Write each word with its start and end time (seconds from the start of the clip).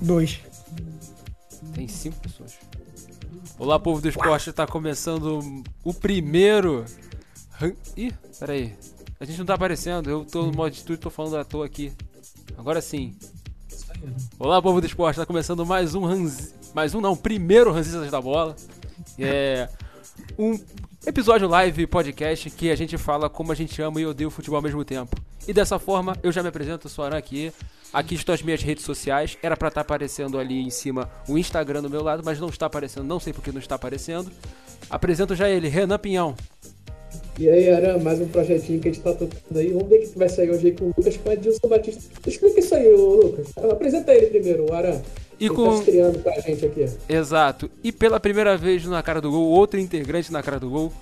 Dois. 0.00 0.40
Tem 1.74 1.88
cinco 1.88 2.18
pessoas. 2.20 2.58
Olá, 3.58 3.78
povo 3.78 4.00
do 4.00 4.08
esporte, 4.08 4.52
tá 4.52 4.66
começando 4.66 5.64
o 5.82 5.92
primeiro. 5.92 6.84
Ih, 7.96 8.12
peraí. 8.38 8.76
A 9.18 9.24
gente 9.24 9.38
não 9.38 9.46
tá 9.46 9.54
aparecendo, 9.54 10.08
eu 10.08 10.24
tô 10.24 10.46
no 10.46 10.52
modo 10.52 10.70
de 10.70 10.78
estúdio, 10.78 11.02
tô 11.02 11.10
falando 11.10 11.36
à 11.36 11.44
toa 11.44 11.66
aqui. 11.66 11.92
Agora 12.56 12.80
sim. 12.80 13.16
Olá, 14.38 14.62
povo 14.62 14.80
do 14.80 14.86
esporte, 14.86 15.16
tá 15.16 15.26
começando 15.26 15.66
mais 15.66 15.94
um 15.94 16.04
Ranz... 16.04 16.54
Mais 16.74 16.94
um 16.94 17.00
não, 17.00 17.16
primeiro 17.16 17.72
Ranzistas 17.72 18.10
da 18.10 18.20
Bola. 18.20 18.54
É 19.18 19.68
um 20.38 20.58
episódio 21.04 21.48
live 21.48 21.86
podcast 21.88 22.48
que 22.50 22.70
a 22.70 22.76
gente 22.76 22.96
fala 22.96 23.28
como 23.28 23.50
a 23.50 23.54
gente 23.54 23.80
ama 23.82 24.00
e 24.00 24.06
odeia 24.06 24.28
o 24.28 24.30
futebol 24.30 24.58
ao 24.58 24.62
mesmo 24.62 24.84
tempo. 24.84 25.16
E 25.48 25.52
dessa 25.52 25.78
forma, 25.78 26.16
eu 26.22 26.30
já 26.30 26.42
me 26.42 26.48
apresento, 26.48 26.88
sou 26.88 27.04
Aran 27.04 27.16
aqui. 27.16 27.52
Aqui 27.92 28.14
estão 28.14 28.34
as 28.34 28.42
minhas 28.42 28.62
redes 28.62 28.84
sociais. 28.84 29.36
Era 29.42 29.56
pra 29.56 29.68
estar 29.68 29.80
aparecendo 29.80 30.38
ali 30.38 30.60
em 30.60 30.70
cima 30.70 31.08
o 31.28 31.38
Instagram 31.38 31.82
do 31.82 31.90
meu 31.90 32.02
lado, 32.02 32.22
mas 32.24 32.38
não 32.38 32.48
está 32.48 32.66
aparecendo, 32.66 33.04
não 33.06 33.18
sei 33.18 33.32
porque 33.32 33.50
não 33.50 33.58
está 33.60 33.74
aparecendo. 33.76 34.30
Apresento 34.90 35.34
já 35.34 35.48
ele, 35.48 35.68
Renan 35.68 35.98
Pinhão. 35.98 36.34
E 37.38 37.48
aí, 37.48 37.70
Aran, 37.72 37.98
mais 37.98 38.20
um 38.20 38.26
projetinho 38.26 38.80
que 38.80 38.88
a 38.88 38.92
gente 38.92 39.02
tá 39.02 39.12
tocando 39.12 39.58
aí. 39.58 39.68
Vamos 39.72 39.88
ver 39.88 39.96
o 39.96 40.00
que 40.10 40.18
vai 40.18 40.28
sair 40.28 40.50
hoje 40.50 40.66
aí 40.66 40.72
com 40.72 40.86
o 40.86 40.94
Lucas 40.96 41.16
com 41.16 41.30
a 41.30 41.34
Dilson 41.36 41.68
Batista. 41.68 42.02
Explica 42.26 42.58
isso 42.60 42.74
aí, 42.74 42.88
Lucas. 42.88 43.46
Apresenta 43.70 44.12
ele 44.12 44.26
primeiro, 44.26 44.66
o 44.68 44.74
Aran. 44.74 45.00
E 45.38 45.46
Ele 45.46 45.54
com. 45.54 45.70
tá 45.70 45.78
estreando 45.78 46.18
pra 46.18 46.32
gente 46.40 46.66
aqui. 46.66 46.84
Exato. 47.08 47.70
E 47.82 47.92
pela 47.92 48.18
primeira 48.18 48.56
vez 48.56 48.84
na 48.86 49.00
cara 49.04 49.20
do 49.20 49.30
gol, 49.30 49.46
outro 49.50 49.78
integrante 49.78 50.32
na 50.32 50.42
cara 50.42 50.58
do 50.58 50.68
gol. 50.68 50.92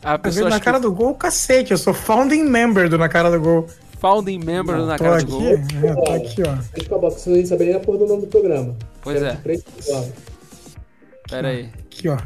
A 0.00 0.12
Tá 0.12 0.18
pessoa 0.18 0.48
na 0.48 0.56
acho 0.56 0.64
cara 0.64 0.78
que 0.78 0.84
do 0.86 0.92
gol, 0.92 1.14
cacete. 1.14 1.72
Eu 1.72 1.78
sou 1.78 1.92
founding 1.92 2.44
member 2.44 2.88
do 2.88 2.96
Na 2.96 3.08
Cara 3.08 3.28
do 3.30 3.38
Gol. 3.40 3.66
Founding 4.00 4.38
member 4.38 4.78
na 4.78 4.96
tô 4.96 5.04
cara 5.04 5.16
aqui, 5.16 5.26
do 5.26 5.38
gol. 5.38 5.42
é, 5.46 5.94
tô 5.94 6.12
aqui, 6.12 6.42
ó. 6.42 6.54
Deixa 6.54 6.70
eu 6.76 6.82
acabar, 6.86 7.08
porque 7.08 7.20
senão 7.20 7.36
a 7.36 7.38
gente 7.38 7.48
sabe 7.48 7.64
nem 7.66 7.74
a 7.74 7.80
porra 7.80 7.98
do 7.98 8.06
nome 8.06 8.22
do 8.22 8.26
programa. 8.28 8.76
Pois 9.02 9.22
é. 9.22 9.38
Pera 11.28 11.48
aí. 11.48 11.70
Aqui, 11.86 12.08
ó. 12.08 12.18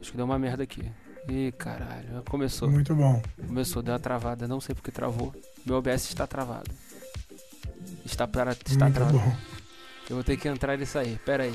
Acho 0.00 0.10
que 0.10 0.16
deu 0.16 0.24
uma 0.26 0.38
merda 0.38 0.62
aqui. 0.62 0.82
Ih, 1.28 1.52
caralho. 1.52 2.22
Começou. 2.28 2.70
Muito 2.70 2.94
bom. 2.94 3.20
Começou, 3.46 3.82
deu 3.82 3.92
uma 3.94 4.00
travada. 4.00 4.46
Não 4.46 4.60
sei 4.60 4.74
porque 4.74 4.90
travou. 4.90 5.32
Meu 5.64 5.76
OBS 5.76 6.08
está 6.08 6.26
travado. 6.26 6.70
Está 8.04 8.26
para. 8.26 8.52
Está 8.52 8.84
Muito 8.84 8.94
travado. 8.94 9.18
bom. 9.18 9.32
Eu 10.08 10.16
vou 10.16 10.24
ter 10.24 10.36
que 10.36 10.46
entrar 10.48 10.78
e 10.80 10.86
sair. 10.86 11.18
Pera 11.24 11.44
aí. 11.44 11.54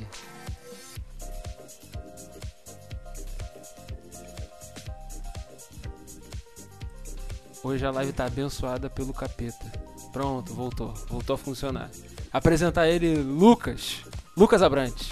Hoje 7.63 7.85
a 7.85 7.91
live 7.91 8.13
tá 8.13 8.25
abençoada 8.25 8.89
pelo 8.89 9.13
capeta. 9.13 9.65
Pronto, 10.13 10.53
voltou. 10.53 10.93
Voltou 11.09 11.33
a 11.33 11.37
funcionar. 11.37 11.89
Apresentar 12.31 12.87
ele, 12.87 13.15
Lucas. 13.15 14.03
Lucas 14.35 14.61
Abrantes. 14.61 15.11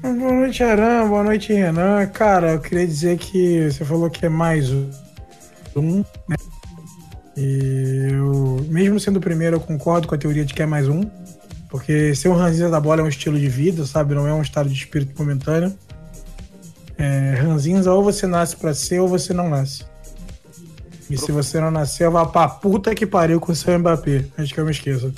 Boa 0.00 0.14
noite, 0.14 0.62
Aran. 0.62 1.08
Boa 1.08 1.22
noite, 1.22 1.52
Renan. 1.52 2.06
Cara, 2.06 2.52
eu 2.52 2.60
queria 2.60 2.86
dizer 2.86 3.18
que 3.18 3.70
você 3.70 3.84
falou 3.84 4.08
que 4.08 4.24
é 4.24 4.28
mais 4.28 4.70
um, 5.74 6.04
né? 6.28 6.36
E 7.36 8.08
eu, 8.12 8.64
mesmo 8.68 8.98
sendo 8.98 9.18
o 9.18 9.20
primeiro, 9.20 9.56
eu 9.56 9.60
concordo 9.60 10.08
com 10.08 10.14
a 10.14 10.18
teoria 10.18 10.44
de 10.44 10.54
que 10.54 10.62
é 10.62 10.66
mais 10.66 10.88
um. 10.88 11.02
Porque 11.68 12.14
ser 12.14 12.28
um 12.28 12.34
ranzinza 12.34 12.70
da 12.70 12.80
bola 12.80 13.02
é 13.02 13.04
um 13.04 13.08
estilo 13.08 13.38
de 13.38 13.48
vida, 13.48 13.84
sabe? 13.84 14.14
Não 14.14 14.26
é 14.26 14.32
um 14.32 14.40
estado 14.40 14.68
de 14.68 14.74
espírito 14.74 15.12
momentâneo. 15.18 15.76
É, 16.98 17.34
ranzinza, 17.34 17.92
ou 17.92 18.02
você 18.02 18.26
nasce 18.26 18.56
pra 18.56 18.72
ser, 18.72 19.00
ou 19.00 19.08
você 19.08 19.32
não 19.34 19.48
nasce. 19.48 19.84
E 21.10 21.16
se 21.16 21.30
você 21.30 21.60
não 21.60 21.70
nasceu, 21.70 22.10
vá 22.10 22.26
pra 22.26 22.48
puta 22.48 22.94
que 22.94 23.06
pariu 23.06 23.38
com 23.38 23.52
o 23.52 23.54
seu 23.54 23.78
Mbappé. 23.78 24.24
Antes 24.36 24.52
que 24.52 24.58
eu 24.58 24.64
me 24.64 24.70
esqueça. 24.72 25.12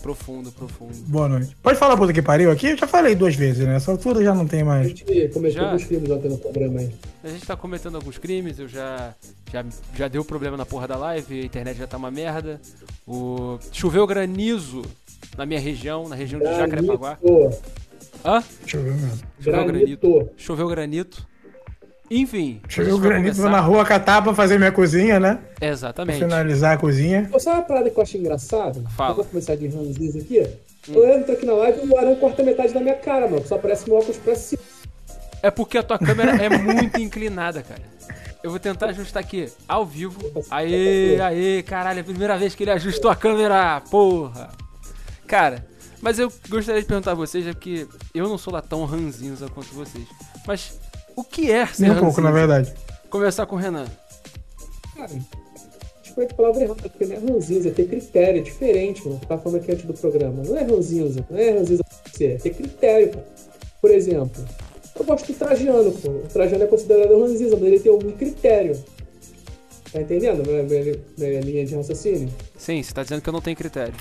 Profundo, 0.00 0.50
profundo. 0.50 0.92
Boa 1.06 1.28
noite. 1.28 1.56
Pode 1.62 1.78
falar 1.78 1.96
puta 1.96 2.12
que 2.12 2.22
pariu 2.22 2.50
aqui? 2.50 2.68
Eu 2.68 2.76
já 2.76 2.86
falei 2.88 3.14
duas 3.14 3.36
vezes, 3.36 3.64
né? 3.64 3.76
Essa 3.76 3.92
altura 3.92 4.24
já 4.24 4.34
não 4.34 4.46
tem 4.48 4.62
A 4.62 4.64
mais. 4.64 4.88
gente 4.88 5.04
começou 5.32 5.62
Já? 5.62 5.74
os 5.76 5.84
crimes 5.84 6.10
ontem 6.10 6.28
no 6.28 6.38
programa 6.38 6.80
aí. 6.80 6.90
A 7.22 7.28
gente 7.28 7.46
tá 7.46 7.56
cometendo 7.56 7.94
alguns 7.96 8.18
crimes, 8.18 8.58
eu 8.58 8.66
já, 8.66 9.14
já. 9.52 9.64
Já 9.94 10.08
deu 10.08 10.24
problema 10.24 10.56
na 10.56 10.66
porra 10.66 10.88
da 10.88 10.96
live, 10.96 11.40
a 11.42 11.44
internet 11.44 11.76
já 11.78 11.86
tá 11.86 11.96
uma 11.98 12.10
merda. 12.10 12.60
O. 13.06 13.58
Choveu 13.70 14.04
granizo 14.06 14.82
na 15.36 15.46
minha 15.46 15.60
região, 15.60 16.08
na 16.08 16.16
região 16.16 16.40
de 16.40 16.46
Jacarepaguá. 16.46 17.18
Hã? 18.24 18.42
Deixa 18.60 18.76
eu 18.76 18.82
ver, 18.84 18.90
mano. 18.92 19.18
Choveu 19.40 19.64
Granito. 19.64 20.08
granito. 20.08 20.30
Choveu 20.36 20.68
granito. 20.68 21.26
Enfim. 22.10 22.60
Vai 22.76 22.84
granito 23.00 23.36
começar- 23.36 23.48
na 23.50 23.60
rua 23.60 23.84
catar 23.86 24.20
pra 24.22 24.34
fazer 24.34 24.58
minha 24.58 24.70
cozinha, 24.72 25.18
né? 25.18 25.38
Pra 25.58 25.68
Exatamente. 25.68 26.18
finalizar 26.18 26.74
a 26.74 26.78
cozinha. 26.78 27.26
Pô, 27.32 27.38
sabe 27.40 27.56
uma 27.60 27.62
parada 27.64 27.88
que 27.90 27.98
eu 27.98 28.02
acho 28.02 28.16
engraçada? 28.18 28.82
Fala. 28.96 29.12
Eu 29.12 29.16
vou 29.16 29.24
começar 29.24 29.54
de 29.56 29.66
ranzinza 29.66 30.18
aqui. 30.18 30.46
Eu 30.88 31.08
entro 31.08 31.32
aqui 31.32 31.46
na 31.46 31.54
live 31.54 31.80
e 31.84 31.88
o 31.88 31.96
Aran 31.96 32.14
corta 32.16 32.42
metade 32.42 32.74
da 32.74 32.80
minha 32.80 32.96
cara, 32.96 33.26
mano. 33.28 33.46
Só 33.46 33.54
aparece 33.54 33.88
meu 33.88 33.98
óculos 33.98 34.18
pra 34.18 34.34
cima. 34.34 34.60
É 35.42 35.50
porque 35.50 35.78
a 35.78 35.82
tua 35.82 35.98
câmera 35.98 36.32
é 36.42 36.48
muito 36.50 37.00
inclinada, 37.00 37.62
cara. 37.62 37.80
Eu 38.44 38.50
vou 38.50 38.58
tentar 38.60 38.86
ajustar 38.90 39.22
aqui, 39.22 39.48
ao 39.66 39.86
vivo. 39.86 40.20
Aê, 40.50 41.18
aê, 41.20 41.62
caralho, 41.62 41.98
é 41.98 42.00
a 42.02 42.04
primeira 42.04 42.36
vez 42.36 42.54
que 42.54 42.64
ele 42.64 42.72
ajustou 42.72 43.10
a 43.10 43.16
câmera, 43.16 43.80
porra. 43.90 44.50
Cara, 45.26 45.64
mas 46.02 46.18
eu 46.18 46.30
gostaria 46.48 46.82
de 46.82 46.86
perguntar 46.86 47.12
a 47.12 47.14
vocês, 47.14 47.46
é 47.46 47.52
porque 47.52 47.86
eu 48.12 48.28
não 48.28 48.36
sou 48.36 48.52
lá 48.52 48.60
tão 48.60 48.84
ranzinza 48.84 49.48
quanto 49.48 49.72
vocês. 49.72 50.04
Mas 50.44 50.78
o 51.14 51.22
que 51.22 51.50
é 51.50 51.64
ser 51.66 51.82
Nem 51.82 51.92
um 51.92 52.00
pouco, 52.00 52.20
na 52.20 52.32
verdade. 52.32 52.74
Começar 53.08 53.46
com 53.46 53.54
o 53.54 53.58
Renan. 53.58 53.86
Cara, 54.96 55.10
escolhi 56.04 56.26
a 56.28 56.34
palavra 56.34 56.62
errada, 56.62 56.88
porque 56.88 57.06
não 57.06 57.16
é 57.16 57.18
ranzinza, 57.18 57.68
é 57.68 57.72
ter 57.72 57.86
critério, 57.86 58.40
é 58.40 58.42
diferente, 58.42 59.06
mano. 59.06 59.20
Tava 59.28 59.40
falando 59.40 59.60
aqui 59.62 59.72
antes 59.72 59.84
do 59.84 59.94
programa. 59.94 60.42
Não 60.42 60.56
é 60.56 60.64
ranzinza, 60.64 61.24
não 61.30 61.38
é 61.38 61.50
ranzinza 61.50 61.84
pra 61.84 62.12
você, 62.12 62.24
é 62.26 62.36
ter 62.36 62.50
critério, 62.50 63.10
pô. 63.10 63.20
Por 63.80 63.90
exemplo, 63.92 64.44
eu 64.98 65.04
gosto 65.04 65.32
do 65.32 65.38
Trajano, 65.38 65.92
pô. 65.92 66.10
O 66.10 66.28
Trajano 66.32 66.64
é 66.64 66.66
considerado 66.66 67.20
ranzinza, 67.20 67.56
mas 67.56 67.64
ele 67.64 67.78
tem 67.80 67.92
algum 67.92 68.10
critério. 68.10 68.84
Tá 69.92 70.00
entendendo 70.00 70.44
minha, 70.44 70.62
minha, 70.64 70.98
minha 71.16 71.40
linha 71.40 71.64
de 71.64 71.76
raciocínio? 71.76 72.28
Sim, 72.56 72.82
você 72.82 72.92
tá 72.92 73.04
dizendo 73.04 73.22
que 73.22 73.28
eu 73.28 73.32
não 73.32 73.40
tenho 73.40 73.56
critério. 73.56 73.94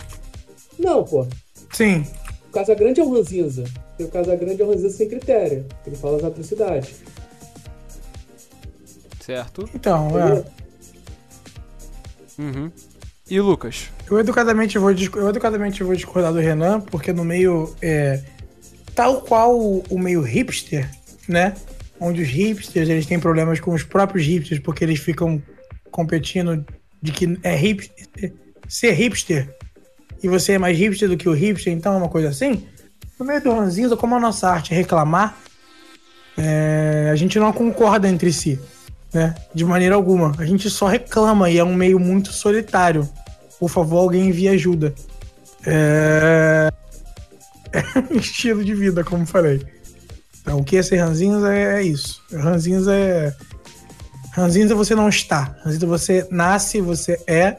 Não, 0.79 1.03
pô. 1.03 1.27
Sim. 1.73 2.05
O 2.49 2.51
Casagrande 2.51 2.99
é 2.99 3.03
um 3.03 3.13
ranzinza. 3.13 3.63
E 3.97 4.03
o 4.03 4.09
Casagrande 4.09 4.61
é 4.61 4.65
um 4.65 4.69
ranzinza 4.69 4.97
sem 4.97 5.07
critério. 5.07 5.65
Ele 5.85 5.95
fala 5.95 6.17
as 6.17 6.23
atrocidades. 6.23 6.95
Certo? 9.19 9.69
Então, 9.73 10.09
é. 10.19 10.43
Uhum. 12.41 12.71
E 13.29 13.39
o 13.39 13.45
Lucas? 13.45 13.89
Eu 14.09 14.19
educadamente 14.19 14.77
vou, 14.77 14.91
eu 14.91 15.29
educadamente 15.29 15.83
vou 15.83 15.95
discordar 15.95 16.33
do 16.33 16.39
Renan, 16.39 16.81
porque 16.81 17.13
no 17.13 17.23
meio. 17.23 17.73
É, 17.81 18.21
tal 18.93 19.21
qual 19.21 19.57
o, 19.57 19.83
o 19.89 19.97
meio 19.97 20.21
hipster, 20.21 20.89
né? 21.29 21.55
Onde 21.99 22.21
os 22.21 22.27
hipsters 22.27 22.89
eles 22.89 23.05
têm 23.05 23.19
problemas 23.19 23.59
com 23.59 23.73
os 23.73 23.83
próprios 23.83 24.25
hipsters, 24.25 24.59
porque 24.59 24.83
eles 24.83 24.99
ficam 24.99 25.41
competindo 25.91 26.65
de 27.01 27.11
que 27.11 27.39
é 27.43 27.55
hipster, 27.55 28.33
ser 28.67 28.91
hipster 28.91 29.55
e 30.23 30.27
você 30.27 30.53
é 30.53 30.57
mais 30.57 30.77
hipster 30.77 31.09
do 31.09 31.17
que 31.17 31.27
o 31.27 31.33
hipster, 31.33 31.73
então 31.73 31.93
é 31.93 31.97
uma 31.97 32.09
coisa 32.09 32.29
assim. 32.29 32.65
No 33.19 33.25
meio 33.25 33.41
do 33.41 33.53
ranzinza, 33.53 33.95
como 33.95 34.15
a 34.15 34.19
nossa 34.19 34.49
arte 34.49 34.73
é 34.73 34.77
reclamar, 34.77 35.37
é, 36.37 37.09
a 37.11 37.15
gente 37.15 37.37
não 37.39 37.51
concorda 37.51 38.07
entre 38.07 38.31
si, 38.31 38.59
né? 39.13 39.35
De 39.53 39.65
maneira 39.65 39.95
alguma. 39.95 40.33
A 40.37 40.45
gente 40.45 40.69
só 40.69 40.87
reclama 40.87 41.49
e 41.49 41.57
é 41.57 41.63
um 41.63 41.75
meio 41.75 41.99
muito 41.99 42.31
solitário. 42.31 43.07
Por 43.59 43.69
favor, 43.69 43.99
alguém 43.99 44.29
envie 44.29 44.47
ajuda. 44.47 44.93
É... 45.65 46.71
é 47.71 47.83
um 48.13 48.17
estilo 48.17 48.63
de 48.63 48.73
vida, 48.73 49.03
como 49.03 49.25
falei. 49.25 49.61
Então, 50.41 50.59
o 50.59 50.63
que 50.63 50.77
é 50.77 50.83
ser 50.83 50.97
ranzinza 50.97 51.53
é, 51.53 51.79
é 51.79 51.83
isso. 51.83 52.21
Ranzinza 52.33 52.93
é. 52.93 53.35
Ranzinza 54.31 54.73
você 54.73 54.95
não 54.95 55.09
está. 55.09 55.55
Ranzinza 55.63 55.85
você 55.85 56.27
nasce, 56.31 56.81
você 56.81 57.21
é, 57.27 57.57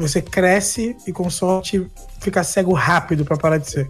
você 0.00 0.22
cresce 0.22 0.96
e 1.06 1.12
com 1.12 1.28
sorte 1.30 1.86
fica 2.20 2.42
cego 2.42 2.72
rápido 2.72 3.24
pra 3.24 3.36
parar 3.36 3.58
de 3.58 3.70
ser. 3.70 3.88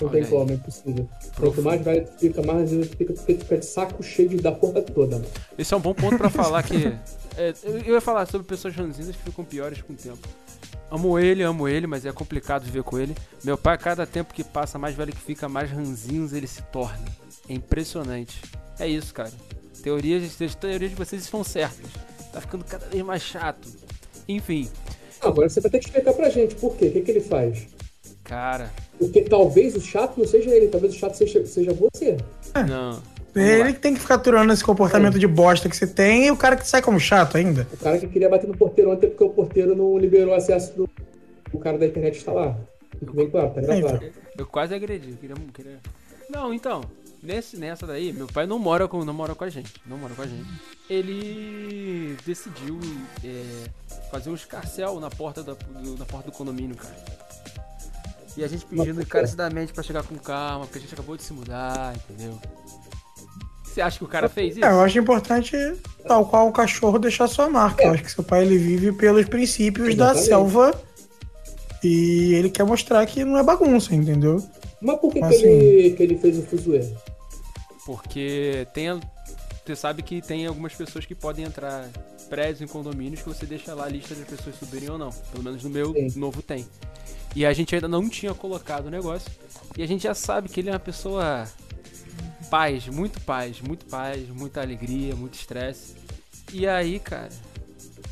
Não 0.00 0.08
Olha 0.08 0.10
tem 0.10 0.22
aí. 0.24 0.30
como, 0.30 0.50
é 0.50 0.54
impossível. 0.54 1.08
Quanto 1.36 1.62
mais 1.62 1.82
velho 1.82 2.06
tu 2.06 2.18
fica, 2.18 2.42
mais 2.42 2.70
tu 2.70 2.84
fica, 2.96 3.14
fica, 3.14 3.58
de 3.58 3.66
saco 3.66 4.02
cheio 4.02 4.40
da 4.40 4.52
porra 4.52 4.82
toda, 4.82 5.16
mano. 5.16 5.28
Esse 5.56 5.72
é 5.72 5.76
um 5.76 5.80
bom 5.80 5.94
ponto 5.94 6.16
pra 6.16 6.30
falar 6.30 6.62
que. 6.62 6.86
é, 7.36 7.54
eu 7.62 7.94
ia 7.94 8.00
falar 8.00 8.26
sobre 8.26 8.46
pessoas 8.46 8.74
ranzinhas 8.74 9.14
que 9.14 9.22
ficam 9.22 9.44
piores 9.44 9.82
com 9.82 9.92
o 9.92 9.96
tempo. 9.96 10.26
Amo 10.90 11.18
ele, 11.18 11.42
amo 11.42 11.66
ele, 11.66 11.86
mas 11.86 12.04
é 12.04 12.12
complicado 12.12 12.64
viver 12.64 12.82
com 12.82 12.98
ele. 12.98 13.14
Meu 13.42 13.56
pai, 13.56 13.78
cada 13.78 14.06
tempo 14.06 14.34
que 14.34 14.44
passa, 14.44 14.78
mais 14.78 14.94
velho 14.94 15.12
que 15.12 15.20
fica, 15.20 15.48
mais 15.48 15.70
ranzinhos 15.70 16.32
ele 16.32 16.46
se 16.46 16.62
torna. 16.62 17.04
É 17.48 17.54
impressionante. 17.54 18.40
É 18.78 18.86
isso, 18.86 19.12
cara. 19.14 19.32
Teorias, 19.82 20.40
as 20.40 20.54
teorias 20.54 20.90
de 20.90 20.96
vocês 20.96 21.22
estão 21.22 21.42
certas. 21.44 21.90
Tá 22.32 22.40
ficando 22.40 22.64
cada 22.64 22.86
vez 22.86 23.04
mais 23.04 23.22
chato. 23.22 23.68
Enfim, 24.28 24.68
Agora 25.28 25.48
você 25.48 25.60
vai 25.60 25.70
ter 25.70 25.78
que 25.78 25.86
explicar 25.86 26.12
pra 26.12 26.28
gente 26.28 26.54
por 26.56 26.76
quê, 26.76 26.86
o 26.86 26.92
que, 26.92 27.00
que 27.00 27.10
ele 27.10 27.20
faz. 27.20 27.66
cara, 28.22 28.70
Porque 28.98 29.22
talvez 29.22 29.74
o 29.76 29.80
chato 29.80 30.18
não 30.18 30.26
seja 30.26 30.50
ele, 30.50 30.68
talvez 30.68 30.94
o 30.94 30.98
chato 30.98 31.14
seja, 31.14 31.44
seja 31.46 31.72
você. 31.72 32.16
não. 32.66 33.02
Ele 33.34 33.72
que 33.72 33.80
tem 33.80 33.94
que 33.94 34.00
ficar 34.00 34.14
aturando 34.14 34.52
esse 34.52 34.62
comportamento 34.62 35.18
de 35.18 35.26
bosta 35.26 35.68
que 35.68 35.76
você 35.76 35.88
tem 35.88 36.26
e 36.26 36.30
o 36.30 36.36
cara 36.36 36.56
que 36.56 36.68
sai 36.68 36.80
como 36.80 37.00
chato 37.00 37.36
ainda. 37.36 37.66
O 37.72 37.76
cara 37.76 37.98
que 37.98 38.06
queria 38.06 38.28
bater 38.28 38.46
no 38.46 38.56
porteiro 38.56 38.92
ontem 38.92 39.08
porque 39.08 39.24
o 39.24 39.30
porteiro 39.30 39.74
não 39.74 39.98
liberou 39.98 40.34
acesso 40.34 40.72
do 40.76 40.88
o 41.52 41.58
cara 41.58 41.78
da 41.78 41.86
internet 41.86 42.16
está 42.16 42.32
lá. 42.32 42.56
Fique 42.98 43.14
bem 43.14 43.30
claro, 43.30 43.50
tá 43.50 43.60
gravado. 43.60 44.04
Eu 44.36 44.46
quase 44.46 44.74
agredi. 44.74 45.10
Eu 45.10 45.16
queria, 45.16 45.36
queria... 45.52 45.78
Não, 46.28 46.52
então, 46.52 46.82
nesse, 47.24 47.56
nessa 47.56 47.86
daí, 47.86 48.12
meu 48.12 48.26
pai 48.26 48.46
não 48.46 48.58
mora, 48.58 48.86
com, 48.86 49.04
não 49.04 49.14
mora 49.14 49.34
com 49.34 49.44
a 49.44 49.48
gente. 49.48 49.72
Não 49.86 49.96
mora 49.96 50.14
com 50.14 50.22
a 50.22 50.26
gente. 50.26 50.48
Ele 50.88 52.16
decidiu 52.24 52.78
é, 53.24 53.64
fazer 54.10 54.30
um 54.30 54.34
escarcel 54.34 55.00
na 55.00 55.10
porta, 55.10 55.42
da, 55.42 55.54
do, 55.54 55.98
na 55.98 56.04
porta 56.04 56.30
do 56.30 56.36
condomínio, 56.36 56.76
cara. 56.76 56.94
E 58.36 58.44
a 58.44 58.48
gente 58.48 58.66
pedindo 58.66 59.00
encarecidamente 59.00 59.72
pra 59.72 59.82
chegar 59.82 60.02
com 60.02 60.16
calma, 60.16 60.66
porque 60.66 60.78
a 60.78 60.80
gente 60.80 60.92
acabou 60.92 61.16
de 61.16 61.22
se 61.22 61.32
mudar, 61.32 61.94
entendeu? 61.96 62.38
Você 63.64 63.80
acha 63.80 63.98
que 63.98 64.04
o 64.04 64.08
cara 64.08 64.28
fez 64.28 64.56
isso? 64.56 64.64
É, 64.64 64.70
eu 64.70 64.80
acho 64.80 64.98
importante, 64.98 65.56
tal 66.06 66.26
qual 66.26 66.48
o 66.48 66.52
cachorro, 66.52 66.98
deixar 66.98 67.26
sua 67.26 67.48
marca. 67.48 67.82
É. 67.82 67.86
Eu 67.86 67.92
acho 67.92 68.02
que 68.04 68.10
seu 68.10 68.22
pai 68.22 68.42
ele 68.42 68.58
vive 68.58 68.92
pelos 68.92 69.26
princípios 69.26 69.94
da 69.94 70.12
Exatamente. 70.12 70.26
selva 70.26 70.80
e 71.82 72.34
ele 72.34 72.50
quer 72.50 72.64
mostrar 72.64 73.04
que 73.06 73.24
não 73.24 73.38
é 73.38 73.42
bagunça, 73.42 73.94
entendeu? 73.94 74.42
Mas 74.80 74.98
por 74.98 75.12
que, 75.12 75.22
Assim. 75.22 75.38
que, 75.38 75.46
ele, 75.46 75.90
que 75.90 76.02
ele 76.02 76.18
fez 76.18 76.38
o 76.38 76.42
fuzuê? 76.42 76.84
Porque 77.86 78.66
tem. 78.72 78.88
a- 78.88 79.00
Você 79.64 79.74
sabe 79.76 80.02
que 80.02 80.20
tem 80.20 80.46
algumas 80.46 80.74
pessoas 80.74 81.06
que 81.06 81.14
podem 81.14 81.44
entrar 81.46 81.88
prédios 82.28 82.60
em 82.60 82.66
condomínios 82.66 83.22
que 83.22 83.28
você 83.28 83.46
deixa 83.46 83.72
lá 83.74 83.84
a 83.84 83.88
lista 83.88 84.14
de 84.14 84.22
pessoas 84.22 84.56
subirem 84.58 84.90
ou 84.90 84.98
não. 84.98 85.10
Pelo 85.32 85.42
menos 85.42 85.64
no 85.64 85.70
meu 85.70 85.92
Sim. 85.94 86.18
novo 86.18 86.42
tem. 86.42 86.66
E 87.34 87.46
a 87.46 87.52
gente 87.54 87.74
ainda 87.74 87.88
não 87.88 88.06
tinha 88.08 88.34
colocado 88.34 88.86
o 88.86 88.90
negócio. 88.90 89.30
E 89.76 89.82
a 89.82 89.86
gente 89.88 90.02
já 90.02 90.14
sabe 90.14 90.50
que 90.50 90.60
ele 90.60 90.68
é 90.68 90.72
uma 90.72 90.78
pessoa 90.78 91.48
paz, 92.50 92.86
muito 92.88 93.20
paz, 93.22 93.60
muito 93.62 93.86
paz, 93.86 94.28
muita 94.28 94.60
alegria, 94.60 95.16
muito 95.16 95.34
estresse. 95.34 95.94
E 96.52 96.66
aí, 96.66 96.98
cara, 97.00 97.30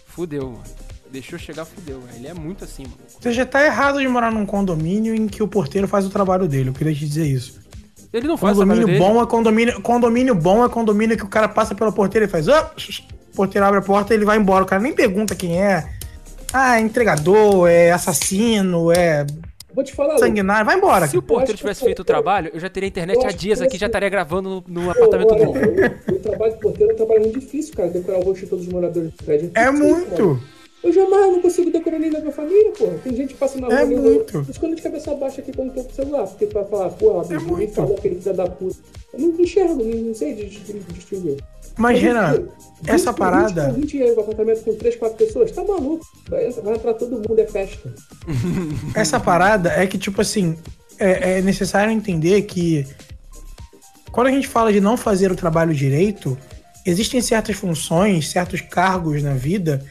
fudeu, 0.06 0.50
mano. 0.52 0.64
Deixou 1.10 1.38
chegar, 1.38 1.66
fudeu. 1.66 2.02
Ele 2.14 2.26
é 2.26 2.32
muito 2.34 2.64
assim, 2.64 2.84
mano. 2.84 2.96
Você 3.20 3.30
já 3.32 3.44
tá 3.44 3.62
errado 3.64 4.00
de 4.00 4.08
morar 4.08 4.32
num 4.32 4.46
condomínio 4.46 5.14
em 5.14 5.28
que 5.28 5.42
o 5.42 5.46
porteiro 5.48 5.86
faz 5.86 6.06
o 6.06 6.10
trabalho 6.10 6.48
dele. 6.48 6.70
Eu 6.70 6.74
queria 6.74 6.94
te 6.94 7.06
dizer 7.06 7.26
isso. 7.26 7.60
Ele 8.12 8.28
não 8.28 8.36
faz 8.36 8.56
Condomínio 8.58 8.86
dele. 8.86 8.98
bom 8.98 9.22
é 9.22 9.26
condomínio. 9.26 9.80
Condomínio 9.80 10.34
bom 10.34 10.64
é 10.64 10.68
condomínio 10.68 11.16
que 11.16 11.24
o 11.24 11.28
cara 11.28 11.48
passa 11.48 11.74
pela 11.74 11.90
porteira 11.90 12.26
e 12.26 12.28
faz. 12.28 12.46
"Ô", 12.46 12.52
o 12.52 13.34
porteiro 13.34 13.66
abre 13.66 13.78
a 13.78 13.82
porta 13.82 14.12
e 14.12 14.16
ele 14.16 14.24
vai 14.24 14.36
embora. 14.36 14.64
O 14.64 14.66
cara 14.66 14.82
nem 14.82 14.92
pergunta 14.92 15.34
quem 15.34 15.60
é. 15.62 15.88
Ah, 16.52 16.78
é 16.78 16.80
entregador, 16.80 17.66
é 17.68 17.90
assassino, 17.90 18.92
é 18.92 19.24
Vou 19.74 19.82
te 19.82 19.94
falar, 19.94 20.18
sanguinário. 20.18 20.66
Vai 20.66 20.76
embora. 20.76 21.06
Se 21.06 21.16
o 21.16 21.22
porteiro 21.22 21.56
tivesse 21.56 21.82
feito 21.82 22.00
o 22.02 22.04
trabalho, 22.04 22.50
eu 22.52 22.60
já 22.60 22.68
teria 22.68 22.88
internet 22.88 23.24
há 23.24 23.30
dias 23.30 23.62
aqui, 23.62 23.78
já 23.78 23.86
estaria 23.86 24.08
gravando 24.10 24.62
no, 24.68 24.82
no 24.82 24.90
apartamento 24.90 25.34
novo. 25.34 25.58
O, 25.58 26.12
o 26.12 26.18
trabalho 26.18 26.52
de 26.52 26.60
porteiro 26.60 26.90
é 26.90 26.94
um 26.94 26.96
trabalho 26.96 27.20
muito 27.22 27.40
difícil, 27.40 27.74
cara. 27.74 27.88
Decorar 27.88 28.18
o 28.18 28.22
rosto 28.22 28.40
de 28.44 28.46
todos 28.48 28.66
os 28.66 28.72
moradores 28.72 29.10
do 29.12 29.24
prédio. 29.24 29.50
É 29.54 29.70
difícil, 29.70 29.88
muito. 29.96 30.34
cara. 30.36 30.61
Eu 30.82 30.92
jamais 30.92 31.32
não 31.32 31.40
consigo 31.40 31.70
decorar 31.70 31.98
nem 31.98 32.10
da 32.10 32.18
minha 32.20 32.32
família, 32.32 32.72
porra. 32.72 32.94
Tem 33.04 33.14
gente 33.14 33.34
que 33.34 33.38
passa 33.38 33.60
na 33.60 33.68
rua. 33.68 33.80
É 33.80 33.84
muito. 33.84 34.36
Eu 34.38 34.46
escondo 34.50 34.74
de 34.74 34.82
cabeça 34.82 35.14
baixa 35.14 35.40
aqui 35.40 35.52
quando 35.52 35.72
tô 35.74 35.84
com 35.84 35.90
o 35.90 35.94
celular. 35.94 36.26
Porque 36.26 36.46
tu 36.46 36.54
vai 36.54 36.64
falar, 36.64 36.88
porra, 36.90 37.24
É 37.34 37.38
me 37.38 37.44
muito. 37.44 37.72
falou 37.74 37.96
aquele 37.96 38.20
filho 38.20 38.34
da 38.34 38.46
puta. 38.48 38.76
Eu 39.12 39.20
não 39.20 39.40
enxergo, 39.40 39.84
não, 39.84 40.14
sei 40.14 40.34
dis- 40.34 40.60
dis- 40.66 40.86
distinguir. 40.92 41.36
Mas, 41.78 42.00
Renan, 42.00 42.48
essa 42.86 43.12
20, 43.12 43.18
parada. 43.18 43.72
20 43.72 43.96
reais 43.96 44.14
no 44.16 44.22
apartamento 44.22 44.64
com 44.64 44.74
3, 44.74 44.96
4 44.96 45.16
pessoas, 45.16 45.52
tá 45.52 45.62
maluco. 45.64 46.04
Vai, 46.28 46.50
vai 46.50 46.74
entrar 46.74 46.94
todo 46.94 47.12
mundo, 47.16 47.38
é 47.38 47.46
festa. 47.46 47.94
Essa 48.94 49.20
parada 49.20 49.70
é 49.70 49.86
que, 49.86 49.96
tipo 49.96 50.20
assim, 50.20 50.56
é, 50.98 51.38
é 51.38 51.42
necessário 51.42 51.92
entender 51.92 52.42
que 52.42 52.86
quando 54.10 54.26
a 54.26 54.30
gente 54.30 54.46
fala 54.48 54.72
de 54.72 54.80
não 54.80 54.96
fazer 54.96 55.30
o 55.32 55.36
trabalho 55.36 55.72
direito, 55.72 56.36
existem 56.84 57.20
certas 57.22 57.56
funções, 57.56 58.30
certos 58.30 58.60
cargos 58.60 59.22
na 59.22 59.32
vida 59.34 59.82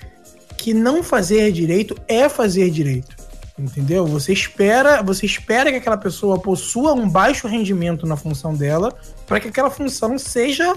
que 0.62 0.76
não 0.76 1.02
fazer 1.02 1.52
direito 1.52 1.98
é 2.08 2.30
fazer 2.30 2.70
direito. 2.70 3.16
Entendeu? 3.58 4.06
Você 4.06 4.32
espera, 4.32 5.02
você 5.02 5.26
espera 5.26 5.72
que 5.72 5.78
aquela 5.78 5.98
pessoa 5.98 6.40
possua 6.40 6.94
um 6.94 7.10
baixo 7.10 7.48
rendimento 7.48 8.06
na 8.06 8.16
função 8.16 8.54
dela 8.54 8.96
para 9.26 9.40
que 9.40 9.48
aquela 9.48 9.72
função 9.72 10.20
seja 10.20 10.76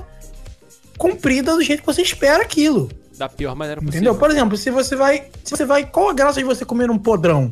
cumprida 0.96 1.54
do 1.54 1.62
jeito 1.62 1.81
que 1.81 1.86
você 1.86 2.00
espera 2.00 2.42
aquilo. 2.42 2.90
Da 3.19 3.28
pior 3.28 3.54
maneira 3.54 3.78
possível. 3.78 3.98
Entendeu? 4.00 4.14
Por 4.19 4.31
exemplo, 4.31 4.56
se 4.56 4.70
você 4.70 4.96
vai. 4.96 5.26
Se 5.44 5.54
você 5.54 5.66
vai. 5.66 5.84
Qual 5.84 6.08
a 6.08 6.14
graça 6.14 6.40
de 6.40 6.46
você 6.46 6.64
comer 6.64 6.90
um 6.90 6.98
podrão? 6.98 7.50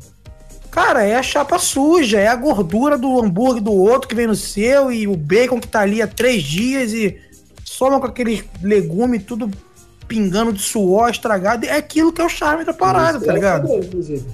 Cara, 0.70 1.05
é 1.05 1.17
a 1.17 1.23
chapa 1.23 1.58
suja, 1.58 2.19
é 2.19 2.28
a 2.28 2.35
gordura 2.35 2.96
do 2.96 3.20
hambúrguer 3.20 3.62
do 3.62 3.73
outro 3.73 4.08
que 4.08 4.14
vem 4.14 4.26
no 4.26 4.35
seu 4.35 4.90
e 4.90 5.06
o 5.06 5.14
bacon 5.14 5.61
que 5.61 5.69
tá 5.69 5.81
ali 5.81 6.00
há 6.00 6.06
três 6.06 6.43
dias 6.43 6.94
e 6.94 7.20
soma 7.62 8.00
com 8.00 8.06
aqueles 8.06 8.43
legumes 8.62 9.23
tudo 9.23 9.50
pingando 10.12 10.53
de 10.53 10.61
suor, 10.61 11.09
estragado. 11.09 11.64
É 11.64 11.76
aquilo 11.76 12.12
que 12.12 12.20
é 12.20 12.25
o 12.25 12.29
charme 12.29 12.64
da 12.64 12.75
parada, 12.75 13.17
Isso 13.17 13.26
tá 13.26 13.32
é 13.32 13.35
ligado? 13.35 13.67
inclusive. 13.73 14.26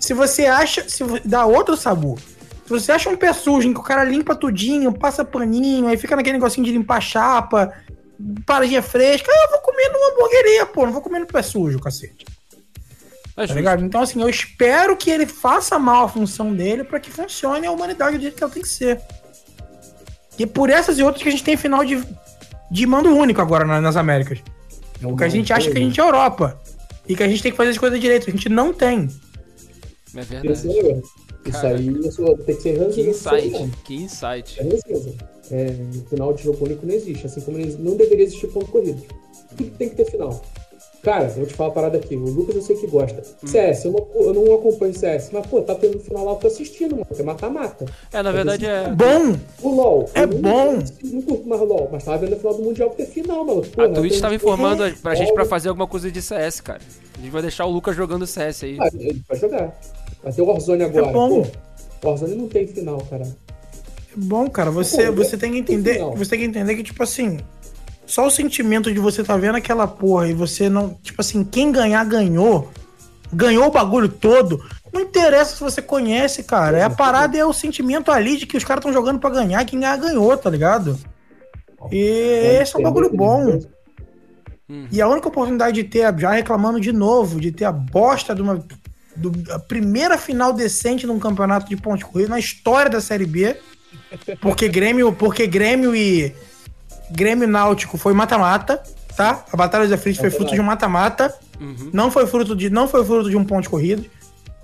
Se 0.00 0.12
você 0.12 0.46
acha. 0.46 0.88
Se 0.88 1.04
dá 1.24 1.46
outro 1.46 1.76
sabor. 1.76 2.18
Se 2.18 2.70
você 2.70 2.90
acha 2.90 3.08
um 3.08 3.16
pé 3.16 3.32
sujo 3.32 3.68
em 3.68 3.72
que 3.72 3.78
o 3.78 3.82
cara 3.82 4.02
limpa 4.02 4.34
tudinho, 4.34 4.92
passa 4.92 5.24
paninho, 5.24 5.86
aí 5.86 5.96
fica 5.96 6.16
naquele 6.16 6.38
negocinho 6.38 6.64
de 6.66 6.72
limpar 6.72 7.00
chapa, 7.00 7.72
paradinha 8.46 8.82
fresca, 8.82 9.30
ah, 9.30 9.44
eu 9.46 9.50
vou 9.50 9.60
comer 9.60 9.88
numa 9.92 10.12
hamburgueria, 10.12 10.66
pô, 10.66 10.84
não 10.86 10.92
vou 10.92 11.02
comer 11.02 11.20
no 11.20 11.26
pé 11.26 11.42
sujo, 11.42 11.78
cacete. 11.80 12.26
É 13.36 13.46
Tá 13.46 13.54
ligado? 13.54 13.84
Então, 13.84 14.00
assim, 14.02 14.20
eu 14.20 14.28
espero 14.28 14.96
que 14.96 15.10
ele 15.10 15.26
faça 15.26 15.78
mal 15.78 16.04
a 16.04 16.08
função 16.08 16.52
dele 16.54 16.82
pra 16.84 16.98
que 17.00 17.10
funcione 17.10 17.66
a 17.66 17.72
humanidade 17.72 18.16
do 18.18 18.22
jeito 18.22 18.36
que 18.36 18.42
ela 18.44 18.52
tem 18.52 18.62
que 18.62 18.68
ser. 18.68 19.00
E 20.38 20.46
por 20.46 20.70
essas 20.70 20.98
e 20.98 21.02
outras 21.02 21.22
que 21.22 21.28
a 21.28 21.32
gente 21.32 21.44
tem 21.44 21.56
final 21.56 21.84
de, 21.84 22.02
de 22.70 22.86
mando 22.86 23.14
único 23.16 23.40
agora 23.40 23.64
na- 23.64 23.80
nas 23.80 23.96
Américas. 23.96 24.38
Porque 25.00 25.24
a 25.24 25.28
gente 25.28 25.52
acha 25.52 25.70
que 25.70 25.78
a 25.78 25.80
gente 25.80 26.00
é 26.00 26.02
Europa. 26.02 26.60
E 27.08 27.16
que 27.16 27.22
a 27.22 27.28
gente 27.28 27.42
tem 27.42 27.50
que 27.50 27.56
fazer 27.56 27.70
as 27.70 27.78
coisas 27.78 28.00
direito. 28.00 28.28
A 28.28 28.32
gente 28.32 28.48
não 28.48 28.72
tem. 28.72 29.08
É 30.14 30.20
é 30.20 30.22
verdade. 30.22 30.68
o 30.68 30.72
erro. 30.72 31.02
Isso 31.46 31.66
aí 31.66 31.88
isso 32.06 32.36
tem 32.44 32.56
que 32.56 32.62
ser 32.62 32.90
Que 32.90 33.00
insight. 33.02 33.70
Que 33.84 33.94
insight. 33.94 34.60
É. 34.60 35.30
É, 35.52 35.74
final 36.08 36.32
de 36.32 36.44
jogo 36.44 36.64
único 36.64 36.86
não 36.86 36.94
existe, 36.94 37.26
assim 37.26 37.40
como 37.40 37.58
não 37.58 37.96
deveria 37.96 38.24
existir 38.24 38.46
ponto 38.48 38.66
corrido. 38.66 39.02
Tudo 39.56 39.70
tem 39.70 39.88
que 39.88 39.96
ter 39.96 40.04
final. 40.04 40.40
Cara, 41.02 41.28
vou 41.28 41.46
te 41.46 41.54
falar 41.54 41.70
uma 41.70 41.74
parada 41.74 41.96
aqui. 41.96 42.14
O 42.14 42.20
Lucas 42.24 42.54
eu 42.56 42.60
sei 42.62 42.76
que 42.76 42.86
gosta. 42.86 43.22
Hum. 43.42 43.46
CS, 43.46 43.86
eu 43.86 43.92
não, 43.92 44.06
eu 44.22 44.34
não 44.34 44.54
acompanho 44.54 44.92
CS, 44.94 45.30
mas 45.32 45.46
pô, 45.46 45.62
tá 45.62 45.74
tendo 45.74 45.98
final 45.98 46.24
lá, 46.26 46.32
eu 46.32 46.36
tô 46.36 46.46
assistindo, 46.46 46.90
mano. 46.92 47.06
É 47.18 47.22
mata-mata. 47.22 47.86
É, 48.12 48.22
na 48.22 48.30
verdade 48.30 48.66
é. 48.66 48.90
Bom! 48.90 49.34
O 49.62 49.74
LOL. 49.74 50.10
É 50.14 50.26
não- 50.26 50.36
bom. 50.38 50.78
Não 51.04 51.22
curto 51.22 51.48
mais 51.48 51.62
o 51.62 51.64
LOL, 51.64 51.88
mas 51.90 52.04
tava 52.04 52.18
vendo 52.18 52.34
o 52.34 52.36
final 52.36 52.54
do 52.54 52.62
Mundial 52.62 52.88
porque 52.90 53.02
é 53.02 53.06
final, 53.06 53.44
mano. 53.46 53.62
A 53.78 53.88
Twitch 53.88 54.20
tava 54.20 54.34
informando 54.34 54.84
a- 54.84 54.92
pra 55.02 55.14
gente 55.14 55.28
pra 55.32 55.44
fazer. 55.44 55.48
fazer 55.50 55.68
alguma 55.70 55.86
coisa 55.86 56.10
de 56.10 56.20
CS, 56.20 56.60
cara. 56.60 56.80
A 57.16 57.22
gente 57.22 57.30
vai 57.30 57.42
deixar 57.42 57.64
o 57.64 57.70
Lucas 57.70 57.96
jogando 57.96 58.26
CS 58.26 58.64
aí. 58.64 58.76
Ah, 58.78 58.88
ele 58.92 59.22
vai 59.26 59.38
jogar. 59.38 59.80
Vai 60.22 60.32
ter 60.34 60.42
o 60.42 60.46
Warzone 60.46 60.82
agora. 60.82 61.06
É 61.06 61.12
bom. 61.12 61.42
Pô, 62.00 62.08
o 62.08 62.10
Warzone 62.10 62.34
não 62.34 62.46
tem 62.48 62.66
final, 62.66 62.98
cara. 63.08 63.24
É 63.24 64.16
bom, 64.16 64.50
cara. 64.50 64.70
Você, 64.70 65.06
Pô, 65.06 65.12
você 65.24 65.38
tem 65.38 65.52
que 65.52 65.58
entender. 65.58 65.98
Você 66.16 66.30
tem 66.30 66.40
que 66.40 66.44
entender 66.44 66.74
que, 66.74 66.82
tipo 66.82 67.02
assim. 67.02 67.38
Só 68.10 68.26
o 68.26 68.30
sentimento 68.30 68.92
de 68.92 68.98
você 68.98 69.22
tá 69.22 69.36
vendo 69.36 69.54
aquela 69.56 69.86
porra 69.86 70.28
e 70.28 70.34
você 70.34 70.68
não. 70.68 70.94
Tipo 71.02 71.20
assim, 71.20 71.44
quem 71.44 71.70
ganhar, 71.70 72.04
ganhou. 72.04 72.70
Ganhou 73.32 73.66
o 73.68 73.70
bagulho 73.70 74.08
todo. 74.08 74.60
Não 74.92 75.00
interessa 75.02 75.54
se 75.54 75.60
você 75.62 75.80
conhece, 75.80 76.42
cara. 76.42 76.76
É 76.78 76.82
a 76.82 76.90
parada 76.90 77.38
é 77.38 77.44
o 77.44 77.52
sentimento 77.52 78.10
ali 78.10 78.36
de 78.36 78.46
que 78.46 78.56
os 78.56 78.64
caras 78.64 78.80
estão 78.80 78.92
jogando 78.92 79.20
pra 79.20 79.30
ganhar. 79.30 79.64
Quem 79.64 79.78
ganhar, 79.78 79.96
ganhou, 79.96 80.36
tá 80.36 80.50
ligado? 80.50 80.98
E 81.92 82.58
esse 82.60 82.74
é 82.74 82.78
um 82.80 82.82
bagulho 82.82 83.10
bom. 83.16 83.60
Hum. 84.68 84.86
E 84.90 85.00
a 85.00 85.08
única 85.08 85.28
oportunidade 85.28 85.80
de 85.80 85.84
ter, 85.88 86.12
já 86.18 86.32
reclamando 86.32 86.80
de 86.80 86.92
novo, 86.92 87.40
de 87.40 87.52
ter 87.52 87.64
a 87.64 87.72
bosta 87.72 88.34
de 88.34 88.42
uma. 88.42 88.64
do- 89.16 89.52
a 89.52 89.58
primeira 89.60 90.18
final 90.18 90.52
decente 90.52 91.06
num 91.06 91.18
campeonato 91.20 91.68
de 91.68 91.76
ponte 91.76 92.04
corrida 92.04 92.30
na 92.30 92.38
história 92.38 92.90
da 92.90 93.00
Série 93.00 93.26
B. 93.26 93.56
Porque 94.40 94.68
Grêmio, 94.68 95.12
porque 95.12 95.46
Grêmio 95.46 95.94
e. 95.94 96.34
Grêmio 97.10 97.48
Náutico 97.48 97.96
foi 97.98 98.12
mata-mata, 98.12 98.82
tá? 99.16 99.44
A 99.52 99.56
Batalha 99.56 99.86
da 99.88 99.98
Frente 99.98 100.18
foi 100.18 100.30
fruto 100.30 100.54
de 100.54 100.60
um 100.60 100.64
mata-mata. 100.64 101.34
Uhum. 101.60 101.90
Não 101.92 102.10
foi 102.10 102.26
fruto 102.26 102.54
de, 102.56 102.70
não 102.70 102.88
foi 102.88 103.04
fruto 103.04 103.28
de 103.28 103.36
um 103.36 103.44
ponto 103.44 103.68
corrido. 103.68 104.04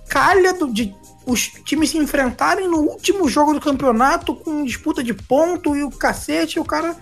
Calha 0.09 0.55
do, 0.55 0.73
de 0.73 0.95
os 1.27 1.49
times 1.65 1.91
se 1.91 1.99
enfrentarem 1.99 2.69
no 2.69 2.79
último 2.79 3.29
jogo 3.29 3.53
do 3.53 3.61
campeonato 3.61 4.35
com 4.35 4.65
disputa 4.65 5.03
de 5.03 5.13
ponto 5.13 5.75
e 5.77 5.83
o 5.83 5.91
cacete, 5.91 6.57
e 6.57 6.61
o 6.61 6.65
cara 6.65 6.95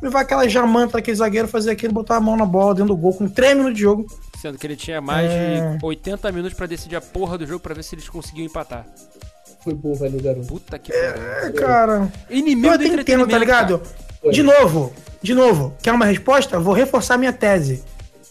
me 0.00 0.08
vai 0.08 0.22
aquela 0.22 0.48
jamanta 0.48 0.96
aquele 0.98 1.16
zagueiro 1.16 1.48
fazer 1.48 1.72
aquilo, 1.72 1.92
botar 1.92 2.16
a 2.16 2.20
mão 2.20 2.36
na 2.36 2.46
bola 2.46 2.72
dentro 2.72 2.94
do 2.94 2.96
gol 2.96 3.12
com 3.14 3.28
3 3.28 3.56
minutos 3.56 3.74
de 3.74 3.82
jogo. 3.82 4.06
Sendo 4.40 4.56
que 4.56 4.64
ele 4.64 4.76
tinha 4.76 5.00
mais 5.00 5.28
É. 5.28 5.76
de 5.76 5.84
80 5.84 6.30
minutos 6.30 6.56
pra 6.56 6.66
decidir 6.66 6.94
a 6.94 7.00
porra 7.00 7.36
do 7.36 7.44
jogo 7.44 7.58
pra 7.58 7.74
ver 7.74 7.82
se 7.82 7.96
eles 7.96 8.08
conseguiam 8.08 8.46
empatar. 8.46 8.86
Foi 9.64 9.74
burro 9.74 10.04
ali, 10.04 10.20
garoto. 10.22 10.46
Puta 10.46 10.78
que 10.78 10.92
pariu. 10.92 11.22
É, 11.48 11.50
cara. 11.50 12.12
Inimigo 12.30 12.68
Eu 12.74 12.78
do 12.78 12.84
até 12.84 13.00
entendo, 13.00 13.26
tá 13.26 13.36
ligado? 13.36 13.82
Foi. 14.20 14.32
De 14.32 14.42
novo, 14.42 14.92
de 15.22 15.34
novo, 15.34 15.74
quer 15.82 15.92
uma 15.92 16.04
resposta? 16.04 16.58
Vou 16.58 16.74
reforçar 16.74 17.16
minha 17.18 17.32
tese. 17.32 17.82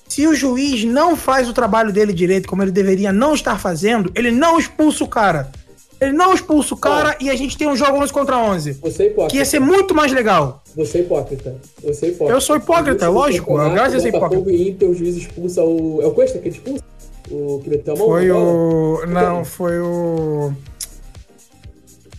Se 0.08 0.26
o 0.26 0.34
juiz 0.34 0.84
não 0.84 1.16
faz 1.16 1.50
o 1.50 1.54
trabalho 1.54 1.92
dele 1.92 2.14
direito 2.14 2.48
como 2.48 2.64
ele 2.64 2.72
deveria 2.72 3.12
não 3.12 3.34
estar 3.34 3.60
fazendo, 3.60 4.12
ele 4.16 4.32
não 4.32 4.58
expulsa 4.58 5.04
o 5.04 5.08
cara. 5.08 5.52
Ele 6.00 6.12
não 6.14 6.34
expulsa 6.34 6.76
o 6.76 6.78
cara 6.78 7.18
e 7.20 7.30
a 7.30 7.36
gente 7.36 7.58
tem 7.58 7.68
um 7.68 7.76
jogo 7.76 7.98
11 7.98 8.14
contra 8.14 8.38
11. 8.38 8.74
Você 8.74 9.04
é 9.04 9.06
hipócrita. 9.08 9.32
Que 9.32 9.38
ia 9.38 9.46
ser 9.46 9.60
muito 9.60 9.96
mais 9.96 10.12
legal. 10.12 10.64
Você 10.76 11.00
é 11.00 11.02
hipócrita. 11.02 11.56
Você 11.84 12.06
é 12.06 12.10
hipócrita. 12.10 12.38
Eu 12.38 12.42
sou 12.42 12.56
hipócrita, 12.56 13.06
No 13.08 13.14
lógico, 13.14 13.48
campeonato, 13.48 13.74
graças 13.76 13.96
a 13.96 14.00
ser 14.02 14.12
Botafogo 14.12 14.36
hipócrita. 14.42 14.64
e 14.64 14.70
Inter, 14.70 14.90
o 14.90 14.94
juiz 14.94 15.16
expulsa 15.16 15.64
o. 15.64 16.00
É 16.02 16.06
o 16.06 16.12
Costa 16.12 16.38
que 16.38 16.48
ele 16.50 16.56
expulsa? 16.56 16.84
O 17.32 17.60
que 17.64 17.70
meteu 17.70 17.96
a 17.96 17.98
mão 17.98 18.08
Foi 18.08 18.32
o. 18.32 19.06
Não, 19.08 19.44
foi 19.44 19.80
o. 19.80 20.54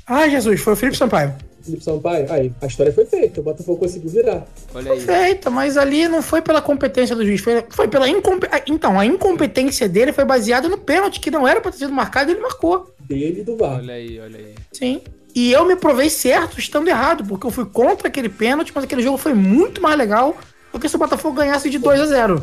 Ah, 0.07 0.29
Jesus, 0.29 0.61
foi 0.61 0.73
o 0.73 0.77
Felipe 0.77 0.97
Sampaio. 0.99 1.35
Felipe 1.69 1.85
Sampaio. 1.85 2.33
Aí, 2.33 2.53
a 2.61 2.67
história 2.67 2.93
foi 2.93 3.05
feita. 3.05 3.41
O 3.41 3.45
Botafogo 3.45 3.79
conseguiu 3.79 4.11
virar. 4.11 4.47
Olha 4.75 4.93
aí. 4.93 5.05
Perfeito, 5.05 5.51
mas 5.51 5.77
ali 5.77 6.09
não 6.09 6.23
foi 6.23 6.41
pela 6.41 6.63
competência 6.63 7.15
do 7.15 7.25
juiz, 7.25 7.41
foi, 7.41 7.65
foi 7.69 7.89
pela 7.89 8.09
incompetência. 8.09 8.65
Então, 8.69 8.99
a 8.99 9.05
incompetência 9.05 9.89
dele 9.89 10.13
foi 10.13 10.25
baseada 10.25 10.69
no 10.69 10.79
pênalti, 10.79 11.21
que 11.21 11.31
não 11.31 11.47
era 11.47 11.61
pra 11.61 11.71
ter 11.71 11.79
sido 11.79 11.93
marcado 11.93 12.31
e 12.31 12.35
ele 12.35 12.41
marcou. 12.41 12.93
Dele 13.01 13.41
e 13.41 13.45
do 13.45 13.57
VAR. 13.57 13.79
Olha 13.79 13.95
aí, 13.95 14.19
olha 14.19 14.39
aí. 14.39 14.55
Sim. 14.73 15.03
E 15.35 15.53
eu 15.53 15.65
me 15.67 15.77
provei 15.77 16.11
certo 16.11 16.59
estando 16.59 16.89
errado, 16.89 17.25
porque 17.25 17.47
eu 17.47 17.51
fui 17.51 17.67
contra 17.67 18.09
aquele 18.09 18.29
pênalti, 18.29 18.73
mas 18.75 18.85
aquele 18.85 19.03
jogo 19.03 19.19
foi 19.19 19.35
muito 19.35 19.81
mais 19.81 19.97
legal 19.97 20.37
do 20.73 20.81
que 20.81 20.89
se 20.89 20.97
o 20.97 20.99
Botafogo 20.99 21.37
ganhasse 21.37 21.71
de 21.71 21.79
2 21.79 22.01
a 22.01 22.07
0 22.07 22.43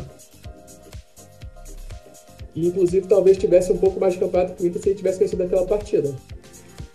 E, 2.54 2.68
inclusive, 2.68 3.06
talvez 3.06 3.36
tivesse 3.36 3.72
um 3.72 3.76
pouco 3.76 4.00
mais 4.00 4.14
de 4.14 4.20
campeonato 4.20 4.54
que 4.54 4.62
o 4.62 4.66
Inter 4.66 4.80
se 4.80 4.88
ele 4.88 4.96
tivesse 4.96 5.18
vencido 5.18 5.42
aquela 5.42 5.66
partida. 5.66 6.14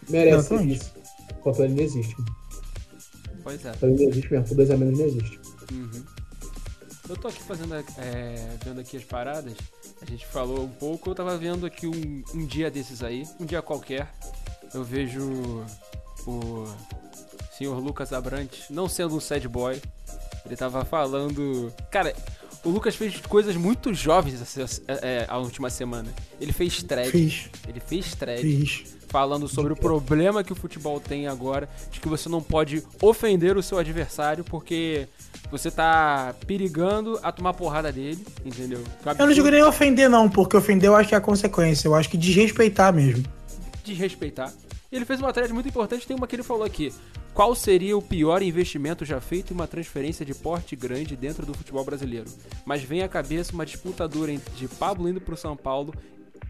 Merece 0.10 0.38
Exatamente. 0.38 0.78
isso. 0.78 1.01
Contra 1.42 1.66
ele 1.66 1.76
não 1.76 1.84
existe. 1.84 2.16
Pois 3.44 3.66
é. 3.66 3.74
Ele 3.82 4.04
não 4.04 4.10
existe 4.10 4.32
mesmo. 4.32 4.48
Com 4.48 4.56
dois 4.56 4.72
a 4.72 4.78
menos 4.78 5.00
não 5.00 5.06
existe. 5.06 5.40
Uhum. 5.72 6.04
Eu 7.10 7.18
tô 7.18 7.28
aqui 7.28 7.44
fazendo, 7.44 7.76
é, 7.76 8.58
vendo 8.64 8.80
aqui 8.80 8.98
as 8.98 9.04
paradas. 9.04 9.54
A 10.02 10.06
gente 10.06 10.26
falou 10.26 10.64
um 10.64 10.70
pouco. 10.70 11.10
Eu 11.10 11.16
tava 11.16 11.38
vendo 11.38 11.66
aqui 11.66 11.88
um, 11.88 12.24
um 12.34 12.46
dia 12.46 12.72
desses 12.72 13.04
aí, 13.04 13.24
um 13.40 13.46
dia 13.46 13.62
qualquer. 13.62 14.14
Eu 14.74 14.84
vejo 14.84 15.66
o 16.26 16.66
senhor 17.58 17.78
Lucas 17.80 18.14
Abrantes, 18.14 18.66
não 18.70 18.88
sendo 18.88 19.16
um 19.16 19.20
sad 19.20 19.48
boy, 19.48 19.82
ele 20.46 20.56
tava 20.56 20.86
falando. 20.86 21.72
Cara, 21.92 22.16
o 22.64 22.70
Lucas 22.70 22.96
fez 22.96 23.20
coisas 23.22 23.56
muito 23.56 23.94
jovens 23.94 24.42
essa, 24.42 24.82
é, 24.88 25.26
a 25.28 25.38
última 25.38 25.70
semana. 25.70 26.12
Ele 26.40 26.54
fez 26.54 26.82
thread. 26.84 27.12
Fiz, 27.12 27.50
Ele 27.68 27.80
fez 27.80 28.16
thread 28.16 28.42
fiz. 28.42 29.01
Falando 29.12 29.46
sobre 29.46 29.74
o 29.74 29.76
problema 29.76 30.42
que 30.42 30.54
o 30.54 30.56
futebol 30.56 30.98
tem 30.98 31.28
agora, 31.28 31.68
de 31.92 32.00
que 32.00 32.08
você 32.08 32.30
não 32.30 32.42
pode 32.42 32.82
ofender 33.02 33.58
o 33.58 33.62
seu 33.62 33.78
adversário 33.78 34.42
porque 34.46 35.06
você 35.52 35.70
tá 35.70 36.34
perigando 36.48 37.20
a 37.22 37.30
tomar 37.30 37.54
porrada 37.54 37.92
dele, 37.92 38.26
entendeu? 38.46 38.82
Eu 39.20 39.26
não 39.26 39.34
digo 39.34 39.50
nem 39.50 39.62
ofender, 39.64 40.10
não, 40.10 40.30
porque 40.30 40.56
ofender 40.56 40.90
eu 40.90 40.96
acho 40.96 41.10
que 41.10 41.16
é 41.16 41.18
a 41.18 41.22
consequência. 41.22 41.90
Eu 41.90 41.94
acho 41.94 42.10
que 42.10 42.18
desrespeitar 42.18 42.94
mesmo. 42.94 43.26
desrespeitar. 43.84 44.54
E 44.90 44.96
ele 44.96 45.06
fez 45.06 45.20
uma 45.20 45.34
thread 45.34 45.54
muito 45.54 45.68
importante, 45.68 46.08
tem 46.08 46.16
uma 46.16 46.26
que 46.26 46.36
ele 46.36 46.44
falou 46.44 46.64
aqui. 46.64 46.94
Qual 47.34 47.54
seria 47.56 47.98
o 47.98 48.02
pior 48.02 48.42
investimento 48.42 49.04
já 49.06 49.20
feito 49.20 49.52
em 49.52 49.54
uma 49.54 49.68
transferência 49.68 50.26
de 50.26 50.34
porte 50.34 50.76
grande 50.76 51.16
dentro 51.16 51.46
do 51.46 51.54
futebol 51.54 51.84
brasileiro? 51.84 52.30
Mas 52.66 52.82
vem 52.82 53.04
à 53.04 53.10
cabeça 53.10 53.54
uma 53.54 53.66
disputa 53.66 54.08
dura 54.08 54.34
de 54.56 54.68
Pablo 54.68 55.08
indo 55.10 55.20
pro 55.20 55.38
São 55.38 55.56
Paulo 55.56 55.94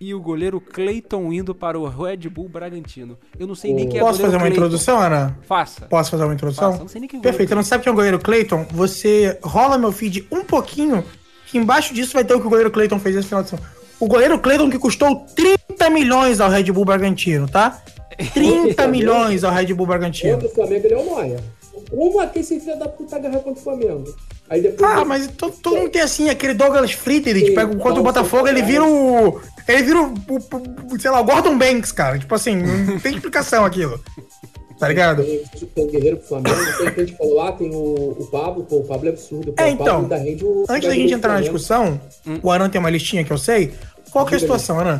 e 0.02 0.16
o 0.16 0.20
goleiro 0.20 0.60
Clayton 0.60 1.32
indo 1.32 1.54
para 1.54 1.80
o 1.80 1.88
Red 1.88 2.28
Bull 2.28 2.50
Bragantino. 2.50 3.20
Eu 3.40 3.46
não 3.46 3.54
sei 3.54 3.72
nem 3.72 3.88
quem 3.88 4.00
é 4.00 4.02
Posso 4.02 4.14
goleiro 4.18 4.32
fazer 4.32 4.36
uma 4.38 4.42
Clayton. 4.50 4.56
introdução, 4.66 5.00
Ana? 5.00 5.38
Faça. 5.48 5.82
Posso 5.86 6.10
fazer 6.10 6.24
uma 6.24 6.34
introdução? 6.34 6.72
Faça. 6.72 6.82
Não 6.82 6.90
sei 6.90 7.02
nem 7.02 7.08
quem 7.08 7.18
é 7.18 7.20
o 7.20 7.22
goleiro 7.22 7.38
Perfeito. 7.38 7.56
Não 7.56 7.64
sabe 7.64 7.84
quem 7.84 7.92
é 7.92 7.94
o 7.94 7.96
goleiro 7.96 8.18
Clayton? 8.20 8.66
Você 8.72 9.38
rola 9.44 9.78
meu 9.78 9.92
feed 9.92 10.28
um 10.32 10.44
pouquinho, 10.44 11.06
que 11.46 11.60
embaixo 11.60 11.94
disso 11.94 12.14
vai 12.14 12.26
ter 12.26 12.34
o 12.34 12.42
que 12.42 12.48
o 12.48 12.50
goleiro 12.50 12.72
Clayton 12.72 12.98
fez 12.98 13.16
esse 13.16 13.28
final 13.28 13.44
de 13.44 13.50
semana. 13.50 13.70
O 14.00 14.08
goleiro 14.08 14.40
Clayton 14.40 14.72
que 14.72 14.80
custou 14.80 15.24
30 15.36 15.88
milhões 15.92 16.42
ao 16.42 16.50
Red 16.50 16.64
Bull 16.72 16.84
Bragantino, 16.84 17.48
tá? 17.48 17.80
30 18.34 18.88
milhões 18.88 19.44
ao 19.44 19.52
Red 19.52 19.72
Bull 19.76 19.86
Bragantino. 19.86 20.44
O 20.44 20.50
Flamengo, 20.50 20.88
ele 20.88 20.94
é 20.96 20.98
o 20.98 21.06
Noia. 21.06 21.44
Como 21.92 22.22
é 22.22 22.28
que 22.28 22.40
esse 22.40 22.60
filho 22.60 22.80
da 22.80 22.88
puta 22.88 23.18
agarra 23.18 23.40
contra 23.40 23.60
o 23.60 23.64
Flamengo? 23.64 24.16
Aí 24.50 24.62
depois. 24.62 24.90
Ah, 24.92 25.06
mas 25.06 25.28
todo, 25.28 25.54
todo 25.62 25.78
mundo 25.78 25.90
tem 25.90 26.02
assim, 26.02 26.30
aquele 26.30 26.54
Douglas 26.54 26.92
Friedrich, 26.94 27.48
Sim, 27.48 27.56
pega 27.56 27.76
contra 27.76 28.00
o 28.00 28.04
Botafogo, 28.04 28.48
ele 28.48 28.62
é. 28.62 28.64
vira 28.64 28.84
o. 28.86 29.40
Ele 29.68 29.84
vira 29.84 30.00
o, 30.02 30.06
o- 30.14 30.94
o- 30.96 31.00
sei 31.00 31.12
lá, 31.12 31.20
o 31.22 31.24
Gordon 31.24 31.58
Banks, 31.58 31.92
cara. 31.92 32.18
Tipo 32.18 32.34
assim, 32.36 32.56
não 32.56 33.00
tem 33.00 33.14
explicação 33.14 33.64
aquilo. 33.66 34.02
Tá 34.80 34.88
ligado? 34.88 35.24
Tem, 35.24 35.44
tem 35.76 35.86
o 35.86 35.92
Guerreiro 35.92 36.18
pro 36.18 36.28
Flamengo, 36.28 36.56
tem 36.78 36.92
quem 36.94 37.04
a 37.04 37.06
gente 37.08 37.18
falou 37.18 37.36
lá, 37.36 37.52
tem 37.52 37.70
o, 37.70 38.16
o 38.20 38.28
Pablo, 38.32 38.64
pô, 38.64 38.78
o 38.78 38.84
Pablo 38.84 39.08
é 39.08 39.12
absurdo. 39.12 39.54
Pô, 39.54 39.62
É, 39.62 39.72
o 39.74 39.78
Pablo 39.78 40.06
então, 40.08 40.50
o 40.50 40.66
Antes 40.68 40.90
da 40.90 40.96
gente 40.96 41.14
entrar 41.14 41.34
na 41.34 41.42
discussão, 41.42 42.02
o 42.42 42.50
Aran 42.50 42.68
tem 42.68 42.80
uma 42.80 42.90
listinha 42.90 43.24
que 43.24 43.32
eu 43.32 43.38
sei. 43.38 43.74
Qual 44.12 44.26
que 44.26 44.34
é 44.34 44.38
a 44.38 44.40
situação, 44.40 44.80
Aran? 44.80 45.00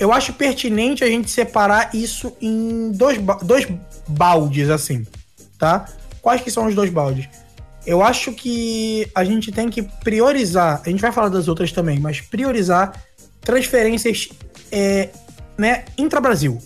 Eu 0.00 0.12
acho 0.12 0.32
pertinente 0.32 1.04
a 1.04 1.06
gente 1.06 1.30
separar 1.30 1.94
isso 1.94 2.32
em 2.40 2.90
dois, 2.90 3.18
ba- 3.18 3.38
dois 3.40 3.68
baldes, 4.08 4.68
assim, 4.68 5.06
tá? 5.58 5.86
Quais 6.22 6.40
que 6.40 6.50
são 6.50 6.66
os 6.66 6.74
dois 6.74 6.90
baldes? 6.90 7.28
Eu 7.86 8.02
acho 8.02 8.32
que 8.32 9.10
a 9.14 9.24
gente 9.24 9.50
tem 9.50 9.70
que 9.70 9.82
priorizar, 9.82 10.82
a 10.84 10.90
gente 10.90 11.00
vai 11.00 11.12
falar 11.12 11.28
das 11.28 11.48
outras 11.48 11.72
também, 11.72 11.98
mas 11.98 12.20
priorizar 12.20 12.92
transferências 13.40 14.28
é, 14.70 15.08
né, 15.56 15.84
intra-Brasil. 15.96 16.60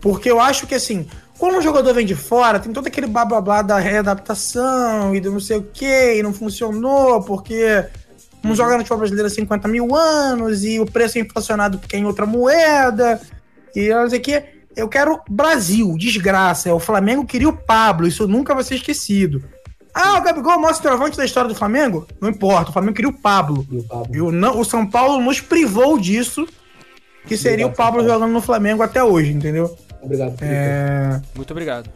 Porque 0.00 0.30
eu 0.30 0.38
acho 0.38 0.66
que 0.66 0.74
assim, 0.74 1.06
quando 1.38 1.56
um 1.58 1.62
jogador 1.62 1.94
vem 1.94 2.04
de 2.04 2.14
fora, 2.14 2.60
tem 2.60 2.72
todo 2.72 2.86
aquele 2.86 3.06
blá 3.06 3.24
blá 3.24 3.40
blá 3.40 3.62
da 3.62 3.78
readaptação 3.78 5.14
e 5.14 5.20
do 5.20 5.32
não 5.32 5.40
sei 5.40 5.56
o 5.56 5.62
que, 5.62 6.14
e 6.14 6.22
não 6.22 6.32
funcionou, 6.32 7.22
porque 7.22 7.84
não 8.42 8.54
joga 8.54 8.72
no 8.72 8.78
futebol 8.78 8.98
brasileiro 8.98 9.26
há 9.28 9.30
50 9.30 9.68
mil 9.68 9.94
anos, 9.94 10.62
e 10.62 10.78
o 10.78 10.86
preço 10.86 11.18
é 11.18 11.20
inflacionado 11.22 11.78
porque 11.78 11.96
é 11.96 11.98
em 11.98 12.04
outra 12.04 12.26
moeda, 12.26 13.20
e 13.74 13.88
não 13.88 14.10
sei 14.10 14.18
o 14.18 14.22
que. 14.22 14.44
Eu 14.76 14.88
quero 14.88 15.20
Brasil, 15.28 15.94
desgraça. 15.98 16.68
É, 16.68 16.72
O 16.72 16.78
Flamengo 16.80 17.24
queria 17.26 17.48
o 17.48 17.56
Pablo, 17.56 18.06
isso 18.06 18.26
nunca 18.26 18.54
vai 18.54 18.64
ser 18.64 18.76
esquecido. 18.76 19.42
Ah, 19.94 20.16
o 20.18 20.22
Gabigol 20.22 20.52
é 20.52 20.56
o 20.56 20.60
maior 20.60 20.72
centroavante 20.74 21.16
da 21.18 21.24
história 21.24 21.48
do 21.48 21.54
Flamengo? 21.54 22.06
Não 22.20 22.30
importa, 22.30 22.70
o 22.70 22.72
Flamengo 22.72 22.94
queria 22.94 23.10
o 23.10 23.18
Pablo. 23.18 23.66
E 23.70 23.76
o 23.78 23.82
Pablo. 23.84 24.16
E 24.16 24.20
o, 24.22 24.32
não, 24.32 24.58
o 24.58 24.64
São 24.64 24.86
Paulo 24.88 25.20
nos 25.22 25.38
privou 25.40 25.98
disso, 25.98 26.46
que 27.26 27.36
seria 27.36 27.66
o 27.66 27.68
Obrigado, 27.68 27.76
Pablo 27.76 28.00
São 28.00 28.08
Paulo. 28.08 28.20
jogando 28.20 28.32
no 28.32 28.40
Flamengo 28.40 28.82
até 28.82 29.04
hoje, 29.04 29.30
entendeu? 29.32 29.76
Obrigado. 30.02 30.34
É, 30.40 31.20
Muito 31.36 31.50
obrigado. 31.50 31.90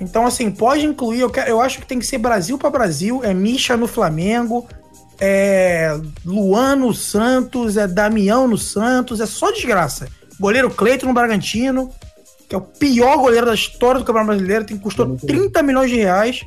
Então, 0.00 0.26
assim, 0.26 0.50
pode 0.50 0.84
incluir. 0.84 1.20
Eu, 1.20 1.30
quero- 1.30 1.48
eu 1.48 1.60
acho 1.62 1.78
que 1.78 1.86
tem 1.86 1.98
que 1.98 2.04
ser 2.04 2.18
Brasil 2.18 2.58
pra 2.58 2.68
Brasil. 2.68 3.20
É 3.24 3.32
Misha 3.32 3.76
no 3.76 3.86
Flamengo, 3.86 4.68
é 5.20 5.98
Luan 6.24 6.76
no 6.76 6.92
Santos, 6.92 7.76
é 7.76 7.86
Damião 7.86 8.46
no 8.46 8.58
Santos. 8.58 9.20
É 9.20 9.26
só 9.26 9.50
desgraça. 9.50 10.08
Goleiro 10.42 10.68
Cleiton 10.70 11.06
no 11.06 11.14
Bragantino, 11.14 11.90
que 12.48 12.54
é 12.54 12.58
o 12.58 12.60
pior 12.60 13.16
goleiro 13.18 13.46
da 13.46 13.54
história 13.54 14.00
do 14.00 14.04
Campeonato 14.04 14.32
Brasileiro. 14.32 14.64
Tem, 14.64 14.76
custou 14.76 15.06
Muito 15.06 15.24
30 15.26 15.62
milhões 15.62 15.88
de 15.90 15.96
reais. 15.96 16.42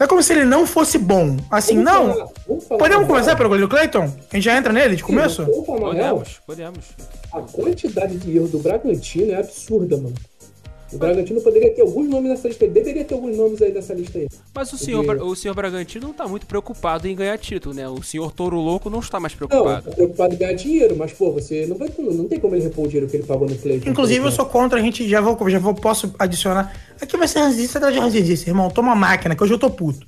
É 0.00 0.06
como 0.06 0.22
se 0.22 0.32
ele 0.32 0.44
não 0.44 0.64
fosse 0.64 0.96
bom. 0.96 1.36
Assim, 1.50 1.82
Vamos 1.82 1.92
não. 1.92 2.14
falar- 2.14 2.28
falar 2.68 2.78
Podemos 2.78 3.06
começar 3.08 3.36
pelo 3.36 3.48
goleiro 3.48 3.68
Cleiton? 3.68 4.04
A 4.04 4.36
gente 4.36 4.44
já 4.44 4.56
entra 4.56 4.72
nele 4.72 4.94
de 4.94 5.00
Sim, 5.02 5.08
começo? 5.08 5.42
Real? 5.44 5.64
Podemos, 5.64 6.40
podemos. 6.46 6.84
A 7.32 7.40
quantidade 7.40 8.16
de 8.16 8.36
erro 8.36 8.46
do 8.46 8.60
Bragantino 8.60 9.32
é 9.32 9.40
absurda, 9.40 9.96
mano. 9.96 10.14
O 10.92 10.96
Bragantino 10.96 11.40
poderia 11.42 11.72
ter 11.74 11.82
alguns 11.82 12.08
nomes 12.08 12.30
nessa 12.30 12.48
lista 12.48 12.64
aí. 12.64 12.70
Deveria 12.70 13.04
ter 13.04 13.14
alguns 13.14 13.36
nomes 13.36 13.60
aí 13.60 13.72
nessa 13.72 13.92
lista 13.92 14.18
aí. 14.18 14.26
Mas 14.54 14.72
o 14.72 14.78
senhor, 14.78 15.04
Porque- 15.04 15.22
o 15.22 15.34
senhor 15.34 15.54
Bragantino 15.54 16.06
não 16.06 16.14
tá 16.14 16.26
muito 16.26 16.46
preocupado 16.46 17.06
em 17.06 17.14
ganhar 17.14 17.36
título, 17.38 17.74
né? 17.74 17.86
O 17.88 18.02
senhor 18.02 18.32
Touro 18.32 18.56
Louco 18.56 18.88
não 18.88 19.00
está 19.00 19.20
mais 19.20 19.34
Não, 19.34 19.46
preocupado. 19.48 19.82
tá 19.90 19.90
preocupado 19.94 20.34
em 20.34 20.38
ganhar 20.38 20.54
dinheiro, 20.54 20.96
mas, 20.96 21.12
pô, 21.12 21.30
você 21.32 21.66
não 21.66 21.76
vai 21.76 21.90
não 21.98 22.26
tem 22.26 22.40
como 22.40 22.54
ele 22.54 22.64
repor 22.64 22.86
o 22.86 22.88
dinheiro 22.88 23.06
que 23.10 23.16
ele 23.18 23.24
pagou 23.26 23.46
no 23.48 23.54
Cleiton. 23.56 23.90
Inclusive, 23.90 24.24
eu 24.24 24.30
sou 24.32 24.46
contra, 24.46 24.78
a 24.78 24.82
gente 24.82 25.06
já 25.06 25.20
vou, 25.20 25.36
já 25.50 25.58
vou, 25.58 25.74
posso 25.74 26.14
adicionar. 26.18 26.72
Aqui 27.00 27.16
vai 27.18 27.28
ser 27.28 27.40
ranzice, 27.40 27.78
tá 27.78 27.90
de 27.90 27.98
ranzice, 27.98 28.48
irmão. 28.48 28.70
Toma 28.70 28.94
máquina, 28.94 29.36
que 29.36 29.42
hoje 29.44 29.52
eu 29.52 29.58
tô 29.58 29.68
puto. 29.68 30.06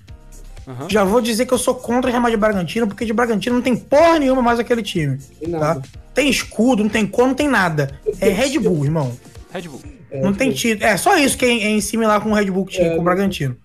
Aham. 0.67 0.89
Já 0.89 1.05
vou 1.05 1.21
dizer 1.21 1.47
que 1.47 1.53
eu 1.53 1.59
sou 1.59 1.75
contra 1.75 2.11
o 2.11 2.13
Real 2.13 2.31
de 2.31 2.37
Bragantino, 2.37 2.87
porque 2.87 3.05
de 3.05 3.13
Bragantino 3.13 3.57
não 3.57 3.63
tem 3.63 3.77
porra 3.77 4.19
nenhuma 4.19 4.41
mais 4.41 4.59
aquele 4.59 4.83
time. 4.83 5.19
Tem 5.39 5.51
Tá? 5.51 5.59
nada. 5.59 5.83
Tem 6.15 6.29
escudo, 6.31 6.83
não 6.83 6.91
tem 6.91 7.07
cor, 7.07 7.27
não 7.27 7.35
tem 7.35 7.49
nada. 7.49 7.99
É 8.21 8.29
Red 8.29 8.59
Bull, 8.59 8.85
irmão. 8.85 9.13
Red 9.53 9.63
Bull. 9.69 9.81
É, 10.11 10.21
não 10.21 10.33
tem 10.33 10.49
tipo, 10.53 10.61
título. 10.75 10.85
É 10.91 10.97
só 10.97 11.17
isso 11.17 11.37
que 11.39 11.45
é, 11.45 11.49
é 11.49 11.69
em 11.71 11.81
similar 11.81 12.21
com 12.21 12.31
o 12.31 12.35
Red 12.35 12.51
Bull 12.51 12.67
que 12.67 12.75
tinha 12.77 12.89
É, 12.89 12.95
com 12.95 13.01
o 13.01 13.05
Bragantino. 13.05 13.57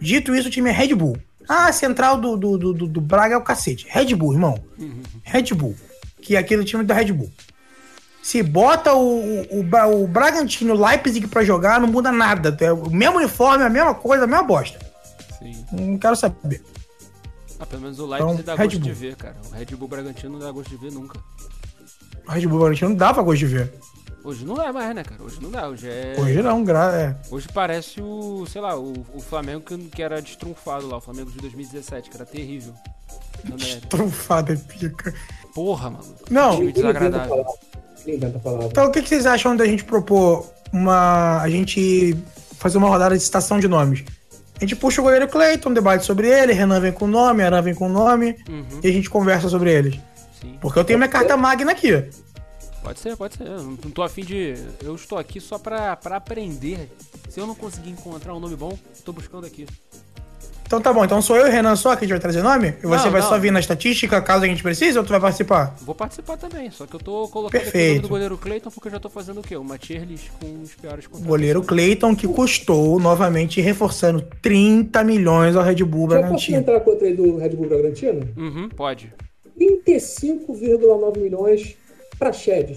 Dito 0.00 0.34
isso, 0.34 0.48
o 0.48 0.50
time 0.50 0.70
é 0.70 0.72
Red 0.72 0.94
Bull. 0.94 1.16
Ah, 1.48 1.66
a 1.68 1.72
central 1.72 2.18
do, 2.20 2.36
do, 2.36 2.58
do, 2.58 2.72
do- 2.72 2.86
do 2.88 3.00
Braga 3.00 3.34
é 3.34 3.38
o 3.38 3.42
cacete. 3.42 3.86
Red 3.88 4.14
Bull, 4.14 4.32
irmão. 4.34 4.58
Red 5.22 5.54
Bull. 5.54 5.74
Que 6.22 6.36
é 6.36 6.38
aquele 6.38 6.64
time 6.64 6.82
da 6.84 6.94
Red 6.94 7.12
Bull. 7.12 7.30
Se 8.22 8.42
bota 8.42 8.94
o, 8.94 9.42
o, 9.58 9.62
Bra- 9.62 9.86
o 9.86 10.06
Bragantino 10.06 10.74
Leipzig 10.74 11.26
pra 11.26 11.44
jogar, 11.44 11.78
não 11.80 11.86
muda 11.88 12.10
nada. 12.10 12.56
É 12.60 12.72
o 12.72 12.88
mesmo 12.90 13.18
uniforme, 13.18 13.62
a 13.64 13.68
mesma 13.68 13.94
coisa, 13.94 14.24
a 14.24 14.26
mesma 14.26 14.42
bosta. 14.42 14.78
Sim. 15.38 15.64
Não 15.72 15.98
quero 15.98 16.16
saber. 16.16 16.62
Ah, 17.60 17.66
pelo 17.66 17.82
menos 17.82 17.98
o 17.98 18.06
Leipzig 18.06 18.32
Então, 18.40 18.44
dá 18.44 18.54
Red 18.54 18.64
gosto 18.68 18.78
de 18.80 18.88
Bull. 18.88 18.94
ver, 18.98 19.16
cara. 19.16 19.36
O 19.50 19.54
Red 19.54 19.66
Bull 19.76 19.88
Bragantino 19.88 20.32
não 20.32 20.38
dá 20.38 20.50
gosto 20.50 20.70
de 20.70 20.76
ver 20.78 20.92
nunca. 20.92 21.18
O 22.26 22.30
Red 22.32 22.46
Bull 22.46 22.58
Bragantino 22.60 22.88
não 22.90 22.96
dá 22.96 23.12
pra 23.12 23.22
gosto 23.22 23.38
de 23.40 23.46
ver. 23.46 23.72
Hoje 24.24 24.46
não 24.46 24.60
é 24.60 24.72
mais, 24.72 24.94
né, 24.94 25.04
cara? 25.04 25.22
Hoje 25.22 25.36
não 25.42 25.50
dá. 25.50 25.68
Hoje 25.68 25.86
é. 25.86 26.16
Hoje 26.18 26.40
não, 26.42 26.64
gra 26.64 26.92
é. 26.96 27.14
Hoje 27.30 27.46
parece 27.52 28.00
o, 28.00 28.46
sei 28.46 28.62
lá, 28.62 28.74
o, 28.74 29.04
o 29.12 29.20
Flamengo 29.20 29.60
que, 29.60 29.76
que 29.76 30.02
era 30.02 30.22
destrunfado 30.22 30.88
lá, 30.88 30.96
o 30.96 31.00
Flamengo 31.00 31.30
de 31.30 31.38
2017, 31.38 32.08
que 32.08 32.16
era 32.16 32.24
terrível. 32.24 32.72
Não 33.44 33.56
é? 33.56 34.56
Pica. 34.56 35.12
Porra, 35.54 35.90
mano. 35.90 36.14
Não, 36.30 36.56
Time 36.56 36.72
desagradável. 36.72 37.44
Então, 38.06 38.86
o 38.86 38.90
que, 38.90 39.02
que 39.02 39.08
vocês 39.08 39.26
acham 39.26 39.54
da 39.54 39.66
gente 39.66 39.84
propor 39.84 40.46
uma. 40.72 41.42
A 41.42 41.50
gente 41.50 42.16
fazer 42.58 42.78
uma 42.78 42.88
rodada 42.88 43.16
de 43.16 43.22
citação 43.22 43.60
de 43.60 43.68
nomes? 43.68 44.04
A 44.56 44.60
gente 44.60 44.74
puxa 44.74 45.02
o 45.02 45.04
goleiro 45.04 45.28
Cleiton, 45.28 45.72
debate 45.74 46.06
sobre 46.06 46.28
ele, 46.28 46.52
Renan 46.54 46.80
vem 46.80 46.92
com 46.92 47.04
o 47.04 47.08
nome, 47.08 47.42
Aran 47.42 47.60
vem 47.60 47.74
com 47.74 47.86
o 47.86 47.92
nome, 47.92 48.36
Uhum, 48.48 48.80
e 48.82 48.88
a 48.88 48.92
gente 48.92 49.10
conversa 49.10 49.48
sobre 49.48 49.70
eles. 49.70 50.00
Sim. 50.40 50.56
Porque 50.60 50.78
eu 50.78 50.84
tenho 50.84 50.98
minha 50.98 51.08
carta 51.08 51.36
magna 51.36 51.72
aqui. 51.72 52.08
Pode 52.84 53.00
ser, 53.00 53.16
pode 53.16 53.34
ser. 53.36 53.46
Eu 53.46 53.62
não 53.62 53.76
tô 53.90 54.02
afim 54.02 54.22
de. 54.22 54.54
Eu 54.82 54.94
estou 54.94 55.16
aqui 55.16 55.40
só 55.40 55.58
pra, 55.58 55.96
pra 55.96 56.16
aprender. 56.16 56.90
Se 57.30 57.40
eu 57.40 57.46
não 57.46 57.54
conseguir 57.54 57.90
encontrar 57.90 58.34
um 58.34 58.38
nome 58.40 58.54
bom, 58.56 58.78
tô 59.04 59.10
buscando 59.10 59.46
aqui. 59.46 59.66
Então 60.66 60.80
tá 60.80 60.92
bom, 60.92 61.04
então 61.04 61.20
sou 61.22 61.36
eu 61.36 61.46
e 61.46 61.50
o 61.50 61.52
Renan 61.52 61.76
só 61.76 61.90
que 61.94 61.98
a 62.04 62.06
gente 62.06 62.10
vai 62.10 62.20
trazer 62.20 62.42
nome? 62.42 62.68
E 62.82 62.86
você 62.86 63.04
Não, 63.04 63.10
vai 63.12 63.20
não. 63.20 63.28
só 63.28 63.38
vir 63.38 63.52
na 63.52 63.60
estatística 63.60 64.20
caso 64.20 64.44
a 64.44 64.48
gente 64.48 64.62
precise 64.62 64.98
ou 64.98 65.04
tu 65.04 65.10
vai 65.10 65.20
participar? 65.20 65.76
Vou 65.82 65.94
participar 65.94 66.36
também, 66.38 66.70
só 66.70 66.86
que 66.86 66.94
eu 66.96 67.00
tô 67.00 67.28
colocando 67.28 67.58
aqui 67.60 67.68
o 67.68 67.70
nome 67.70 67.72
Perfeito. 67.72 68.02
do 68.02 68.08
goleiro 68.08 68.38
Clayton 68.38 68.70
porque 68.70 68.88
eu 68.88 68.92
já 68.92 68.98
tô 68.98 69.10
fazendo 69.10 69.40
o 69.40 69.42
quê? 69.42 69.56
Uma 69.56 69.76
tier 69.78 70.04
list 70.04 70.30
com 70.40 70.62
os 70.62 70.74
piores 70.74 71.06
contratos. 71.06 71.26
goleiro 71.28 71.62
Clayton 71.62 72.16
que 72.16 72.26
custou 72.26 72.98
novamente 72.98 73.60
reforçando 73.60 74.22
30 74.42 75.04
milhões 75.04 75.54
ao 75.54 75.62
Red 75.62 75.84
Bull 75.84 76.08
posso 76.08 76.18
Bragantino. 76.20 76.58
entrar 76.58 76.80
contra 76.80 77.06
aí 77.06 77.14
do 77.14 77.36
Red 77.36 77.50
Bull 77.50 77.68
Bragantino? 77.68 78.28
Uhum, 78.36 78.68
pode. 78.70 79.12
35,9 79.58 81.18
milhões 81.18 81.76
pra 82.18 82.32
Shed. 82.32 82.76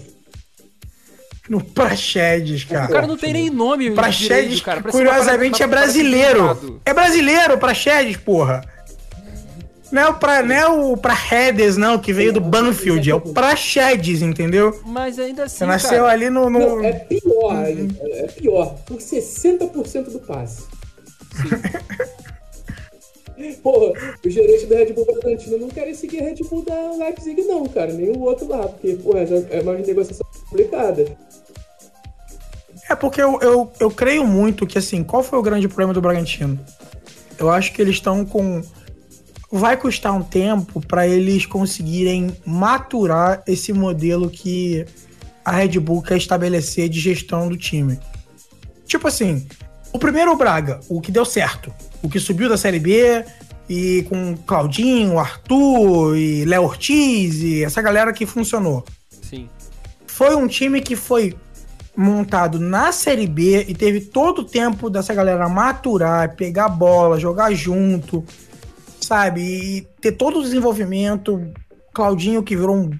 No 1.48 1.64
Praxedes, 1.64 2.64
O 2.64 2.68
cara 2.68 2.88
cara. 2.88 3.06
não 3.06 3.16
tem 3.16 3.32
nem 3.32 3.48
nome 3.48 3.90
Praxedes, 3.92 4.28
direito, 4.28 4.62
cara. 4.62 4.80
Parece 4.82 4.98
curiosamente 4.98 5.62
é 5.62 5.66
parece 5.66 5.92
brasileiro. 5.94 6.80
É 6.84 6.92
brasileiro, 6.92 7.56
Praxedes, 7.58 8.16
porra. 8.18 8.60
Não 9.90 10.02
é 10.02 10.08
o, 10.10 10.14
pra, 10.14 10.42
não 10.42 10.54
é 10.54 10.68
o 10.68 10.96
Praxedes, 10.98 11.78
não, 11.78 11.98
que 11.98 12.12
veio 12.12 12.34
do 12.34 12.40
Banfield. 12.42 13.10
É 13.10 13.14
o 13.14 13.20
Praxedes, 13.22 14.20
entendeu? 14.20 14.78
Mas 14.84 15.18
ainda 15.18 15.44
assim, 15.44 15.56
Você 15.58 15.64
nasceu 15.66 16.02
cara, 16.02 16.12
ali 16.12 16.28
no... 16.28 16.50
no- 16.50 16.58
Não, 16.58 16.84
é 16.84 16.92
pior, 16.92 17.64
é 17.66 18.26
pior. 18.36 18.74
Por 18.84 18.98
60% 18.98 20.10
do 20.10 20.18
passe. 20.20 20.64
Porra, 23.62 23.92
o 24.24 24.30
gerente 24.30 24.66
da 24.66 24.76
Red 24.76 24.92
Bull 24.92 25.04
Bragantino 25.04 25.58
não 25.58 25.68
querem 25.68 25.94
seguir 25.94 26.20
a 26.20 26.24
Red 26.24 26.36
Bull 26.48 26.64
da 26.64 26.92
Leipzig, 26.96 27.42
não, 27.42 27.66
cara. 27.66 27.92
Nem 27.92 28.10
o 28.10 28.20
outro 28.20 28.48
lá, 28.48 28.68
porque, 28.68 28.98
já 29.26 29.56
é 29.56 29.60
uma 29.60 29.74
negociação 29.74 30.26
complicada. 30.48 31.16
É 32.88 32.94
porque 32.94 33.20
eu, 33.20 33.38
eu, 33.40 33.72
eu 33.78 33.90
creio 33.90 34.26
muito 34.26 34.66
que, 34.66 34.78
assim, 34.78 35.04
qual 35.04 35.22
foi 35.22 35.38
o 35.38 35.42
grande 35.42 35.68
problema 35.68 35.92
do 35.92 36.00
Bragantino? 36.00 36.58
Eu 37.38 37.50
acho 37.50 37.72
que 37.72 37.82
eles 37.82 37.96
estão 37.96 38.24
com. 38.24 38.62
Vai 39.50 39.76
custar 39.76 40.12
um 40.14 40.22
tempo 40.22 40.80
para 40.86 41.06
eles 41.06 41.46
conseguirem 41.46 42.36
maturar 42.44 43.42
esse 43.46 43.72
modelo 43.72 44.28
que 44.28 44.84
a 45.44 45.52
Red 45.52 45.78
Bull 45.80 46.02
quer 46.02 46.16
estabelecer 46.18 46.88
de 46.88 47.00
gestão 47.00 47.48
do 47.48 47.56
time. 47.56 47.98
Tipo 48.84 49.08
assim, 49.08 49.46
o 49.92 49.98
primeiro 49.98 50.32
o 50.32 50.36
Braga, 50.36 50.80
o 50.88 51.00
que 51.00 51.10
deu 51.10 51.24
certo, 51.24 51.72
o 52.02 52.08
que 52.08 52.18
subiu 52.18 52.48
da 52.48 52.56
Série 52.56 52.78
B 52.78 53.24
e 53.68 54.04
com 54.08 54.36
Claudinho, 54.46 55.18
Arthur 55.18 56.16
e 56.16 56.44
Léo 56.44 56.64
Ortiz 56.64 57.42
e 57.42 57.64
essa 57.64 57.82
galera 57.82 58.12
que 58.12 58.24
funcionou 58.24 58.84
sim. 59.22 59.48
foi 60.06 60.34
um 60.34 60.46
time 60.46 60.80
que 60.80 60.96
foi 60.96 61.36
montado 61.98 62.60
na 62.60 62.92
Série 62.92 63.26
B 63.26 63.64
e 63.68 63.74
teve 63.74 64.00
todo 64.00 64.40
o 64.40 64.44
tempo 64.44 64.88
dessa 64.88 65.12
galera 65.12 65.48
maturar, 65.48 66.36
pegar 66.36 66.68
bola, 66.68 67.18
jogar 67.18 67.52
junto, 67.52 68.24
sabe? 69.00 69.40
E 69.40 69.80
ter 70.00 70.12
todo 70.12 70.38
o 70.38 70.42
desenvolvimento. 70.42 71.42
Claudinho 71.92 72.44
que 72.44 72.54
virou 72.54 72.76
um 72.76 72.90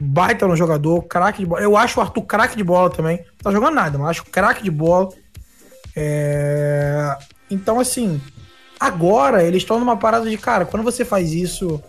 baita 0.00 0.46
no 0.46 0.54
jogador, 0.54 1.02
craque 1.02 1.40
de 1.40 1.46
bola. 1.46 1.60
Eu 1.60 1.76
acho 1.76 1.98
o 1.98 2.02
Arthur 2.02 2.22
craque 2.22 2.56
de 2.56 2.62
bola 2.62 2.88
também. 2.88 3.18
Não 3.18 3.38
tá 3.42 3.50
jogando 3.50 3.74
nada, 3.74 3.98
mas 3.98 4.10
acho 4.10 4.24
craque 4.26 4.62
de 4.62 4.70
bola. 4.70 5.08
É... 5.96 7.16
Então, 7.50 7.80
assim, 7.80 8.20
agora 8.78 9.42
eles 9.42 9.62
estão 9.62 9.80
numa 9.80 9.96
parada 9.96 10.28
de, 10.28 10.36
cara, 10.36 10.66
quando 10.66 10.82
você 10.82 11.04
faz 11.04 11.32
isso 11.32 11.82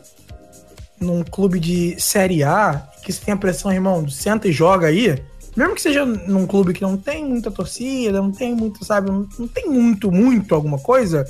num 1.00 1.24
clube 1.24 1.60
de 1.60 2.00
Série 2.00 2.44
A, 2.44 2.88
que 3.04 3.12
você 3.12 3.24
tem 3.24 3.34
a 3.34 3.38
pressão, 3.38 3.72
irmão, 3.72 4.08
senta 4.10 4.48
e 4.48 4.52
joga 4.52 4.88
aí, 4.88 5.22
mesmo 5.56 5.76
que 5.76 5.82
seja 5.82 6.06
num 6.06 6.48
clube 6.48 6.74
que 6.74 6.82
não 6.82 6.96
tem 6.98 7.26
muita 7.26 7.52
torcida, 7.52 8.22
não 8.22 8.32
tem 8.32 8.56
muito, 8.56 8.84
sabe, 8.86 9.12
não, 9.12 9.48
tem 9.48 9.70
muito, 9.70 10.12
muito 10.12 10.56
alguma 10.56 10.80
coisa, 10.80 11.26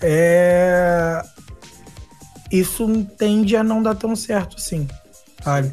é... 0.00 1.22
Isso 2.50 3.04
tende 3.16 3.54
a 3.54 3.62
não 3.62 3.80
dar 3.80 3.94
tão 3.94 4.16
certo 4.16 4.56
assim, 4.56 4.88
sabe? 5.42 5.72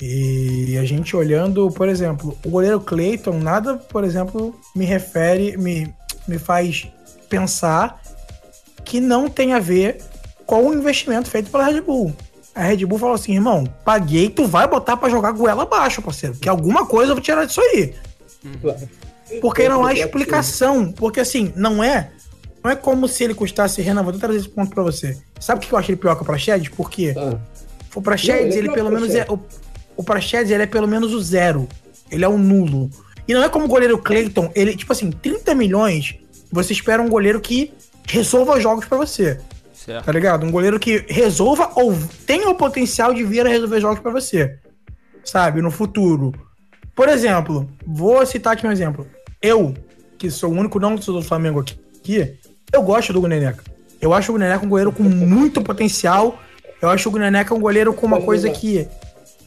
E 0.00 0.76
a 0.78 0.84
gente 0.84 1.16
olhando, 1.16 1.70
por 1.70 1.88
exemplo, 1.88 2.36
o 2.44 2.50
goleiro 2.50 2.80
Clayton, 2.80 3.38
nada, 3.38 3.76
por 3.76 4.04
exemplo, 4.04 4.54
me 4.74 4.84
refere, 4.84 5.56
me, 5.56 5.92
me 6.26 6.38
faz 6.38 6.86
pensar 7.28 8.00
que 8.84 9.00
não 9.00 9.28
tem 9.28 9.52
a 9.52 9.58
ver 9.58 9.98
com 10.46 10.66
o 10.68 10.74
investimento 10.74 11.30
feito 11.30 11.50
pela 11.50 11.64
Red 11.64 11.80
Bull. 11.80 12.14
A 12.54 12.62
Red 12.62 12.84
Bull 12.86 12.98
falou 12.98 13.14
assim, 13.14 13.34
irmão, 13.34 13.64
paguei, 13.84 14.28
tu 14.28 14.46
vai 14.46 14.68
botar 14.68 14.96
pra 14.96 15.08
jogar 15.08 15.32
goela 15.32 15.62
abaixo, 15.64 16.02
parceiro. 16.02 16.36
Que 16.36 16.48
alguma 16.48 16.86
coisa 16.86 17.12
eu 17.12 17.16
vou 17.16 17.22
tirar 17.22 17.44
disso 17.44 17.60
aí. 17.60 17.94
Claro. 18.60 18.88
Porque 19.40 19.68
não 19.68 19.84
há 19.84 19.92
explicação. 19.92 20.92
Porque 20.92 21.20
assim, 21.20 21.52
não 21.56 21.82
é. 21.82 22.10
Não 22.62 22.70
é 22.70 22.76
como 22.76 23.08
se 23.08 23.24
ele 23.24 23.34
custasse, 23.34 23.82
Renan, 23.82 24.02
vou 24.02 24.10
até 24.10 24.20
trazer 24.20 24.38
esse 24.38 24.48
ponto 24.48 24.74
pra 24.74 24.82
você. 24.82 25.18
Sabe 25.38 25.64
o 25.64 25.68
que 25.68 25.72
eu 25.72 25.78
achei 25.78 25.96
pior 25.96 26.14
que 26.14 26.22
o 26.22 26.24
Praxedes? 26.24 26.68
Por 26.68 26.88
quê? 26.90 27.14
Ah, 27.16 27.36
O 27.94 28.00
Praxedes, 28.00 28.40
Não, 28.40 28.46
ele 28.46 28.54
é 28.54 28.58
ele 28.58 28.70
pelo 28.70 28.90
menos 28.90 29.14
é. 29.14 29.26
O, 29.28 29.38
o 29.96 30.02
Praxedes, 30.02 30.50
ele 30.50 30.62
é 30.62 30.66
pelo 30.66 30.88
menos 30.88 31.12
o 31.12 31.20
zero. 31.20 31.68
Ele 32.10 32.24
é 32.24 32.28
o 32.28 32.38
nulo. 32.38 32.90
E 33.26 33.34
não 33.34 33.42
é 33.42 33.48
como 33.48 33.64
o 33.64 33.68
goleiro 33.68 33.98
Clayton, 33.98 34.50
ele, 34.54 34.76
tipo 34.76 34.92
assim, 34.92 35.10
30 35.10 35.54
milhões, 35.54 36.14
você 36.52 36.72
espera 36.72 37.02
um 37.02 37.08
goleiro 37.08 37.40
que 37.40 37.72
resolva 38.06 38.60
jogos 38.60 38.84
pra 38.84 38.98
você. 38.98 39.40
Certo. 39.72 40.04
Tá 40.04 40.12
ligado? 40.12 40.46
Um 40.46 40.50
goleiro 40.50 40.78
que 40.78 41.04
resolva 41.08 41.70
ou 41.74 41.96
tenha 42.26 42.48
o 42.48 42.54
potencial 42.54 43.12
de 43.12 43.24
vir 43.24 43.46
a 43.46 43.48
resolver 43.48 43.80
jogos 43.80 44.00
pra 44.00 44.12
você. 44.12 44.58
Sabe? 45.24 45.60
No 45.60 45.70
futuro. 45.70 46.32
Por 46.94 47.08
exemplo, 47.08 47.68
vou 47.86 48.24
citar 48.24 48.52
aqui 48.52 48.66
um 48.66 48.72
exemplo. 48.72 49.06
Eu, 49.42 49.74
que 50.16 50.30
sou 50.30 50.50
o 50.50 50.56
único 50.56 50.78
não 50.78 50.94
torcedor 50.94 51.20
do 51.20 51.26
Flamengo 51.26 51.60
aqui, 51.60 52.36
eu 52.72 52.82
gosto 52.82 53.12
do 53.12 53.20
Guneneca. 53.20 53.62
Eu 54.00 54.12
acho 54.12 54.30
o 54.30 54.34
Guneneca 54.34 54.64
um 54.64 54.68
goleiro 54.68 54.92
com 54.92 55.02
muito 55.02 55.62
potencial. 55.62 56.38
Eu 56.80 56.88
acho 56.88 57.08
o 57.08 57.12
Guneneca 57.12 57.54
um 57.54 57.60
goleiro 57.60 57.92
com 57.92 58.06
uma 58.06 58.20
coisa 58.20 58.48
jogar. 58.48 58.60
que. 58.60 58.88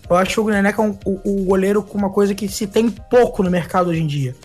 Eu 0.10 0.16
acho 0.16 0.40
o 0.40 0.44
Guneneca 0.44 0.82
um, 0.82 0.98
o, 1.06 1.20
o 1.24 1.44
goleiro 1.44 1.84
com 1.84 1.98
uma 1.98 2.10
coisa 2.10 2.34
que 2.34 2.48
se 2.48 2.66
tem 2.66 2.90
pouco 2.90 3.44
no 3.44 3.52
mercado 3.52 3.90
hoje 3.90 4.02
em 4.02 4.08
dia. 4.08 4.36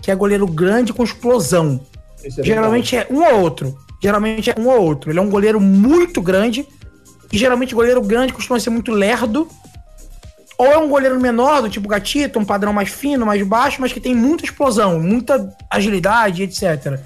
Que 0.00 0.10
é 0.10 0.14
goleiro 0.14 0.46
grande 0.46 0.92
com 0.92 1.04
explosão. 1.04 1.80
é 2.22 2.42
Geralmente 2.42 2.96
é 2.96 3.06
um 3.10 3.22
ou 3.22 3.40
outro. 3.40 3.78
Geralmente 4.02 4.50
é 4.50 4.54
um 4.58 4.68
ou 4.68 4.82
outro. 4.82 5.10
Ele 5.10 5.18
é 5.18 5.22
um 5.22 5.30
goleiro 5.30 5.60
muito 5.60 6.20
grande. 6.20 6.66
E 7.32 7.38
geralmente 7.38 7.74
goleiro 7.74 8.02
grande 8.02 8.32
costuma 8.32 8.58
ser 8.58 8.70
muito 8.70 8.90
lerdo. 8.90 9.48
Ou 10.58 10.66
é 10.66 10.78
um 10.78 10.88
goleiro 10.88 11.18
menor, 11.20 11.62
do 11.62 11.70
tipo 11.70 11.88
gatito, 11.88 12.38
um 12.38 12.44
padrão 12.44 12.72
mais 12.72 12.88
fino, 12.88 13.26
mais 13.26 13.44
baixo, 13.44 13.80
mas 13.80 13.92
que 13.92 14.00
tem 14.00 14.14
muita 14.14 14.44
explosão, 14.44 15.00
muita 15.00 15.52
agilidade, 15.68 16.44
etc. 16.44 17.00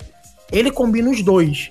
Ele 0.52 0.70
combina 0.70 1.08
os 1.08 1.22
dois. 1.22 1.70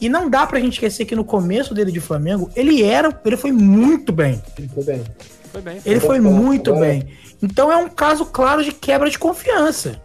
E 0.00 0.08
não 0.08 0.28
dá 0.28 0.44
pra 0.46 0.58
gente 0.58 0.72
esquecer 0.72 1.04
que 1.04 1.14
no 1.14 1.24
começo 1.24 1.74
dele 1.74 1.92
de 1.92 2.00
Flamengo, 2.00 2.50
ele 2.56 2.82
era. 2.82 3.16
Ele 3.24 3.36
foi 3.36 3.52
muito 3.52 4.12
bem. 4.12 4.42
verdade. 4.58 5.10
Foi 5.52 5.60
bem. 5.60 5.80
Foi. 5.80 5.92
Ele 5.92 6.00
foi 6.00 6.20
muito 6.20 6.74
bem. 6.74 7.06
Então 7.42 7.70
é 7.70 7.76
um 7.76 7.88
caso 7.88 8.24
claro 8.24 8.64
de 8.64 8.72
quebra 8.72 9.10
de 9.10 9.18
confiança. 9.18 10.00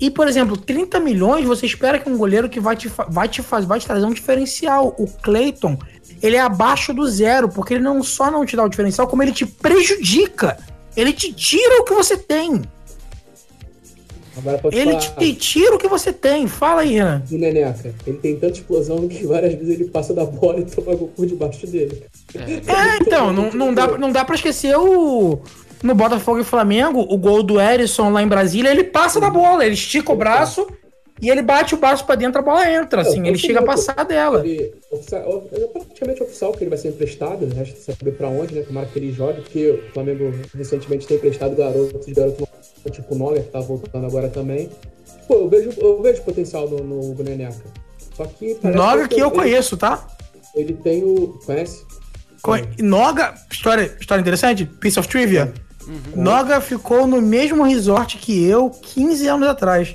E, 0.00 0.10
por 0.10 0.28
exemplo, 0.28 0.56
30 0.56 1.00
milhões, 1.00 1.46
você 1.46 1.66
espera 1.66 1.98
que 1.98 2.08
um 2.08 2.18
goleiro 2.18 2.48
que 2.48 2.60
vai 2.60 2.76
te, 2.76 2.90
vai 3.08 3.28
te, 3.28 3.42
faz, 3.42 3.64
vai 3.64 3.78
te 3.80 3.86
trazer 3.86 4.04
um 4.04 4.12
diferencial. 4.12 4.94
O 4.98 5.06
Clayton, 5.06 5.78
ele 6.22 6.36
é 6.36 6.40
abaixo 6.40 6.92
do 6.92 7.06
zero, 7.08 7.48
porque 7.48 7.74
ele 7.74 7.82
não 7.82 8.02
só 8.02 8.30
não 8.30 8.44
te 8.44 8.56
dá 8.56 8.64
o 8.64 8.68
diferencial, 8.68 9.06
como 9.06 9.22
ele 9.22 9.32
te 9.32 9.46
prejudica. 9.46 10.58
Ele 10.94 11.12
te 11.12 11.32
tira 11.32 11.80
o 11.80 11.84
que 11.84 11.94
você 11.94 12.16
tem. 12.16 12.62
Agora 14.36 14.58
pode 14.58 14.76
Ele 14.76 14.92
falar 14.92 15.00
te 15.00 15.34
tira 15.34 15.74
o 15.74 15.78
que 15.78 15.88
você 15.88 16.12
tem. 16.12 16.46
Fala 16.46 16.82
aí, 16.82 16.94
Renan. 16.94 17.22
do 17.28 17.38
Neneca. 17.38 17.94
Ele 18.06 18.18
tem 18.18 18.36
tanta 18.36 18.54
explosão 18.54 19.08
que 19.08 19.26
várias 19.26 19.54
vezes 19.54 19.80
ele 19.80 19.90
passa 19.90 20.12
da 20.12 20.24
bola 20.24 20.60
e 20.60 20.64
toma 20.64 20.94
gol 20.94 21.10
por 21.14 21.26
debaixo 21.26 21.66
dele. 21.66 22.02
É, 22.34 22.96
então, 23.00 23.32
não, 23.32 23.50
não, 23.52 23.74
dá, 23.74 23.98
não 23.98 24.12
dá 24.12 24.24
pra 24.24 24.34
esquecer 24.34 24.76
o. 24.76 25.40
No 25.82 25.94
Botafogo 25.94 26.40
e 26.40 26.44
Flamengo, 26.44 27.00
o 27.00 27.18
gol 27.18 27.42
do 27.42 27.60
Erisson 27.60 28.10
lá 28.10 28.22
em 28.22 28.26
Brasília, 28.26 28.70
ele 28.70 28.84
passa 28.84 29.20
da 29.20 29.28
bola, 29.28 29.64
ele 29.64 29.74
estica 29.74 30.10
o 30.10 30.16
braço 30.16 30.66
e 31.20 31.30
ele 31.30 31.42
bate 31.42 31.74
o 31.74 31.78
braço 31.78 32.04
pra 32.04 32.14
dentro, 32.14 32.40
a 32.40 32.42
bola 32.44 32.70
entra, 32.70 33.00
assim, 33.02 33.20
Não, 33.20 33.26
ele 33.26 33.38
chega 33.38 33.60
a 33.60 33.64
passar 33.64 34.04
dela. 34.04 34.46
Ele, 34.46 34.74
oficial, 34.90 35.48
é 35.52 35.60
praticamente 35.66 36.22
oficial 36.22 36.52
que 36.52 36.62
ele 36.64 36.70
vai 36.70 36.78
ser 36.78 36.88
emprestado, 36.88 37.46
né? 37.46 37.54
Resta 37.56 37.92
saber 37.92 38.12
pra 38.12 38.28
onde, 38.28 38.54
né? 38.54 38.62
Tomara 38.62 38.86
que 38.86 38.98
ele 38.98 39.12
jogue, 39.12 39.40
porque 39.42 39.70
o 39.70 39.92
Flamengo 39.92 40.32
recentemente 40.54 41.06
tem 41.06 41.16
emprestado 41.16 41.56
garotos, 41.56 42.06
garotos 42.12 42.46
tipo 42.92 43.14
o 43.14 43.18
Noga, 43.18 43.40
que 43.40 43.50
tá 43.50 43.60
voltando 43.60 44.06
agora 44.06 44.28
também. 44.28 44.70
Pô, 45.26 45.34
eu 45.34 45.48
vejo, 45.48 45.70
eu 45.78 46.00
vejo 46.02 46.22
potencial 46.22 46.68
no, 46.68 46.78
no 47.14 47.22
Neneca. 47.24 47.64
Só 48.16 48.24
que 48.26 48.56
Noga 48.62 49.08
que 49.08 49.18
eu 49.20 49.26
ele- 49.28 49.34
conheço, 49.36 49.76
tá? 49.76 50.06
Ele 50.54 50.72
tem 50.74 51.02
o. 51.04 51.38
Conhece? 51.44 51.84
Co- 52.42 52.52
Noga, 52.80 53.34
história, 53.50 53.94
história 54.00 54.20
interessante, 54.20 54.64
piece 54.64 54.98
of 55.00 55.08
trivia. 55.08 55.52
Noga 56.14 56.60
ficou 56.60 57.06
no 57.06 57.20
mesmo 57.20 57.62
resort 57.64 58.18
que 58.18 58.44
eu 58.44 58.70
15 58.70 59.26
anos 59.28 59.48
atrás. 59.48 59.92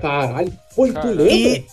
Caralho, 0.00 0.48
e 0.48 0.92
tu 0.92 1.06
lembra? 1.06 1.32
E 1.32 1.66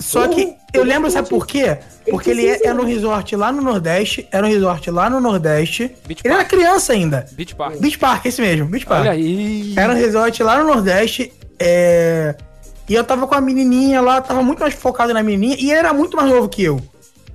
Só 0.00 0.28
que 0.28 0.54
eu 0.72 0.84
lembro, 0.84 1.10
sabe 1.10 1.28
por 1.28 1.46
quê? 1.46 1.76
Porque 2.10 2.30
ele 2.30 2.46
é, 2.46 2.66
é 2.68 2.72
no 2.72 2.84
resort 2.84 3.34
lá 3.36 3.50
no 3.52 3.60
Nordeste, 3.60 4.26
era 4.30 4.46
um 4.46 4.48
resort 4.50 4.90
lá 4.90 5.10
no 5.10 5.20
Nordeste. 5.20 5.90
Beach 6.06 6.22
Ele 6.24 6.32
era 6.34 6.42
Park. 6.44 6.50
criança 6.50 6.92
ainda. 6.92 7.26
Beach 7.32 7.54
Park. 7.54 7.78
Beach 7.80 7.98
Park, 7.98 8.24
esse 8.26 8.40
mesmo, 8.40 8.66
Beach 8.66 8.86
Park. 8.86 9.00
Olha 9.02 9.10
aí. 9.12 9.74
Era 9.76 9.92
um 9.92 9.96
resort 9.96 10.42
lá 10.42 10.58
no 10.58 10.66
Nordeste. 10.66 11.32
É... 11.58 12.34
E 12.88 12.94
eu 12.94 13.04
tava 13.04 13.26
com 13.26 13.34
a 13.34 13.40
menininha 13.40 14.00
lá, 14.00 14.20
tava 14.22 14.42
muito 14.42 14.60
mais 14.60 14.72
focado 14.72 15.12
na 15.12 15.22
menininha. 15.22 15.56
E 15.58 15.64
ele 15.70 15.78
era 15.78 15.92
muito 15.92 16.16
mais 16.16 16.30
novo 16.30 16.48
que 16.48 16.62
eu. 16.62 16.80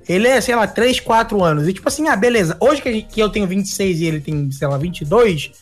Ele 0.08 0.26
é, 0.26 0.40
sei 0.40 0.56
lá, 0.56 0.66
3, 0.66 0.98
4 1.00 1.42
anos. 1.44 1.68
E 1.68 1.72
tipo 1.72 1.86
assim, 1.88 2.08
ah, 2.08 2.16
beleza. 2.16 2.56
Hoje 2.58 2.82
que, 2.82 2.92
gente- 2.92 3.06
que 3.06 3.20
eu 3.20 3.28
tenho 3.28 3.46
26 3.46 4.00
e 4.00 4.06
ele 4.06 4.20
tem, 4.20 4.50
sei 4.50 4.66
lá, 4.66 4.76
22, 4.76 5.52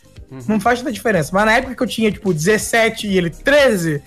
não 0.48 0.58
faz 0.58 0.78
tanta 0.78 0.90
diferença. 0.90 1.30
Mas 1.34 1.44
na 1.44 1.52
época 1.52 1.74
que 1.74 1.82
eu 1.82 1.86
tinha, 1.86 2.10
tipo, 2.10 2.32
17 2.32 3.06
e 3.06 3.18
ele 3.18 3.28
13, 3.28 4.02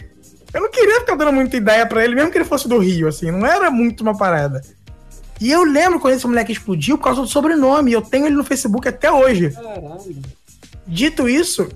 eu 0.56 0.62
não 0.62 0.72
queria 0.72 1.02
ficar 1.02 1.16
dando 1.16 1.34
muita 1.34 1.58
ideia 1.58 1.86
pra 1.86 2.02
ele, 2.02 2.16
mesmo 2.16 2.32
que 2.32 2.38
ele 2.38 2.46
fosse 2.46 2.66
do 2.66 2.78
Rio, 2.78 3.10
assim. 3.10 3.30
Não 3.30 3.46
era 3.46 3.70
muito 3.70 4.00
uma 4.00 4.18
parada. 4.18 4.62
E 5.42 5.52
eu 5.52 5.66
lembro 5.66 6.00
quando 6.00 6.14
esse 6.14 6.26
moleque 6.26 6.54
explodiu 6.54 6.98
por 6.98 7.04
causa 7.04 7.22
do 7.22 7.28
sobrenome. 7.28 7.92
Eu 7.92 8.02
tenho 8.02 8.26
ele 8.26 8.38
no 8.38 8.44
Facebook 8.44 8.88
até 8.88 9.12
hoje. 9.12 9.50
Caralho. 9.50 10.16
Dito 10.88 11.28
isso, 11.28 11.68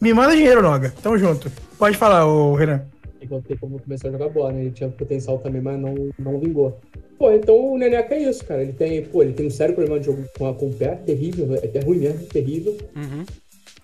me 0.00 0.14
manda 0.14 0.36
dinheiro, 0.36 0.62
Noga. 0.62 0.94
Tamo 1.02 1.18
junto. 1.18 1.50
Pode 1.76 1.96
falar, 1.96 2.24
ô 2.24 2.54
Renan. 2.54 2.82
E 3.20 3.26
não 3.26 3.42
tem 3.42 3.56
como 3.56 3.80
começar 3.80 4.08
a 4.08 4.12
jogar 4.12 4.28
bola, 4.28 4.52
né? 4.52 4.60
Ele 4.60 4.70
tinha 4.70 4.88
potencial 4.88 5.38
também, 5.38 5.60
mas 5.60 5.76
não, 5.80 5.94
não 6.16 6.38
vingou. 6.38 6.78
Pô, 7.18 7.32
então 7.32 7.72
o 7.72 7.76
Neneca 7.76 8.14
é 8.14 8.30
isso, 8.30 8.44
cara. 8.44 8.62
Ele 8.62 8.72
tem, 8.72 9.02
pô, 9.02 9.24
ele 9.24 9.32
tem 9.32 9.44
um 9.44 9.50
sério 9.50 9.74
problema 9.74 9.98
de 9.98 10.06
jogo 10.06 10.24
com, 10.38 10.48
a, 10.48 10.54
com 10.54 10.66
o 10.66 10.72
pé, 10.72 10.94
terrível, 10.94 11.52
é, 11.56 11.78
é 11.78 11.80
ruim 11.80 11.98
mesmo, 11.98 12.24
terrível. 12.26 12.78
Uhum. 12.94 13.24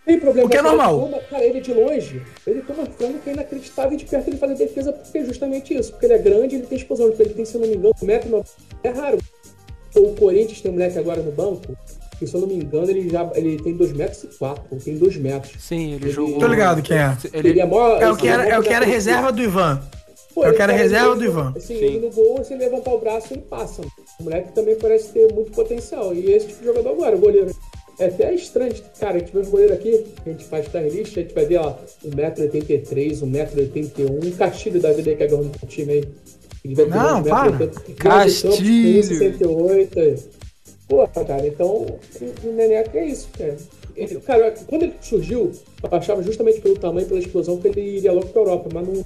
Tem 0.04 0.20
problema 0.20 0.46
O 0.46 0.50
que 0.50 0.56
é 0.56 0.60
a 0.60 0.62
normal. 0.62 1.00
toma- 1.00 1.18
cara, 1.30 1.44
ele 1.44 1.60
de 1.60 1.72
longe, 1.72 2.20
ele 2.46 2.60
toma 2.62 2.84
frango 2.86 3.18
que 3.20 3.30
é 3.30 3.32
inacreditável 3.32 3.92
e 3.92 3.96
de 3.96 4.04
perto 4.04 4.28
ele 4.28 4.36
faz 4.36 4.52
a 4.52 4.54
defesa 4.54 4.92
porque 4.92 5.18
é 5.18 5.24
justamente 5.24 5.74
isso. 5.74 5.92
Porque 5.92 6.06
ele 6.06 6.14
é 6.14 6.18
grande, 6.18 6.56
ele 6.56 6.66
tem 6.66 6.76
explosão. 6.76 7.06
Ele 7.18 7.30
tem, 7.32 7.44
se 7.44 7.54
eu 7.54 7.60
não 7.62 7.68
me 7.68 7.74
engano, 7.76 7.94
1,90m. 8.02 8.44
É 8.82 8.90
raro. 8.90 9.18
O 9.96 10.14
Corinthians 10.14 10.60
tem 10.60 10.70
um 10.70 10.74
moleque 10.74 10.98
agora 10.98 11.22
no 11.22 11.30
banco, 11.32 11.76
que 12.18 12.26
se 12.26 12.34
eu 12.34 12.40
não 12.40 12.48
me 12.48 12.56
engano, 12.56 12.90
ele 12.90 13.08
já 13.08 13.30
ele 13.34 13.56
tem 13.62 13.76
2,04m, 13.78 14.82
tem 14.84 14.98
2 14.98 15.16
metros. 15.16 15.54
Sim, 15.62 15.94
ele 15.94 16.04
Ele- 16.06 16.10
jogou. 16.12 16.38
Tô 16.38 16.46
ligado 16.48 16.82
quem 16.82 16.96
é. 16.98 17.16
Ele, 17.32 17.48
Ele, 17.50 17.60
é 17.60 17.66
maior. 17.66 18.02
É 18.02 18.10
o 18.10 18.16
que 18.16 18.26
ele 18.26 18.32
era, 18.34 18.48
é 18.48 18.58
o 18.58 18.62
que 18.62 18.72
era 18.72 18.84
reserva 18.84 19.32
do 19.32 19.40
Ivan. 19.42 19.80
Pô, 20.34 20.42
Eu 20.42 20.48
ele 20.48 20.56
quero 20.56 20.72
tá 20.72 20.78
reserva 20.78 21.14
do 21.14 21.24
Ivan. 21.24 21.54
Assim, 21.56 21.78
Sim. 21.78 21.84
ele 21.84 22.00
no 22.00 22.10
gol, 22.10 22.42
se 22.44 22.52
ele 22.52 22.64
levantar 22.64 22.92
o 22.92 22.98
braço, 22.98 23.32
ele 23.32 23.42
passa. 23.42 23.82
O 24.20 24.24
moleque 24.24 24.52
também 24.52 24.74
parece 24.74 25.12
ter 25.12 25.32
muito 25.32 25.52
potencial. 25.52 26.12
E 26.12 26.32
esse 26.32 26.48
tipo 26.48 26.58
de 26.58 26.66
jogador 26.66 26.90
agora, 26.90 27.14
o 27.16 27.20
goleiro. 27.20 27.54
É 27.98 28.06
até 28.06 28.34
estranho, 28.34 28.74
cara, 28.98 29.16
a 29.16 29.18
gente 29.20 29.32
vê 29.32 29.38
os 29.38 29.48
goleiros 29.48 29.76
aqui, 29.76 30.04
a 30.26 30.28
gente 30.30 30.44
faz 30.44 30.66
tag 30.68 30.88
list, 30.90 31.16
a 31.16 31.20
gente 31.20 31.32
vai 31.34 31.46
ver, 31.46 31.58
ó, 31.58 31.74
1,83m, 32.04 33.20
1,81m, 33.22 34.26
um 34.26 34.30
castilho 34.32 34.80
da 34.80 34.92
vida 34.92 35.10
aí 35.10 35.16
que 35.16 35.22
é 35.22 35.26
do 35.28 35.50
time 35.68 35.92
aí. 35.92 36.04
Ele 36.64 36.74
vai 36.74 36.84
ter 36.86 36.90
Não, 36.90 37.22
1,80m, 37.22 37.28
para. 37.28 37.94
Castilho. 37.94 39.02
1,68m. 39.02 39.98
aí. 40.00 40.18
Pô, 40.88 41.06
cara, 41.08 41.46
então 41.46 41.86
o 42.44 42.52
Neneca 42.52 42.98
é 42.98 43.06
isso, 43.06 43.28
cara. 43.38 43.56
Ele- 43.96 44.16
cara, 44.20 44.52
quando 44.66 44.82
ele 44.82 44.94
surgiu, 45.00 45.52
eu 45.82 45.96
achava 45.96 46.22
justamente 46.22 46.60
pelo 46.60 46.76
tamanho, 46.76 47.06
pela 47.06 47.20
explosão, 47.20 47.58
que 47.58 47.68
ele 47.68 47.80
iria 47.98 48.12
logo 48.12 48.26
pra 48.26 48.42
Europa, 48.42 48.68
mas 48.72 48.88
não, 48.88 49.04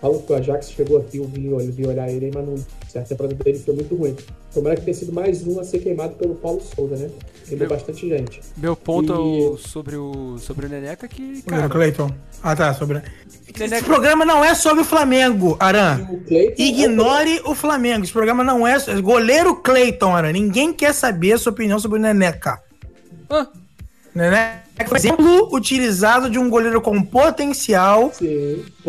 Falam 0.00 0.20
que 0.20 0.30
o 0.30 0.36
Ajax 0.36 0.70
chegou 0.70 0.98
aqui, 0.98 1.16
eu 1.18 1.24
vi, 1.24 1.46
eu 1.46 1.58
vi 1.58 1.86
olhar 1.86 2.08
ele, 2.10 2.30
mas 2.32 2.46
não. 2.46 2.54
Certa 2.88 3.08
temporada 3.08 3.34
dele 3.42 3.58
foi 3.58 3.74
muito 3.74 3.94
ruim. 3.96 4.14
Tomara 4.52 4.76
que 4.76 4.82
tenha 4.82 4.94
sido 4.94 5.12
mais 5.12 5.46
um 5.46 5.58
a 5.58 5.64
ser 5.64 5.78
queimado 5.80 6.14
pelo 6.16 6.34
Paulo 6.34 6.60
Souza, 6.60 6.96
né? 6.96 7.10
Ele 7.48 7.54
é 7.54 7.58
Meu- 7.66 7.68
bastante 7.68 8.08
gente. 8.08 8.40
Meu 8.56 8.74
ponto 8.74 9.12
E- 9.12 9.16
é 9.16 9.18
o- 9.52 9.56
sobre 9.56 9.96
o 9.96 10.36
sobre 10.38 10.66
o 10.66 10.68
Neneca 10.68 11.06
que, 11.06 11.42
Cara, 11.42 11.62
cara, 11.62 11.72
Cleiton. 11.72 12.10
Ah, 12.42 12.56
tá, 12.56 12.74
sobre. 12.74 13.00
Esse 13.48 13.60
Neneca- 13.60 13.84
programa 13.84 14.24
não 14.24 14.44
é 14.44 14.54
sobre 14.54 14.82
o 14.82 14.84
Flamengo, 14.84 15.56
Aran. 15.60 15.98
E 16.10 16.14
o 16.14 16.20
Cleiton. 16.24 16.62
Ignore 16.62 17.40
o 17.44 17.54
Flamengo. 17.54 18.04
Esse 18.04 18.12
programa 18.12 18.42
não 18.42 18.66
é. 18.66 18.76
Goleiro 19.00 19.56
Cleiton, 19.56 20.14
Aran. 20.14 20.32
Ninguém 20.32 20.72
quer 20.72 20.92
saber 20.92 21.32
a 21.34 21.38
sua 21.38 21.52
opinião 21.52 21.78
sobre 21.78 21.98
o 21.98 22.02
Neneca. 22.02 22.60
Ah, 23.30 23.46
Neneca 24.16 24.88
foi 24.88 24.98
exemplo 24.98 25.54
utilizado 25.54 26.28
de 26.30 26.38
um 26.38 26.48
goleiro 26.50 26.80
com 26.80 27.02
potencial 27.02 28.10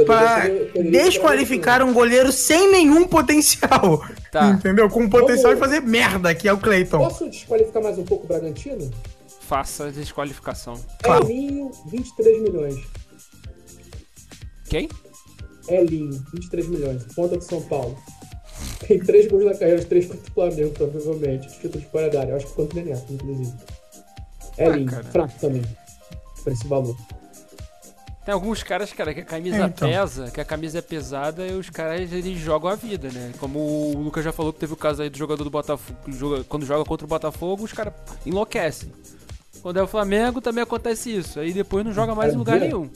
para 0.06 0.48
desqualificar 0.90 1.84
um 1.84 1.94
goleiro 1.94 2.32
sem 2.32 2.72
nenhum 2.72 3.06
potencial. 3.08 4.04
Tá. 4.32 4.50
Entendeu? 4.50 4.90
Com 4.90 5.10
potencial 5.10 5.54
de 5.54 5.60
Vamos- 5.60 5.76
fazer 5.76 5.82
merda, 5.88 6.34
que 6.36 6.48
é 6.48 6.54
o 6.54 6.58
Cleiton. 6.58 6.98
Posso 7.00 7.30
desqualificar 7.30 7.82
mais 7.84 7.98
um 7.98 8.04
pouco 8.04 8.26
o 8.26 8.28
Bragantino? 8.28 8.90
faça 9.42 9.86
a 9.86 9.92
desqualificação. 9.92 10.74
Elinho, 11.06 11.72
23 11.90 12.42
milhões. 12.42 12.76
Quem? 14.70 14.90
Elinho, 15.70 16.22
23 16.34 16.68
milhões. 16.68 17.04
Ponta 17.16 17.38
de 17.38 17.46
São 17.46 17.62
Paulo. 17.62 17.98
Tem 18.86 19.00
três 19.00 19.28
gols 19.28 19.46
na 19.46 19.54
carreira, 19.54 19.80
os 19.80 19.86
três 19.86 20.06
contra 20.06 20.30
o 20.30 20.34
Flamengo, 20.34 20.72
provavelmente. 20.72 21.48
Título 21.62 21.80
de 21.82 21.90
fora 21.90 22.10
da 22.10 22.20
área. 22.22 22.32
Eu 22.32 22.36
acho 22.38 22.48
que 22.48 22.54
contra 22.54 22.78
o 22.80 22.84
Neneco, 22.84 23.14
inclusive. 23.14 23.54
Elinho, 24.58 24.90
cara. 24.92 25.04
fraco 25.06 25.34
também. 25.40 25.64
Por 26.44 26.54
esse 26.54 26.68
valor. 26.68 26.96
Tem 28.26 28.34
alguns 28.34 28.62
caras, 28.62 28.92
cara, 28.92 29.14
que 29.14 29.22
a 29.22 29.26
camisa 29.26 29.56
É, 29.58 29.66
então. 29.68 29.90
pesa, 29.90 30.30
que 30.32 30.42
a 30.42 30.46
camisa 30.46 30.80
é 30.80 30.82
pesada 30.82 31.48
e 31.48 31.54
os 31.54 31.70
caras 31.70 32.12
eles 32.12 32.38
jogam 32.38 32.70
a 32.70 32.76
vida, 32.76 33.10
né? 33.10 33.32
Como 33.40 33.58
o 33.60 33.98
Lucas 34.04 34.24
já 34.24 34.34
falou 34.34 34.52
que 34.52 34.60
teve 34.60 34.74
o 34.74 34.78
caso 34.78 35.02
aí 35.02 35.10
do 35.10 35.18
jogador 35.18 35.44
do 35.46 35.50
Botafogo, 35.50 35.98
joga- 36.12 36.44
quando 36.44 36.66
joga 36.66 36.84
contra 36.84 37.06
o 37.06 37.08
Botafogo, 37.08 37.64
os 37.64 37.72
caras 37.72 37.94
enlouquecem. 38.26 38.92
Quando 39.62 39.78
é 39.78 39.84
o 39.84 39.88
Flamengo 39.88 40.42
também 40.42 40.62
acontece 40.62 41.10
isso. 41.16 41.40
Aí 41.40 41.54
depois 41.54 41.86
não 41.86 41.94
joga 41.94 42.14
mais 42.14 42.34
em 42.34 42.38
lugar 42.38 42.60
Cara, 42.60 42.66
nenhum. 42.70 42.90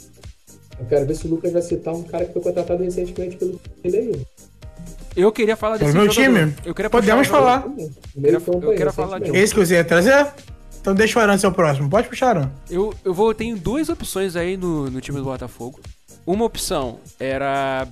Eu 0.79 0.85
quero 0.87 1.05
ver 1.05 1.15
se 1.15 1.25
o 1.27 1.29
Lucas 1.29 1.53
vai 1.53 1.61
citar 1.61 1.93
um 1.93 2.03
cara 2.03 2.25
que 2.25 2.33
foi 2.33 2.41
contratado 2.41 2.83
recentemente 2.83 3.37
pelo 3.37 3.59
aí. 3.85 4.25
Eu 5.15 5.31
queria 5.31 5.55
falar 5.55 5.77
desse 5.77 5.91
É 5.91 5.93
meu 5.93 6.09
jogador. 6.11 6.39
time. 6.41 6.55
Eu 6.65 6.75
queria 6.75 6.89
Podemos 6.89 7.27
falar. 7.27 7.63
Quero- 8.21 8.41
campo 8.41 8.65
eu 8.65 8.75
quero 8.75 8.91
falar 8.93 9.19
de 9.19 9.25
recentemente. 9.31 9.43
Esse 9.43 9.53
que 9.53 9.59
você 9.65 9.73
ia 9.75 9.83
trazer? 9.85 10.27
Então 10.81 10.95
deixa 10.95 11.19
o 11.19 11.21
Aran 11.21 11.37
ser 11.37 11.47
o 11.47 11.51
próximo. 11.51 11.89
Pode 11.89 12.09
puxar, 12.09 12.35
Aran. 12.35 12.51
Eu, 12.69 12.93
eu 13.05 13.13
vou, 13.13 13.33
tenho 13.35 13.55
duas 13.55 13.87
opções 13.87 14.35
aí 14.35 14.57
no, 14.57 14.89
no 14.89 14.99
time 14.99 15.19
do 15.19 15.23
Botafogo. 15.23 15.79
Uma 16.25 16.43
opção 16.45 16.99
era. 17.19 17.87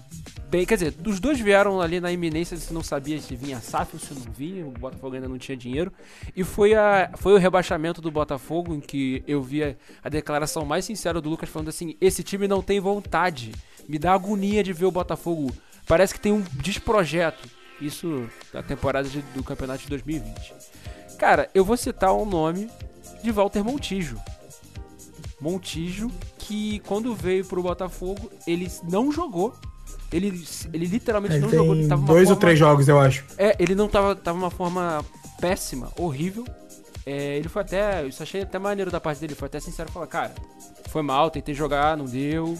Bem, 0.50 0.66
quer 0.66 0.74
dizer, 0.76 0.96
os 1.06 1.20
dois 1.20 1.40
vieram 1.40 1.80
ali 1.80 2.00
na 2.00 2.12
iminência, 2.12 2.58
se 2.58 2.74
não 2.74 2.82
sabia 2.82 3.20
se 3.22 3.36
vinha 3.36 3.60
SAF 3.60 3.92
ou 3.94 4.00
se 4.00 4.12
não 4.16 4.34
vinha, 4.36 4.66
o 4.66 4.72
Botafogo 4.72 5.14
ainda 5.16 5.28
não 5.28 5.38
tinha 5.38 5.56
dinheiro. 5.56 5.94
E 6.36 6.44
foi, 6.44 6.74
a, 6.74 7.12
foi 7.18 7.34
o 7.34 7.38
rebaixamento 7.38 8.02
do 8.02 8.10
Botafogo, 8.10 8.74
em 8.74 8.80
que 8.80 9.24
eu 9.28 9.44
vi 9.44 9.64
a, 9.64 9.76
a 10.04 10.10
declaração 10.10 10.66
mais 10.66 10.86
sincera 10.86 11.22
do 11.22 11.30
Lucas 11.30 11.48
falando 11.50 11.70
assim: 11.70 11.96
esse 12.02 12.24
time 12.24 12.48
não 12.48 12.64
tem 12.64 12.80
vontade. 12.80 13.52
Me 13.88 14.00
dá 14.00 14.14
agonia 14.14 14.64
de 14.64 14.74
ver 14.74 14.86
o 14.86 14.92
Botafogo. 14.92 15.52
Parece 15.88 16.16
que 16.16 16.20
tem 16.20 16.32
um 16.32 16.44
desprojeto. 16.54 17.48
Isso 17.80 18.28
na 18.52 18.62
temporada 18.64 19.08
de- 19.08 19.22
do 19.34 19.44
campeonato 19.44 19.84
de 19.84 19.90
2020. 19.90 20.54
Cara, 21.20 21.50
eu 21.54 21.64
vou 21.66 21.76
citar 21.78 22.14
o 22.14 22.26
nome 22.26 22.70
de 23.22 23.32
Walter 23.32 23.64
Montijo. 23.64 24.18
Montijo, 25.40 26.10
que 26.38 26.80
quando 26.80 27.14
veio 27.14 27.46
pro 27.46 27.62
Botafogo, 27.62 28.32
ele 28.48 28.72
não 28.90 29.12
jogou. 29.12 29.54
Ele, 30.12 30.44
ele 30.74 30.86
literalmente 30.86 31.36
Ele 31.36 31.42
não 31.44 31.50
jogou. 31.50 31.76
Ele 31.76 31.88
tava 31.88 32.02
dois 32.06 32.22
ou 32.22 32.36
forma- 32.36 32.40
três 32.42 32.58
jogos, 32.58 32.88
eu 32.88 33.00
acho. 33.00 33.26
É, 33.38 33.56
ele 33.60 33.76
não 33.76 33.88
tava, 33.88 34.16
tava 34.16 34.38
uma 34.38 34.50
forma 34.50 35.06
péssima, 35.40 35.92
horrível. 35.98 36.46
É, 37.06 37.38
ele 37.38 37.48
foi 37.48 37.62
até. 37.62 38.06
Isso 38.08 38.24
achei 38.24 38.42
até 38.42 38.58
maneiro 38.58 38.90
da 38.90 39.00
parte 39.00 39.20
dele. 39.20 39.36
Foi 39.36 39.46
até 39.48 39.60
sincero 39.60 39.92
falar, 39.92 40.08
cara, 40.08 40.34
foi 40.90 41.02
mal, 41.02 41.30
tentei 41.30 41.54
jogar, 41.54 41.96
não 41.96 42.06
deu. 42.06 42.58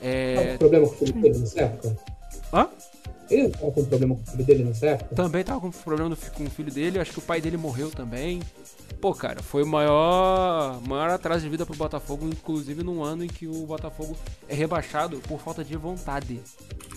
É, 0.00 0.52
com 0.52 0.58
problema 0.58 0.88
com 0.88 1.04
o 1.04 1.12
dele 1.12 1.38
nessa 1.38 1.60
época? 1.60 1.96
hã? 2.52 2.68
Ele 3.32 3.48
tava 3.48 3.72
com 3.72 3.84
problema 3.84 4.14
com 4.14 4.22
o 4.22 4.26
filho 4.26 4.44
dele 4.44 4.64
nessa 4.64 4.86
época? 4.86 5.14
Também 5.16 5.42
tava 5.44 5.60
com 5.60 5.70
problema 5.70 6.16
com 6.34 6.44
o 6.44 6.50
filho 6.50 6.70
dele, 6.72 6.98
acho 6.98 7.12
que 7.12 7.18
o 7.18 7.22
pai 7.22 7.40
dele 7.40 7.56
morreu 7.56 7.90
também. 7.90 8.40
Pô, 9.00 9.12
cara, 9.12 9.42
foi 9.42 9.64
o 9.64 9.66
maior, 9.66 10.80
maior 10.86 11.10
atraso 11.10 11.42
de 11.42 11.48
vida 11.48 11.66
pro 11.66 11.74
Botafogo, 11.74 12.26
inclusive 12.28 12.84
num 12.84 13.02
ano 13.02 13.24
em 13.24 13.26
que 13.26 13.48
o 13.48 13.66
Botafogo 13.66 14.16
é 14.48 14.54
rebaixado 14.54 15.16
por 15.26 15.40
falta 15.40 15.64
de 15.64 15.76
vontade. 15.76 16.40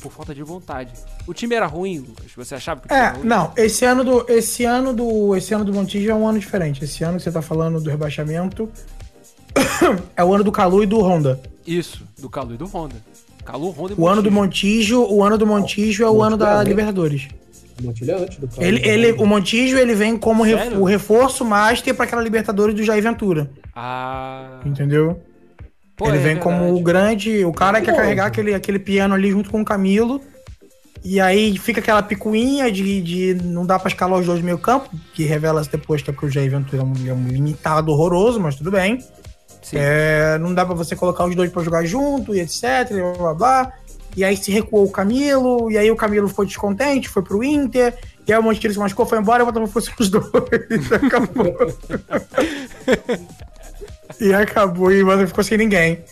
Por 0.02 0.12
falta 0.12 0.36
de 0.36 0.44
vontade. 0.44 0.92
O 1.26 1.34
time 1.34 1.56
era 1.56 1.66
ruim, 1.66 2.00
Lucas? 2.00 2.32
Você 2.36 2.54
achava 2.54 2.82
que 2.82 2.86
o 2.86 2.90
time 2.90 3.00
É, 3.00 3.04
era 3.06 3.18
ruim? 3.18 3.26
não, 3.26 3.52
esse 3.58 3.86
ano 3.86 4.04
do 4.04 4.26
esse 4.32 4.66
ano 4.66 4.94
do 4.94 5.36
esse 5.36 5.54
ano 5.54 5.66
do 5.66 5.74
Montijo 5.74 6.12
é 6.12 6.14
um 6.14 6.28
ano 6.28 6.38
diferente. 6.38 6.84
Esse 6.84 7.04
ano 7.04 7.18
que 7.18 7.24
você 7.24 7.32
tá 7.32 7.42
falando 7.42 7.82
do 7.82 7.90
rebaixamento 7.90 8.70
é 10.16 10.24
o 10.24 10.34
ano 10.34 10.44
do 10.44 10.52
Calu 10.52 10.84
e 10.84 10.86
do 10.86 11.00
Honda. 11.00 11.40
Isso, 11.66 12.04
do 12.20 12.30
Calu 12.30 12.54
e 12.54 12.58
do 12.58 12.68
Honda. 12.68 12.96
Honda 13.54 13.94
e 13.94 13.96
O 14.02 14.08
ano 14.08 14.22
do 14.22 14.32
Montijo. 14.32 14.98
Montijo, 15.00 15.16
o 15.16 15.24
ano 15.24 15.38
do 15.38 15.46
Montijo 15.48 16.04
é 16.04 16.10
o 16.10 16.22
ano 16.24 16.36
da 16.38 16.46
Montijo, 16.46 16.64
né? 16.64 16.70
Libertadores. 16.70 17.28
O 17.80 17.84
Montilho 17.86 18.12
é 18.12 18.16
antes 18.24 18.38
do 18.38 18.48
cara. 18.48 18.66
Ele, 18.68 18.88
ele, 18.88 19.12
o 19.14 19.26
Montijo 19.26 19.78
ele 19.78 19.94
vem 19.94 20.18
como 20.18 20.44
re- 20.44 20.58
Sério? 20.58 20.80
o 20.82 20.84
reforço 20.86 21.44
master 21.46 21.94
pra 21.94 22.06
aquela 22.06 22.22
Libertadores 22.22 22.74
do 22.76 22.84
Jair 22.84 23.04
Ventura, 23.04 23.50
Ah. 23.76 24.60
entendeu? 24.66 25.20
Pô, 25.98 26.08
ele 26.08 26.18
é 26.18 26.22
vem 26.22 26.38
como 26.38 26.58
verdade. 26.58 26.80
o 26.80 26.84
grande, 26.84 27.46
o 27.46 27.54
cara 27.54 27.80
que 27.80 27.86
quer 27.86 27.96
carregar 27.96 28.26
aquele, 28.28 28.54
aquele 28.54 28.80
piano 28.80 29.14
ali 29.14 29.30
junto 29.32 29.50
com 29.50 29.62
o 29.62 29.66
Camilo. 29.66 30.22
E 31.04 31.22
aí 31.22 31.56
fica 31.60 31.80
aquela 31.80 32.02
picuinha 32.02 32.72
de, 32.72 33.00
de 33.02 33.34
não 33.44 33.64
dá 33.66 33.78
pra 33.78 33.90
escalar 33.90 34.20
os 34.20 34.26
dois 34.26 34.40
no 34.40 34.46
meio 34.46 34.58
campo, 34.58 34.90
que 35.14 35.24
revela-se 35.24 35.70
depois 35.72 36.02
que 36.02 36.10
é 36.10 36.14
porque 36.14 36.26
o 36.26 36.30
Jair 36.32 36.50
Ventura 36.50 36.82
é 36.82 36.86
um, 36.86 36.94
é 37.10 37.14
um 37.14 37.28
limitado 37.28 37.92
horroroso, 37.92 38.40
mas 38.40 38.56
tudo 38.56 38.72
bem. 38.72 38.98
É, 39.74 40.38
não 40.38 40.54
dá 40.54 40.66
pra 40.66 40.76
você 40.76 40.96
colocar 40.96 41.26
os 41.26 41.36
dois 41.36 41.52
pra 41.52 41.64
jogar 41.64 41.86
junto 41.86 42.36
e 42.36 42.40
etc, 42.40 42.90
blá 42.92 43.14
blá 43.14 43.34
blá. 43.34 43.74
e 44.16 44.24
aí 44.24 44.38
se 44.38 44.52
recuou 44.52 44.86
o 44.86 44.92
Camilo, 44.92 45.72
e 45.72 45.78
aí 45.78 45.90
o 45.90 45.96
Camilo 45.96 46.28
ficou 46.28 46.46
descontente, 46.46 47.10
foi 47.10 47.24
pro 47.24 47.44
Inter, 47.44 47.98
e 48.28 48.34
aí 48.34 48.40
o 48.40 48.44
Montijo 48.44 48.74
se 48.74 48.80
machucou, 48.80 49.06
foi 49.06 49.20
embora, 49.20 49.42
e 49.42 49.44
o 49.44 49.46
Botafogo 49.46 49.72
fosse 49.72 49.92
os 50.00 50.10
dois, 50.10 50.92
acabou. 50.92 51.56
e 54.20 54.34
acabou, 54.34 54.92
e 54.92 55.02
o 55.02 55.06
Botafogo 55.06 55.28
ficou 55.30 55.44
sem 55.44 55.58
ninguém. 55.58 56.04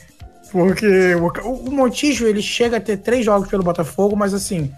Porque 0.52 1.16
o 1.16 1.72
Montijo, 1.72 2.28
ele 2.28 2.42
chega 2.42 2.78
a 2.78 2.82
ter 2.82 2.98
três 2.98 3.26
jogos 3.26 3.50
pelo 3.50 3.64
Botafogo, 3.64 4.16
mas 4.16 4.36
assim, 4.36 4.72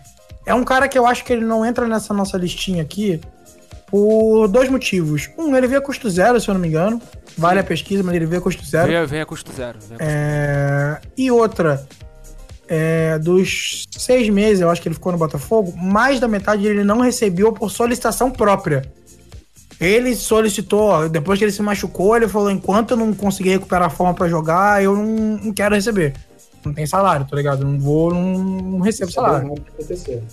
é 0.46 0.54
um 0.54 0.64
cara 0.64 0.88
que 0.88 0.98
eu 0.98 1.06
acho 1.06 1.26
que 1.26 1.34
ele 1.34 1.44
não 1.44 1.66
entra 1.66 1.86
nessa 1.86 2.14
nossa 2.14 2.38
listinha 2.38 2.82
aqui 2.82 3.20
por 3.88 4.48
dois 4.48 4.70
motivos. 4.70 5.30
Um, 5.38 5.56
ele 5.56 5.68
veio 5.68 5.80
a 5.80 5.84
custo 5.84 6.10
zero, 6.10 6.40
se 6.40 6.50
eu 6.50 6.54
não 6.54 6.62
me 6.62 6.68
engano. 6.68 7.02
Vale 7.38 7.60
a 7.60 7.64
pesquisa, 7.64 8.04
mas 8.04 8.16
ele 8.16 8.26
veio 8.26 8.40
a 8.40 8.44
custo 8.44 8.64
zero. 8.66 8.88
Vem, 8.88 9.06
vem 9.06 9.22
a 9.22 9.26
custo 9.26 9.52
zero. 9.52 9.78
A 9.78 9.82
custo 9.82 9.96
É, 10.00 11.02
E 11.18 11.30
outra, 11.32 11.86
é, 12.68 13.20
dos 13.20 13.86
seis 13.92 14.30
meses, 14.30 14.62
eu 14.62 14.70
acho 14.70 14.82
que 14.82 14.88
ele 14.88 14.96
ficou 14.96 15.12
no 15.12 15.18
Botafogo, 15.18 15.74
mais 15.76 16.20
da 16.20 16.28
metade 16.28 16.66
ele 16.66 16.84
não 16.84 17.00
recebeu 17.00 17.52
por 17.54 17.70
solicitação 17.70 18.32
própria. 18.32 18.84
Ele 19.80 20.16
solicitou, 20.16 21.10
depois 21.10 21.38
que 21.38 21.46
ele 21.46 21.52
se 21.52 21.62
machucou, 21.62 22.16
ele 22.16 22.28
falou: 22.28 22.50
enquanto 22.50 22.92
eu 22.92 22.98
não 22.98 23.14
conseguir 23.14 23.50
recuperar 23.50 23.88
a 23.88 23.90
forma 23.90 24.14
pra 24.14 24.30
jogar, 24.30 24.82
eu 24.82 24.96
não, 24.96 25.38
não 25.38 25.54
quero 25.54 25.76
receber. 25.76 26.14
Não 26.64 26.74
tem 26.74 26.88
salário, 26.88 27.28
tá 27.28 27.36
ligado? 27.36 27.66
Não 27.66 27.80
vou, 27.80 28.14
não, 28.14 28.38
não 28.38 28.80
recebo 28.80 29.12
salário. 29.12 29.50
Pode 29.50 29.62
acontecer. 29.62 30.24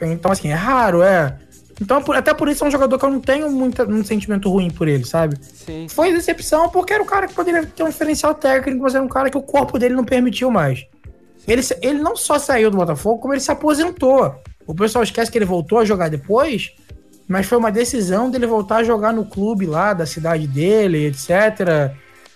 Então, 0.00 0.30
assim, 0.30 0.48
é 0.48 0.54
raro, 0.54 1.02
é. 1.02 1.36
Então, 1.80 2.02
até 2.12 2.32
por 2.32 2.48
isso 2.48 2.64
é 2.64 2.68
um 2.68 2.70
jogador 2.70 2.98
que 2.98 3.04
eu 3.04 3.10
não 3.10 3.20
tenho 3.20 3.50
muita, 3.50 3.84
um 3.84 4.04
sentimento 4.04 4.48
ruim 4.48 4.70
por 4.70 4.86
ele, 4.86 5.04
sabe? 5.04 5.36
Sim. 5.42 5.86
Foi 5.88 6.12
decepção 6.12 6.68
porque 6.68 6.92
era 6.92 7.02
um 7.02 7.06
cara 7.06 7.26
que 7.26 7.34
poderia 7.34 7.66
ter 7.66 7.82
um 7.82 7.88
diferencial 7.88 8.34
técnico, 8.34 8.82
mas 8.82 8.94
era 8.94 9.02
um 9.02 9.08
cara 9.08 9.28
que 9.28 9.36
o 9.36 9.42
corpo 9.42 9.78
dele 9.78 9.94
não 9.94 10.04
permitiu 10.04 10.50
mais. 10.50 10.86
Ele, 11.46 11.62
ele 11.82 11.98
não 12.00 12.16
só 12.16 12.38
saiu 12.38 12.70
do 12.70 12.76
Botafogo, 12.76 13.20
como 13.20 13.34
ele 13.34 13.40
se 13.40 13.50
aposentou. 13.50 14.34
O 14.66 14.74
pessoal 14.74 15.02
esquece 15.04 15.30
que 15.30 15.36
ele 15.36 15.44
voltou 15.44 15.78
a 15.78 15.84
jogar 15.84 16.08
depois, 16.08 16.72
mas 17.28 17.44
foi 17.46 17.58
uma 17.58 17.70
decisão 17.72 18.30
dele 18.30 18.46
voltar 18.46 18.76
a 18.76 18.84
jogar 18.84 19.12
no 19.12 19.26
clube 19.26 19.66
lá 19.66 19.92
da 19.92 20.06
cidade 20.06 20.46
dele, 20.46 21.06
etc. 21.06 21.92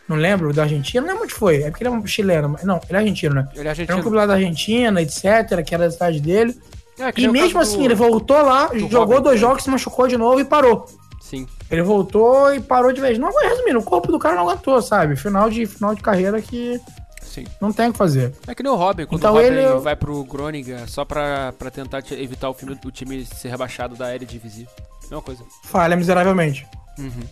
Não 0.09 0.17
lembro, 0.17 0.53
da 0.53 0.63
Argentina, 0.65 1.01
não 1.01 1.09
lembro 1.09 1.25
onde 1.25 1.35
foi. 1.35 1.63
É 1.63 1.71
porque 1.71 1.85
ele 1.85 1.89
é 1.89 1.97
um 1.97 2.07
chileno. 2.07 2.49
mas- 2.51 2.65
Não, 2.65 2.77
ele 2.89 2.97
é 2.97 3.01
argentino, 3.01 3.35
né? 3.37 3.49
Ele 3.53 3.59
é 3.59 3.61
Era 3.61 3.69
um 3.69 3.71
argentino. 3.71 4.01
clube 4.03 4.17
lá 4.17 4.27
da 4.27 4.35
Argentina, 4.35 5.01
etc., 5.01 5.63
que 5.65 5.75
era 5.75 5.85
da 5.85 5.91
cidade 5.91 6.21
dele. 6.21 6.59
É, 6.99 7.13
E 7.17 7.29
mesmo 7.29 7.61
assim, 7.61 7.79
do- 7.79 7.85
ele 7.85 7.95
voltou 7.95 8.41
lá, 8.43 8.71
jogou 8.75 9.17
Robin, 9.17 9.23
dois 9.23 9.41
né? 9.41 9.47
jogos, 9.47 9.63
se 9.65 9.71
machucou 9.71 10.09
de 10.09 10.17
novo 10.17 10.41
e 10.41 10.45
parou. 10.45 10.87
Sim. 11.21 11.47
Ele 11.71 11.83
voltou 11.83 12.53
e 12.55 12.61
parou 12.61 12.93
de 12.93 13.01
vez. 13.01 13.19
Não, 13.19 13.31
resumindo, 13.31 13.79
o 13.79 13.83
corpo 13.83 14.11
do 14.11 14.19
cara 14.19 14.35
não 14.37 14.49
aguentou, 14.49 14.81
sabe? 14.81 15.15
Final 15.17 15.51
de, 15.51 15.67
final 15.67 15.95
de 15.95 16.01
carreira 16.01 16.41
que 16.41 16.81
Sim. 17.23 17.45
não 17.61 17.71
tem 17.73 17.89
o 17.89 17.93
que 17.93 17.99
fazer. 17.99 18.35
É 18.47 18.55
que 18.55 18.63
nem 18.63 18.73
o 18.73 18.77
Robin, 18.77 19.05
quando 19.05 19.21
Então 19.21 19.33
o 19.35 19.37
Robin 19.37 19.49
ele- 19.49 19.79
vai 19.81 19.95
pro 19.95 20.25
Groningen 20.25 20.87
só 20.87 21.05
pra, 21.05 21.53
pra 21.59 21.71
tentar 21.71 22.01
te- 22.03 22.15
evitar 22.15 22.49
o, 22.49 22.55
filme, 22.55 22.79
o 22.85 22.91
time 22.91 23.25
ser 23.27 23.49
rebaixado 23.49 23.95
da 23.95 24.15
Eredivisie. 24.15 24.67
Mesma 25.03 25.21
coisa. 25.23 25.45
Falha 25.65 25.95
miseravelmente. 25.97 26.67
Uhum. 26.99 27.23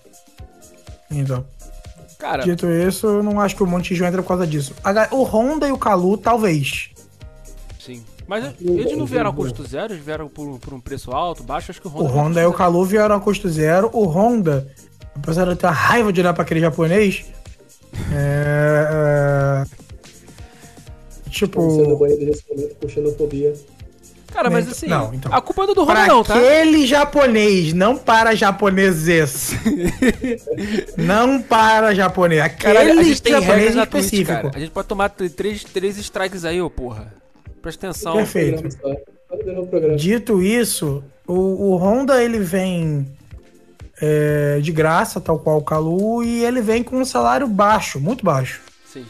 Então, 1.10 1.44
Cara, 2.18 2.42
dito 2.42 2.66
isso, 2.70 3.06
eu 3.06 3.22
não 3.22 3.40
acho 3.40 3.54
que 3.56 3.62
o 3.62 3.66
Montijo 3.66 4.04
entra 4.04 4.22
por 4.22 4.28
causa 4.28 4.46
disso. 4.46 4.74
O 5.10 5.22
Honda 5.22 5.68
e 5.68 5.72
o 5.72 5.78
Calu, 5.78 6.16
talvez. 6.16 6.90
sim. 7.78 8.04
Mas 8.26 8.44
eles 8.60 8.96
não 8.96 9.06
vieram 9.06 9.30
a 9.30 9.32
custo 9.32 9.62
zero, 9.66 9.92
eles 9.92 10.04
vieram 10.04 10.28
por, 10.28 10.58
por 10.58 10.74
um 10.74 10.80
preço 10.80 11.12
alto, 11.12 11.42
baixo, 11.44 11.70
acho 11.70 11.80
que 11.80 11.86
o 11.86 11.90
O 11.90 11.94
Honda. 12.02 12.08
a 12.08 12.12
Honda 12.22 12.40
e 12.42 12.46
o 12.46 12.52
Calu 12.52 12.84
vieram 12.84 13.14
a 13.14 13.20
custo 13.20 13.48
zero. 13.48 13.88
O 13.92 14.04
Honda, 14.06 14.66
apesar 15.14 15.44
de 15.44 15.50
eu 15.50 15.56
ter 15.56 15.66
a 15.66 15.70
raiva 15.70 16.12
de 16.12 16.20
olhar 16.20 16.34
pra 16.34 16.42
aquele 16.42 16.60
japonês, 16.60 17.24
é. 18.12 19.64
é, 19.64 19.64
sendo 21.24 21.30
Tipo, 21.30 21.96
banheiro 21.98 22.24
nesse 22.26 22.42
momento 22.50 22.74
com 22.80 22.88
xenofobia. 22.88 23.54
zero. 23.54 23.76
Cara, 24.32 24.50
mas 24.50 24.68
assim, 24.68 24.86
Não, 24.86 25.14
então. 25.14 25.32
a 25.32 25.40
culpa 25.40 25.62
é 25.62 25.66
do 25.68 25.80
Honda 25.82 25.86
para 25.94 26.06
não, 26.08 26.22
tá? 26.22 26.34
aquele 26.36 26.86
japonês, 26.86 27.72
não 27.72 27.96
para 27.96 28.34
japoneses. 28.34 29.52
não 30.98 31.40
para 31.40 31.94
japonês. 31.94 32.42
Aquele 32.42 32.74
Caralho, 32.74 32.98
a 32.98 33.02
gente 33.02 33.22
tem 33.22 33.32
japonês 33.32 33.74
na 33.74 33.86
Twitch, 33.86 34.04
específico. 34.04 34.32
cara. 34.42 34.50
A 34.54 34.58
gente 34.58 34.70
pode 34.72 34.88
tomar 34.88 35.08
três, 35.10 35.64
três 35.64 35.96
strikes 35.98 36.44
aí, 36.44 36.60
ô 36.60 36.68
porra. 36.68 37.14
Presta 37.66 37.88
atenção. 37.88 38.12
Perfeito. 38.12 38.68
Dito 39.96 40.40
isso, 40.40 41.02
o, 41.26 41.32
o 41.32 41.76
Honda 41.76 42.22
ele 42.22 42.38
vem 42.38 43.04
é, 44.00 44.60
de 44.62 44.70
graça, 44.70 45.20
tal 45.20 45.40
qual 45.40 45.58
o 45.58 45.64
Calu, 45.64 46.22
e 46.22 46.44
ele 46.44 46.60
vem 46.60 46.84
com 46.84 46.96
um 46.96 47.04
salário 47.04 47.48
baixo, 47.48 47.98
muito 47.98 48.24
baixo. 48.24 48.60
Sim. 48.86 49.04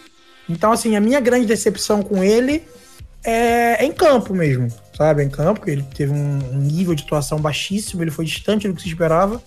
Então, 0.49 0.73
assim, 0.73 0.97
a 0.97 1.01
minha 1.01 1.21
grande 1.21 1.45
decepção 1.45 2.03
com 2.03 2.25
ele 2.25 2.63
é, 3.23 3.83
é 3.83 3.85
em 3.85 3.93
campo 3.93 4.33
mesmo, 4.33 4.69
sabe? 4.97 5.23
Em 5.23 5.29
campo, 5.29 5.61
que 5.61 5.71
ele 5.71 5.85
teve 5.95 6.13
um, 6.15 6.39
um 6.55 6.59
nível 6.59 6.95
de 6.95 7.05
atuação 7.05 7.39
baixíssimo, 7.39 8.03
ele 8.03 8.11
foi 8.11 8.25
distante 8.25 8.67
do 8.67 8.73
que 8.73 8.81
se 8.81 8.89
esperava. 8.89 9.43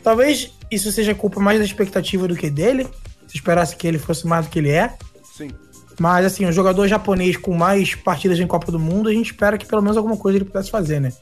Talvez 0.00 0.52
isso 0.70 0.92
seja 0.92 1.12
culpa 1.12 1.40
mais 1.40 1.58
da 1.58 1.64
expectativa 1.64 2.28
do 2.28 2.36
que 2.36 2.48
dele. 2.48 2.86
Se 3.26 3.36
esperasse 3.36 3.74
que 3.74 3.86
ele 3.88 3.98
fosse 3.98 4.28
mais 4.28 4.46
do 4.46 4.50
que 4.50 4.60
ele 4.60 4.70
é. 4.70 4.94
Sim. 5.36 5.50
Mas, 5.98 6.24
assim, 6.24 6.46
um 6.46 6.52
jogador 6.52 6.86
japonês 6.86 7.36
com 7.36 7.54
mais 7.54 7.94
partidas 7.94 8.38
em 8.38 8.46
Copa 8.46 8.70
do 8.70 8.78
Mundo, 8.78 9.08
a 9.08 9.12
gente 9.12 9.32
espera 9.32 9.58
que 9.58 9.66
pelo 9.66 9.82
menos 9.82 9.96
alguma 9.96 10.16
coisa 10.16 10.38
ele 10.38 10.44
pudesse 10.44 10.70
fazer, 10.70 11.00
né? 11.00 11.12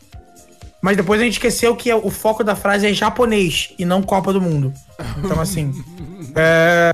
Mas 0.83 0.97
depois 0.97 1.21
a 1.21 1.25
gente 1.25 1.35
esqueceu 1.35 1.75
que 1.75 1.93
o 1.93 2.11
foco 2.11 2.45
da 2.45 2.55
frase 2.55 2.87
é 2.87 2.93
japonês 2.93 3.75
e 3.79 3.85
não 3.85 4.03
Copa 4.03 4.33
do 4.33 4.41
Mundo. 4.41 4.73
Então, 5.19 5.41
assim. 5.41 5.73
é... 6.37 6.93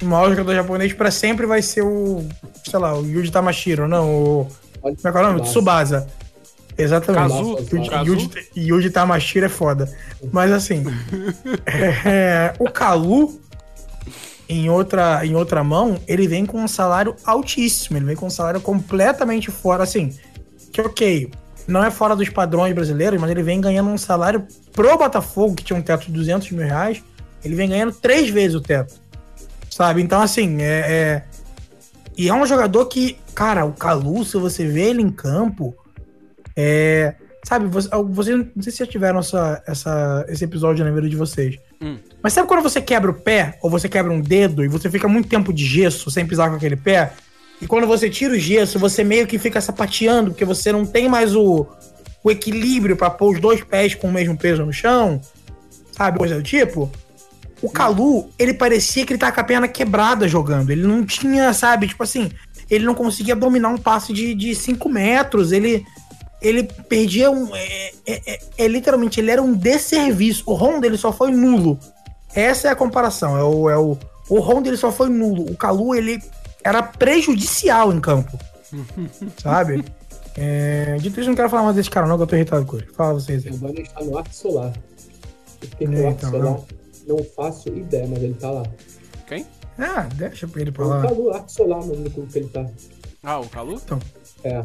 O 0.00 0.04
maior 0.04 0.30
jogador 0.30 0.54
japonês 0.54 0.92
pra 0.92 1.10
sempre 1.10 1.46
vai 1.46 1.62
ser 1.62 1.82
o. 1.82 2.24
Sei 2.64 2.78
lá, 2.78 2.96
o 2.96 3.04
Yuji 3.04 3.32
Tamashiro, 3.32 3.88
não, 3.88 4.08
o. 4.10 4.48
Como 4.80 4.92
é 4.92 5.12
que 5.12 5.18
é 5.18 5.20
o 5.20 5.22
nome? 5.22 5.42
Tsubasa. 5.42 6.06
Exatamente. 6.78 7.28
Kazu, 7.28 7.58
Yuji, 7.72 7.90
Kazu. 7.90 8.12
Yuji, 8.12 8.30
Yuji 8.56 8.90
Tamashiro 8.90 9.46
é 9.46 9.48
foda. 9.48 9.92
Mas 10.30 10.52
assim. 10.52 10.84
é, 12.04 12.54
o 12.58 12.70
Kalu, 12.70 13.40
em 14.52 14.68
outra, 14.68 15.24
em 15.24 15.34
outra 15.34 15.64
mão, 15.64 15.98
ele 16.06 16.28
vem 16.28 16.44
com 16.44 16.62
um 16.62 16.68
salário 16.68 17.16
altíssimo. 17.24 17.96
Ele 17.96 18.06
vem 18.06 18.16
com 18.16 18.26
um 18.26 18.30
salário 18.30 18.60
completamente 18.60 19.50
fora, 19.50 19.82
assim. 19.82 20.12
Que 20.72 20.80
ok, 20.80 21.30
não 21.66 21.84
é 21.84 21.90
fora 21.90 22.14
dos 22.14 22.28
padrões 22.28 22.74
brasileiros, 22.74 23.20
mas 23.20 23.30
ele 23.30 23.42
vem 23.42 23.60
ganhando 23.60 23.90
um 23.90 23.98
salário 23.98 24.46
pro 24.72 24.96
Botafogo, 24.98 25.54
que 25.54 25.64
tinha 25.64 25.78
um 25.78 25.82
teto 25.82 26.06
de 26.06 26.12
200 26.12 26.50
mil 26.50 26.64
reais. 26.66 27.02
Ele 27.44 27.54
vem 27.54 27.68
ganhando 27.68 27.92
três 27.92 28.28
vezes 28.30 28.54
o 28.54 28.60
teto. 28.60 28.94
Sabe? 29.70 30.02
Então, 30.02 30.20
assim, 30.20 30.60
é. 30.60 30.80
é- 30.80 31.22
E 32.16 32.28
é 32.28 32.34
um 32.34 32.44
jogador 32.44 32.84
que, 32.86 33.16
cara, 33.34 33.64
o 33.64 33.72
Calu, 33.72 34.22
se 34.24 34.36
você 34.36 34.66
vê 34.66 34.90
ele 34.90 35.00
em 35.02 35.10
campo, 35.10 35.74
é. 36.54 37.14
Sabe, 37.44 37.66
você, 37.66 37.88
vocês 38.10 38.36
não 38.54 38.62
sei 38.62 38.70
se 38.70 38.78
já 38.78 38.86
tiveram 38.86 39.18
essa, 39.18 39.62
essa, 39.66 40.24
esse 40.28 40.44
episódio 40.44 40.84
na 40.84 40.90
vida 40.92 41.08
de 41.08 41.16
vocês. 41.16 41.58
Hum. 41.82 41.96
Mas 42.22 42.32
sabe 42.32 42.46
quando 42.46 42.62
você 42.62 42.80
quebra 42.80 43.10
o 43.10 43.14
pé, 43.14 43.58
ou 43.60 43.68
você 43.68 43.88
quebra 43.88 44.12
um 44.12 44.20
dedo, 44.20 44.64
e 44.64 44.68
você 44.68 44.88
fica 44.88 45.08
muito 45.08 45.28
tempo 45.28 45.52
de 45.52 45.64
gesso 45.64 46.10
sem 46.10 46.24
pisar 46.24 46.48
com 46.48 46.56
aquele 46.56 46.76
pé? 46.76 47.12
E 47.60 47.66
quando 47.66 47.86
você 47.86 48.08
tira 48.08 48.34
o 48.34 48.38
gesso, 48.38 48.78
você 48.78 49.02
meio 49.02 49.26
que 49.26 49.38
fica 49.38 49.60
sapateando, 49.60 50.30
porque 50.30 50.44
você 50.44 50.72
não 50.72 50.86
tem 50.86 51.08
mais 51.08 51.34
o, 51.34 51.66
o 52.22 52.30
equilíbrio 52.30 52.96
pra 52.96 53.10
pôr 53.10 53.34
os 53.34 53.40
dois 53.40 53.62
pés 53.62 53.94
com 53.94 54.08
o 54.08 54.12
mesmo 54.12 54.36
peso 54.36 54.64
no 54.64 54.72
chão? 54.72 55.20
Sabe, 55.92 56.18
coisa 56.18 56.36
do 56.36 56.42
tipo? 56.42 56.90
O 57.60 57.70
Calu, 57.70 58.30
ele 58.38 58.54
parecia 58.54 59.06
que 59.06 59.12
ele 59.12 59.20
tava 59.20 59.32
com 59.32 59.40
a 59.40 59.44
perna 59.44 59.68
quebrada 59.68 60.26
jogando. 60.26 60.70
Ele 60.70 60.82
não 60.82 61.04
tinha, 61.04 61.52
sabe, 61.52 61.86
tipo 61.86 62.02
assim, 62.02 62.30
ele 62.68 62.84
não 62.84 62.94
conseguia 62.94 63.36
dominar 63.36 63.68
um 63.68 63.78
passe 63.78 64.12
de 64.12 64.54
5 64.54 64.88
metros. 64.88 65.52
Ele, 65.52 65.84
ele 66.42 66.64
perdia 66.88 67.30
um. 67.30 67.54
É, 67.54 67.92
é- 68.06 68.32
é- 68.34 68.40
é 68.58 68.68
literalmente, 68.68 69.20
ele 69.20 69.30
era 69.30 69.42
um 69.42 69.54
desserviço. 69.54 70.44
O 70.46 70.54
Honda, 70.54 70.86
ele 70.86 70.98
só 70.98 71.12
foi 71.12 71.30
nulo. 71.30 71.78
Essa 72.34 72.68
é 72.68 72.70
a 72.70 72.76
comparação. 72.76 73.36
É 73.38 73.42
o, 73.44 73.70
é 73.70 73.78
o, 73.78 73.96
o 74.28 74.40
Honda, 74.40 74.68
ele 74.68 74.76
só 74.76 74.90
foi 74.92 75.08
nulo. 75.08 75.50
O 75.50 75.56
Calu, 75.56 75.94
ele 75.94 76.22
era 76.64 76.82
prejudicial 76.82 77.92
em 77.92 78.00
campo. 78.00 78.38
sabe? 79.42 79.84
É, 80.36 80.96
dito 80.98 81.20
isso, 81.20 81.28
não 81.28 81.36
quero 81.36 81.50
falar 81.50 81.64
mais 81.64 81.76
desse 81.76 81.90
cara, 81.90 82.06
não, 82.06 82.16
que 82.16 82.22
eu 82.22 82.26
tô 82.26 82.36
irritado 82.36 82.64
com 82.64 82.76
ele. 82.78 82.86
Fala 82.94 83.14
vocês 83.14 83.46
aí. 83.46 83.52
O 83.52 83.56
Bunny 83.58 83.82
está 83.82 84.02
no 84.02 84.16
arco 84.16 84.34
solar. 84.34 84.72
Fiquei 85.60 85.86
com 85.86 85.92
É, 85.92 86.00
o 86.00 86.06
arco 86.06 86.18
então, 86.18 86.30
solar. 86.30 86.44
não. 86.44 86.66
Não. 87.16 87.24
faço 87.36 87.68
ideia, 87.68 88.06
mas 88.08 88.22
ele 88.22 88.34
tá 88.34 88.50
lá. 88.50 88.62
Quem? 89.26 89.44
Ah, 89.78 90.08
deixa 90.14 90.48
ele 90.56 90.70
pra 90.72 90.84
Ele 90.84 90.94
lá. 90.94 91.02
tá 91.02 91.10
no 91.14 91.30
arco 91.30 91.50
solar, 91.52 91.80
mano, 91.80 91.96
no 91.96 92.10
clube 92.10 92.32
que 92.32 92.38
ele 92.38 92.48
tá. 92.48 92.64
Ah, 93.22 93.40
o 93.40 93.48
Calu? 93.48 93.80
É. 94.44 94.64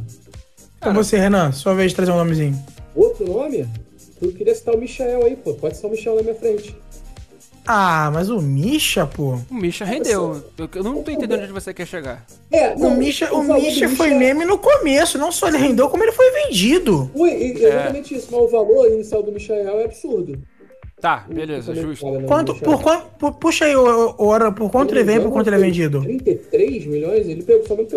Então 0.78 0.94
você, 0.94 1.18
Renan, 1.18 1.52
sua 1.52 1.74
vez 1.74 1.92
de 1.92 1.96
trazer 1.96 2.12
um 2.12 2.18
nomezinho. 2.18 2.58
Outro 2.96 3.26
nome? 3.32 3.68
Eu 4.22 4.32
queria 4.32 4.54
citar 4.56 4.76
o 4.76 4.78
Michel 4.78 5.24
aí, 5.26 5.36
pô. 5.36 5.54
Pode 5.54 5.78
ser 5.78 5.86
o 5.88 5.90
Michel 5.90 6.16
na 6.16 6.22
minha 6.24 6.36
frente. 6.36 6.76
Ah, 7.70 8.10
mas 8.14 8.30
o 8.30 8.40
Misha, 8.42 9.06
pô. 9.06 9.38
O 9.52 9.54
Misha 9.54 9.84
rendeu. 9.84 10.42
Eu, 10.58 10.70
eu 10.74 10.84
não 10.84 11.04
tô 11.04 11.12
entendendo 11.12 11.44
onde 11.44 11.52
você 11.52 11.74
quer 11.74 11.86
chegar. 11.86 12.26
É, 12.52 12.70
O 12.76 12.92
Misha, 12.92 13.32
o 13.34 13.44
Misha 13.44 13.90
foi 13.90 14.08
Misha- 14.10 14.20
meme 14.20 14.46
no 14.46 14.58
começo. 14.58 15.18
Não 15.18 15.32
só 15.32 15.50
ele 15.50 15.58
rendeu, 15.58 15.90
como 15.90 16.04
ele 16.04 16.14
foi 16.14 16.32
vendido. 16.32 17.12
E- 17.16 17.52
exatamente 17.58 18.16
isso. 18.16 18.30
Mas 18.32 18.42
o 18.42 18.48
valor 18.48 18.88
inicial 18.88 19.22
do 19.22 19.32
Michael 19.32 19.80
é 19.82 19.84
absurdo. 19.86 20.40
Tá, 21.02 21.26
beleza, 21.30 21.76
justo. 21.76 22.06
Quanto, 22.26 22.56
por 22.56 22.82
quanto, 22.82 23.32
puxa 23.34 23.66
aí, 23.66 23.76
o, 23.76 24.16
o, 24.18 24.52
por 24.54 24.72
quanto 24.72 24.94
ele 24.96 25.04
vem, 25.04 25.22
por 25.22 25.32
quanto 25.32 25.46
ele 25.48 25.58
é 25.58 25.60
vendido? 25.60 26.02
33 26.02 26.86
milhões, 26.88 27.28
ele 27.28 27.44
pegou, 27.44 27.62
o 27.62 27.66
Flamengo 27.68 27.90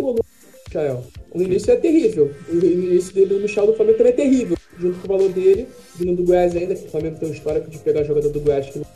pegou 0.71 1.05
o 1.33 1.43
início 1.43 1.73
é 1.73 1.77
terrível. 1.77 2.31
O 2.49 2.55
início 2.57 3.15
dele 3.15 3.35
do 3.35 3.41
Michel 3.41 3.67
do 3.67 3.75
Flamengo 3.75 3.99
também 3.99 4.13
é 4.13 4.17
terrível. 4.17 4.57
Junto 4.79 4.99
com 4.99 5.13
o 5.13 5.19
valor 5.19 5.33
dele, 5.33 5.69
vindo 5.97 6.17
do 6.17 6.25
Goiás 6.25 6.57
ainda, 6.57 6.75
que 6.75 6.87
o 6.87 6.91
Flamengo 6.91 7.19
tem 7.19 7.29
um 7.29 7.33
histórico 7.33 7.71
de 7.71 7.79
pegar 7.79 8.03
jogador 8.03 8.31
do 8.31 8.41
Goiás 8.41 8.67
que 8.67 8.79
não 8.79 8.87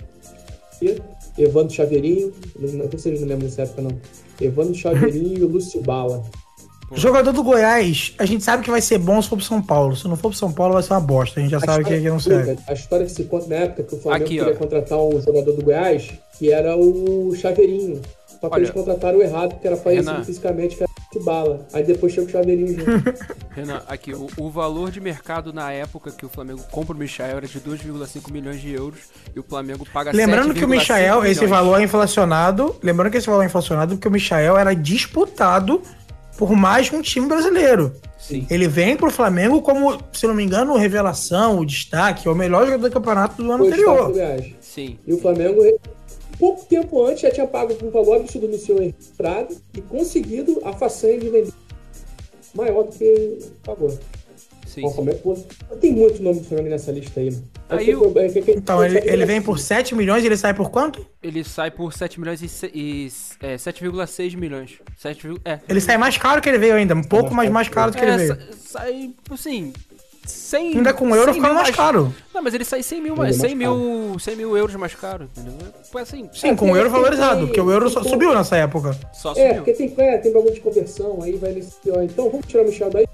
Evandro 1.38 1.74
Chaveirinho, 1.74 2.32
não, 2.58 2.88
vocês 2.88 3.20
não 3.20 3.28
lembram 3.28 3.48
dessa 3.48 3.62
época 3.62 3.82
não. 3.82 3.98
Evandro 4.40 4.74
Chaveirinho 4.74 5.38
e 5.38 5.42
o 5.42 5.48
Lúcio 5.48 5.80
Bala. 5.80 6.22
Jogador 6.92 7.32
do 7.32 7.42
Goiás, 7.42 8.14
a 8.18 8.26
gente 8.26 8.44
sabe 8.44 8.62
que 8.62 8.70
vai 8.70 8.80
ser 8.80 8.98
bom 8.98 9.20
se 9.20 9.28
for 9.28 9.36
pro 9.36 9.44
São 9.44 9.62
Paulo. 9.62 9.96
Se 9.96 10.06
não 10.06 10.16
for 10.16 10.28
pro 10.28 10.38
São 10.38 10.52
Paulo, 10.52 10.74
vai 10.74 10.82
ser 10.82 10.92
uma 10.92 11.00
bosta. 11.00 11.40
A 11.40 11.42
gente 11.42 11.50
já 11.50 11.56
a 11.56 11.60
sabe 11.60 11.84
que, 11.84 12.00
que 12.00 12.08
não 12.08 12.20
serve. 12.20 12.56
A 12.68 12.72
história 12.72 13.06
que 13.06 13.12
se 13.12 13.24
conta 13.24 13.46
na 13.48 13.56
época 13.56 13.82
que 13.84 13.94
o 13.94 13.98
Flamengo 13.98 14.24
Aqui, 14.24 14.36
queria 14.36 14.52
ó. 14.52 14.56
contratar 14.56 14.98
um 14.98 15.20
jogador 15.20 15.52
do 15.52 15.62
Goiás, 15.62 16.12
que 16.38 16.52
era 16.52 16.76
o 16.76 17.34
Chaveirinho. 17.34 18.00
Só 18.40 18.48
que 18.48 18.54
Olha, 18.54 18.60
eles 18.60 18.70
contrataram 18.70 19.18
o 19.18 19.22
errado, 19.22 19.58
que 19.58 19.66
era 19.66 19.76
parecido 19.76 20.10
Renan. 20.10 20.24
fisicamente, 20.24 20.76
que 20.76 20.82
era 20.82 20.92
de 21.18 21.24
bala. 21.24 21.66
Aí 21.72 21.82
depois 21.84 22.12
chegou 22.12 22.28
o 22.28 22.32
Chaveirinho 22.32 22.78
junto. 22.78 23.14
Renan, 23.54 23.82
aqui, 23.88 24.12
o, 24.12 24.28
o, 24.36 24.50
valor 24.50 24.90
de 24.90 25.00
mercado 25.00 25.52
na 25.52 25.72
época 25.72 26.10
que 26.10 26.26
o 26.26 26.28
Flamengo 26.28 26.62
compra 26.70 26.94
o 26.94 26.98
Michael 26.98 27.38
era 27.38 27.46
de 27.46 27.60
2,5 27.60 28.30
milhões 28.32 28.60
de 28.60 28.72
euros 28.72 29.00
e 29.34 29.38
o 29.38 29.42
Flamengo 29.42 29.86
paga 29.92 30.10
Lembrando 30.12 30.54
que 30.54 30.64
o 30.64 30.68
Michael, 30.68 31.24
esse 31.24 31.46
valor 31.46 31.80
é 31.80 31.84
inflacionado. 31.84 32.76
Lembrando 32.82 33.12
que 33.12 33.18
esse 33.18 33.26
valor 33.26 33.42
é 33.42 33.46
inflacionado 33.46 33.94
porque 33.94 34.08
o 34.08 34.10
Michael 34.10 34.56
era 34.56 34.74
disputado 34.74 35.80
por 36.36 36.52
mais 36.52 36.92
um 36.92 37.00
time 37.00 37.28
brasileiro. 37.28 37.92
Sim. 38.18 38.46
Ele 38.50 38.66
vem 38.66 38.96
pro 38.96 39.10
Flamengo 39.10 39.60
como, 39.60 39.98
se 40.12 40.26
não 40.26 40.34
me 40.34 40.42
engano, 40.42 40.76
revelação, 40.76 41.58
o 41.58 41.66
destaque, 41.66 42.28
o 42.28 42.34
melhor 42.34 42.64
jogador 42.64 42.88
do 42.88 42.92
campeonato 42.92 43.42
do 43.42 43.52
ano 43.52 43.66
anterior. 43.66 44.12
Sim. 44.60 44.98
E 45.06 45.12
o 45.12 45.18
Flamengo, 45.18 45.60
pouco 46.38 46.64
tempo 46.64 47.04
antes, 47.04 47.22
já 47.22 47.30
tinha 47.30 47.46
pago 47.46 47.74
um 47.82 47.90
valor 47.90 48.16
absurdo 48.16 48.48
no 48.48 48.58
seu 48.58 48.82
entrada 48.82 49.54
e 49.74 49.80
conseguido 49.80 50.60
a 50.64 50.72
façanha 50.72 51.18
de 51.18 51.28
vender 51.28 51.52
maior 52.54 52.84
do 52.84 52.92
que 52.92 53.38
pagou. 53.64 53.90
Sim, 54.66 54.88
sim. 54.88 55.44
Tem 55.80 55.92
muito 55.92 56.20
nome 56.20 56.40
do 56.40 56.46
Flamengo 56.46 56.70
nessa 56.70 56.90
lista 56.90 57.20
aí. 57.20 57.36
aí 57.68 57.90
eu... 57.90 58.12
Então, 58.56 58.84
ele, 58.84 58.98
ele 58.98 59.24
vem 59.24 59.40
por 59.40 59.58
7 59.58 59.94
milhões 59.94 60.24
e 60.24 60.26
ele 60.26 60.36
sai 60.36 60.52
por 60.52 60.68
quanto? 60.68 61.06
Ele 61.22 61.44
sai 61.44 61.70
por 61.70 61.92
7 61.92 62.18
milhões 62.18 62.42
e, 62.42 62.66
e 62.74 63.06
é, 63.40 63.54
7,6 63.54 64.36
milhões. 64.36 64.80
7, 64.98 65.40
é. 65.44 65.60
Ele 65.68 65.80
sai 65.80 65.96
mais 65.96 66.18
caro 66.18 66.42
que 66.42 66.48
ele 66.48 66.58
veio 66.58 66.74
ainda, 66.74 66.92
um 66.94 67.04
pouco 67.04 67.32
mais, 67.32 67.48
mais 67.50 67.68
caro 67.68 67.92
do 67.92 67.96
que 67.96 68.04
é, 68.04 68.08
ele 68.08 68.16
veio. 68.16 68.38
Sai, 68.56 69.14
assim, 69.30 69.72
100, 70.26 70.76
Ainda 70.76 70.94
com 70.94 71.14
euro 71.14 71.34
fica 71.34 71.52
mais, 71.52 71.74
caro. 71.74 72.14
Não, 72.32 72.42
mas 72.42 72.54
ele 72.54 72.64
sai 72.64 72.82
100 72.82 73.00
mil, 73.00 73.16
mais, 73.16 73.36
100 73.36 73.54
mil, 73.54 74.18
100 74.18 74.36
mil 74.36 74.56
euros 74.56 74.74
mais 74.76 74.94
caro, 74.94 75.24
entendeu? 75.24 75.54
Assim. 76.00 76.28
Sim, 76.32 76.48
é, 76.48 76.54
com 76.54 76.70
o 76.70 76.76
euro 76.76 76.90
valorizado, 76.90 77.38
tem, 77.38 77.46
porque 77.46 77.60
o 77.60 77.70
euro 77.70 77.90
só 77.90 78.02
subiu 78.02 78.34
nessa 78.34 78.56
época. 78.56 78.96
Só 79.12 79.32
é, 79.32 79.34
subiu. 79.34 79.44
É, 79.44 79.54
porque 79.54 79.72
tem, 79.72 79.94
é, 79.98 80.18
tem 80.18 80.32
bagulho 80.32 80.54
de 80.54 80.60
conversão, 80.60 81.22
aí 81.22 81.36
vai 81.36 81.52
nesse 81.52 81.72
pior. 81.80 82.02
Então 82.02 82.30
vamos 82.30 82.46
tirar 82.46 82.62
o 82.62 82.66
Michel 82.66 82.90
daí. 82.90 83.06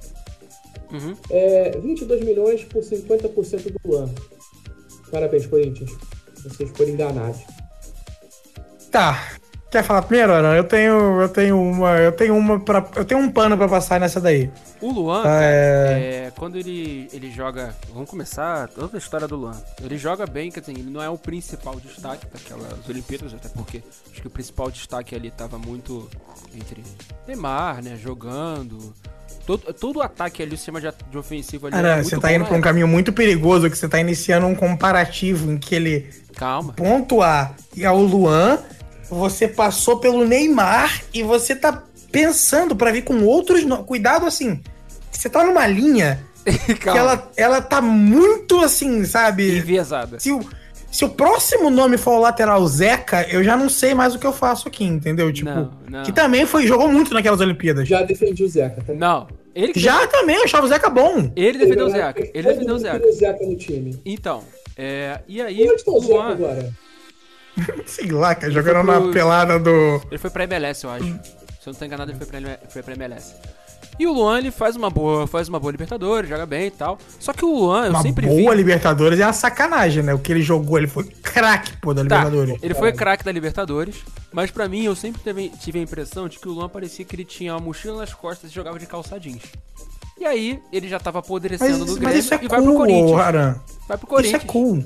Uhum. 0.93 1.17
É, 1.31 1.79
22 1.79 2.25
milhões 2.25 2.65
por 2.65 2.83
50% 2.83 3.75
do 3.85 3.97
ano. 3.97 4.15
Parabéns, 5.11 5.47
Corinthians. 5.47 5.91
Vocês 6.43 6.71
foram 6.71 6.91
enganados. 6.91 7.41
Tá. 8.91 9.40
Quer 9.71 9.85
falar 9.85 10.03
primeiro, 10.03 10.33
Ana? 10.33 10.57
Eu 10.57 10.65
tenho, 10.65 11.21
eu 11.21 11.29
tenho 11.29 11.61
uma, 11.61 11.97
eu 11.97 12.11
tenho 12.11 12.37
uma 12.37 12.59
para, 12.59 12.85
eu 12.97 13.05
tenho 13.05 13.21
um 13.21 13.31
pano 13.31 13.57
para 13.57 13.69
passar 13.69 14.01
nessa 14.01 14.21
daí. 14.21 14.51
O 14.81 14.91
Luan, 14.91 15.23
cara, 15.23 15.45
é... 15.45 16.25
é... 16.27 16.33
quando 16.37 16.57
ele, 16.57 17.09
ele 17.13 17.31
joga, 17.31 17.73
vamos 17.93 18.11
começar 18.11 18.67
toda 18.69 18.97
a 18.97 18.99
história 18.99 19.29
do 19.29 19.37
Luan. 19.37 19.57
Ele 19.81 19.97
joga 19.97 20.27
bem, 20.27 20.51
quer 20.51 20.59
dizer, 20.59 20.73
ele 20.73 20.91
não 20.91 21.01
é 21.01 21.09
o 21.09 21.17
principal 21.17 21.79
destaque 21.79 22.27
daquelas 22.27 22.89
Olimpíadas, 22.89 23.33
até 23.33 23.49
porque 23.49 23.81
acho 24.11 24.21
que 24.21 24.27
o 24.27 24.31
principal 24.31 24.73
destaque 24.73 25.15
ali 25.15 25.31
tava 25.31 25.57
muito 25.57 26.11
entre 26.53 26.83
Neymar, 27.29 27.81
né, 27.81 27.97
jogando, 27.97 28.93
Todo, 29.47 29.73
todo 29.73 29.97
o 29.97 30.03
ataque 30.03 30.43
ali, 30.43 30.55
o 30.55 30.57
sistema 30.57 30.81
de, 30.81 30.89
de 31.11 31.19
ofensivo 31.19 31.67
ali. 31.67 31.75
Cara, 31.75 32.05
você 32.05 32.19
tá 32.19 32.33
indo 32.33 32.45
pra 32.45 32.57
um 32.57 32.61
caminho 32.61 32.87
muito 32.87 33.13
perigoso, 33.13 33.71
que 33.71 33.77
você 33.77 33.89
tá 33.89 33.99
iniciando 33.99 34.47
um 34.47 34.55
comparativo 34.55 35.51
em 35.51 35.59
que 35.59 35.75
ele. 35.75 36.11
Calma. 36.37 36.73
Ponto 36.75 37.23
A 37.23 37.53
e 37.75 37.85
ao 37.85 38.01
Luan, 38.01 38.59
você 39.11 39.49
passou 39.49 39.99
pelo 39.99 40.25
Neymar 40.27 41.03
e 41.13 41.23
você 41.23 41.55
tá 41.55 41.83
pensando 42.13 42.77
para 42.77 42.93
vir 42.93 43.03
com 43.03 43.25
outros. 43.25 43.65
No... 43.65 43.85
Cuidado 43.85 44.25
assim. 44.25 44.61
Você 45.11 45.29
tá 45.29 45.45
numa 45.45 45.67
linha 45.67 46.25
que 46.81 46.89
ela, 46.89 47.31
ela 47.37 47.61
tá 47.61 47.83
muito 47.83 48.61
assim, 48.61 49.05
sabe? 49.05 49.59
Enviesada. 49.59 50.19
Se 50.21 50.31
o, 50.31 50.41
se 50.91 51.05
o 51.05 51.09
próximo 51.09 51.69
nome 51.69 51.99
for 51.99 52.13
o 52.13 52.21
lateral 52.21 52.67
Zeca, 52.67 53.27
eu 53.29 53.43
já 53.43 53.57
não 53.57 53.69
sei 53.69 53.95
mais 53.95 54.15
o 54.15 54.19
que 54.19 54.27
eu 54.27 54.33
faço 54.33 54.69
aqui, 54.69 54.85
entendeu? 54.85 55.33
Tipo, 55.33 55.51
não, 55.51 55.71
não. 55.89 56.03
que 56.05 56.13
também 56.13 56.47
foi 56.47 56.67
jogou 56.67 56.91
muito 56.91 57.13
naquelas 57.13 57.41
Olimpíadas. 57.41 57.87
Já 57.87 58.03
defendi 58.03 58.45
o 58.45 58.49
Zeca. 58.49 58.83
Tá? 58.83 58.95
Não, 58.95 59.27
ele 59.55 59.73
Já 59.77 60.07
também, 60.07 60.37
eu 60.37 60.45
achava 60.45 60.67
o 60.67 60.69
Zeca 60.69 60.89
bom. 60.89 61.31
Ele 61.35 61.59
defendeu 61.59 61.87
o 61.87 61.91
Zeca. 61.91 62.31
Ele 62.33 62.49
defendeu 62.49 62.75
o 62.77 62.79
Zeca. 62.79 63.07
o 63.07 63.13
Zeca 63.13 63.47
no 63.47 63.57
time. 63.57 64.01
Então, 64.05 64.45
é, 64.77 65.21
e 65.29 65.43
aí. 65.43 65.69
Onde 65.69 65.85
tá 65.85 65.91
o 65.91 66.01
Zeca 66.01 66.23
agora? 66.23 66.73
Sei 67.87 68.11
lá, 68.11 68.35
cara, 68.35 68.53
jogando 68.53 68.85
pro... 68.85 69.07
na 69.07 69.13
pelada 69.13 69.59
do. 69.59 70.03
Ele 70.11 70.19
foi 70.19 70.31
pra 70.31 70.45
MLS, 70.45 70.85
eu 70.85 70.91
acho. 70.91 71.05
Se 71.05 71.69
eu 71.69 71.73
não 71.73 71.75
tô 71.75 71.85
enganado, 71.85 72.11
ele 72.11 72.19
foi 72.19 72.27
pra, 72.27 72.59
foi 72.69 72.83
pra 72.83 72.95
MLS. 72.95 73.35
E 73.99 74.07
o 74.07 74.13
Luan, 74.15 74.39
ele 74.39 74.51
faz 74.51 74.77
uma 74.77 74.89
boa, 74.89 75.27
faz 75.27 75.47
uma 75.47 75.61
boa 75.61 75.71
Libertadores, 75.71 76.31
joga 76.31 76.47
bem 76.47 76.69
e 76.69 76.71
tal. 76.71 76.99
Só 77.19 77.35
que 77.35 77.45
o 77.45 77.55
Luan, 77.55 77.85
eu 77.85 77.91
uma 77.91 78.01
sempre 78.01 78.27
vi... 78.27 78.43
boa 78.43 78.55
Libertadores 78.55 79.21
é 79.21 79.27
uma 79.27 79.33
sacanagem, 79.35 80.03
né? 80.03 80.15
O 80.15 80.19
que 80.19 80.33
ele 80.33 80.41
jogou, 80.41 80.79
ele 80.79 80.87
foi 80.87 81.05
craque, 81.05 81.77
pô, 81.77 81.93
da 81.93 82.03
tá, 82.03 82.17
Libertadores. 82.17 82.63
Ele 82.63 82.73
foi 82.73 82.93
craque 82.93 83.23
da 83.23 83.31
Libertadores, 83.31 83.97
mas 84.33 84.51
para 84.51 84.67
mim, 84.69 84.85
eu 84.85 84.97
sempre 84.97 85.21
teve, 85.21 85.51
tive 85.51 85.81
a 85.81 85.83
impressão 85.83 86.29
de 86.29 86.39
que 86.39 86.49
o 86.49 86.53
Luan 86.53 86.69
parecia 86.71 87.05
que 87.05 87.15
ele 87.15 87.27
tinha 87.27 87.53
uma 87.53 87.61
mochila 87.61 87.99
nas 87.99 88.15
costas 88.15 88.51
e 88.51 88.55
jogava 88.55 88.79
de 88.79 88.87
calça 88.87 89.21
jeans. 89.21 89.43
E 90.19 90.25
aí, 90.25 90.63
ele 90.73 90.89
já 90.89 90.99
tava 90.99 91.19
apodrecendo 91.19 91.81
mas, 91.81 91.91
no 91.91 91.97
Grêmio 91.97 92.19
isso 92.19 92.33
é 92.33 92.37
e 92.37 92.41
cool, 92.41 92.49
vai 92.49 92.63
pro 92.63 92.75
Corinthians. 92.75 93.21
Aran. 93.21 93.57
Vai 93.87 93.99
pro 93.99 94.07
Corinthians. 94.07 94.43
Isso 94.43 94.51
é 94.51 94.53
cool. 94.53 94.85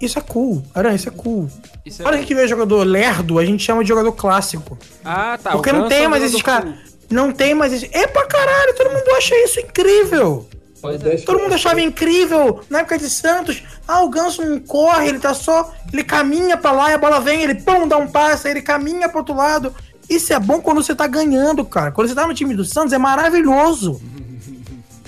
Isso 0.00 0.18
é 0.18 0.22
cool. 0.22 0.62
Aran, 0.74 0.94
isso 0.94 1.08
é 1.08 1.12
cool. 1.12 1.48
Isso 1.84 2.00
é 2.00 2.04
Para 2.04 2.18
que 2.18 2.34
vê 2.34 2.48
jogador 2.48 2.84
lerdo, 2.84 3.38
a 3.38 3.44
gente 3.44 3.62
chama 3.62 3.82
de 3.82 3.88
jogador 3.88 4.12
clássico. 4.12 4.78
Ah, 5.04 5.38
tá. 5.40 5.52
Porque 5.52 5.72
não 5.72 5.88
tem 5.88 6.08
mais 6.08 6.22
esses 6.22 6.40
caras. 6.40 6.74
Não 7.10 7.32
tem 7.32 7.54
mais 7.54 7.72
esse. 7.72 7.90
É 7.92 8.06
pra 8.06 8.26
caralho, 8.26 8.74
todo 8.76 8.90
mundo 8.90 9.10
acha 9.16 9.34
isso 9.44 9.60
incrível. 9.60 10.48
É. 10.82 11.16
Todo 11.18 11.40
mundo 11.40 11.54
achava 11.54 11.80
incrível 11.80 12.60
na 12.70 12.78
época 12.78 12.96
de 12.96 13.10
Santos. 13.10 13.62
Ah, 13.86 14.02
o 14.02 14.08
Ganso 14.08 14.42
não 14.42 14.58
corre, 14.60 15.08
ele 15.08 15.18
tá 15.18 15.34
só. 15.34 15.74
Ele 15.92 16.02
caminha 16.02 16.56
pra 16.56 16.72
lá 16.72 16.90
e 16.90 16.94
a 16.94 16.98
bola 16.98 17.20
vem, 17.20 17.42
ele 17.42 17.56
pum, 17.56 17.86
dá 17.86 17.98
um 17.98 18.06
passe, 18.06 18.48
ele 18.48 18.62
caminha 18.62 19.08
pro 19.08 19.18
outro 19.18 19.34
lado. 19.34 19.74
Isso 20.08 20.32
é 20.32 20.38
bom 20.40 20.60
quando 20.60 20.82
você 20.82 20.94
tá 20.94 21.06
ganhando, 21.06 21.64
cara. 21.64 21.92
Quando 21.92 22.08
você 22.08 22.14
tá 22.14 22.26
no 22.26 22.34
time 22.34 22.54
do 22.54 22.64
Santos, 22.64 22.94
é 22.94 22.98
maravilhoso. 22.98 24.00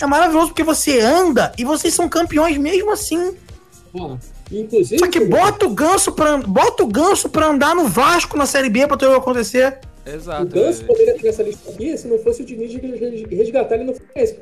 É 0.01 0.07
maravilhoso 0.07 0.49
porque 0.49 0.63
você 0.63 1.01
anda 1.01 1.53
e 1.57 1.65
vocês 1.65 1.95
são 1.95 2.09
campeões 2.09 2.59
mesmo 2.59 2.91
assim. 2.91 3.35
Bom, 3.93 4.19
inclusive. 4.61 4.99
Só 4.99 5.09
que 5.09 5.21
bota 5.21 5.67
o 5.67 5.71
ganso 5.71 6.13
pra, 6.13 6.37
bota 6.39 6.83
o 6.83 6.87
ganso 6.87 7.29
pra 7.29 7.47
andar 7.47 7.75
no 7.75 7.89
Vasco 7.89 8.37
na 8.37 8.47
Série 8.47 8.69
B 8.69 8.87
pra 8.87 8.97
ter 8.97 9.11
acontecer. 9.11 9.79
Exato. 10.05 10.43
O 10.43 10.47
Ganso 10.47 10.85
poderia 10.85 11.15
ter 11.15 11.29
essa 11.29 11.43
lista 11.43 11.71
aqui 11.71 11.97
se 11.97 12.09
não 12.09 12.19
fosse 12.19 12.43
o 12.43 12.45
Diniz 12.45 12.73
resgatar 13.31 13.77
ele 13.77 13.85
no 13.85 13.95
Fluminense. 13.95 14.41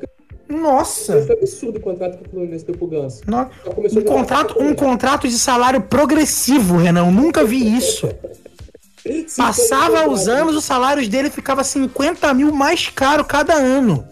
Nossa! 0.49 1.21
Foi 1.21 1.35
absurdo 1.35 1.77
o 1.77 1.81
contrato 1.81 2.17
que 2.17 2.27
o 2.27 2.31
Fluminense 2.31 2.65
deu 2.65 2.75
pro 2.75 2.87
Ganso. 2.87 3.21
No... 3.27 3.41
Um, 3.41 4.03
contrato, 4.03 4.61
um 4.61 4.73
contrato 4.73 5.27
de 5.27 5.37
salário 5.37 5.81
progressivo, 5.81 6.77
Renan. 6.77 7.05
Eu 7.05 7.11
nunca 7.11 7.43
vi 7.43 7.77
isso. 7.77 8.09
Passava 9.37 10.09
os 10.09 10.27
anos, 10.27 10.55
os 10.55 10.65
salários 10.65 11.07
dele 11.07 11.29
ficava 11.29 11.63
50 11.63 12.33
mil 12.33 12.51
mais 12.51 12.89
caro 12.89 13.23
cada 13.23 13.53
ano. 13.53 14.05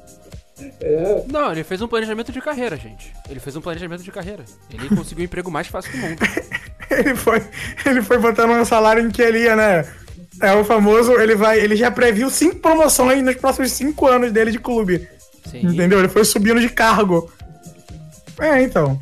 É. 0.81 1.23
Não, 1.31 1.51
ele 1.51 1.63
fez 1.63 1.81
um 1.81 1.87
planejamento 1.87 2.31
de 2.31 2.41
carreira, 2.41 2.77
gente. 2.77 3.13
Ele 3.29 3.39
fez 3.39 3.55
um 3.55 3.61
planejamento 3.61 4.03
de 4.03 4.11
carreira. 4.11 4.43
Ele 4.71 4.89
conseguiu 4.95 5.23
o 5.23 5.25
emprego 5.25 5.51
mais 5.51 5.67
fácil 5.67 5.91
do 5.91 5.97
mundo. 5.97 6.19
ele 6.91 7.15
foi, 7.15 7.41
ele 7.85 8.01
foi 8.01 8.17
botando 8.17 8.51
um 8.51 8.65
salário 8.65 9.05
em 9.05 9.11
que 9.11 9.21
ele 9.21 9.43
ia, 9.43 9.55
né? 9.55 9.87
É 10.41 10.53
o 10.53 10.63
famoso, 10.63 11.13
ele 11.13 11.35
vai, 11.35 11.59
ele 11.59 11.75
já 11.75 11.91
previu 11.91 12.29
cinco 12.29 12.57
promoções 12.57 13.23
nos 13.23 13.35
próximos 13.35 13.71
cinco 13.71 14.07
anos 14.07 14.31
dele 14.31 14.51
de 14.51 14.59
clube. 14.59 15.07
Sim. 15.49 15.65
Entendeu? 15.65 15.99
Ele 15.99 16.07
foi 16.07 16.23
subindo 16.23 16.59
de 16.59 16.69
cargo. 16.69 17.31
É, 18.39 18.61
então. 18.61 18.99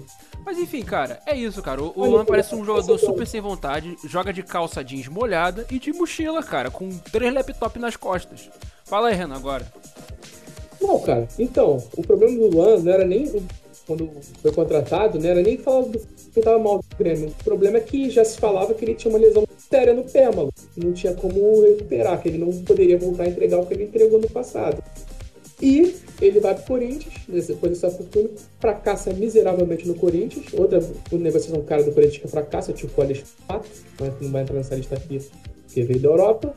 Mas 0.47 0.57
enfim, 0.57 0.81
cara, 0.81 1.19
é 1.25 1.35
isso, 1.35 1.61
cara. 1.61 1.83
O, 1.83 2.05
Luan 2.05 2.23
parece 2.23 2.55
um 2.55 2.63
jogador 2.63 2.97
super 2.97 3.27
sem 3.27 3.41
vontade, 3.41 3.97
joga 4.05 4.31
de 4.31 4.41
calça 4.41 4.81
jeans 4.81 5.09
molhada 5.09 5.67
e 5.69 5.77
de 5.77 5.91
mochila, 5.91 6.41
cara, 6.41 6.71
com 6.71 6.89
três 7.11 7.33
laptops 7.33 7.81
nas 7.81 7.97
costas. 7.97 8.49
Fala 8.85 9.09
aí, 9.09 9.15
Renan, 9.15 9.35
agora. 9.35 9.67
Não, 10.87 10.99
cara, 10.99 11.27
então, 11.37 11.83
o 11.97 12.01
problema 12.01 12.33
do 12.37 12.47
Luan 12.47 12.79
não 12.79 12.91
era 12.93 13.03
nem 13.03 13.29
quando 13.85 14.09
foi 14.41 14.51
contratado, 14.53 15.19
não 15.19 15.29
era 15.29 15.41
nem 15.41 15.57
falar 15.57 15.81
do 15.81 15.99
que 16.33 16.41
tava 16.41 16.59
mal 16.59 16.79
do 16.79 16.97
Grêmio. 16.97 17.27
O 17.27 17.43
problema 17.43 17.77
é 17.77 17.81
que 17.81 18.09
já 18.09 18.23
se 18.23 18.37
falava 18.37 18.73
que 18.73 18.85
ele 18.85 18.95
tinha 18.95 19.13
uma 19.13 19.19
lesão 19.19 19.45
séria 19.69 19.93
no 19.93 20.03
pé, 20.05 20.33
mano. 20.33 20.49
Não 20.77 20.93
tinha 20.93 21.13
como 21.13 21.61
recuperar, 21.61 22.21
que 22.21 22.29
ele 22.29 22.37
não 22.37 22.51
poderia 22.63 22.97
voltar 22.97 23.23
a 23.23 23.27
entregar 23.27 23.59
o 23.59 23.65
que 23.65 23.73
ele 23.73 23.83
entregou 23.83 24.19
no 24.19 24.29
passado. 24.29 24.81
E 25.61 25.95
ele 26.21 26.39
vai 26.39 26.55
pro 26.55 26.63
Corinthians, 26.63 27.47
depois 27.47 27.73
dessa 27.73 27.89
fortuna, 27.89 28.29
fracassa 28.59 29.11
miseravelmente 29.11 29.85
no 29.87 29.95
Corinthians. 29.95 30.45
Outra 30.53 30.81
negociação 31.11 31.61
cara 31.63 31.83
do 31.83 31.91
Corinthians 31.91 32.21
que 32.21 32.27
fracassa, 32.29 32.71
tipo 32.71 32.99
o 32.99 33.03
Alex 33.03 33.25
Pato, 33.45 33.67
mas 33.99 34.13
não 34.21 34.31
vai 34.31 34.43
entrar 34.43 34.55
nessa 34.55 34.75
lista 34.75 34.95
aqui, 34.95 35.19
que 35.67 35.83
veio 35.83 35.99
da 35.99 36.09
Europa. 36.09 36.53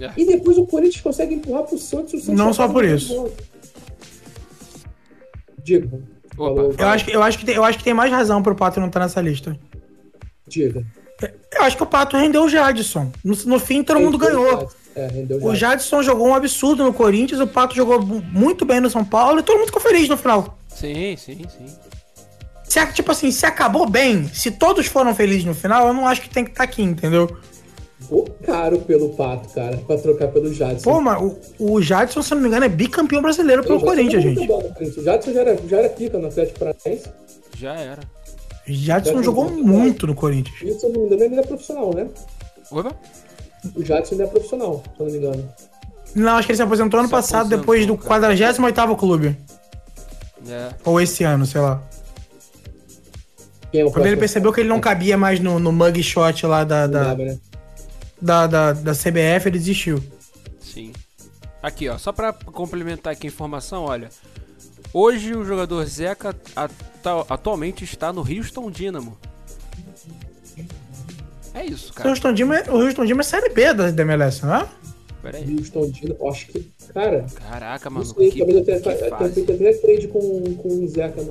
É. 0.00 0.10
E 0.16 0.26
depois 0.26 0.58
o 0.58 0.66
Corinthians 0.66 1.00
consegue 1.02 1.34
empurrar 1.34 1.62
pro 1.64 1.78
Santos 1.78 2.12
e 2.12 2.16
o 2.16 2.20
Santos 2.20 2.38
Não 2.38 2.52
só 2.52 2.66
tá 2.66 2.72
por 2.72 2.84
isso. 2.84 3.14
gol. 3.14 3.32
Diga. 5.62 6.00
Falou, 6.36 6.74
Eu 6.76 6.88
acho, 6.88 7.04
que, 7.04 7.12
eu, 7.14 7.22
acho 7.22 7.38
que 7.38 7.44
tem, 7.46 7.54
eu 7.54 7.64
acho 7.64 7.78
que 7.78 7.84
tem 7.84 7.94
mais 7.94 8.10
razão 8.10 8.42
pro 8.42 8.54
Pato 8.56 8.80
não 8.80 8.88
estar 8.88 9.00
nessa 9.00 9.20
lista. 9.20 9.56
Diga. 10.48 10.84
Eu 11.54 11.62
acho 11.62 11.76
que 11.76 11.82
o 11.82 11.86
Pato 11.86 12.16
rendeu 12.16 12.42
o 12.44 12.48
Jadson. 12.48 13.10
No, 13.24 13.36
no 13.46 13.58
fim, 13.60 13.82
todo 13.84 14.00
mundo 14.00 14.18
ganhou. 14.18 14.68
É, 14.96 15.06
rendeu 15.06 15.38
O 15.44 15.54
já. 15.54 15.70
Jadson 15.70 16.02
jogou 16.02 16.26
um 16.28 16.34
absurdo 16.34 16.82
no 16.84 16.92
Corinthians, 16.92 17.40
o 17.40 17.46
Pato 17.46 17.74
jogou 17.74 18.00
mu- 18.04 18.20
muito 18.20 18.64
bem 18.64 18.80
no 18.80 18.90
São 18.90 19.04
Paulo 19.04 19.38
e 19.38 19.42
todo 19.42 19.56
mundo 19.58 19.66
ficou 19.66 19.80
feliz 19.80 20.08
no 20.08 20.16
final. 20.16 20.58
Sim, 20.68 21.16
sim, 21.16 21.38
sim. 21.48 21.66
Se, 22.64 22.84
tipo 22.92 23.12
assim, 23.12 23.30
se 23.30 23.46
acabou 23.46 23.88
bem, 23.88 24.26
se 24.28 24.50
todos 24.50 24.86
foram 24.86 25.14
felizes 25.14 25.44
no 25.44 25.54
final, 25.54 25.86
eu 25.86 25.94
não 25.94 26.06
acho 26.08 26.20
que 26.20 26.28
tem 26.28 26.44
que 26.44 26.50
estar 26.50 26.64
aqui, 26.64 26.82
entendeu? 26.82 27.36
Ficou 28.04 28.28
caro 28.44 28.78
pelo 28.80 29.10
Pato, 29.10 29.48
cara, 29.54 29.78
pra 29.78 29.96
trocar 29.96 30.28
pelo 30.28 30.52
Jadson. 30.52 30.90
Pô, 30.90 31.00
mas 31.00 31.22
o, 31.22 31.38
o 31.58 31.80
Jadson, 31.80 32.22
se 32.22 32.32
eu 32.32 32.36
não 32.36 32.42
me 32.42 32.48
engano, 32.48 32.66
é 32.66 32.68
bicampeão 32.68 33.22
brasileiro 33.22 33.64
pelo 33.64 33.80
Corinthians, 33.80 34.22
gente. 34.22 34.46
Corinthians. 34.46 34.96
O 34.98 35.02
Jadson 35.02 35.32
já 35.32 35.40
era, 35.40 35.58
já 35.66 35.78
era 35.78 35.88
pica 35.88 36.18
no 36.18 36.26
Atlético 36.26 36.58
Paranaense. 36.58 37.08
Já 37.56 37.74
era. 37.74 38.02
Jadson 38.66 39.10
Jadson 39.10 39.22
jogou 39.22 39.48
jogou 39.48 39.64
muito 39.64 40.06
no 40.06 40.14
Corinthians. 40.14 40.56
E 40.62 40.78
se 40.78 40.84
eu 40.84 40.92
não 40.92 41.00
me 41.00 41.06
engano, 41.06 41.22
ele 41.24 41.40
é 41.40 41.42
profissional, 41.42 41.94
né? 41.94 42.08
Opa? 42.70 42.92
O 43.74 43.82
Jadson 43.82 44.14
ainda 44.14 44.24
é 44.24 44.26
profissional, 44.26 44.82
se 44.84 45.02
eu 45.02 45.06
não 45.06 45.12
me 45.12 45.18
engano. 45.18 45.48
Não, 46.14 46.32
acho 46.36 46.46
que 46.46 46.52
ele 46.52 46.56
se 46.56 46.62
aposentou 46.62 47.00
ano 47.00 47.08
Se 47.08 47.14
passado, 47.14 47.54
aposentou, 47.54 47.58
depois 47.58 47.86
do 47.86 47.96
cara. 47.96 48.34
48º 48.34 48.96
clube. 48.96 49.36
É. 50.48 50.68
Ou 50.84 51.00
esse 51.00 51.24
ano, 51.24 51.46
sei 51.46 51.60
lá. 51.60 51.82
Quem 53.72 53.80
é 53.80 53.84
o 53.84 53.90
Quando 53.90 54.06
ele 54.06 54.16
percebeu 54.16 54.52
que 54.52 54.60
ele 54.60 54.68
não 54.68 54.78
cabia 54.78 55.16
mais 55.16 55.40
no, 55.40 55.58
no 55.58 55.72
mugshot 55.72 56.46
lá 56.46 56.62
da, 56.62 56.86
da, 56.86 57.14
né? 57.14 57.38
Da, 58.24 58.46
da, 58.46 58.72
da 58.72 58.92
CBF, 58.92 59.46
ele 59.48 59.58
desistiu. 59.58 60.02
Sim. 60.60 60.92
Aqui, 61.62 61.88
ó, 61.88 61.98
só 61.98 62.10
pra 62.12 62.32
complementar 62.32 63.12
aqui 63.12 63.26
a 63.26 63.30
informação, 63.30 63.84
olha. 63.84 64.08
Hoje 64.92 65.34
o 65.34 65.44
jogador 65.44 65.84
Zeca 65.86 66.34
atu- 66.56 67.26
atualmente 67.28 67.84
está 67.84 68.12
no 68.12 68.20
Houston 68.20 68.70
Dynamo. 68.70 69.16
É 71.52 71.64
isso, 71.64 71.90
O 71.92 71.94
cara. 71.94 72.08
Houston 72.10 72.32
Dima, 72.32 72.62
o 72.68 72.76
Houston 72.80 73.04
Dima 73.04 73.20
é 73.20 73.24
Série 73.24 73.48
B 73.50 73.72
da, 73.74 73.90
da 73.90 74.02
MLS, 74.02 74.44
não 74.44 74.54
é? 74.56 74.68
Pera 75.22 75.38
aí. 75.38 75.56
Houston 75.56 75.90
eu 76.02 76.28
acho 76.28 76.46
que, 76.48 76.70
cara, 76.92 77.26
Caraca, 77.48 77.90
mano. 77.90 78.04
sei, 78.06 78.30
Que, 78.30 78.38
talvez 78.38 78.58
eu 78.58 78.64
tenha, 78.64 78.80
feito 78.80 79.52
até 79.52 79.72
trade 79.74 80.08
com, 80.08 80.54
com 80.56 80.68
o 80.68 80.88
Zeca 80.88 81.22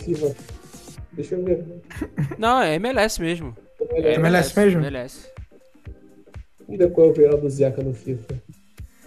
FIFA. 0.00 0.34
Deixa 1.12 1.34
eu 1.34 1.44
ver. 1.44 1.64
Não, 2.38 2.60
é 2.62 2.74
MLS 2.76 3.20
mesmo. 3.20 3.56
É, 3.90 4.14
MLS 4.14 4.58
mesmo? 4.58 4.80
MLS. 4.80 5.28
Vamos 6.66 6.78
ver 6.78 6.92
qual 6.92 7.08
é 7.08 7.10
o 7.10 7.12
viral 7.12 7.40
do 7.40 7.50
Zeca 7.50 7.82
no 7.82 7.92
FIFA. 7.94 8.34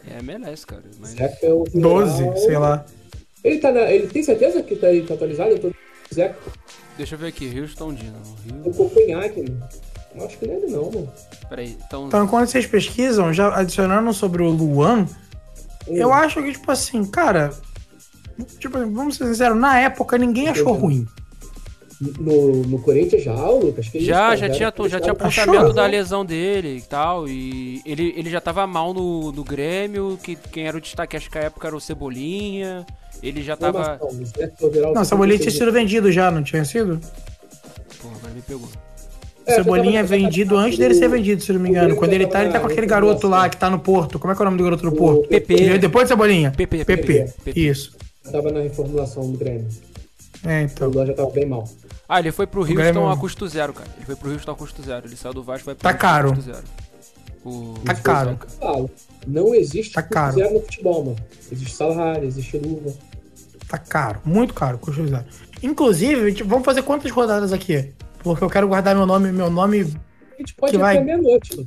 É 0.10 0.20
MLS, 0.20 0.66
cara. 0.66 0.84
Mas... 1.00 1.10
Zeca 1.12 1.38
é 1.46 1.54
o 1.54 1.64
viral- 1.64 2.06
12, 2.06 2.40
sei 2.46 2.58
lá. 2.58 2.86
Ele 3.44 3.60
tá 3.60 3.72
na. 3.72 3.82
Ele 3.82 4.08
tem 4.08 4.24
certeza 4.24 4.62
que 4.64 4.76
tá, 4.76 4.88
aí, 4.88 5.04
tá 5.04 5.14
atualizado? 5.14 5.52
Eu 5.52 5.60
tô 5.60 5.72
Zeca 6.14 6.36
Deixa 6.98 7.16
eu 7.16 7.20
ver 7.20 7.28
aqui, 7.28 7.60
Houston 7.60 7.94
Dynamo. 7.94 8.36
no 8.46 8.64
Rio... 8.64 8.74
Copenhague, 8.74 9.42
mano. 9.50 9.68
Eu 10.16 10.26
Acho 10.26 10.38
que 10.38 10.48
não 10.48 10.54
é 10.54 10.58
ele 10.58 10.68
não, 10.68 10.86
mano. 10.92 11.12
Pera 11.50 11.62
aí, 11.62 11.78
então... 11.86 12.08
Então, 12.08 12.28
quando 12.28 12.48
vocês 12.48 12.66
pesquisam, 12.66 13.34
já 13.34 13.54
adicionando 13.54 14.14
sobre 14.14 14.42
o 14.42 14.50
Luan, 14.50 15.06
eu 15.88 16.14
acho 16.14 16.42
que, 16.42 16.54
tipo 16.54 16.72
assim, 16.72 17.04
cara. 17.04 17.52
Tipo, 18.60 18.80
vamos 18.90 19.18
ser 19.18 19.26
sinceros, 19.26 19.58
na 19.58 19.80
época 19.80 20.18
ninguém 20.18 20.48
achou 20.48 20.72
ruim. 20.74 21.06
No, 22.02 22.62
no 22.64 22.80
Corinthians 22.80 23.24
já, 23.24 23.34
o 23.34 23.66
Lucas? 23.66 23.88
Que 23.88 24.04
Já, 24.04 24.36
já 24.36 24.50
tinha, 24.50 24.74
já 24.90 25.00
tinha 25.00 25.14
Achou? 25.14 25.44
apontamento 25.44 25.74
da 25.74 25.86
lesão 25.86 26.26
dele 26.26 26.78
e 26.78 26.82
tal. 26.82 27.28
E 27.28 27.82
ele, 27.86 28.14
ele 28.18 28.30
já 28.30 28.42
tava 28.42 28.68
mal 28.68 28.94
no, 28.94 29.32
no 29.32 29.44
Grêmio, 29.44 30.20
que 30.22 30.36
quem 30.36 30.68
era 30.68 30.78
o 30.78 30.82
destaque 30.82 31.16
acho 31.16 31.30
que 31.30 31.38
a 31.38 31.44
época 31.44 31.68
era 31.68 31.76
o 31.76 31.80
Cebolinha. 31.80 32.86
Ele 33.24 33.42
já 33.42 33.56
tava. 33.56 33.98
O 34.02 34.42
é 34.42 34.52
o 34.62 34.94
Não, 34.94 35.02
do 35.02 35.06
Cebolinha 35.06 35.40
tinha 35.40 35.52
sido 35.52 35.72
vendido 35.72 36.12
já, 36.12 36.30
não 36.30 36.44
tinha 36.44 36.66
sido? 36.66 37.00
Porra, 38.02 38.16
agora 38.18 38.34
me 38.34 38.42
pegou. 38.42 38.68
É, 39.46 39.56
Cebolinha 39.56 40.00
é 40.00 40.04
vendido 40.04 40.58
antes 40.58 40.78
dele 40.78 40.96
ser 40.96 41.08
vendido, 41.08 41.42
se 41.42 41.54
não 41.54 41.60
me 41.60 41.70
o 41.70 41.72
engano. 41.72 41.96
Quando 41.96 42.14
ele 42.14 42.26
tá, 42.28 42.44
ele 42.44 42.52
tá 42.52 42.60
com 42.60 42.66
aquele 42.68 42.88
garoto 42.88 43.28
lá 43.28 43.44
reformulação. 43.44 43.50
que 43.50 43.58
tá 43.58 43.70
no 43.70 43.80
Porto. 43.80 44.20
Como 44.20 44.34
é 44.34 44.36
que 44.36 44.42
é 44.42 44.44
o 44.44 44.46
nome 44.46 44.58
do 44.58 44.64
garoto 44.64 44.90
do 44.90 44.96
Porto? 44.96 45.30
PP. 45.30 45.54
Ele 45.54 45.66
veio 45.66 45.80
depois 45.80 46.06
de 46.06 46.10
Cebolinha? 46.10 46.52
PP, 46.52 46.84
PP. 46.84 47.34
PP. 47.44 47.60
Isso. 47.60 47.96
Tava 48.32 48.52
na 48.52 48.62
reformulação 48.62 49.32
do 49.32 49.38
Grêmio. 49.38 49.68
É, 50.46 50.62
O 50.62 50.66
então. 50.66 50.90
Luan 50.90 51.06
já 51.08 51.14
tava 51.14 51.30
bem 51.32 51.46
mal. 51.46 51.68
Ah, 52.08 52.20
ele 52.20 52.32
foi 52.32 52.46
pro 52.46 52.62
Houston 52.62 52.76
Grêmio- 52.76 53.08
a 53.10 53.18
custo 53.18 53.48
zero, 53.48 53.74
cara. 53.74 53.90
Ele 53.98 54.06
foi 54.06 54.16
pro 54.16 54.32
Houston 54.32 54.52
a 54.52 54.56
custo 54.56 54.82
zero. 54.84 55.08
Ele 55.08 55.16
saiu 55.16 55.34
do 55.34 55.44
Vasco 55.44 55.64
e 55.64 55.66
vai 55.68 55.76
pro 55.76 55.84
Tá 55.84 55.90
Houston 55.90 56.02
caro. 56.02 56.28
a 56.32 56.36
custo 56.36 56.52
zero. 56.52 56.64
O... 57.44 57.74
Tá 57.86 57.94
o 57.94 58.02
caro. 58.02 58.30
Zeca. 58.32 58.48
Falo, 58.60 58.90
não 59.28 59.56
existe 59.56 59.94
Tá 59.94 60.02
custo 60.02 60.14
caro. 60.14 60.36
zero 60.36 60.54
no 60.54 60.60
futebol, 60.62 61.04
mano. 61.06 61.18
Existe 61.52 61.76
salário, 61.76 62.28
existe 62.28 62.58
luva. 62.58 62.94
Tá 63.68 63.78
caro, 63.80 64.22
muito 64.24 64.54
caro, 64.54 64.78
custo 64.78 65.08
zero. 65.08 65.26
Inclusive, 65.64 66.34
tipo, 66.34 66.50
vamos 66.50 66.66
fazer 66.66 66.84
quantas 66.84 67.10
rodadas 67.12 67.52
aqui? 67.52 67.92
Porque 68.24 68.44
eu 68.44 68.50
quero 68.50 68.68
guardar 68.68 68.96
meu 68.96 69.06
nome, 69.06 69.32
meu 69.32 69.50
nome 69.50 69.82
A 69.82 70.38
gente 70.42 70.54
pode 70.56 70.72
Que 70.72 70.78
ir 70.78 70.80
vai- 70.82 70.98
até 70.98 71.06
meia-noite. 71.06 71.66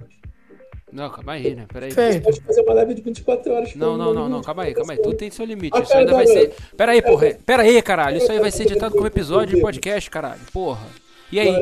Não, 0.92 1.10
calma 1.10 1.32
aí, 1.32 1.54
né? 1.54 1.66
Pera 1.72 1.86
aí. 1.86 1.92
A 1.92 1.94
gente 1.94 2.10
feito. 2.12 2.24
pode 2.24 2.40
fazer 2.40 2.60
uma 2.62 2.74
live 2.74 2.94
de 2.94 3.02
24 3.02 3.52
horas. 3.52 3.74
Não, 3.74 3.96
falando 3.96 3.98
não, 3.98 4.14
não, 4.14 4.28
não, 4.28 4.40
de 4.40 4.46
calma 4.46 4.62
aí, 4.62 4.74
calma 4.74 4.92
aí. 4.92 4.98
Tudo 4.98 5.16
tem 5.16 5.30
seu 5.30 5.44
limite. 5.44 5.76
Ah, 5.76 5.82
Isso 5.82 5.96
ainda 5.96 6.14
vai 6.14 6.26
ser. 6.26 6.54
Pera 6.76 6.92
aí, 6.92 7.02
porra. 7.02 7.36
Pera. 7.44 7.62
Aí, 7.62 7.82
caralho. 7.82 8.16
Isso 8.16 8.30
aí 8.30 8.38
vai 8.38 8.50
ser 8.50 8.62
editado 8.62 8.94
como 8.94 9.06
episódio 9.06 9.56
de 9.56 9.60
podcast, 9.60 10.10
caralho. 10.10 10.40
Porra. 10.52 10.86
E 11.30 11.38
aí? 11.38 11.54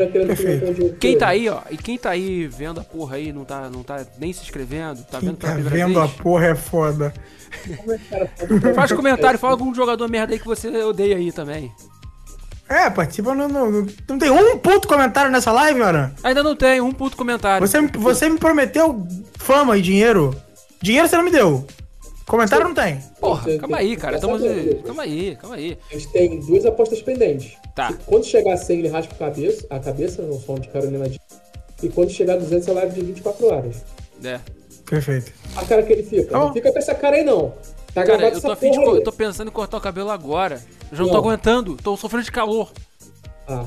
Quem 1.01 1.19
tá 1.19 1.29
aí, 1.29 1.49
ó, 1.49 1.61
e 1.71 1.77
quem 1.77 1.99
tá 1.99 2.11
aí 2.11 2.47
vendo 2.47 2.81
a 2.81 2.85
porra 2.85 3.17
aí, 3.17 3.33
não 3.33 3.45
tá, 3.45 3.69
não 3.69 3.83
tá 3.83 4.07
nem 4.17 4.33
se 4.33 4.43
inscrevendo, 4.43 5.03
tá 5.05 5.19
Quem 5.19 5.31
vendo 5.31 5.39
pela 5.39 5.53
tá 5.53 5.59
primeira 5.59 5.87
vendo 5.89 6.01
a 6.01 6.09
porra 6.09 6.47
é 6.47 6.55
foda. 6.55 7.13
É 7.69 8.73
Faz 8.75 8.93
comentário, 8.93 9.39
fala 9.39 9.55
algum 9.55 9.75
jogador 9.75 10.09
merda 10.09 10.35
aí 10.35 10.39
que 10.39 10.47
você 10.47 10.69
odeia 10.69 11.17
aí 11.17 11.33
também. 11.33 11.73
É, 12.69 12.91
participa 12.91 13.35
no, 13.35 13.47
no- 13.49 13.71
no- 13.71 13.87
Não 14.09 14.19
tem 14.19 14.31
um 14.31 14.59
puto 14.59 14.89
comentário 14.89 15.31
nessa 15.31 15.53
live, 15.53 15.83
Aran? 15.83 16.11
Ainda 16.23 16.43
não 16.43 16.57
tem, 16.57 16.81
um 16.81 16.91
puto 16.93 17.17
comentário. 17.17 17.67
Você, 17.67 17.81
me- 17.81 17.91
você 17.95 18.29
me 18.29 18.39
prometeu 18.39 19.07
fama 19.39 19.79
e 19.79 19.83
dinheiro. 19.83 20.35
Dinheiro 20.83 21.09
você 21.09 21.17
não 21.17 21.25
me 21.25 21.31
deu. 21.31 21.65
Comentário 22.27 22.67
não 22.67 22.75
tem. 22.75 23.01
Porra, 23.21 23.57
calma 23.59 23.77
aí, 23.77 23.97
cara. 23.97 24.17
Estamos. 24.17 24.43
Calma 24.85 25.05
aí, 25.05 25.37
calma 25.41 25.55
aí. 25.57 25.79
A 25.91 25.95
gente 25.95 26.09
tem 26.09 26.41
duas 26.41 26.67
apostas 26.67 27.01
pendentes. 27.01 27.53
Tá. 27.75 27.89
Se- 27.93 27.99
Quando 28.05 28.25
chegar 28.25 28.55
a 28.55 28.57
100, 28.57 28.79
ele 28.81 28.89
raspa 28.89 29.15
a 29.15 29.19
cabeça, 29.19 29.65
a 29.71 29.79
cabeça, 29.79 30.23
no 30.23 30.41
som 30.41 30.57
de 30.57 30.67
Carolina 30.69 31.09
Dias. 31.09 31.21
E 31.83 31.89
quando 31.89 32.11
chegar 32.11 32.33
a 32.35 32.39
200, 32.39 32.67
é 32.67 32.73
live 32.73 32.95
de 32.95 33.01
24 33.07 33.47
horas. 33.47 33.77
É. 34.25 34.41
Perfeito. 34.91 35.33
A 35.55 35.65
cara 35.65 35.83
que 35.85 35.93
ele 35.93 36.03
fica. 36.03 36.31
Tá. 36.33 36.39
Não 36.39 36.53
fica 36.53 36.73
com 36.73 36.79
essa 36.79 36.95
cara 36.97 37.15
aí, 37.17 37.23
não. 37.25 37.53
Tá 37.97 38.05
Cara, 38.05 38.29
eu 38.29 38.41
tô, 38.43 38.53
afim 38.53 38.71
de, 38.71 38.77
eu 38.77 39.03
tô 39.03 39.11
pensando 39.11 39.49
em 39.49 39.51
cortar 39.51 39.79
o 39.79 39.81
cabelo 39.81 40.11
agora. 40.11 40.63
Eu 40.93 40.99
já 40.99 41.03
não, 41.03 41.09
tô 41.09 41.15
Não. 41.15 41.21
aguentando, 41.21 41.77
tô 41.83 41.97
sofrendo 41.97 42.27
de 42.27 42.31
calor. 42.31 42.71
Ah. 43.49 43.65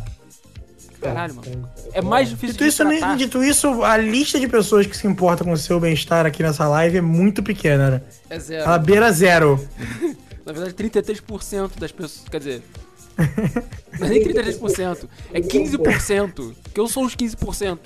Caralho, 1.01 1.33
mano. 1.33 1.67
é. 1.93 1.99
Mais 1.99 2.29
difícil 2.29 2.49
Dito 2.53 2.63
de 2.63 2.69
isso, 2.69 2.85
tratar. 2.85 3.17
dito 3.17 3.43
isso, 3.43 3.83
a 3.83 3.97
lista 3.97 4.39
de 4.39 4.47
pessoas 4.47 4.85
que 4.85 4.95
se 4.95 5.07
importam 5.07 5.47
com 5.47 5.53
o 5.53 5.57
seu 5.57 5.79
bem-estar 5.79 6.27
aqui 6.27 6.43
nessa 6.43 6.67
live 6.67 6.97
é 6.97 7.01
muito 7.01 7.41
pequena, 7.41 7.89
né? 7.89 8.01
É 8.29 8.37
zero. 8.37 8.65
Ela 8.65 8.77
beira 8.77 9.11
zero. 9.11 9.67
Na 10.45 10.53
verdade, 10.53 10.75
33% 10.75 11.79
das 11.79 11.91
pessoas. 11.91 12.29
Quer 12.29 12.37
dizer. 12.37 12.63
Não 13.99 14.05
é 14.05 14.09
nem 14.11 14.23
33%, 14.23 15.09
é 15.33 15.41
15%. 15.41 16.53
Que 16.71 16.79
eu 16.79 16.87
sou 16.87 17.03
os 17.03 17.15
15%. 17.15 17.79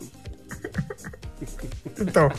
Então, 2.01 2.29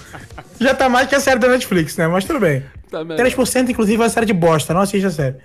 já 0.61 0.75
tá 0.75 0.91
mais 0.91 1.09
que 1.09 1.15
a 1.15 1.21
série 1.21 1.41
da 1.41 1.49
Netflix, 1.49 1.97
né? 1.97 2.07
Mas 2.07 2.25
tudo 2.27 2.39
bem. 2.41 2.63
Tá, 2.95 3.05
mas- 3.05 3.19
3% 3.21 3.71
inclusive 3.71 3.97
é 4.01 4.05
uma 4.05 4.09
série 4.09 4.27
de 4.27 4.33
bosta, 4.33 4.73
não 4.73 4.81
assiste 4.83 5.05
a 5.07 5.11
série. 5.11 5.37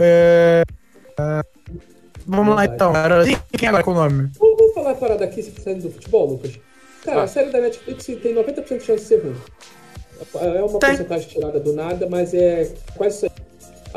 É... 0.00 0.62
é, 1.18 1.42
Vamos 2.26 2.54
lá 2.54 2.64
então. 2.66 2.92
Quem 3.56 3.68
agora 3.68 3.82
com 3.84 3.92
o 3.92 3.94
nome? 3.94 4.30
Vamos 4.38 4.74
falar 4.74 4.90
a 4.90 4.94
parada 4.94 5.24
aqui, 5.24 5.42
se 5.42 5.52
saindo 5.62 5.82
do 5.84 5.90
futebol, 5.90 6.26
Lucas. 6.28 6.58
Cara, 7.04 7.20
Ah. 7.20 7.24
a 7.24 7.26
série 7.28 7.50
da 7.50 7.60
Netflix 7.60 8.04
tem 8.04 8.34
90% 8.34 8.78
de 8.80 8.84
chance 8.84 9.02
de 9.02 9.08
ser 9.08 9.22
ruim. 9.22 9.36
É 10.34 10.62
uma 10.62 10.78
Tem. 10.80 10.90
porcentagem 10.90 11.28
tirada 11.28 11.60
do 11.60 11.72
nada, 11.72 12.06
mas 12.10 12.34
é 12.34 12.70
quase 12.96 13.16
isso 13.16 13.26
aí. 13.26 13.47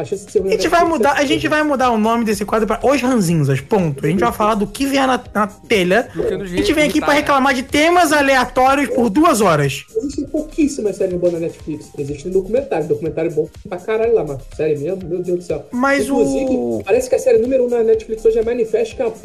A 0.02 0.06
chance 0.06 0.26
de 0.26 0.32
ser 0.32 0.40
ruim 0.40 0.50
A 0.50 0.52
gente 0.54 0.68
vai 0.68 0.84
mudar, 0.84 1.12
a 1.14 1.24
gente 1.24 1.48
vai 1.48 1.62
mudar 1.62 1.92
o 1.92 1.98
nome 1.98 2.26
desse 2.26 2.44
quadro 2.44 2.68
para 2.68 2.80
Os 2.84 3.00
Ranzinzas, 3.02 3.62
ponto. 3.62 4.04
A 4.04 4.10
gente 4.10 4.20
vai 4.20 4.32
falar 4.32 4.56
do 4.56 4.66
que 4.66 4.88
vier 4.88 5.06
na, 5.06 5.22
na 5.32 5.46
telha. 5.46 6.10
A 6.16 6.46
gente 6.46 6.74
vem 6.74 6.90
aqui 6.90 7.00
né? 7.00 7.08
reclamar 7.14 7.54
de 7.54 7.62
temas 7.62 8.12
aleatórios 8.12 8.90
por 8.90 9.12
duas 9.12 9.42
horas. 9.42 9.86
Existem 9.96 10.26
pouquíssimas 10.26 10.96
séries 10.96 11.20
boas 11.20 11.34
na 11.34 11.40
Netflix. 11.40 11.92
Existem 11.96 12.32
documentários. 12.32 12.88
Documentário 12.88 13.32
bom 13.32 13.48
pra 13.70 13.78
caralho 13.78 14.16
lá, 14.16 14.24
mas 14.24 14.40
série 14.56 14.76
mesmo? 14.80 15.08
Meu 15.08 15.22
Deus 15.22 15.38
do 15.38 15.44
céu. 15.44 15.68
Mas 15.72 16.06
Inclusive, 16.08 16.46
o- 16.50 16.82
parece 16.84 17.08
que 17.08 17.16
a 17.16 17.20
série 17.20 17.38
número 17.38 17.64
1 17.66 17.68
um 17.68 17.70
na 17.70 17.84
Netflix 17.84 18.26
hoje 18.26 18.40
é 18.40 18.44
Manifest, 18.44 18.96
que 18.96 19.02
é 19.04 19.06
uma. 19.06 19.16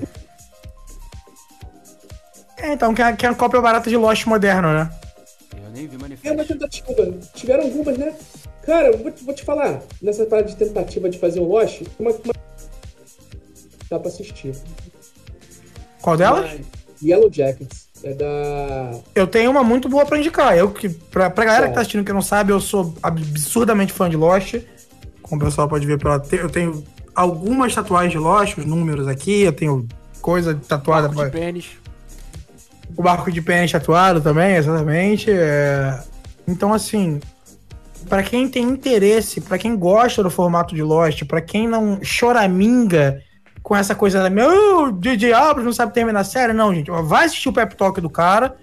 É, 2.59 2.73
então, 2.73 2.93
que 2.95 3.01
é, 3.01 3.13
que 3.15 3.25
é 3.25 3.31
uma 3.31 3.35
cópia 3.35 3.61
barata 3.63 3.89
de 3.89 3.97
Lost 3.97 4.27
moderno, 4.27 4.73
né? 4.73 4.91
Eu 5.55 5.71
nem 5.73 5.87
vi 5.87 5.95
é 5.95 5.99
uma 5.99 6.03
manifesto. 6.03 6.47
tentativa. 6.53 7.15
Tiveram 7.35 7.65
algumas, 7.65 7.97
né? 7.97 8.13
Cara, 8.67 8.89
eu 8.89 8.99
vou 8.99 9.11
te, 9.13 9.25
vou 9.25 9.33
te 9.35 9.45
falar, 9.45 9.81
nessa 10.03 10.27
parada 10.27 10.49
de 10.49 10.57
tentativa 10.57 11.09
de 11.09 11.19
fazer 11.19 11.39
um 11.41 11.45
Lost, 11.47 11.83
uma, 12.01 12.11
uma... 12.11 12.35
dá 13.89 13.99
pra 13.99 14.09
assistir. 14.09 14.55
Qual 16.03 16.17
delas? 16.17 16.51
Mas 16.51 16.61
Yellow 17.03 17.33
Jackets. 17.33 17.87
É 18.05 18.13
da. 18.13 18.91
Eu 19.15 19.27
tenho 19.27 19.51
uma 19.51 19.65
muito 19.65 19.89
boa 19.89 20.05
pra 20.05 20.19
indicar. 20.19 20.57
Eu 20.57 20.71
que, 20.71 20.89
pra, 20.89 21.31
pra 21.31 21.45
galera 21.45 21.69
que 21.69 21.75
tá 21.75 21.81
assistindo 21.81 22.05
que 22.05 22.13
não 22.13 22.21
sabe, 22.23 22.53
eu 22.53 22.61
sou 22.61 22.95
absurdamente 23.03 23.93
fã 23.93 24.09
de 24.11 24.17
Lost. 24.17 24.57
Como 25.23 25.41
o 25.41 25.45
pessoal 25.45 25.67
pode 25.69 25.87
ver 25.87 25.99
pela. 25.99 26.23
Eu 26.31 26.51
tenho 26.51 26.85
algumas 27.15 27.75
tatuagens 27.75 28.13
de 28.13 28.19
Lost, 28.19 28.59
os 28.59 28.67
números 28.67 29.09
aqui, 29.09 29.43
eu 29.43 29.53
tenho 29.53 29.89
coisa 30.21 30.55
tatuada. 30.55 31.09
Barco 31.09 31.25
de 31.25 31.31
pra- 31.31 31.41
pênis. 31.41 31.67
O 32.97 33.03
barco 33.03 33.33
de 33.33 33.41
pênis 33.41 33.73
tatuado 33.73 34.21
também, 34.21 34.57
exatamente. 34.57 35.31
é. 35.31 35.99
Então, 36.47 36.73
assim, 36.73 37.19
pra 38.09 38.23
quem 38.23 38.49
tem 38.49 38.65
interesse, 38.65 39.41
pra 39.41 39.59
quem 39.59 39.77
gosta 39.77 40.23
do 40.23 40.31
formato 40.31 40.75
de 40.75 40.83
Lost, 40.83 41.25
pra 41.25 41.41
quem 41.41 41.69
não 41.69 41.99
choraminga 42.03 43.21
com 43.63 43.75
essa 43.75 43.95
coisa 43.95 44.23
da 44.23 44.31
meu 44.31 44.93
DJ 44.93 45.33
Abrams 45.33 45.65
não 45.65 45.73
sabe 45.73 45.93
terminar 45.93 46.21
a 46.21 46.25
série, 46.25 46.53
não, 46.53 46.75
gente. 46.75 46.91
Vai 46.91 47.27
assistir 47.27 47.49
o 47.49 47.53
pep 47.53 47.75
talk 47.75 48.01
do 48.01 48.09
cara 48.09 48.57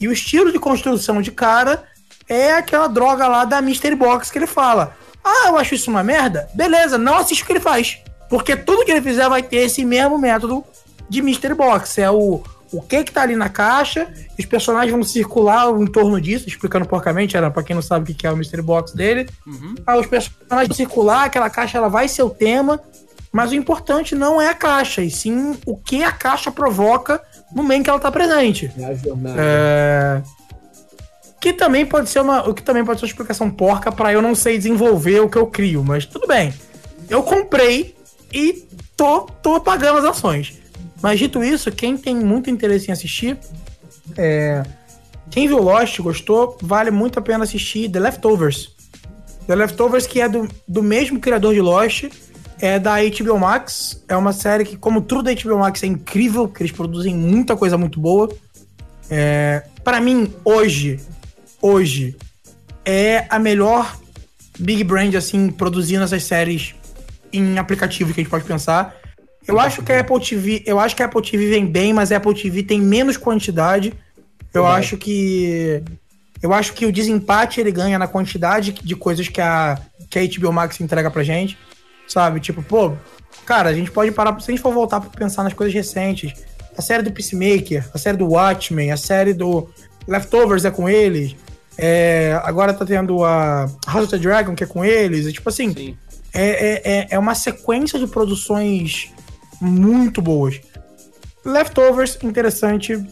e 0.00 0.08
o 0.08 0.12
estilo 0.12 0.50
de 0.50 0.58
construção 0.58 1.22
de 1.22 1.30
cara 1.30 1.84
é 2.28 2.52
aquela 2.52 2.88
droga 2.88 3.28
lá 3.28 3.44
da 3.44 3.60
Mystery 3.60 3.94
Box 3.94 4.30
que 4.30 4.38
ele 4.38 4.46
fala. 4.46 4.96
Ah, 5.24 5.48
eu 5.48 5.58
acho 5.58 5.74
isso 5.74 5.90
uma 5.90 6.02
merda? 6.02 6.48
Beleza, 6.54 6.98
não 6.98 7.16
assiste 7.16 7.42
o 7.42 7.46
que 7.46 7.52
ele 7.52 7.60
faz. 7.60 7.98
Porque 8.28 8.56
tudo 8.56 8.84
que 8.84 8.90
ele 8.90 9.02
fizer 9.02 9.28
vai 9.28 9.42
ter 9.42 9.58
esse 9.58 9.84
mesmo 9.84 10.18
método 10.18 10.64
de 11.08 11.20
Mystery 11.20 11.54
Box. 11.54 11.98
É 11.98 12.10
o, 12.10 12.42
o 12.72 12.80
que 12.80 13.02
que 13.04 13.12
tá 13.12 13.22
ali 13.22 13.34
na 13.34 13.48
caixa, 13.48 14.12
os 14.38 14.44
personagens 14.46 14.92
vão 14.92 15.02
circular 15.02 15.68
em 15.80 15.86
torno 15.86 16.20
disso, 16.20 16.48
explicando 16.48 16.86
porcamente, 16.86 17.36
era 17.36 17.50
pra 17.50 17.62
quem 17.62 17.74
não 17.74 17.82
sabe 17.82 18.12
o 18.12 18.14
que 18.14 18.26
é 18.26 18.30
o 18.30 18.36
Mystery 18.36 18.62
Box 18.62 18.92
dele. 18.92 19.28
Uhum. 19.46 19.74
Ah, 19.86 19.98
os 19.98 20.06
personagens 20.06 20.68
vão 20.68 20.76
circular, 20.76 21.24
aquela 21.24 21.50
caixa 21.50 21.78
ela 21.78 21.88
vai 21.88 22.06
ser 22.06 22.22
o 22.22 22.30
tema, 22.30 22.80
mas 23.32 23.50
o 23.50 23.54
importante 23.54 24.14
não 24.14 24.40
é 24.40 24.48
a 24.48 24.54
caixa, 24.54 25.02
e 25.02 25.10
sim 25.10 25.56
o 25.66 25.76
que 25.76 26.04
a 26.04 26.12
caixa 26.12 26.50
provoca 26.50 27.20
no 27.54 27.62
meio 27.62 27.82
que 27.82 27.90
ela 27.90 28.00
tá 28.00 28.10
presente. 28.10 28.72
É 28.78 28.84
a 28.84 28.94
jornada. 28.94 29.36
É... 29.38 30.22
Que 31.40 31.52
também 31.52 31.86
pode 31.86 32.10
ser 32.10 32.20
uma, 32.20 32.48
o 32.48 32.52
que 32.52 32.62
também 32.62 32.84
pode 32.84 33.00
ser 33.00 33.06
uma 33.06 33.10
explicação 33.10 33.50
porca 33.50 33.90
pra 33.90 34.12
eu 34.12 34.20
não 34.20 34.34
sei 34.34 34.58
desenvolver 34.58 35.20
o 35.20 35.28
que 35.28 35.38
eu 35.38 35.46
crio, 35.46 35.82
mas 35.82 36.04
tudo 36.04 36.26
bem. 36.26 36.52
Eu 37.08 37.22
comprei 37.22 37.96
e 38.32 38.68
tô, 38.96 39.22
tô 39.42 39.60
pagando 39.60 39.98
as 39.98 40.04
ações. 40.04 40.59
Mas 41.02 41.18
dito 41.18 41.42
isso, 41.42 41.70
quem 41.72 41.96
tem 41.96 42.14
muito 42.14 42.50
interesse 42.50 42.88
em 42.88 42.92
assistir, 42.92 43.38
é... 44.16 44.62
quem 45.30 45.46
viu 45.48 45.58
Lost, 45.58 45.98
gostou, 46.00 46.58
vale 46.60 46.90
muito 46.90 47.18
a 47.18 47.22
pena 47.22 47.44
assistir 47.44 47.88
The 47.90 48.00
Leftovers. 48.00 48.74
The 49.46 49.54
Leftovers, 49.54 50.06
que 50.06 50.20
é 50.20 50.28
do, 50.28 50.48
do 50.68 50.82
mesmo 50.82 51.18
criador 51.18 51.54
de 51.54 51.60
Lost, 51.60 52.04
é 52.60 52.78
da 52.78 52.96
HBO 53.02 53.38
Max. 53.38 54.02
É 54.06 54.16
uma 54.16 54.32
série 54.32 54.64
que, 54.64 54.76
como 54.76 55.00
tudo 55.00 55.22
da 55.22 55.34
HBO 55.34 55.58
Max, 55.58 55.82
é 55.82 55.86
incrível, 55.86 56.46
que 56.46 56.62
eles 56.62 56.72
produzem 56.72 57.14
muita 57.14 57.56
coisa 57.56 57.78
muito 57.78 57.98
boa. 57.98 58.28
É, 59.10 59.64
para 59.82 60.00
mim, 60.00 60.32
hoje, 60.44 61.00
hoje, 61.60 62.16
é 62.84 63.26
a 63.28 63.38
melhor 63.38 63.98
big 64.58 64.84
brand, 64.84 65.14
assim, 65.14 65.50
produzindo 65.50 66.04
essas 66.04 66.22
séries 66.22 66.74
em 67.32 67.58
aplicativo 67.58 68.12
que 68.12 68.20
a 68.20 68.22
gente 68.22 68.30
pode 68.30 68.44
pensar. 68.44 68.99
Eu 69.46 69.58
acho 69.58 69.82
que 69.82 69.92
a 69.92 70.00
Apple 70.00 70.20
TV, 70.20 70.62
eu 70.66 70.78
acho 70.78 70.94
que 70.94 71.02
a 71.02 71.06
Apple 71.06 71.22
TV 71.22 71.48
vem 71.50 71.66
bem, 71.66 71.92
mas 71.92 72.12
a 72.12 72.16
Apple 72.18 72.34
TV 72.34 72.62
tem 72.62 72.80
menos 72.80 73.16
quantidade. 73.16 73.92
Eu 74.52 74.62
Verdade. 74.62 74.80
acho 74.84 74.96
que 74.96 75.82
eu 76.42 76.52
acho 76.54 76.72
que 76.72 76.86
o 76.86 76.92
desempate 76.92 77.60
ele 77.60 77.70
ganha 77.72 77.98
na 77.98 78.06
quantidade 78.06 78.72
de 78.72 78.96
coisas 78.96 79.28
que 79.28 79.40
a 79.40 79.78
que 80.08 80.18
a 80.18 80.22
HBO 80.26 80.52
Max 80.52 80.80
entrega 80.80 81.10
pra 81.10 81.22
gente, 81.22 81.56
sabe? 82.08 82.40
Tipo, 82.40 82.62
pô, 82.62 82.92
cara, 83.46 83.68
a 83.70 83.74
gente 83.74 83.90
pode 83.90 84.10
parar 84.10 84.38
se 84.40 84.50
a 84.50 84.54
gente 84.54 84.62
for 84.62 84.72
voltar 84.74 85.00
pra 85.00 85.10
pensar 85.10 85.42
nas 85.44 85.52
coisas 85.54 85.72
recentes. 85.74 86.32
A 86.76 86.82
série 86.82 87.02
do 87.02 87.12
Peacemaker, 87.12 87.88
a 87.94 87.98
série 87.98 88.16
do 88.16 88.26
Watchmen, 88.28 88.90
a 88.90 88.96
série 88.96 89.32
do 89.34 89.68
Leftovers 90.08 90.64
é 90.64 90.70
com 90.70 90.88
eles. 90.88 91.36
É, 91.78 92.38
agora 92.44 92.72
tá 92.74 92.84
tendo 92.84 93.24
a 93.24 93.70
House 93.86 94.04
of 94.04 94.08
the 94.10 94.18
Dragon, 94.18 94.54
que 94.54 94.64
é 94.64 94.66
com 94.66 94.84
eles. 94.84 95.26
E, 95.26 95.32
tipo 95.32 95.48
assim, 95.48 95.72
Sim. 95.72 95.96
é, 96.32 96.48
é, 96.48 96.82
é- 96.84 97.06
é 97.10 97.18
uma 97.18 97.34
sequência 97.34 97.98
de 97.98 98.06
produções 98.06 99.10
muito 99.60 100.20
boas. 100.22 100.60
Leftovers, 101.44 102.18
interessante. 102.22 103.02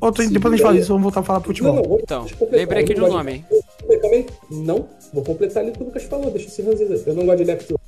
Outro, 0.00 0.22
Sim, 0.24 0.30
depois 0.32 0.54
a 0.54 0.56
gente 0.56 0.64
fala 0.64 0.76
disso, 0.76 0.88
vamos 0.88 1.02
voltar 1.02 1.20
a 1.20 1.22
falar 1.22 1.40
pro 1.40 1.48
futebol. 1.50 1.82
vou- 1.82 2.00
Então, 2.02 2.20
deixa 2.22 2.34
eu 2.34 2.38
completar, 2.38 2.60
lembrei 2.60 2.82
aqui 2.84 2.94
de 2.94 3.00
não 3.00 3.08
um 3.08 3.12
nome, 3.12 3.32
hein? 3.32 3.44
Eu 3.88 4.00
também 4.00 4.26
não, 4.50 4.88
vou 5.12 5.22
completar 5.22 5.62
ali 5.62 5.70
o 5.70 5.74
que 5.74 5.82
o 5.82 5.86
Lucas 5.86 6.02
falou, 6.04 6.30
deixa 6.30 6.46
eu 6.48 6.50
ser 6.50 6.62
ranzinza. 6.62 7.02
Eu 7.06 7.14
não 7.14 7.24
gosto 7.26 7.38
de 7.38 7.44
Leftovers. 7.44 7.80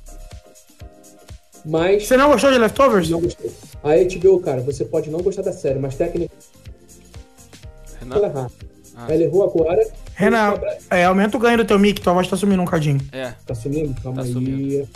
Mas 1.65 2.07
Você 2.07 2.15
não 2.15 2.29
gostou 2.29 2.51
de 2.51 2.57
Leftovers? 2.59 3.09
não 3.09 3.21
gostei. 3.21 3.51
A 3.83 3.89
HBO, 3.97 4.39
cara, 4.39 4.61
você 4.61 4.85
pode 4.85 5.09
não 5.09 5.19
gostar 5.21 5.41
da 5.41 5.51
série, 5.51 5.79
mas 5.79 5.95
técnica 5.95 6.31
Renan? 7.99 8.49
Ah. 8.97 9.07
Ela 9.11 9.23
errou 9.23 9.43
agora. 9.43 9.85
Renan, 10.13 10.53
é, 10.89 11.03
aumenta 11.05 11.35
o 11.35 11.39
ganho 11.39 11.57
do 11.57 11.65
teu 11.65 11.77
mic, 11.77 11.99
tua 11.99 12.13
voz 12.13 12.27
tá 12.27 12.37
sumindo 12.37 12.61
um 12.61 12.65
cadinho. 12.65 12.99
É. 13.11 13.33
Tá 13.45 13.53
sumindo? 13.55 13.99
Calma 14.01 14.21
Tá 14.21 14.27
aí. 14.27 14.31
sumindo. 14.33 14.87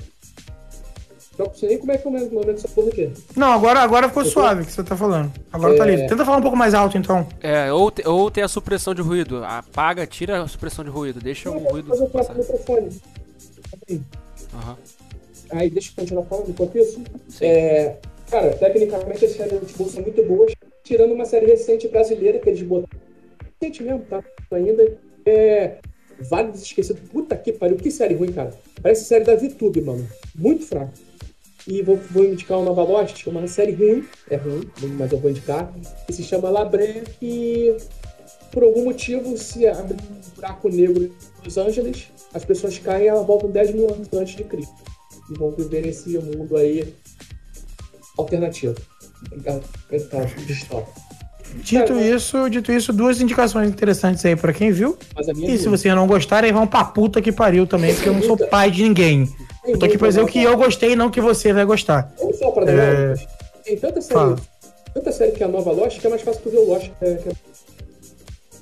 Não 1.39 1.53
sei 1.53 1.69
nem 1.69 1.77
como 1.77 1.91
é 1.93 1.97
que 1.97 2.05
é 2.05 2.09
o 2.09 2.13
momento 2.13 2.45
dessa 2.47 2.67
porra 2.67 2.89
aqui. 2.89 3.09
Não, 3.33 3.53
agora, 3.53 3.79
agora 3.79 4.09
ficou 4.09 4.25
suave 4.25 4.63
o 4.63 4.65
que 4.65 4.73
você 4.73 4.83
tá 4.83 4.97
falando. 4.97 5.31
Agora 5.53 5.77
tá 5.77 5.87
É. 5.87 5.91
livre. 5.91 6.07
Tenta 6.07 6.25
falar 6.25 6.37
um 6.37 6.41
pouco 6.41 6.57
mais 6.57 6.73
alto, 6.73 6.97
então. 6.97 7.25
É, 7.41 7.71
ou, 7.71 7.89
te- 7.89 8.05
ou 8.05 8.29
tem 8.29 8.43
a 8.43 8.47
supressão 8.49 8.93
de 8.93 9.01
ruído. 9.01 9.41
Apaga, 9.45 10.05
tira 10.05 10.43
a 10.43 10.47
supressão 10.49 10.83
de 10.83 10.91
ruído. 10.91 11.21
Deixa 11.21 11.49
o 11.49 11.57
ruído 11.57 11.87
mas 11.87 12.01
eu 12.01 12.09
passar. 12.09 12.33
o 12.35 12.37
microfone. 12.39 12.89
Aí. 13.89 14.01
Aham. 14.53 14.77
Aí, 15.51 15.69
deixa 15.69 15.91
eu 15.91 15.95
continuar 15.95 16.23
falando 16.25 16.49
enquanto 16.49 16.77
isso. 16.77 17.01
Sim. 17.29 17.45
É, 17.45 17.95
cara, 18.29 18.49
tecnicamente 18.57 19.23
as 19.25 19.31
séries 19.31 19.65
de 19.65 19.73
bolsa 19.73 19.93
são 19.93 20.03
muito 20.03 20.23
boas, 20.25 20.53
tirando 20.83 21.13
uma 21.13 21.25
série 21.25 21.45
recente 21.45 21.87
brasileira 21.87 22.37
que 22.39 22.49
eles 22.49 22.61
botaram. 22.61 22.99
Recente 23.61 23.81
mesmo, 23.81 24.01
tá? 24.09 24.21
Ainda. 24.51 24.91
É. 25.25 25.77
Vale 26.29 26.51
esquecer. 26.53 26.95
Puta 27.13 27.37
que 27.37 27.53
pariu, 27.53 27.77
que 27.77 27.89
série 27.89 28.13
ruim, 28.13 28.33
cara. 28.33 28.53
Parece 28.83 29.05
série 29.05 29.23
da 29.23 29.35
VTube, 29.35 29.79
mano. 29.81 30.05
Muito 30.35 30.65
fraco. 30.65 30.91
E 31.67 31.81
vou, 31.81 31.99
vou 32.11 32.25
indicar 32.25 32.57
uma 32.57 32.65
Nova 32.65 32.83
Lost, 32.83 33.21
que 33.21 33.29
é 33.29 33.31
uma 33.31 33.47
série 33.47 33.73
ruim, 33.73 34.05
é 34.29 34.35
ruim, 34.37 34.69
mas 34.97 35.11
eu 35.11 35.19
vou 35.19 35.29
indicar, 35.29 35.71
que 36.07 36.13
se 36.13 36.23
chama 36.23 36.49
Labré, 36.49 37.03
que 37.19 37.75
por 38.51 38.63
algum 38.63 38.85
motivo 38.85 39.37
se 39.37 39.67
abre 39.67 39.95
um 39.95 40.35
buraco 40.35 40.69
negro 40.69 41.03
em 41.03 41.11
Los 41.43 41.57
Angeles, 41.57 42.07
as 42.33 42.45
pessoas 42.45 42.77
caem 42.79 43.05
e 43.05 43.07
elas 43.07 43.25
voltam 43.25 43.49
10 43.49 43.73
mil 43.73 43.93
anos 43.93 44.07
antes 44.13 44.35
de 44.35 44.43
Cristo. 44.43 44.73
E 45.29 45.37
vão 45.37 45.51
viver 45.51 45.85
nesse 45.85 46.17
mundo 46.17 46.57
aí 46.57 46.93
alternativo. 48.17 48.75
Distópico. 50.47 51.09
Dito 51.55 51.93
É, 51.93 52.09
isso, 52.15 52.49
dito 52.49 52.71
isso, 52.71 52.93
duas 52.93 53.19
indicações 53.19 53.69
interessantes 53.69 54.23
aí 54.25 54.35
pra 54.35 54.53
quem 54.53 54.71
viu. 54.71 54.97
E 55.17 55.57
se 55.57 55.65
ruim. 55.65 55.77
vocês 55.77 55.95
não 55.95 56.07
gostarem, 56.07 56.51
vão 56.51 56.67
pra 56.67 56.83
puta 56.83 57.21
que 57.21 57.31
pariu 57.31 57.65
também, 57.65 57.93
porque 57.93 58.09
eu 58.09 58.13
não 58.13 58.21
sou 58.21 58.37
pai 58.37 58.69
de 58.71 58.83
ninguém. 58.83 59.27
Eu 59.65 59.77
tô 59.77 59.85
aqui 59.85 59.97
pra 59.97 60.07
dizer 60.07 60.21
o 60.21 60.27
que 60.27 60.41
eu 60.41 60.57
gostei 60.57 60.93
e 60.93 60.95
não 60.95 61.07
o 61.07 61.11
que 61.11 61.21
você 61.21 61.51
vai 61.53 61.65
gostar. 61.65 62.11
Vamos 62.17 62.39
falar 62.39 62.51
pra 62.51 62.71
É. 62.71 62.75
é... 62.75 63.15
Tem 63.63 63.77
tanta 63.77 64.01
série, 64.01 64.13
Fala. 64.13 64.35
tanta 64.93 65.11
série 65.11 65.31
que 65.31 65.43
é 65.43 65.45
a 65.45 65.49
nova 65.49 65.71
Lost 65.71 65.99
que 65.99 66.07
é 66.07 66.09
mais 66.09 66.21
fácil 66.21 66.41
tu 66.41 66.49
ver 66.49 66.57
o 66.57 66.67
Lost. 66.67 66.89
É, 67.01 67.09
é... 67.09 67.31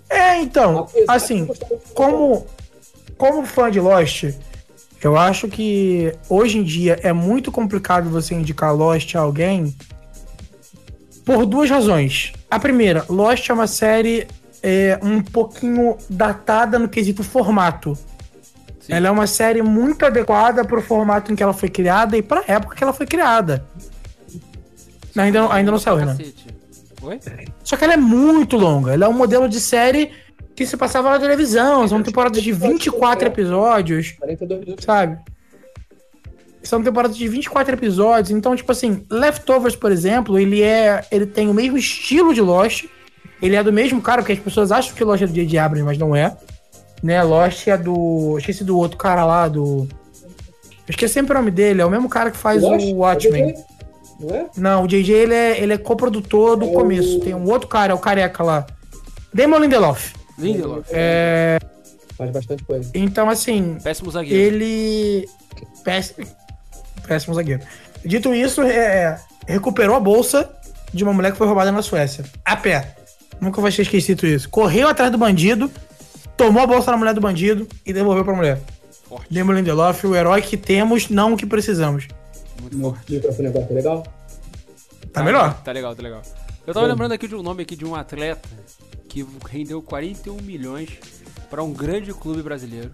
É, 0.09 0.41
então, 0.41 0.79
Apesar 0.79 1.13
assim, 1.13 1.47
como, 1.93 2.45
como 3.17 3.45
fã 3.45 3.69
de 3.69 3.79
Lost, 3.79 4.25
eu 5.01 5.17
acho 5.17 5.47
que 5.47 6.13
hoje 6.29 6.57
em 6.57 6.63
dia 6.63 6.99
é 7.03 7.13
muito 7.13 7.51
complicado 7.51 8.09
você 8.09 8.33
indicar 8.33 8.75
Lost 8.75 9.15
a 9.15 9.19
alguém 9.19 9.75
por 11.25 11.45
duas 11.45 11.69
razões. 11.69 12.33
A 12.49 12.57
primeira, 12.57 13.05
Lost 13.09 13.49
é 13.49 13.53
uma 13.53 13.67
série 13.67 14.27
é, 14.63 14.97
um 15.03 15.21
pouquinho 15.21 15.97
datada 16.09 16.79
no 16.79 16.87
quesito 16.87 17.23
formato. 17.23 17.97
Sim. 18.87 18.93
Ela 18.93 19.09
é 19.09 19.11
uma 19.11 19.27
série 19.27 19.61
muito 19.61 20.05
adequada 20.05 20.63
pro 20.63 20.81
formato 20.81 21.31
em 21.31 21.35
que 21.35 21.43
ela 21.43 21.51
foi 21.51 21.67
criada 21.67 22.15
e 22.17 22.21
pra 22.21 22.41
época 22.47 22.73
que 22.73 22.81
ela 22.81 22.93
foi 22.93 23.05
criada. 23.05 23.65
Ainda 25.17 25.41
não, 25.41 25.51
ainda 25.51 25.71
não 25.71 25.79
saiu, 25.79 26.05
né? 26.05 26.17
Oi? 27.01 27.19
Só 27.65 27.75
que 27.75 27.83
ela 27.83 27.95
é 27.95 27.97
muito 27.97 28.55
longa. 28.55 28.93
Ela 28.93 29.05
é 29.05 29.09
um 29.09 29.13
modelo 29.13 29.49
de 29.49 29.59
série 29.59 30.11
que 30.55 30.65
se 30.65 30.77
passava 30.77 31.09
na 31.09 31.19
televisão. 31.19 31.85
São 31.85 32.01
temporadas 32.01 32.41
de 32.41 32.53
24 32.53 33.27
episódios, 33.27 34.11
42 34.11 34.61
minutos. 34.61 34.85
sabe? 34.85 35.19
São 36.63 36.81
temporadas 36.81 37.17
de 37.17 37.27
24 37.27 37.73
episódios. 37.73 38.31
Então, 38.31 38.55
tipo 38.55 38.71
assim, 38.71 39.05
Leftovers, 39.09 39.75
por 39.75 39.91
exemplo, 39.91 40.39
ele 40.39 40.61
é. 40.61 41.05
Ele 41.11 41.25
tem 41.25 41.49
o 41.49 41.53
mesmo 41.53 41.77
estilo 41.77 42.33
de 42.33 42.41
Lost. 42.41 42.85
Ele 43.41 43.55
é 43.57 43.63
do 43.63 43.73
mesmo 43.73 44.01
cara, 44.01 44.21
porque 44.21 44.33
as 44.33 44.39
pessoas 44.39 44.71
acham 44.71 44.95
que 44.95 45.03
Lost 45.03 45.23
é 45.23 45.27
do 45.27 45.33
J.J. 45.33 45.57
Abrams, 45.57 45.85
mas 45.85 45.97
não 45.97 46.15
é. 46.15 46.37
Né? 47.03 47.21
Lost 47.23 47.67
é 47.67 47.77
do. 47.77 48.37
Esqueci 48.39 48.63
do 48.63 48.77
outro 48.77 48.97
cara 48.97 49.23
lá, 49.25 49.47
do. 49.47 49.87
Eu 50.87 50.91
esqueci 50.91 51.13
sempre 51.13 51.33
o 51.33 51.35
nome 51.37 51.51
dele, 51.51 51.81
é 51.81 51.85
o 51.85 51.89
mesmo 51.89 52.07
cara 52.09 52.31
que 52.31 52.37
faz 52.37 52.61
Lost? 52.63 52.83
o 52.85 52.95
Watchmen. 52.97 53.53
Não 54.19 54.35
é? 54.35 54.45
Não, 54.57 54.83
o 54.83 54.87
JJ 54.87 55.11
ele 55.13 55.33
é, 55.33 55.61
ele 55.61 55.73
é 55.73 55.77
coprodutor 55.77 56.55
do 56.57 56.65
É 56.65 56.69
o- 56.69 56.73
começo. 56.73 57.19
Tem 57.19 57.35
um 57.35 57.47
outro 57.49 57.67
cara, 57.67 57.91
é 57.91 57.95
o 57.95 57.99
careca 57.99 58.41
lá. 58.43 58.65
Damon 59.33 59.59
Lindelof. 59.59 60.13
Lindelof. 60.39 60.87
É, 60.91 61.59
Faz 62.17 62.31
bastante 62.31 62.63
coisa. 62.63 62.89
Então, 62.95 63.29
assim, 63.29 63.77
Péssimo 63.83 64.09
zagueiro. 64.09 64.55
ele. 64.55 65.29
Péssimo, 65.83 66.25
péssimo 67.07 67.35
zagueiro. 67.35 67.61
Dito 68.03 68.33
isso, 68.33 68.63
é, 68.63 69.19
recuperou 69.45 69.95
a 69.95 69.99
bolsa 69.99 70.49
de 70.91 71.03
uma 71.03 71.13
mulher 71.13 71.31
que 71.31 71.37
foi 71.37 71.45
roubada 71.45 71.71
na 71.71 71.81
Suécia. 71.83 72.23
A 72.43 72.55
pé. 72.55 72.95
Nunca 73.39 73.61
vai 73.61 73.71
ter 73.71 73.83
esquecido 73.83 74.25
isso. 74.25 74.49
Correu 74.49 74.87
atrás 74.87 75.11
do 75.11 75.17
bandido, 75.17 75.69
tomou 76.37 76.61
a 76.63 76.67
bolsa 76.67 76.91
da 76.91 76.97
mulher 76.97 77.13
do 77.13 77.19
bandido 77.21 77.67
e 77.85 77.91
devolveu 77.91 78.23
pra 78.23 78.35
mulher. 78.35 78.61
Forte. 79.09 79.33
Demo 79.33 79.51
Lindelof, 79.51 80.05
o 80.05 80.15
herói 80.15 80.41
que 80.41 80.55
temos, 80.55 81.09
não 81.09 81.33
o 81.33 81.37
que 81.37 81.45
precisamos. 81.45 82.07
Muito 82.61 82.79
forte. 82.79 83.11
O 83.11 83.15
microfone 83.15 83.47
agora 83.47 83.65
tá 83.65 83.73
legal? 83.73 84.07
Tá 85.11 85.23
melhor. 85.23 85.61
Tá 85.63 85.71
legal, 85.71 85.95
tá 85.95 86.03
legal. 86.03 86.21
Eu 86.65 86.73
tava 86.73 86.85
Bom. 86.85 86.91
lembrando 86.91 87.13
aqui 87.13 87.27
de 87.27 87.35
um 87.35 87.41
nome 87.41 87.63
aqui 87.63 87.75
de 87.75 87.85
um 87.85 87.95
atleta 87.95 88.47
que 89.07 89.25
rendeu 89.49 89.81
41 89.81 90.35
milhões 90.41 90.89
pra 91.49 91.63
um 91.63 91.73
grande 91.73 92.13
clube 92.13 92.41
brasileiro. 92.41 92.91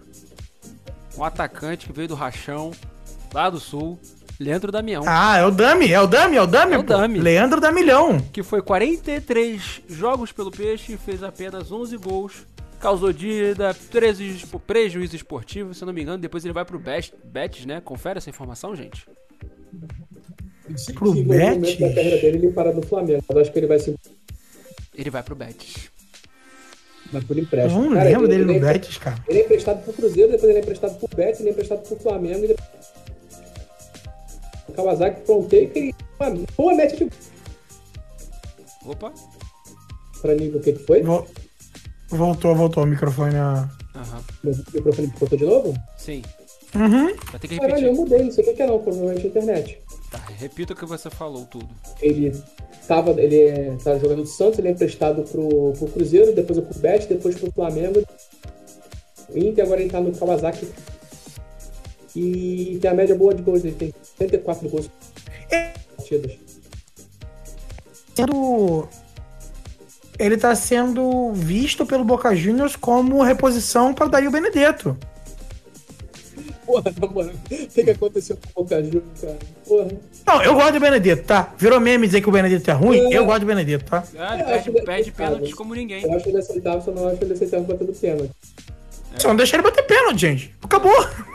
Um 1.18 1.24
atacante 1.24 1.86
que 1.86 1.92
veio 1.92 2.08
do 2.08 2.14
Rachão, 2.14 2.70
lá 3.32 3.50
do 3.50 3.58
Sul, 3.60 3.98
Leandro 4.38 4.72
Damião. 4.72 5.02
Ah, 5.06 5.38
é 5.38 5.44
o 5.44 5.50
Dami, 5.50 5.92
é 5.92 6.00
o 6.00 6.06
Dami, 6.06 6.36
é 6.36 6.42
o 6.42 6.46
Dami. 6.46 6.74
É 6.74 6.78
o 6.78 6.84
pô. 6.84 6.92
Dami. 6.92 7.18
Leandro 7.20 7.60
Damilhão. 7.60 8.20
que 8.32 8.42
foi 8.42 8.62
43 8.62 9.82
jogos 9.88 10.32
pelo 10.32 10.50
Peixe 10.50 10.94
e 10.94 10.96
fez 10.96 11.22
apenas 11.22 11.70
11 11.70 11.96
gols. 11.96 12.46
Causou 12.84 13.14
dívida, 13.14 13.72
13 13.90 14.26
espo- 14.36 14.60
prejuízo 14.60 15.16
esportivo, 15.16 15.72
se 15.72 15.82
eu 15.82 15.86
não 15.86 15.92
me 15.94 16.02
engano. 16.02 16.18
Depois 16.18 16.44
ele 16.44 16.52
vai 16.52 16.66
pro 16.66 16.78
Best- 16.78 17.14
Betis, 17.24 17.64
né? 17.64 17.80
Confere 17.80 18.18
essa 18.18 18.28
informação, 18.28 18.76
gente. 18.76 19.06
Pro 20.92 21.14
Sim, 21.14 21.24
Betis? 21.24 21.54
momento 21.56 21.80
da 21.80 21.88
carreira 21.94 22.20
dele, 22.20 22.36
ele 22.38 22.50
para 22.52 22.72
no 22.74 22.82
Flamengo. 22.82 23.24
Mas 23.26 23.38
acho 23.38 23.52
que 23.52 23.58
ele 23.58 23.66
vai 23.66 23.78
se 23.78 23.94
Ele 24.94 25.08
vai 25.08 25.22
pro 25.22 25.34
Betis. 25.34 25.88
mas 27.10 27.24
por 27.24 27.38
Eu 27.38 27.42
empréstimo. 27.44 27.82
não 27.84 27.92
Cara, 27.94 28.04
lembro 28.04 28.24
ele- 28.26 28.28
dele 28.36 28.50
ele 28.52 28.60
no 28.60 28.66
é- 28.68 28.72
Betis, 28.74 28.98
cara. 28.98 29.16
Ele 29.28 29.38
é 29.38 29.44
emprestado 29.46 29.82
pro 29.82 29.92
Cruzeiro, 29.94 30.30
depois 30.32 30.50
ele 30.50 30.58
é 30.58 30.62
emprestado 30.62 30.98
pro 30.98 31.16
Betis, 31.16 31.40
ele 31.40 31.48
é 31.48 31.52
emprestado 31.52 31.88
pro 31.88 31.96
Flamengo 31.96 32.44
e 32.44 32.48
depois... 32.48 32.68
O 34.68 34.72
Kawasaki 34.74 35.24
Fronteira 35.24 35.78
e 35.78 35.94
uma 36.20 36.30
boa 36.54 36.74
meta 36.74 36.94
de 36.96 37.08
Opa. 38.84 39.10
pra 40.20 40.34
nível 40.34 40.60
o 40.60 40.62
que 40.62 40.74
que 40.74 40.84
foi? 40.84 41.02
Voltou, 42.08 42.54
voltou 42.54 42.84
o 42.84 42.86
microfone. 42.86 43.36
A... 43.36 43.68
Aham. 43.94 44.22
Meu 44.42 44.54
microfone 44.74 45.06
botou 45.18 45.38
de 45.38 45.44
novo? 45.44 45.74
Sim. 45.96 46.22
Uhum. 46.74 47.14
Vai 47.30 47.40
ter 47.40 47.48
que 47.48 47.56
Caralho, 47.58 47.86
eu 47.86 47.92
repetir. 47.92 48.00
mudei, 48.00 48.22
não 48.24 48.32
sei 48.32 48.44
o 48.44 48.56
que 48.56 48.62
é 48.62 48.66
não, 48.66 48.78
provavelmente 48.80 49.26
a 49.26 49.28
internet. 49.30 49.78
Tá, 50.10 50.18
repita 50.38 50.72
o 50.72 50.76
que 50.76 50.84
você 50.84 51.08
falou 51.08 51.44
tudo. 51.46 51.68
Ele 52.00 52.32
tava, 52.88 53.10
ele 53.20 53.36
é, 53.42 53.76
tava 53.82 53.98
jogando 54.00 54.22
do 54.22 54.28
Santos, 54.28 54.58
ele 54.58 54.68
é 54.68 54.70
emprestado 54.72 55.22
pro, 55.22 55.72
pro 55.78 55.86
Cruzeiro, 55.88 56.34
depois 56.34 56.58
pro 56.58 56.78
Betis, 56.80 57.06
depois 57.06 57.38
pro 57.38 57.52
Flamengo. 57.52 58.02
O 59.28 59.38
Inter 59.38 59.64
agora 59.64 59.80
ele 59.80 59.90
tá 59.90 60.00
no 60.00 60.12
Kawasaki. 60.16 60.68
E 62.16 62.78
tem 62.80 62.90
a 62.90 62.94
média 62.94 63.14
boa 63.16 63.34
de 63.34 63.42
gols, 63.42 63.64
ele 63.64 63.74
tem 63.74 63.94
74 64.18 64.68
gols 64.68 64.90
É. 65.50 65.72
partidas. 65.96 66.32
sendo. 68.16 68.88
Ele 70.18 70.36
tá 70.36 70.54
sendo 70.54 71.32
visto 71.32 71.84
pelo 71.84 72.04
Boca 72.04 72.34
Juniors 72.34 72.76
como 72.76 73.22
reposição 73.22 73.92
para 73.92 74.06
Dario 74.06 74.30
Benedetto. 74.30 74.96
Porra, 76.64 76.84
moral, 77.12 77.30
o 77.30 77.48
que, 77.48 77.84
que 77.84 77.90
aconteceu 77.90 78.36
com 78.36 78.60
o 78.60 78.64
Boca 78.64 78.82
Juniors, 78.82 79.04
cara? 79.20 79.36
Porra. 79.66 79.88
Não, 80.26 80.42
eu 80.42 80.54
gosto 80.54 80.72
do 80.74 80.80
Benedetto, 80.80 81.24
tá? 81.24 81.52
Virou 81.58 81.78
meme 81.80 82.06
dizer 82.06 82.20
que 82.22 82.28
o 82.28 82.32
Benedetto 82.32 82.70
é 82.70 82.74
ruim? 82.74 83.12
É. 83.12 83.18
Eu 83.18 83.26
gosto 83.26 83.40
do 83.40 83.46
Benedetto, 83.46 83.84
tá? 83.84 84.02
Ah, 84.18 84.38
É, 84.38 84.54
acho 84.58 84.72
que- 84.72 84.82
perde 84.82 85.12
cara, 85.12 85.30
pênaltis 85.32 85.54
como 85.54 85.74
ninguém. 85.74 86.02
Eu 86.04 86.14
acho 86.14 86.28
ele 86.28 86.38
aceitável, 86.38 86.80
só 86.80 86.90
não 86.92 87.08
acho 87.08 87.22
ele 87.22 87.32
aceitável 87.34 87.66
batendo 87.66 87.92
pênalti. 87.92 88.30
Só 89.18 89.28
não 89.28 89.36
deixa 89.36 89.56
ele 89.56 89.62
bater 89.62 89.82
pênalti, 89.86 90.20
gente. 90.20 90.54
Acabou. 90.62 90.92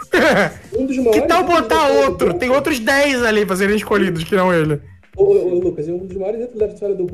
Um 0.75 0.88
dos 0.88 0.97
que 1.13 1.21
tal 1.21 1.43
botar 1.43 1.88
outro? 1.88 2.34
Tem 2.34 2.49
outros 2.49 2.80
10 2.80 3.21
ali 3.23 3.45
pra 3.45 3.55
serem 3.55 3.75
escolhidos 3.75 4.23
que 4.23 4.36
não 4.36 4.51
ele. 4.51 4.82
Ô, 5.15 5.23
ô, 5.23 5.47
ô, 5.47 5.59
Lucas, 5.59 5.88
um 5.88 5.99
dos 5.99 6.17
maiores 6.17 6.41
ídolos 6.41 6.59
da 6.59 6.65
história 6.67 6.95
do 6.95 7.07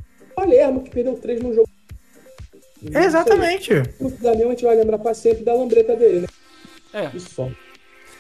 Palermo, 0.46 0.82
que 0.82 0.92
perdeu 0.92 1.16
três 1.16 1.42
no 1.42 1.54
jogo. 1.54 1.68
Exatamente. 2.94 3.74
O 4.00 4.10
Damião 4.10 4.50
a 4.50 4.52
gente 4.52 4.64
vai 4.64 4.76
lembrar 4.76 5.00
pra 5.00 5.14
sempre 5.14 5.44
da 5.44 5.54
lambreta 5.54 5.96
dele, 5.96 6.22
né? 6.22 6.28
É. 6.94 7.18
Isso 7.18 7.34
só. 7.34 7.50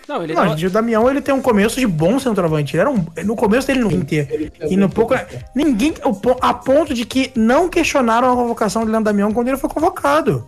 Não, 0.07 0.23
ele 0.23 0.33
Não, 0.33 0.53
o 0.53 0.69
Damião 0.69 1.09
ele 1.09 1.21
tem 1.21 1.33
um 1.33 1.41
começo 1.41 1.79
de 1.79 1.87
bom 1.87 2.19
centroavante. 2.19 2.75
Ele 2.75 2.81
era 2.81 2.89
um, 2.89 3.05
no 3.23 3.35
começo 3.35 3.67
dele 3.67 3.79
no 3.79 3.91
Inter. 3.91 4.27
Ele 4.31 4.51
E 4.69 4.77
no 4.77 4.89
pouco. 4.89 5.15
Ninguém. 5.55 5.93
A 6.41 6.53
ponto 6.53 6.93
de 6.93 7.05
que 7.05 7.31
não 7.35 7.69
questionaram 7.69 8.31
a 8.31 8.35
convocação 8.35 8.83
do 8.83 8.91
Leandro 8.91 9.05
Damião 9.05 9.31
quando 9.31 9.47
ele 9.47 9.57
foi 9.57 9.69
convocado. 9.69 10.47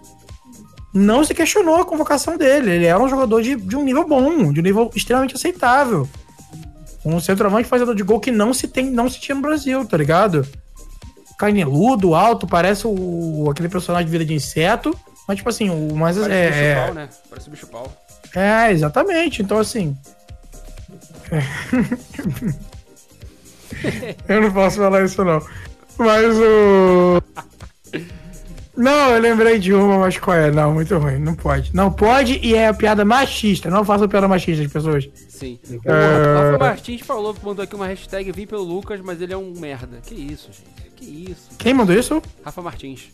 Não 0.93 1.23
se 1.23 1.33
questionou 1.33 1.75
a 1.75 1.85
convocação 1.85 2.37
dele. 2.37 2.71
Ele 2.71 2.85
era 2.85 3.01
um 3.01 3.09
jogador 3.09 3.41
de, 3.41 3.55
de 3.55 3.75
um 3.75 3.83
nível 3.83 4.07
bom, 4.07 4.51
de 4.51 4.59
um 4.59 4.63
nível 4.63 4.91
extremamente 4.95 5.35
aceitável. 5.35 6.07
Um 7.03 7.19
centroavante 7.19 7.67
fazedor 7.67 7.95
de 7.95 8.03
gol 8.03 8.19
que 8.19 8.31
não 8.31 8.53
se 8.53 8.67
tem, 8.67 8.89
não 8.89 9.09
se 9.09 9.19
tinha 9.19 9.35
no 9.35 9.41
Brasil, 9.41 9.85
tá 9.85 9.97
ligado? 9.97 10.45
Caneludo, 11.37 12.15
alto, 12.15 12.47
parece 12.47 12.87
o, 12.87 13.47
aquele 13.51 13.69
personagem 13.69 14.05
de 14.05 14.11
vida 14.11 14.25
de 14.25 14.33
inseto. 14.33 14.97
Mas, 15.27 15.37
tipo 15.37 15.49
assim, 15.49 15.69
o 15.69 15.95
mais 15.95 16.17
Parece 16.17 16.35
é, 16.35 16.49
bicho 16.49 16.61
é, 16.61 16.85
pau, 16.85 16.93
né? 16.93 17.09
Parece 17.29 17.49
bicho 17.49 17.67
pau. 17.67 17.97
é, 18.35 18.71
exatamente. 18.71 19.41
Então, 19.41 19.59
assim. 19.59 19.95
eu 24.27 24.41
não 24.41 24.51
posso 24.51 24.77
falar 24.77 25.03
isso, 25.03 25.23
não. 25.23 25.41
Mas 25.97 26.35
o. 26.37 27.21
Não, 28.75 29.15
eu 29.15 29.19
lembrei 29.19 29.57
de 29.57 29.73
uma, 29.73 29.97
mas 29.97 30.19
qual 30.19 30.37
é? 30.37 30.51
Não, 30.51 30.71
muito 30.71 30.95
ruim. 30.97 31.17
Não 31.17 31.33
pode. 31.33 31.75
Não 31.75 31.91
pode 31.91 32.39
e 32.43 32.53
é 32.53 32.67
a 32.67 32.73
piada 32.73 33.03
machista. 33.03 33.71
Não 33.71 33.83
faça 33.83 34.07
piada 34.07 34.27
machista 34.27 34.63
das 34.63 34.71
pessoas. 34.71 35.09
Sim. 35.27 35.59
É. 35.83 35.91
O 35.91 36.51
Rafa 36.51 36.57
Martins 36.59 37.01
falou, 37.01 37.35
mandou 37.43 37.63
aqui 37.63 37.75
uma 37.75 37.87
hashtag 37.87 38.31
vim 38.31 38.45
pelo 38.45 38.63
Lucas, 38.63 39.01
mas 39.01 39.19
ele 39.19 39.33
é 39.33 39.37
um 39.37 39.51
merda. 39.57 39.99
Que 40.05 40.13
isso, 40.13 40.51
gente? 40.51 40.86
Que 40.97 41.05
isso? 41.31 41.49
Quem 41.57 41.73
mandou 41.73 41.95
isso? 41.95 42.21
Rafa 42.43 42.61
Martins. 42.61 43.09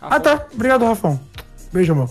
Ah, 0.00 0.20
tá. 0.20 0.46
Obrigado, 0.52 0.84
Rafão. 0.84 1.18
Beijo, 1.72 1.92
amor. 1.92 2.10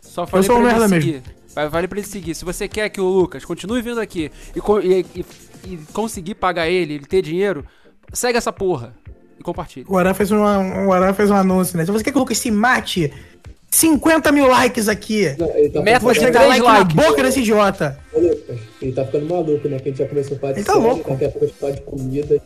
Só 0.00 0.26
falei 0.26 0.46
sou 0.46 0.56
um 0.56 0.60
pra 0.62 0.70
ele 0.70 0.78
merda 0.78 0.94
seguir. 1.00 1.22
Vai- 1.54 1.68
Vale 1.68 1.88
pra 1.88 1.98
ele 1.98 2.06
seguir. 2.06 2.34
Se 2.34 2.44
você 2.44 2.68
quer 2.68 2.88
que 2.88 3.00
o 3.00 3.04
Lucas 3.08 3.44
continue 3.44 3.82
vindo 3.82 4.00
aqui 4.00 4.30
e, 4.54 4.86
e- 4.86 5.06
e- 5.20 5.24
e 5.72 5.76
conseguir 5.92 6.34
pagar 6.36 6.68
ele, 6.68 6.94
ele 6.94 7.06
ter 7.06 7.22
dinheiro, 7.22 7.64
segue 8.12 8.38
essa 8.38 8.52
porra 8.52 8.94
e 9.38 9.42
compartilha. 9.42 9.86
O 9.88 9.96
Aran 9.98 10.14
fez, 10.14 10.30
uma, 10.30 10.58
o 10.86 10.92
Aran 10.92 11.12
fez 11.14 11.30
um 11.30 11.34
anúncio, 11.34 11.76
né? 11.76 11.84
Se 11.84 11.90
você 11.90 12.04
quer 12.04 12.10
que 12.12 12.16
o 12.16 12.20
Lucas 12.20 12.38
se 12.38 12.50
mate, 12.50 13.12
50 13.70 14.30
mil 14.30 14.46
likes 14.46 14.88
aqui. 14.88 15.34
Não, 15.38 15.48
tá 15.72 15.82
Meta 15.82 16.00
Vou 16.00 16.14
chegar 16.14 16.46
like 16.46 16.64
na 16.64 16.78
likes. 16.80 16.94
boca 16.96 17.22
desse 17.22 17.40
idiota. 17.40 17.98
Ele 18.80 18.92
tá 18.92 19.04
ficando 19.04 19.26
maluco, 19.28 19.68
né? 19.68 19.78
Que 19.78 19.88
a 19.88 19.92
gente 19.92 19.98
já 19.98 20.06
começou 20.08 20.36
a 20.36 20.40
falar 20.40 20.52
de 20.52 20.58
Ele 20.60 20.66
tá 20.66 20.72
série, 20.74 20.84
louco. 20.84 21.10
daqui 21.10 21.24
a 21.24 21.28
pouco 21.30 21.44
a 21.44 21.48
gente 21.48 21.58
fala 21.58 21.72
de 21.72 21.80
comida, 21.82 22.42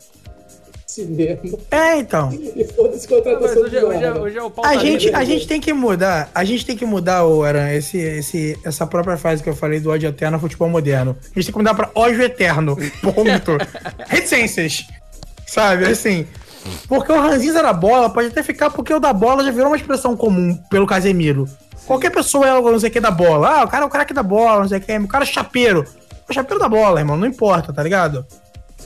cinema. 1.05 1.39
É, 1.71 1.97
então. 1.97 2.31
E 2.33 2.65
foda-se 2.65 3.07
contratação 3.09 3.63
hoje, 3.63 3.77
é- 3.77 3.81
de 3.81 3.87
hoje, 3.87 4.05
é- 4.05 4.13
hoje 4.13 4.39
é 4.39 4.43
o 4.43 4.51
pau 4.51 4.65
A 4.65 4.77
gente, 4.77 5.15
a 5.15 5.25
gente 5.25 5.47
tem 5.47 5.61
que 5.61 5.73
mudar, 5.73 6.31
a 6.35 6.45
gente 6.45 6.65
tem 6.67 6.77
que 6.77 6.85
mudar, 6.85 7.25
o 7.25 7.43
Aran, 7.43 7.71
esse, 7.71 7.99
esse, 7.99 8.59
essa 8.65 8.87
própria 8.87 9.17
frase 9.17 9.43
que 9.43 9.49
eu 9.49 9.57
falei 9.57 9.81
do 9.81 9.91
ódio 9.91 10.09
eterno 10.09 10.37
ao 10.37 10.41
futebol 10.41 10.69
moderno. 10.69 11.17
A 11.23 11.25
gente 11.41 11.47
tem 11.47 11.53
que 11.53 11.59
mudar 11.59 11.75
pra 11.75 11.91
ódio 11.95 12.23
eterno. 12.23 12.77
Ponto. 13.03 13.59
Reticências. 14.09 14.87
Sabe, 15.47 15.87
assim. 15.87 16.27
Porque 16.87 17.11
o 17.11 17.21
ranzinza 17.21 17.63
da 17.63 17.73
bola 17.73 18.11
pode 18.11 18.29
até 18.29 18.43
ficar 18.43 18.71
porque 18.71 18.93
o 18.93 19.01
da 19.01 19.13
bola 19.13 19.43
já 19.43 19.51
virou 19.51 19.69
uma 19.69 19.77
expressão 19.77 20.17
comum 20.17 20.57
pelo 20.71 20.87
Casemiro. 20.87 21.49
Qualquer 21.87 22.11
pessoa 22.11 22.47
é 22.47 22.53
o 22.53 22.71
não 22.71 22.79
sei 22.79 22.91
o 22.91 22.93
que 22.93 23.01
da 23.01 23.11
bola. 23.11 23.61
Ah, 23.61 23.65
o 23.65 23.69
cara 23.69 23.85
é 23.85 23.87
o 23.87 23.91
craque 23.91 24.13
da 24.13 24.23
bola, 24.23 24.61
não 24.61 24.69
sei 24.69 24.79
o 24.79 24.81
que. 24.81 24.99
O 24.99 25.09
cara 25.09 25.25
é 25.25 25.27
chapeiro. 25.27 25.87
O 26.29 26.35
chapeiro 26.35 26.61
da 26.61 26.69
bola, 26.69 27.01
irmão, 27.01 27.17
não 27.17 27.27
importa, 27.27 27.73
tá 27.73 27.83
ligado? 27.83 28.27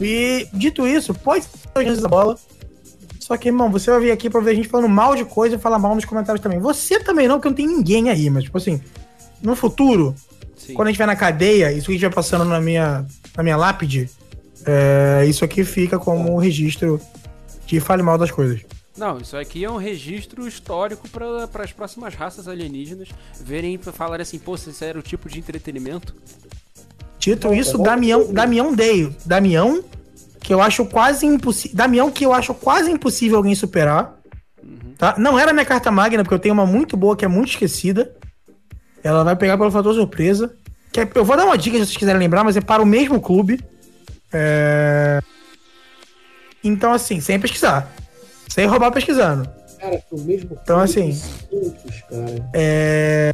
E 0.01 0.49
dito 0.53 0.86
isso, 0.86 1.14
pode 1.14 1.45
ser 1.45 1.51
o 1.74 1.78
ranzinza 1.78 2.03
da 2.03 2.09
bola. 2.09 2.38
Só 3.20 3.36
que, 3.36 3.49
irmão, 3.49 3.70
você 3.70 3.90
vai 3.90 4.01
vir 4.01 4.11
aqui 4.11 4.28
pra 4.28 4.40
ver 4.40 4.51
a 4.51 4.55
gente 4.55 4.68
falando 4.68 4.88
mal 4.88 5.14
de 5.14 5.24
coisa 5.24 5.55
e 5.55 5.59
falar 5.59 5.78
mal 5.78 5.95
nos 5.95 6.05
comentários 6.05 6.43
também. 6.43 6.59
Você 6.59 6.99
também 6.99 7.28
não, 7.28 7.36
porque 7.36 7.49
não 7.49 7.57
tem 7.57 7.66
ninguém 7.66 8.11
aí, 8.11 8.28
mas, 8.28 8.45
tipo 8.45 8.59
assim, 8.59 8.80
no 9.40 9.55
futuro, 9.55 10.14
Sim. 10.57 10.74
quando 10.74 10.88
a 10.88 10.90
gente 10.90 10.99
vai 10.99 11.07
na 11.07 11.16
cadeia, 11.16 11.72
isso 11.72 11.86
que 11.86 11.93
estiver 11.93 12.12
passando 12.12 12.45
na 12.45 12.61
minha, 12.61 13.07
na 13.36 13.43
minha 13.43 13.57
lápide, 13.57 14.11
é, 14.66 15.24
isso 15.26 15.45
aqui 15.45 15.64
fica 15.64 15.99
como 15.99 16.34
um 16.34 16.36
registro 16.36 17.01
de 17.66 17.80
fale 17.80 18.03
mal 18.03 18.18
das 18.18 18.30
coisas. 18.30 18.61
Não, 18.97 19.18
isso 19.18 19.36
aqui 19.36 19.64
é 19.64 19.70
um 19.70 19.78
registro 19.78 20.47
histórico 20.47 21.09
para 21.09 21.64
as 21.64 21.72
próximas 21.72 22.14
raças 22.14 22.47
alienígenas 22.47 23.09
verem 23.40 23.74
e 23.74 23.78
falarem 23.78 24.22
assim, 24.22 24.38
pô, 24.38 24.55
esse 24.55 24.84
era 24.84 24.99
o 24.99 25.03
tipo 25.03 25.28
de 25.28 25.38
entretenimento. 25.38 26.14
Dito 27.22 27.54
isso. 27.54 27.78
Damião, 27.78 28.32
Damião 28.32 28.74
Deio. 28.74 29.14
Damião, 29.24 29.84
que 30.40 30.52
eu 30.52 30.60
acho 30.60 30.84
quase 30.84 31.24
impossível. 31.24 31.76
Damião, 31.76 32.10
que 32.10 32.26
eu 32.26 32.32
acho 32.32 32.52
quase 32.52 32.90
impossível 32.90 33.36
alguém 33.36 33.54
superar. 33.54 34.16
Tá? 34.98 35.14
Não 35.16 35.38
era 35.38 35.52
minha 35.52 35.64
carta 35.64 35.88
magna, 35.88 36.24
porque 36.24 36.34
eu 36.34 36.38
tenho 36.40 36.52
uma 36.52 36.66
muito 36.66 36.96
boa 36.96 37.16
que 37.16 37.24
é 37.24 37.28
muito 37.28 37.50
esquecida. 37.50 38.12
Ela 39.04 39.22
vai 39.22 39.36
pegar 39.36 39.56
pelo 39.56 39.70
fator 39.70 39.94
surpresa. 39.94 40.52
Que 40.90 41.00
é- 41.00 41.10
eu 41.14 41.24
vou 41.24 41.36
dar 41.36 41.44
uma 41.44 41.56
dica 41.56 41.78
se 41.78 41.86
vocês 41.86 41.96
quiserem 41.96 42.18
lembrar, 42.18 42.42
mas 42.42 42.56
é 42.56 42.60
para 42.60 42.82
o 42.82 42.86
mesmo 42.86 43.20
clube. 43.20 43.60
É... 44.32 45.20
Então, 46.64 46.92
assim, 46.92 47.20
sem 47.20 47.38
pesquisar. 47.38 47.88
Sem 48.48 48.66
roubar 48.66 48.90
pesquisando. 48.90 49.48
Cara, 49.78 50.02
o 50.10 50.20
mesmo 50.20 50.58
Então, 50.60 50.80
assim, 50.80 51.12
Santos, 51.12 52.02
cara. 52.10 52.50
É... 52.52 53.32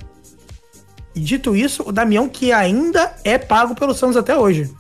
E 1.19 1.21
dito 1.21 1.57
isso, 1.57 1.83
o 1.85 1.91
Damião 1.91 2.29
que 2.29 2.53
ainda 2.53 3.13
é 3.25 3.37
pago 3.37 3.75
pelo 3.75 3.93
Santos 3.93 4.17
até 4.17 4.37
hoje. 4.39 4.73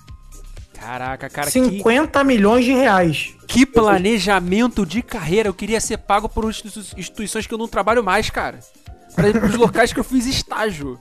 Caraca, 0.73 1.29
cara, 1.29 1.51
que, 1.51 1.53
50 1.61 2.23
milhões 2.23 2.65
de 2.65 2.73
reais. 2.73 3.35
que 3.49 3.67
planejamento 3.67 4.87
de 4.87 5.03
carreira. 5.03 5.49
Eu 5.49 5.53
queria 5.55 5.81
ser 5.81 5.99
pago 5.99 6.29
por 6.29 6.49
institui- 6.49 6.85
instituições 6.97 7.45
que 7.45 7.53
eu 7.53 7.59
não 7.59 7.67
trabalho 7.67 8.05
mais, 8.05 8.31
cara. 8.31 8.61
Pra 9.17 9.29
ir 9.29 9.33
pros 9.41 9.57
locais 9.57 9.93
que 9.93 9.99
eu 9.99 10.05
fiz 10.05 10.27
estágio. 10.27 10.97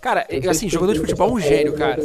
Cara, 0.00 0.26
assim, 0.50 0.66
que 0.66 0.72
jogador 0.72 0.94
de 0.94 0.98
futebol 0.98 1.28
é 1.28 1.32
um 1.34 1.40
gênio, 1.40 1.74
cara. 1.74 2.02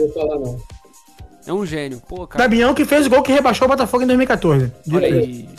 É 1.47 1.51
um 1.51 1.65
gênio. 1.65 1.99
Pô, 2.07 2.27
cara. 2.27 2.43
Damião 2.43 2.75
que 2.75 2.85
fez 2.85 3.07
o 3.07 3.09
gol 3.09 3.23
que 3.23 3.31
rebaixou 3.31 3.65
o 3.65 3.69
Botafogo 3.71 4.03
em 4.03 4.07
2014. 4.07 4.71
Dito 4.85 4.95
Olha 4.95 5.07
aí. 5.07 5.49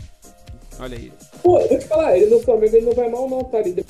Olha 0.78 0.96
aí. 0.96 1.12
Pô, 1.42 1.58
eu 1.58 1.68
vou 1.68 1.78
te 1.78 1.86
falar, 1.88 2.16
ele 2.16 2.26
no 2.32 2.40
Flamengo 2.40 2.76
ele 2.76 2.86
não 2.86 2.94
vai 2.94 3.08
mal, 3.10 3.28
não, 3.28 3.42
tá? 3.42 3.58
Ele 3.58 3.84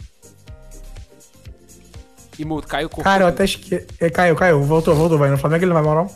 E 2.38 2.44
caiu 2.66 2.86
o 2.86 2.90
corpo. 2.90 3.02
Cara, 3.04 3.24
eu 3.24 3.28
até 3.28 3.44
esque... 3.44 3.86
é, 4.00 4.10
Caiu, 4.10 4.34
caiu. 4.36 4.62
Voltou, 4.62 4.94
voltou. 4.94 5.16
Vai. 5.18 5.30
No 5.30 5.38
Flamengo 5.38 5.64
ele 5.64 5.72
não 5.72 5.82
vai 5.82 5.84
mal, 5.94 6.04
não? 6.04 6.10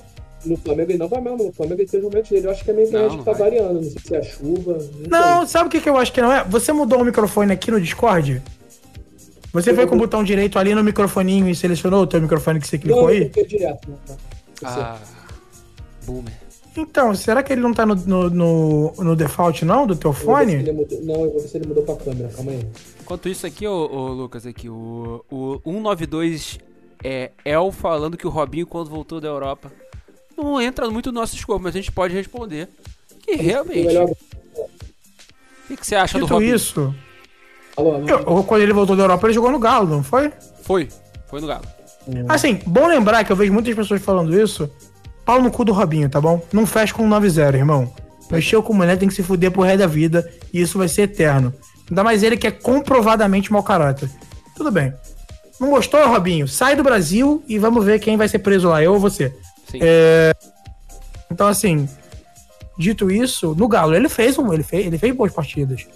No 0.45 0.57
Flamengo 0.57 0.91
ele 0.91 0.99
não 0.99 1.09
vai 1.09 1.21
mal, 1.21 1.37
não. 1.37 1.47
No 1.47 1.53
Flamengo 1.53 1.81
ele 1.81 1.89
tem 1.89 2.01
os 2.01 2.05
momentos 2.05 2.31
dele. 2.31 2.47
Eu 2.47 2.51
acho 2.51 2.65
que 2.65 2.71
a 2.71 2.75
minha 2.75 2.87
internet 2.87 3.11
Não, 3.11 3.17
não 3.19 3.25
tá 3.25 3.33
vai. 3.33 3.41
variando. 3.51 3.75
Não 3.75 3.83
sei 3.83 3.97
se 4.05 4.15
é 4.15 4.19
a 4.19 4.23
chuva. 4.23 4.79
Não, 5.09 5.47
sabe 5.47 5.69
o 5.69 5.71
que, 5.71 5.81
que 5.81 5.89
eu 5.89 5.97
acho 5.97 6.13
que 6.13 6.21
não 6.23 6.33
é? 6.33 6.45
Você 6.45 6.73
mudou 6.73 7.01
o 7.01 7.05
microfone 7.05 7.53
aqui 7.53 7.71
no 7.71 7.81
Discord? 7.81 8.43
Você 9.53 9.75
foi 9.75 9.87
com 9.87 9.97
o 9.97 9.99
botão 9.99 10.23
direito 10.23 10.59
ali 10.59 10.75
no 10.75 10.85
microfoninho 10.85 11.49
e 11.49 11.55
selecionou 11.57 12.03
o 12.03 12.07
teu 12.07 12.21
microfone 12.23 12.61
que 12.61 12.69
você 12.69 12.77
Não, 12.77 12.83
clicou 12.83 13.03
eu 13.03 13.09
aí? 13.09 13.21
cliquei 13.31 13.47
direto. 13.59 13.91
Né? 13.91 13.97
Tá. 14.07 14.17
Ah, 14.63 14.99
boomer. 16.07 16.33
Então, 16.77 17.13
será 17.17 17.43
que 17.43 17.53
ele 17.53 17.61
não 17.61 17.75
tá 17.75 17.85
no, 17.85 17.97
no, 17.97 18.31
no, 18.31 18.93
no 18.97 19.17
default, 19.17 19.65
não, 19.65 19.87
do 19.89 19.97
teu 19.97 20.11
Eu 20.11 20.15
fone? 20.15 20.55
ele 20.55 20.71
mudou- 20.73 21.01
Não, 21.03 21.25
eu 21.25 21.33
vou 21.33 21.41
ver 21.41 21.49
se 21.49 21.57
ele 21.59 21.67
mudou 21.67 21.83
pra 21.83 21.97
câmera. 21.97 22.29
Calma 22.35 22.53
aí. 22.53 22.65
Enquanto 23.11 23.29
isso 23.29 23.45
aqui, 23.45 23.67
ô, 23.67 23.73
ô, 23.91 24.07
Lucas, 24.13 24.47
aqui, 24.47 24.69
o, 24.69 25.25
o 25.29 25.61
192 25.65 26.61
é 27.03 27.33
El 27.45 27.73
falando 27.73 28.17
que 28.17 28.25
o 28.25 28.31
Robinho, 28.31 28.65
quando 28.69 28.89
voltou 28.89 29.21
da 29.21 29.27
Europa, 29.27 29.73
não 30.37 30.61
entra 30.61 30.89
muito 30.89 31.11
no 31.11 31.19
nosso 31.19 31.35
escopo, 31.35 31.59
mas 31.65 31.75
a 31.75 31.79
gente 31.79 31.91
pode 31.91 32.15
responder. 32.15 32.69
Que 33.21 33.35
realmente. 33.35 33.99
O 33.99 34.17
que, 35.67 35.77
que 35.77 35.85
você 35.85 35.97
acha 35.97 36.21
do 36.21 36.25
Dito 36.25 36.35
Robinho? 36.35 36.55
isso, 36.55 36.95
eu- 37.77 38.45
quando 38.45 38.63
ele 38.63 38.73
voltou 38.73 38.95
da 38.95 39.03
Europa, 39.03 39.27
ele 39.27 39.35
jogou 39.35 39.51
no 39.51 39.59
Galo, 39.59 39.89
não 39.89 40.05
foi? 40.05 40.33
Foi. 40.63 40.89
Foi 41.29 41.41
no 41.41 41.49
Galo. 41.49 41.65
Assim, 42.29 42.61
bom 42.65 42.87
lembrar 42.87 43.25
que 43.25 43.33
eu 43.33 43.37
vejo 43.37 43.53
muitas 43.53 43.75
pessoas 43.75 44.01
falando 44.01 44.41
isso. 44.41 44.71
Pau 45.25 45.43
no 45.43 45.51
cu 45.51 45.65
do 45.65 45.73
Robinho, 45.73 46.09
tá 46.09 46.21
bom? 46.21 46.41
Não 46.53 46.65
fecha 46.65 46.95
com 46.95 47.03
um 47.05 47.11
9-0, 47.11 47.57
irmão. 47.57 47.93
Mexeu 48.31 48.63
com 48.63 48.73
mulher 48.73 48.97
tem 48.97 49.09
que 49.09 49.15
se 49.15 49.25
fuder 49.25 49.51
pro 49.51 49.63
resto 49.63 49.81
da 49.81 49.89
vida 49.89 50.33
e 50.53 50.61
isso 50.61 50.79
vai 50.79 50.87
ser 50.87 51.03
eterno. 51.03 51.53
Ainda 51.91 52.05
mais 52.05 52.23
ele 52.23 52.37
que 52.37 52.47
é 52.47 52.51
comprovadamente 52.51 53.53
mau 53.53 53.63
caráter. 53.63 54.09
Tudo 54.57 54.71
bem. 54.71 54.95
Não 55.59 55.71
gostou, 55.71 56.07
Robinho? 56.09 56.47
Sai 56.49 56.75
do 56.77 56.83
Brasil 56.83 57.43
e 57.47 57.59
vamos 57.59 57.85
ver 57.85 57.99
quem 57.99 58.17
vai 58.17 58.29
ser 58.29 58.39
preso 58.39 58.69
lá, 58.69 58.83
eu 58.83 58.95
ou 58.95 58.99
você. 59.01 59.35
Sim. 59.71 59.81
Então, 61.31 61.47
assim, 61.47 61.89
dito 62.79 63.11
isso, 63.11 63.55
no 63.55 63.69
Galo, 63.69 63.95
ele 63.95 64.09
fez 64.09 64.39
um, 64.39 64.53
ele 64.53 64.63
fez, 64.63 64.87
ele 64.87 64.99
fez 64.99 65.15
boas 65.15 65.33
partidas. 65.33 65.87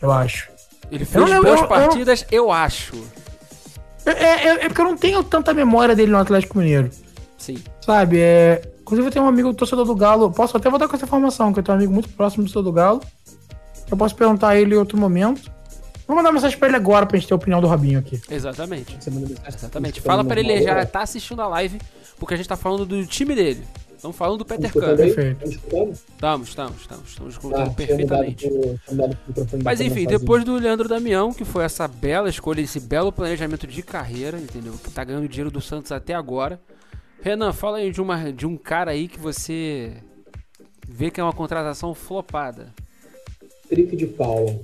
Eu 0.00 0.12
acho. 0.12 0.48
Ele 0.90 1.02
eu 1.02 1.06
fez 1.06 1.30
não- 1.30 1.42
boas 1.42 1.56
eu- 1.60 1.64
eu- 1.64 1.68
partidas, 1.68 2.26
eu 2.30 2.52
acho. 2.52 2.94
É, 4.06 4.10
é- 4.12 4.64
é 4.64 4.68
porque 4.68 4.80
eu 4.80 4.84
não 4.84 4.96
tenho 4.96 5.22
tanta 5.24 5.52
memória 5.54 5.96
dele 5.96 6.12
no 6.12 6.18
Atlético 6.18 6.58
Mineiro. 6.58 6.90
Sim. 7.38 7.56
Sabe, 7.80 8.18
é. 8.20 8.62
Inclusive 8.82 9.08
eu 9.08 9.12
tenho 9.12 9.24
um 9.24 9.28
amigo 9.28 9.52
torcedor 9.54 9.86
do 9.86 9.94
Galo. 9.94 10.30
Posso 10.30 10.56
até 10.56 10.68
voltar 10.68 10.86
com 10.88 10.94
essa 10.94 11.06
informação, 11.06 11.52
que 11.52 11.58
eu 11.58 11.62
tenho 11.62 11.74
um 11.76 11.78
amigo 11.78 11.92
muito 11.92 12.08
próximo 12.10 12.44
do 12.44 12.46
torcedor 12.46 12.62
do 12.64 12.72
Galo. 12.72 13.02
Eu 13.90 13.96
posso 13.96 14.14
perguntar 14.16 14.48
a 14.50 14.56
ele 14.56 14.74
em 14.74 14.78
outro 14.78 14.98
momento. 14.98 15.52
Vou 16.06 16.16
mandar 16.16 16.32
mensagem 16.32 16.58
pra 16.58 16.68
ele 16.68 16.76
agora 16.76 17.06
pra 17.06 17.18
gente 17.18 17.28
ter 17.28 17.34
a 17.34 17.36
opinião 17.36 17.60
do 17.60 17.66
Robinho 17.66 17.98
aqui. 17.98 18.20
Exatamente. 18.30 18.98
Exatamente. 19.46 20.00
Fala 20.00 20.24
pra 20.24 20.38
ele, 20.40 20.62
já 20.62 20.84
tá 20.84 21.02
assistindo 21.02 21.40
a 21.40 21.46
live, 21.48 21.80
porque 22.18 22.34
a 22.34 22.36
gente 22.36 22.48
tá 22.48 22.56
falando 22.56 22.84
do 22.84 23.06
time 23.06 23.34
dele. 23.34 23.62
Estamos 23.96 24.18
falando 24.18 24.38
do 24.38 24.44
Peter 24.44 24.70
Kahn. 24.70 24.96
Perfeito. 24.96 25.38
Tá 25.38 25.46
escutando? 25.46 25.92
Estamos, 25.92 26.48
estamos, 26.48 26.80
estamos. 26.82 27.08
Estamos 27.08 27.34
Ah, 27.34 27.36
escutando 27.38 27.58
mudado 27.60 27.74
perfeitamente. 27.74 28.48
pro- 28.50 29.62
Mas 29.64 29.80
enfim, 29.80 30.04
depois 30.04 30.44
do 30.44 30.56
Leandro 30.56 30.86
Damião, 30.86 31.32
que 31.32 31.42
foi 31.44 31.64
essa 31.64 31.88
bela 31.88 32.28
escolha, 32.28 32.60
esse 32.60 32.80
belo 32.80 33.10
planejamento 33.10 33.66
de 33.66 33.82
carreira, 33.82 34.38
entendeu? 34.38 34.74
Que 34.74 34.90
tá 34.90 35.02
ganhando 35.04 35.26
dinheiro 35.26 35.50
do 35.50 35.62
Santos 35.62 35.90
até 35.90 36.12
agora. 36.12 36.60
Renan, 37.22 37.54
fala 37.54 37.78
aí 37.78 37.90
de, 37.90 38.02
uma, 38.02 38.30
de 38.30 38.46
um 38.46 38.58
cara 38.58 38.90
aí 38.90 39.08
que 39.08 39.18
você 39.18 39.94
vê 40.86 41.10
que 41.10 41.18
é 41.18 41.24
uma 41.24 41.32
contratação 41.32 41.94
flopada. 41.94 42.66
Trick 43.68 43.96
de 43.96 44.06
Paula. 44.06 44.60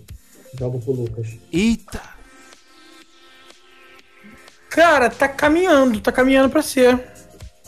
Joga 0.58 0.78
pro 0.78 0.92
Lucas. 0.92 1.28
Eita! 1.52 2.00
Cara, 4.68 5.10
tá 5.10 5.28
caminhando, 5.28 6.00
tá 6.00 6.12
caminhando 6.12 6.48
pra 6.48 6.62
ser. 6.62 6.98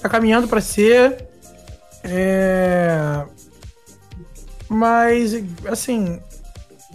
Tá 0.01 0.09
caminhando 0.09 0.49
pra 0.49 0.61
ser. 0.61 1.29
É. 2.05 3.25
Mas, 4.69 5.35
assim, 5.67 6.21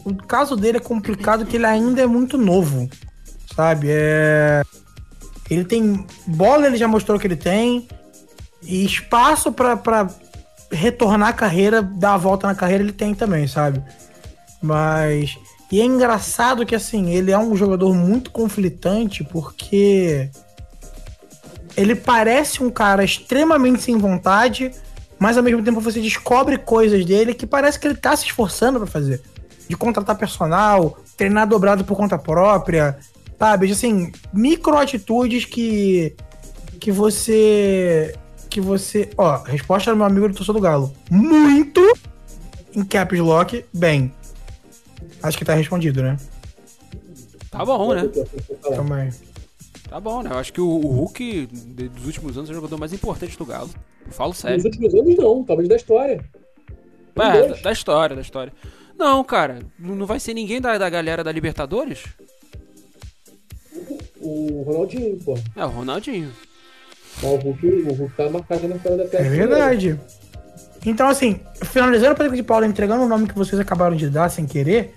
o 0.03 0.15
caso 0.15 0.55
dele 0.55 0.77
é 0.77 0.81
complicado 0.81 1.45
que 1.45 1.57
ele 1.57 1.65
ainda 1.65 2.01
é 2.01 2.07
muito 2.07 2.37
novo, 2.37 2.89
sabe? 3.55 3.87
É. 3.89 4.63
Ele 5.49 5.63
tem 5.63 6.05
bola, 6.25 6.67
ele 6.67 6.77
já 6.77 6.87
mostrou 6.87 7.19
que 7.19 7.27
ele 7.27 7.35
tem, 7.35 7.87
e 8.61 8.83
espaço 8.85 9.51
pra, 9.51 9.77
pra 9.77 10.09
retornar 10.71 11.29
a 11.29 11.33
carreira, 11.33 11.81
dar 11.81 12.15
a 12.15 12.17
volta 12.17 12.47
na 12.47 12.55
carreira, 12.55 12.83
ele 12.83 12.91
tem 12.91 13.13
também, 13.13 13.47
sabe? 13.47 13.81
Mas. 14.61 15.37
E 15.71 15.81
é 15.81 15.85
engraçado 15.85 16.65
que, 16.65 16.75
assim, 16.75 17.09
ele 17.11 17.31
é 17.31 17.37
um 17.37 17.55
jogador 17.55 17.93
muito 17.93 18.31
conflitante 18.31 19.23
porque. 19.23 20.29
Ele 21.75 21.95
parece 21.95 22.63
um 22.63 22.71
cara 22.71 23.03
extremamente 23.03 23.83
sem 23.83 23.95
vontade, 23.97 24.71
mas 25.19 25.37
ao 25.37 25.43
mesmo 25.43 25.61
tempo 25.61 25.79
você 25.79 26.01
descobre 26.01 26.57
coisas 26.57 27.05
dele 27.05 27.35
que 27.35 27.45
parece 27.45 27.79
que 27.79 27.85
ele 27.85 27.95
tá 27.95 28.17
se 28.17 28.25
esforçando 28.25 28.79
pra 28.79 28.87
fazer. 28.87 29.21
De 29.69 29.77
contratar 29.77 30.17
personal, 30.17 30.97
treinar 31.15 31.47
dobrado 31.47 31.85
por 31.85 31.95
conta 31.95 32.17
própria, 32.17 32.97
sabe? 33.37 33.71
Assim, 33.71 34.11
micro 34.33 34.77
atitudes 34.77 35.45
que. 35.45 36.15
que 36.79 36.91
você. 36.91 38.15
que 38.49 38.59
você. 38.59 39.09
Ó, 39.15 39.43
resposta 39.43 39.91
do 39.91 39.97
meu 39.97 40.05
amigo 40.05 40.27
do 40.29 40.33
torcedor 40.33 40.55
do 40.55 40.61
Galo. 40.61 40.93
Muito 41.11 41.81
em 42.77 42.83
caps 42.83 43.19
lock, 43.19 43.65
bem. 43.73 44.13
Acho 45.21 45.37
que 45.37 45.45
tá 45.45 45.53
respondido, 45.53 46.01
né? 46.03 46.17
Tá 47.51 47.65
bom, 47.65 47.93
né? 47.93 48.01
Aí. 48.01 49.11
Tá 49.89 49.99
bom, 49.99 50.21
né? 50.21 50.31
Eu 50.31 50.37
acho 50.37 50.51
que 50.51 50.59
o, 50.61 50.67
o 50.67 50.87
Hulk 50.91 51.47
de- 51.47 51.89
dos 51.89 52.05
últimos 52.05 52.37
anos 52.37 52.49
é 52.49 52.51
o 52.51 52.55
jogador 52.55 52.77
mais 52.77 52.91
importante 52.93 53.37
do 53.37 53.45
Galo. 53.45 53.69
Eu 54.05 54.11
falo 54.11 54.33
sério. 54.33 54.63
últimos 54.63 54.93
anos 54.93 55.15
não, 55.15 55.43
talvez 55.43 55.67
da 55.69 55.75
história. 55.75 56.23
É, 57.15 57.47
da, 57.47 57.55
da 57.55 57.71
história, 57.71 58.15
da 58.15 58.21
história. 58.21 58.53
Não, 58.97 59.23
cara, 59.23 59.59
não 59.79 60.05
vai 60.05 60.19
ser 60.19 60.33
ninguém 60.33 60.59
da, 60.59 60.77
da 60.77 60.89
galera 60.89 61.23
da 61.23 61.31
Libertadores? 61.31 62.03
O 64.19 64.63
Ronaldinho, 64.63 65.17
pô. 65.23 65.37
É, 65.55 65.65
o 65.65 65.69
Ronaldinho. 65.69 66.31
Mas 67.21 67.31
o 67.31 67.35
Hulk, 67.37 67.65
o 67.67 67.93
Hulk 67.93 68.15
tá 68.15 68.29
marcado 68.29 68.67
na 68.67 68.77
tela 68.77 68.97
da 68.97 69.03
testa. 69.03 69.17
É 69.25 69.29
verdade. 69.29 69.99
Então, 70.85 71.07
assim, 71.07 71.39
finalizando 71.63 72.13
o 72.13 72.17
Pedro 72.17 72.35
de 72.35 72.43
Paula, 72.43 72.65
entregando 72.65 73.03
o 73.03 73.07
nome 73.07 73.27
que 73.27 73.35
vocês 73.35 73.59
acabaram 73.59 73.95
de 73.95 74.09
dar 74.09 74.29
sem 74.29 74.45
querer, 74.45 74.93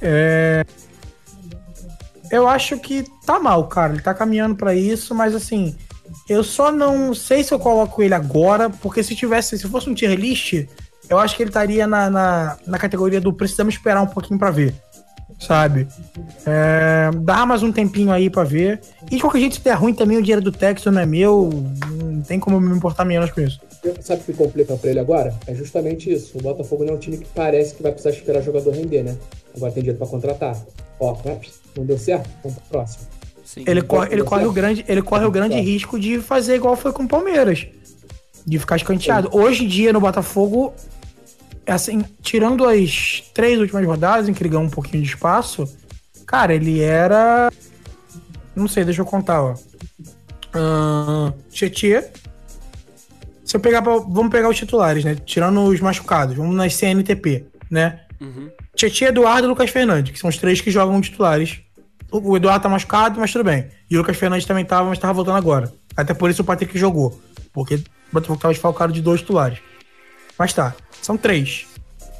é... 0.00 0.64
eu 2.30 2.48
acho 2.48 2.78
que 2.78 3.04
tá 3.24 3.38
mal, 3.38 3.66
cara. 3.68 3.92
Ele 3.92 4.02
tá 4.02 4.14
caminhando 4.14 4.56
pra 4.56 4.74
isso, 4.74 5.14
mas 5.14 5.34
assim, 5.34 5.76
eu 6.28 6.42
só 6.42 6.70
não 6.70 7.14
sei 7.14 7.42
se 7.42 7.52
eu 7.52 7.58
coloco 7.58 8.02
ele 8.02 8.14
agora, 8.14 8.70
porque 8.70 9.02
se 9.02 9.14
tivesse, 9.14 9.58
se 9.58 9.68
fosse 9.68 9.88
um 9.88 9.94
tier 9.94 10.18
list, 10.18 10.66
eu 11.08 11.18
acho 11.18 11.36
que 11.36 11.42
ele 11.42 11.50
estaria 11.50 11.86
na, 11.86 12.10
na, 12.10 12.56
na 12.66 12.78
categoria 12.78 13.20
do 13.20 13.32
precisamos 13.32 13.74
esperar 13.74 14.02
um 14.02 14.06
pouquinho 14.06 14.38
pra 14.38 14.50
ver, 14.50 14.74
sabe? 15.38 15.86
É, 16.46 17.10
dá 17.18 17.44
mais 17.44 17.62
um 17.62 17.72
tempinho 17.72 18.10
aí 18.10 18.30
pra 18.30 18.44
ver. 18.44 18.80
E 19.10 19.16
de 19.16 19.20
qualquer 19.20 19.40
jeito, 19.40 19.56
se 19.56 19.64
der 19.64 19.74
ruim 19.74 19.94
também, 19.94 20.18
o 20.18 20.22
dinheiro 20.22 20.42
do 20.42 20.52
Texto 20.52 20.90
não 20.90 21.00
é 21.00 21.06
meu, 21.06 21.50
não 21.90 22.22
tem 22.22 22.38
como 22.38 22.60
me 22.60 22.74
importar 22.74 23.04
menos 23.04 23.30
com 23.30 23.40
isso. 23.40 23.60
Sabe 24.00 24.22
o 24.22 24.24
que 24.24 24.32
complica 24.32 24.76
pra 24.76 24.90
ele 24.90 25.00
agora? 25.00 25.34
É 25.46 25.54
justamente 25.54 26.12
isso. 26.12 26.38
O 26.38 26.42
Botafogo 26.42 26.84
não 26.84 26.92
é 26.92 26.96
um 26.96 27.00
time 27.00 27.18
que 27.18 27.26
parece 27.34 27.74
que 27.74 27.82
vai 27.82 27.90
precisar 27.90 28.16
esperar 28.16 28.40
o 28.40 28.44
jogador 28.44 28.72
render, 28.72 29.02
né? 29.02 29.16
Agora 29.56 29.72
tem 29.72 29.82
dinheiro 29.82 29.98
pra 29.98 30.06
contratar. 30.06 30.56
Ó, 31.00 31.16
né? 31.24 31.40
não 31.76 31.84
deu 31.84 31.98
certo? 31.98 32.30
Vamos 32.42 32.58
pro 32.58 32.68
próximo. 32.68 33.06
Sim. 33.44 33.64
Ele 33.66 33.82
corre, 33.82 34.12
ele 34.12 34.22
corre 34.22 34.44
o 34.46 34.52
grande, 34.52 34.84
ele 34.86 35.02
corre 35.02 35.24
o 35.24 35.30
grande 35.30 35.60
risco 35.60 35.98
de 35.98 36.20
fazer 36.20 36.54
igual 36.54 36.76
foi 36.76 36.92
com 36.92 37.02
o 37.02 37.08
Palmeiras. 37.08 37.66
De 38.46 38.58
ficar 38.58 38.76
escanteado. 38.76 39.28
Hoje 39.32 39.64
em 39.64 39.68
dia 39.68 39.92
no 39.92 40.00
Botafogo, 40.00 40.72
assim, 41.66 42.04
tirando 42.22 42.64
as 42.64 43.22
três 43.34 43.58
últimas 43.58 43.84
rodadas 43.84 44.28
em 44.28 44.32
que 44.32 44.42
ele 44.42 44.50
ganhou 44.50 44.64
um 44.64 44.70
pouquinho 44.70 45.02
de 45.02 45.08
espaço, 45.08 45.68
cara, 46.24 46.54
ele 46.54 46.80
era. 46.80 47.50
Não 48.54 48.68
sei, 48.68 48.84
deixa 48.84 49.00
eu 49.00 49.06
contar, 49.06 49.42
ó. 49.42 49.54
Tietê. 51.50 52.10
Se 53.52 53.56
eu 53.58 53.60
pegar. 53.60 53.82
pra- 53.82 53.98
vamos 53.98 54.30
pegar 54.30 54.48
os 54.48 54.56
titulares, 54.56 55.04
né? 55.04 55.14
Tirando 55.26 55.62
os 55.64 55.78
machucados. 55.78 56.34
Vamos 56.34 56.56
nas 56.56 56.74
CNTP, 56.74 57.44
né? 57.70 58.00
Uhum. 58.18 58.48
Tietchan, 58.74 59.08
Eduardo 59.08 59.46
e 59.46 59.50
Lucas 59.50 59.68
Fernandes, 59.68 60.10
que 60.10 60.18
são 60.18 60.30
os 60.30 60.38
três 60.38 60.58
que 60.62 60.70
jogam 60.70 60.98
titulares. 61.02 61.60
O 62.10 62.34
Eduardo 62.34 62.62
tá 62.62 62.68
machucado, 62.70 63.20
mas 63.20 63.30
tudo 63.30 63.44
bem. 63.44 63.66
E 63.90 63.94
o 63.94 63.98
Lucas 64.00 64.16
Fernandes 64.16 64.46
também 64.46 64.64
tava, 64.64 64.88
mas 64.88 64.98
tava 64.98 65.12
voltando 65.12 65.36
agora. 65.36 65.70
Até 65.94 66.14
por 66.14 66.30
isso 66.30 66.40
o 66.40 66.44
Patrick 66.46 66.78
jogou. 66.78 67.20
Porque 67.52 67.74
o 67.74 67.82
Botafogo 68.10 68.40
tava 68.40 68.54
desfalcado 68.54 68.90
de 68.90 69.02
dois 69.02 69.20
titulares. 69.20 69.58
Mas 70.38 70.54
tá, 70.54 70.74
são 71.02 71.18
três. 71.18 71.66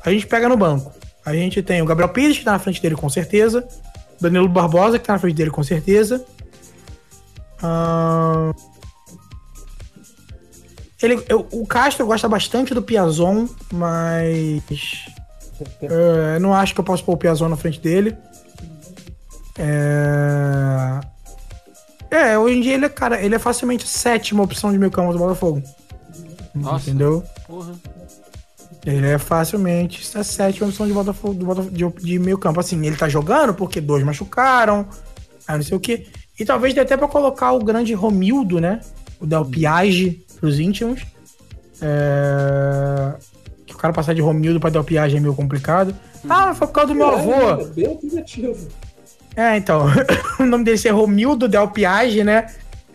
A 0.05 0.11
gente 0.11 0.27
pega 0.27 0.51
no 0.51 0.57
banco. 0.59 0.93
A 1.25 1.33
gente 1.33 1.63
tem 1.63 1.81
o 1.81 1.87
Gabriel 1.87 2.11
Pires, 2.11 2.37
que 2.37 2.45
tá 2.45 2.53
na 2.53 2.59
frente 2.59 2.83
dele 2.83 2.95
com 2.95 3.09
certeza. 3.09 3.67
Danilo 4.21 4.49
Barbosa, 4.51 4.99
que 4.99 5.07
tá 5.07 5.15
na 5.15 5.19
frente 5.19 5.37
dele 5.37 5.51
com 5.51 5.63
certeza. 5.63 6.23
Ahn, 7.63 8.53
Ele, 11.03 11.23
eu- 11.29 11.47
o 11.51 11.67
Castro 11.67 12.07
gosta 12.07 12.29
bastante 12.29 12.73
do 12.75 12.83
Piazon, 12.83 13.47
mas. 13.73 14.63
É, 15.81 16.41
não 16.41 16.53
acho 16.53 16.75
que 16.75 16.81
eu 16.81 16.85
posso 16.85 17.05
pôr 17.05 17.13
o 17.13 17.17
Piazon 17.17 17.49
na 17.49 17.57
frente 17.57 17.79
dele. 17.79 18.17
É... 19.57 20.99
é, 22.11 22.39
hoje 22.39 22.57
em 22.57 22.61
dia 22.63 22.75
ele 22.75 22.87
é, 22.87 22.89
cara, 22.89 23.21
ele 23.23 23.37
é 23.37 23.39
facilmente 23.39 23.85
a 23.85 23.89
sétima 23.89 24.43
opção 24.43 24.73
de 24.73 24.79
meio 24.79 24.91
campo 24.91 25.13
do 25.13 25.19
Botafogo. 25.19 25.63
Nossa. 26.53 26.91
Entendeu? 26.91 27.23
Porra. 27.47 27.75
Ele 28.85 29.07
é 29.07 29.19
facilmente 29.19 30.19
a 30.19 30.25
sétima 30.25 30.67
opção 30.67 30.87
de, 30.87 30.93
Botafogo, 30.93 31.35
do 31.35 31.47
Botafogo, 31.47 31.71
de, 31.71 31.89
de 32.03 32.19
meio 32.19 32.39
campo. 32.39 32.59
Assim, 32.59 32.85
ele 32.85 32.97
tá 32.97 33.09
jogando 33.09 33.55
porque 33.55 33.81
dois 33.81 34.03
machucaram, 34.03 34.89
aí 35.47 35.57
não 35.59 35.65
sei 35.65 35.77
o 35.77 35.81
quê. 35.81 36.09
E 36.39 36.45
talvez 36.45 36.75
dê 36.75 36.81
até 36.81 36.97
pra 36.97 37.07
colocar 37.07 37.53
o 37.53 37.61
grande 37.61 37.95
Romildo, 37.95 38.61
né? 38.61 38.81
O 39.21 39.27
Del 39.27 39.45
Piage 39.45 40.27
pros 40.43 40.59
íntimos. 40.59 41.07
É... 41.81 43.15
Que 43.65 43.75
o 43.75 43.79
cara 43.79 43.95
passar 43.95 44.13
de 44.13 44.21
Romildo 44.21 44.59
pra 44.59 44.71
Del 44.71 44.83
Piage 44.83 45.17
é 45.17 45.21
meio 45.21 45.35
complicado. 45.35 45.95
Ah, 46.29 46.47
mas 46.47 46.59
foi 46.59 46.67
por 46.67 46.73
causa 46.73 46.89
do 46.89 46.97
meu 46.97 47.07
avô. 47.07 47.33
É, 47.33 47.65
bem 47.67 47.87
alternativo. 47.87 48.69
É, 49.37 49.57
então. 49.57 49.87
o 50.41 50.45
nome 50.45 50.65
dele 50.65 50.81
é 50.85 50.91
Romildo 50.91 51.47
Del 51.47 51.69
Piage, 51.69 52.25
né? 52.25 52.49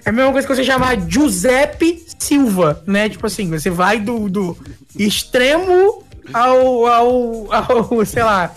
É 0.05 0.09
a 0.09 0.11
mesma 0.11 0.31
coisa 0.33 0.45
que 0.45 0.55
você 0.55 0.63
chamar 0.63 0.99
Giuseppe 1.09 2.05
Silva, 2.19 2.83
né? 2.85 3.09
Tipo 3.09 3.27
assim, 3.27 3.49
você 3.49 3.69
vai 3.69 3.99
do, 3.99 4.29
do 4.29 4.57
extremo 4.97 6.03
ao, 6.33 6.85
ao, 6.85 7.53
ao, 7.53 8.05
sei 8.05 8.23
lá, 8.23 8.51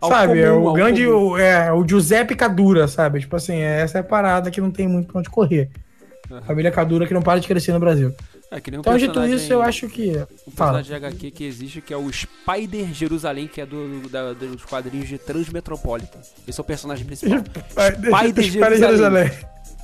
Ao 0.00 0.10
sabe? 0.10 0.40
é 0.40 0.48
comum, 0.48 0.64
o 0.64 0.68
ao 0.68 0.74
grande, 0.74 1.04
comum. 1.04 1.30
o, 1.32 1.38
é, 1.38 1.72
o 1.72 1.86
Giuseppe 1.86 2.34
Cadura, 2.34 2.88
sabe? 2.88 3.20
Tipo 3.20 3.36
assim, 3.36 3.58
essa 3.58 3.98
é 3.98 4.00
a 4.00 4.04
parada 4.04 4.50
que 4.50 4.60
não 4.60 4.70
tem 4.70 4.88
muito 4.88 5.08
pra 5.12 5.20
onde 5.20 5.30
correr. 5.30 5.70
Família 6.46 6.70
Cadura 6.70 7.06
que 7.06 7.12
não 7.14 7.22
para 7.22 7.40
de 7.40 7.46
crescer 7.46 7.72
no 7.72 7.80
Brasil. 7.80 8.14
É 8.50 8.56
um 8.56 8.80
Então, 8.80 8.96
dito 8.98 9.24
isso, 9.24 9.52
eu 9.52 9.62
acho 9.62 9.88
que... 9.88 10.10
Um 10.46 10.50
Fala. 10.50 10.78
personagem 10.78 10.84
de 10.84 10.94
HQ 10.94 11.30
que 11.30 11.44
existe 11.44 11.80
que 11.80 11.92
é 11.92 11.96
o 11.96 12.10
Spider 12.12 12.92
Jerusalém, 12.92 13.46
que 13.48 13.60
é 13.60 13.66
do, 13.66 14.08
da- 14.10 14.32
dos 14.34 14.64
quadrinhos 14.64 15.08
de 15.08 15.16
Transmetropolitan. 15.18 16.18
Esse 16.46 16.60
é 16.60 16.62
o 16.62 16.64
personagem 16.64 17.04
principal. 17.06 17.38
Spider 17.72 18.44
Jerusalém. 18.44 18.78
Jerusalém. 18.78 19.30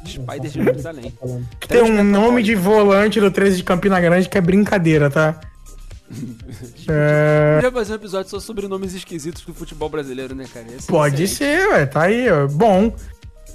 Spider 0.07 0.51
Jerusalém. 0.51 1.19
Tem 1.67 1.83
um 1.83 2.05
nome 2.05 2.43
de 2.43 2.55
volante 2.55 3.19
do 3.21 3.31
13 3.31 3.57
de 3.57 3.65
Campina 3.65 3.99
Grande 4.01 4.29
que 4.29 4.37
é 4.37 4.41
brincadeira, 4.41 5.09
tá? 5.11 5.41
É... 6.89 7.57
Podia 7.57 7.73
fazer 7.73 7.93
um 7.93 7.97
episódio 7.97 8.31
só 8.31 8.41
sobre 8.41 8.67
nomes 8.69 8.95
esquisitos 8.95 9.43
do 9.45 9.53
futebol 9.55 9.89
brasileiro, 9.89 10.35
né, 10.35 10.47
cara? 10.53 10.67
Ia 10.71 10.81
ser 10.81 10.87
Pode 10.87 11.23
excelente. 11.23 11.63
ser, 11.63 11.69
ué, 11.71 11.87
tá 11.87 12.03
aí, 12.03 12.31
ó. 12.31 12.47
Bom, 12.47 12.95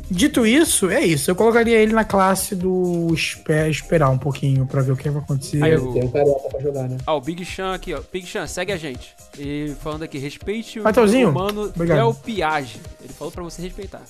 dito 0.09 0.45
isso, 0.45 0.89
é 0.89 1.01
isso. 1.03 1.29
Eu 1.31 1.35
colocaria 1.35 1.77
ele 1.77 1.93
na 1.93 2.03
classe 2.03 2.55
do 2.55 3.11
espe- 3.13 3.69
esperar 3.69 4.09
um 4.09 4.17
pouquinho 4.17 4.65
pra 4.65 4.81
ver 4.81 4.91
o 4.91 4.95
que 4.97 5.09
vai 5.09 5.21
acontecer. 5.21 5.63
Aí 5.63 5.71
eu- 5.73 5.93
Tem 5.93 6.03
um 6.03 6.09
carioca 6.11 6.49
pra 6.49 6.59
jogar, 6.61 6.89
né? 6.89 6.97
Ah, 7.05 7.13
o 7.15 7.21
Big 7.21 7.43
Chan 7.45 7.73
aqui, 7.73 7.93
ó. 7.93 7.99
Big 8.11 8.25
Chan, 8.27 8.45
segue 8.47 8.71
a 8.71 8.77
gente. 8.77 9.13
E 9.39 9.73
falando 9.81 10.03
aqui, 10.03 10.17
respeite 10.17 10.79
o 10.79 10.83
Mateuzinho, 10.83 11.29
humano 11.29 11.63
obrigado. 11.75 11.97
Del 11.97 12.13
Piage. 12.13 12.79
Ele 13.03 13.13
falou 13.13 13.31
pra 13.31 13.43
você 13.43 13.61
respeitar. 13.61 14.01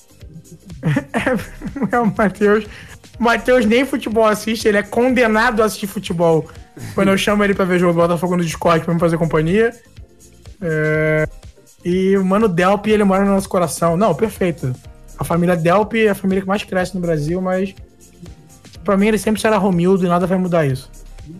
É 1.91 1.99
o 1.99 2.05
Matheus. 2.15 2.65
O 3.19 3.23
Matheus 3.23 3.65
nem 3.65 3.85
futebol 3.85 4.25
assiste, 4.25 4.67
ele 4.67 4.77
é 4.77 4.83
condenado 4.83 5.61
a 5.61 5.65
assistir 5.65 5.87
futebol. 5.87 6.47
Quando 6.95 7.09
eu 7.09 7.17
chamo 7.17 7.43
ele 7.43 7.53
pra 7.53 7.65
ver 7.65 7.79
jogo 7.79 7.93
do 7.93 7.99
Botafogo 7.99 8.35
no 8.35 8.43
Discord 8.43 8.83
pra 8.83 8.93
me 8.93 8.99
fazer 8.99 9.17
companhia. 9.17 9.73
É, 10.61 11.27
E 11.85 12.17
o 12.17 12.23
Mano 12.25 12.47
Delp, 12.47 12.87
ele 12.87 13.03
mora 13.03 13.23
no 13.25 13.31
nosso 13.31 13.47
coração. 13.49 13.95
Não, 13.97 14.15
perfeito. 14.15 14.73
A 15.23 15.25
família 15.25 15.55
Delp 15.55 15.93
é 15.95 16.09
a 16.09 16.15
família 16.15 16.41
que 16.41 16.47
mais 16.47 16.63
cresce 16.63 16.93
no 16.95 17.01
Brasil, 17.01 17.41
mas 17.41 17.73
pra 18.83 18.97
mim 18.97 19.07
ele 19.07 19.17
sempre 19.17 19.41
será 19.41 19.57
Romildo 19.57 20.05
e 20.05 20.09
nada 20.09 20.27
vai 20.27 20.37
mudar 20.37 20.65
isso. 20.65 20.89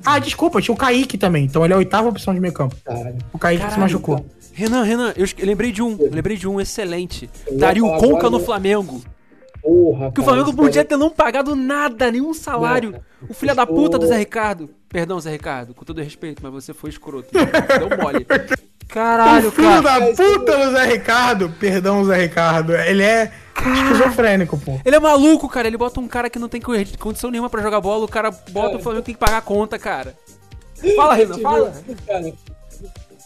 Ah, 0.05 0.17
desculpa, 0.17 0.61
tinha 0.61 0.73
o 0.73 0.77
Kaique 0.77 1.17
também. 1.17 1.43
Então 1.45 1.63
ele 1.63 1.73
é 1.73 1.75
a 1.75 1.79
oitava 1.79 2.07
opção 2.07 2.33
de 2.33 2.39
meio 2.39 2.53
campo. 2.53 2.75
Caralho. 2.85 3.17
O 3.33 3.37
Kaique 3.37 3.59
que 3.63 3.69
se 3.69 3.75
Caralho, 3.75 3.81
machucou. 3.93 4.25
Renan, 4.53 4.83
Renan, 4.83 5.13
eu 5.17 5.25
lembrei 5.45 5.71
de 5.71 5.81
um. 5.81 5.97
Lembrei 6.11 6.37
de 6.37 6.47
um 6.47 6.61
excelente. 6.61 7.29
Eu 7.47 7.53
ia 7.53 7.59
Daria 7.59 7.83
o 7.83 7.87
falar 7.89 7.99
Conca 7.99 8.29
no 8.29 8.39
né? 8.39 8.45
Flamengo. 8.45 9.01
Porra, 9.61 10.11
Que 10.11 10.19
o 10.21 10.23
Flamengo 10.23 10.53
podia 10.53 10.83
cara- 10.83 10.87
ter 10.87 10.97
não 10.97 11.09
pagado 11.09 11.55
nada, 11.55 12.11
nenhum 12.11 12.33
salário. 12.33 12.91
Não, 12.91 13.29
O 13.29 13.33
filho 13.33 13.55
da 13.55 13.65
puta 13.65 13.97
do 13.97 14.05
Zé 14.07 14.17
Ricardo. 14.17 14.69
Perdão, 14.89 15.19
Zé 15.19 15.31
Ricardo, 15.31 15.73
com 15.73 15.83
todo 15.85 16.01
respeito, 16.01 16.41
mas 16.43 16.51
você 16.51 16.73
foi 16.73 16.89
escroto. 16.89 17.29
Deu 17.33 17.97
mole. 17.97 18.25
Caralho, 18.89 19.47
o 19.47 19.51
filho 19.51 19.81
cara. 19.81 19.99
da 19.99 20.05
puta 20.13 20.57
do 20.65 20.71
Zé 20.71 20.85
Ricardo, 20.85 21.49
perdão, 21.59 22.05
Zé 22.05 22.15
Ricardo, 22.17 22.75
ele 22.75 23.01
é 23.01 23.31
esquizofrênico, 23.61 24.57
pô. 24.59 24.79
Ele 24.83 24.95
é 24.95 24.99
maluco, 24.99 25.47
cara. 25.49 25.67
Ele 25.67 25.77
bota 25.77 25.99
um 25.99 26.07
cara 26.07 26.29
que 26.29 26.39
não 26.39 26.49
tem 26.49 26.59
co- 26.61 26.73
condição 26.99 27.29
nenhuma 27.31 27.49
pra 27.49 27.61
jogar 27.61 27.79
bola. 27.81 28.05
O 28.05 28.07
cara 28.07 28.31
bota 28.31 28.67
Cara. 28.67 28.77
o 28.77 28.79
Flamengo 28.81 29.05
tem 29.05 29.13
que 29.13 29.19
pagar 29.19 29.37
a 29.37 29.41
conta, 29.41 29.77
cara. 29.79 30.15
Fala, 30.95 31.13
Renan, 31.15 31.37
fala. 31.39 31.73
Cara, 32.05 32.33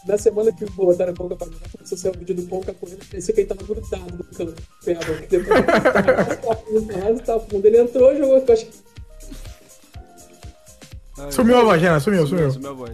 na 0.08 0.18
semana 0.18 0.52
que 0.52 0.64
botaram 0.72 1.12
a 1.12 1.16
Conca 1.16 1.36
pra 1.36 1.48
jogar, 1.48 1.70
começou 1.72 1.96
a 1.96 2.00
ser 2.00 2.10
um 2.10 2.20
vídeo 2.20 2.36
do 2.36 2.44
Conca 2.48 2.74
correndo, 2.74 3.04
parecia 3.10 3.34
que 3.34 3.42
ele 3.42 3.48
tava 3.48 3.64
grudado 3.64 4.04
no 4.18 4.24
campo. 4.26 4.54
Depois 5.30 7.22
tá 7.26 7.40
fundo. 7.40 7.66
Ele 7.66 7.82
entrou 7.82 8.14
e 8.14 8.18
jogou, 8.20 8.38
eu 8.38 8.54
acho 8.54 8.66
que, 8.66 8.88
Sumiu 11.32 11.58
a 11.58 11.64
voz, 11.64 11.82
Renan, 11.82 12.00
sumiu, 12.00 12.28
sumiu. 12.28 12.52
Sumiu 12.52 12.70
a 12.70 12.74
voz. 12.74 12.92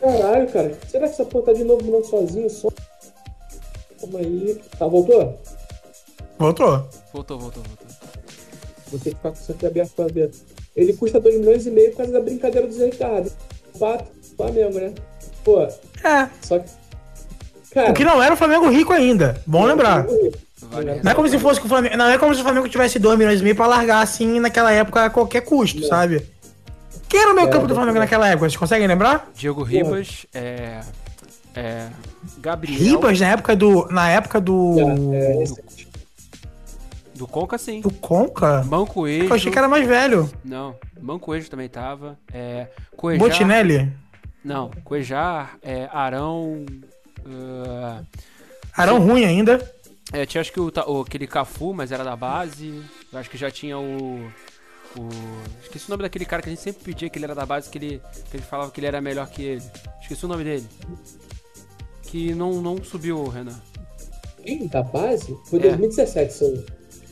caralho, 0.00 0.48
cara, 0.52 0.78
será 0.88 1.08
que 1.08 1.14
essa 1.14 1.24
porra 1.24 1.46
tá 1.46 1.52
de 1.52 1.64
novo 1.64 1.90
não 1.90 2.04
sozinho, 2.04 2.48
só? 2.48 2.68
Calma 4.00 4.20
aí. 4.20 4.60
Tá, 4.78 4.86
voltou? 4.86 5.36
Voltou. 6.38 6.88
Voltou, 7.12 7.38
voltou, 7.38 7.62
voltou. 7.62 7.86
Vou 8.90 9.00
ter 9.00 9.10
que 9.10 9.16
ficar 9.16 9.30
com 9.30 9.36
isso 9.40 9.52
aqui 9.52 9.66
aberto 9.66 9.92
pra 9.94 10.06
ver. 10.06 10.30
Ele 10.76 10.92
custa 10.92 11.18
2 11.18 11.38
milhões 11.40 11.66
e 11.66 11.70
meio 11.70 11.90
por 11.90 11.98
causa 11.98 12.12
da 12.12 12.20
brincadeira 12.20 12.66
do 12.66 12.72
Zé 12.72 12.86
Ricardo. 12.86 13.32
Pato, 13.78 14.04
Flamengo, 14.36 14.78
né? 14.78 14.92
Pô, 15.44 15.62
É. 15.62 16.28
só 16.42 16.58
que. 16.58 16.70
Cara, 17.72 17.90
O 17.90 17.94
que 17.94 18.04
não 18.04 18.22
era 18.22 18.32
o 18.34 18.36
Flamengo 18.36 18.68
rico 18.70 18.92
ainda. 18.92 19.40
Bom 19.46 19.64
lembrar. 19.64 20.06
Vale. 20.70 21.00
Não 21.02 21.12
é 21.12 21.14
como 21.14 21.28
se 21.28 21.38
fosse 21.38 21.60
que 21.60 21.66
o 21.66 21.68
Flamengo. 21.68 21.96
Não 21.96 22.06
é 22.08 22.16
como 22.18 22.34
se 22.34 22.40
o 22.40 22.44
Flamengo 22.44 22.68
tivesse 22.68 22.98
2 22.98 23.18
milhões 23.18 23.40
e 23.40 23.42
meio 23.42 23.54
pra 23.56 23.66
largar 23.66 24.02
assim 24.02 24.40
naquela 24.40 24.72
época 24.72 25.04
a 25.04 25.10
qualquer 25.10 25.42
custo, 25.42 25.80
Não. 25.80 25.88
sabe? 25.88 26.26
Quem 27.08 27.20
era 27.20 27.32
o 27.32 27.34
meio 27.34 27.48
É, 27.48 27.50
campo 27.50 27.66
do 27.66 27.72
é, 27.72 27.76
Flamengo 27.76 27.98
é. 27.98 28.00
naquela 28.00 28.26
época? 28.28 28.48
Vocês 28.48 28.56
conseguem 28.56 28.86
lembrar? 28.86 29.30
Diego 29.34 29.62
Ribas, 29.62 30.26
é. 30.34 30.80
É. 31.54 31.86
Gabriel. 32.38 32.78
Ribas 32.78 33.20
na 33.20 33.28
época 33.28 33.54
do. 33.56 33.86
Na 33.90 34.08
época 34.10 34.40
do. 34.40 34.76
É, 35.14 35.42
esse- 35.42 35.62
Do 37.16 37.26
Conca, 37.26 37.56
sim. 37.58 37.80
Do 37.80 37.90
Conca? 37.90 38.62
Mancoejo. 38.64 39.26
Eu 39.26 39.34
achei 39.34 39.50
que 39.50 39.58
era 39.58 39.68
mais 39.68 39.86
velho. 39.86 40.30
Não, 40.44 40.76
Mancoejo 41.00 41.48
também 41.50 41.68
tava. 41.68 42.18
É. 42.32 42.68
Coejar. 42.96 43.26
Botinelli? 43.28 43.92
Não, 44.44 44.70
Coejar, 44.84 45.58
é, 45.62 45.88
Arão. 45.92 46.64
ah, 47.26 48.02
Arão 48.76 48.98
ruim 49.00 49.24
ainda. 49.24 49.58
é, 50.12 50.24
tinha 50.26 50.40
acho 50.40 50.52
que 50.52 50.60
o, 50.60 50.70
o- 50.86 51.00
aquele 51.00 51.26
Cafu, 51.26 51.72
mas 51.72 51.90
era 51.92 52.04
da 52.04 52.14
base. 52.16 52.82
Eu 53.12 53.18
acho 53.18 53.30
que 53.30 53.36
já 53.38 53.50
tinha 53.50 53.78
o. 53.78 54.30
O. 54.96 55.08
Esqueci 55.62 55.86
o 55.88 55.90
nome 55.90 56.02
daquele 56.04 56.24
cara 56.24 56.40
que 56.42 56.48
a 56.48 56.52
gente 56.52 56.62
sempre 56.62 56.82
pedia 56.84 57.08
que 57.10 57.18
ele 57.18 57.24
era 57.26 57.34
da 57.34 57.44
base, 57.44 57.68
que 57.68 57.76
ele, 57.78 58.00
que 58.30 58.36
ele 58.36 58.42
falava 58.44 58.70
que 58.70 58.80
ele 58.80 58.86
era 58.86 59.00
melhor 59.00 59.28
que 59.28 59.42
ele. 59.42 59.62
Esqueci 60.00 60.24
o 60.24 60.28
nome 60.28 60.44
dele. 60.44 60.66
Que 62.02 62.32
não, 62.34 62.62
não 62.62 62.82
subiu, 62.82 63.26
Renan. 63.28 63.58
Quem 64.42 64.68
da 64.68 64.82
base? 64.82 65.36
Foi 65.46 65.58
É. 65.58 65.62
2017, 65.62 66.32
só. 66.32 66.46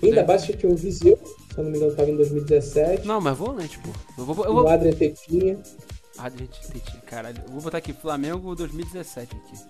Quem 0.05 0.13
É. 0.13 0.17
da 0.17 0.23
base 0.25 0.53
tinha 0.53 0.71
o 0.73 0.77
Viseu, 0.77 1.17
se 1.17 1.59
eu 1.59 1.65
não 1.65 1.71
me 1.71 1.79
engano, 1.79 1.95
tava 1.95 2.11
em 2.11 2.17
2017. 2.17 3.07
Não, 3.07 3.21
mas 3.21 3.37
volante, 3.37 3.79
pô. 3.79 3.91
Eu 4.19 4.25
vou. 4.25 4.45
Eu 4.45 4.51
O 4.51 4.55
vou... 4.55 4.69
Adrian 4.69 4.93
Tetinha. 4.93 5.59
Gente, 6.39 6.61
entendi, 6.69 6.99
caralho. 7.07 7.43
Eu 7.47 7.53
vou 7.53 7.61
botar 7.63 7.79
aqui 7.79 7.93
Flamengo 7.93 8.55
2017 8.55 9.35
aqui. 9.35 9.63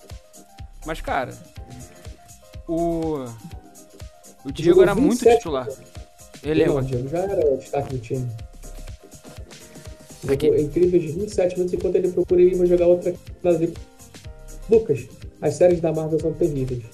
Mas, 0.85 1.01
cara, 1.01 1.33
o. 2.69 3.25
O 4.45 4.53
Diego 4.53 4.71
Jogou 4.71 4.83
era 4.83 4.95
muito 4.95 5.13
27, 5.21 5.37
titular. 5.39 5.69
Ele 6.43 6.67
Não, 6.67 6.79
é. 6.79 6.83
o 6.83 6.85
Diego 6.85 7.09
já 7.09 7.19
era 7.21 7.47
o 7.55 7.57
destaque 7.57 7.95
do 7.95 7.99
time. 7.99 8.29
Aqui. 10.29 10.47
Jogou 10.49 10.61
incríveis 10.61 11.15
27 11.15 11.55
minutos 11.55 11.75
enquanto 11.75 11.95
ele 11.97 12.09
procura 12.13 12.43
ir 12.43 12.55
vai 12.57 12.67
jogar 12.67 12.87
outra. 12.87 13.15
Lucas, 14.69 15.07
as 15.41 15.55
séries 15.55 15.81
da 15.81 15.93
Marvel 15.93 16.21
são 16.21 16.33
terríveis. 16.35 16.85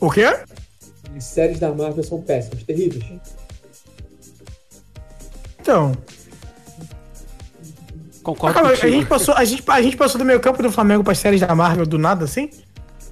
O 0.00 0.10
quê? 0.10 0.24
As 1.16 1.24
séries 1.24 1.58
da 1.58 1.72
Marvel 1.72 2.02
são 2.04 2.20
péssimas, 2.22 2.62
terríveis. 2.62 3.04
Então. 5.60 5.92
Concordo 8.22 8.54
Calma, 8.54 8.70
a, 8.70 8.74
gente 8.74 9.06
passou, 9.06 9.34
a, 9.34 9.44
gente, 9.44 9.62
a 9.66 9.82
gente 9.82 9.96
passou 9.96 10.18
do 10.18 10.24
meio 10.24 10.40
campo 10.40 10.62
do 10.62 10.70
Flamengo 10.70 11.02
para 11.02 11.14
séries 11.14 11.40
da 11.40 11.54
Marvel 11.54 11.86
do 11.86 11.98
nada, 11.98 12.24
assim? 12.24 12.50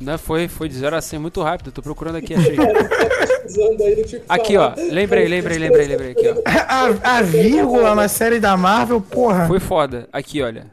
Né, 0.00 0.16
foi, 0.16 0.46
foi 0.46 0.68
de 0.68 0.76
0 0.76 0.94
a 0.94 1.00
100 1.00 1.18
muito 1.18 1.42
rápido. 1.42 1.72
Tô 1.72 1.82
procurando 1.82 2.16
aqui, 2.16 2.34
achei. 2.34 2.56
Pesquisando 2.56 3.82
aí, 3.82 3.96
não 3.96 4.04
tinha 4.04 4.20
o 4.20 4.24
que 4.24 4.32
Aqui, 4.32 4.56
ó. 4.56 4.74
Lembrei, 4.76 5.26
lembrei, 5.26 5.58
lembrei, 5.58 5.86
lembrei. 5.86 6.10
Aqui, 6.12 6.28
ó. 6.28 6.42
A, 6.46 7.18
a 7.18 7.22
vírgula 7.22 7.94
na 7.94 8.06
série 8.06 8.38
da 8.38 8.56
Marvel, 8.56 9.00
porra. 9.00 9.46
Foi 9.46 9.58
foda. 9.58 10.08
Aqui, 10.12 10.42
olha. 10.42 10.66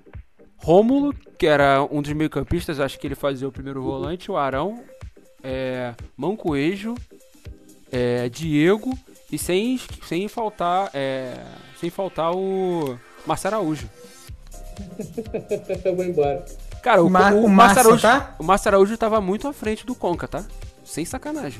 Rômulo, 0.57 1.13
que 1.37 1.47
era 1.47 1.83
um 1.91 2.01
dos 2.01 2.13
meio-campistas, 2.13 2.79
acho 2.79 2.99
que 2.99 3.07
ele 3.07 3.15
fazia 3.15 3.47
o 3.47 3.51
primeiro 3.51 3.81
volante. 3.81 4.31
O 4.31 4.37
Arão, 4.37 4.79
é, 5.45 5.93
Mancoejo, 6.17 6.95
é, 7.91 8.27
Diego 8.29 8.97
e 9.31 9.37
sem, 9.37 9.79
sem 10.07 10.27
faltar 10.27 10.89
é, 10.93 11.33
sem 11.79 11.89
faltar 11.89 12.35
o 12.35 12.97
Marcelo 13.25 13.55
Araújo. 13.55 13.89
Eu 15.85 15.95
vou 15.95 16.03
embora. 16.05 16.45
Cara, 16.81 17.03
o, 17.03 17.09
Ma- 17.09 17.31
o, 17.31 17.45
o 17.45 17.49
Márcio 17.49 17.79
Araújo, 17.79 18.01
tá? 18.01 18.35
o 18.37 18.43
Márcio 18.43 18.69
Araújo 18.69 18.97
tava 18.97 19.21
muito 19.21 19.47
à 19.47 19.53
frente 19.53 19.85
do 19.85 19.95
Conca, 19.95 20.27
tá? 20.27 20.43
Sem 20.83 21.03
sacanagem. 21.05 21.59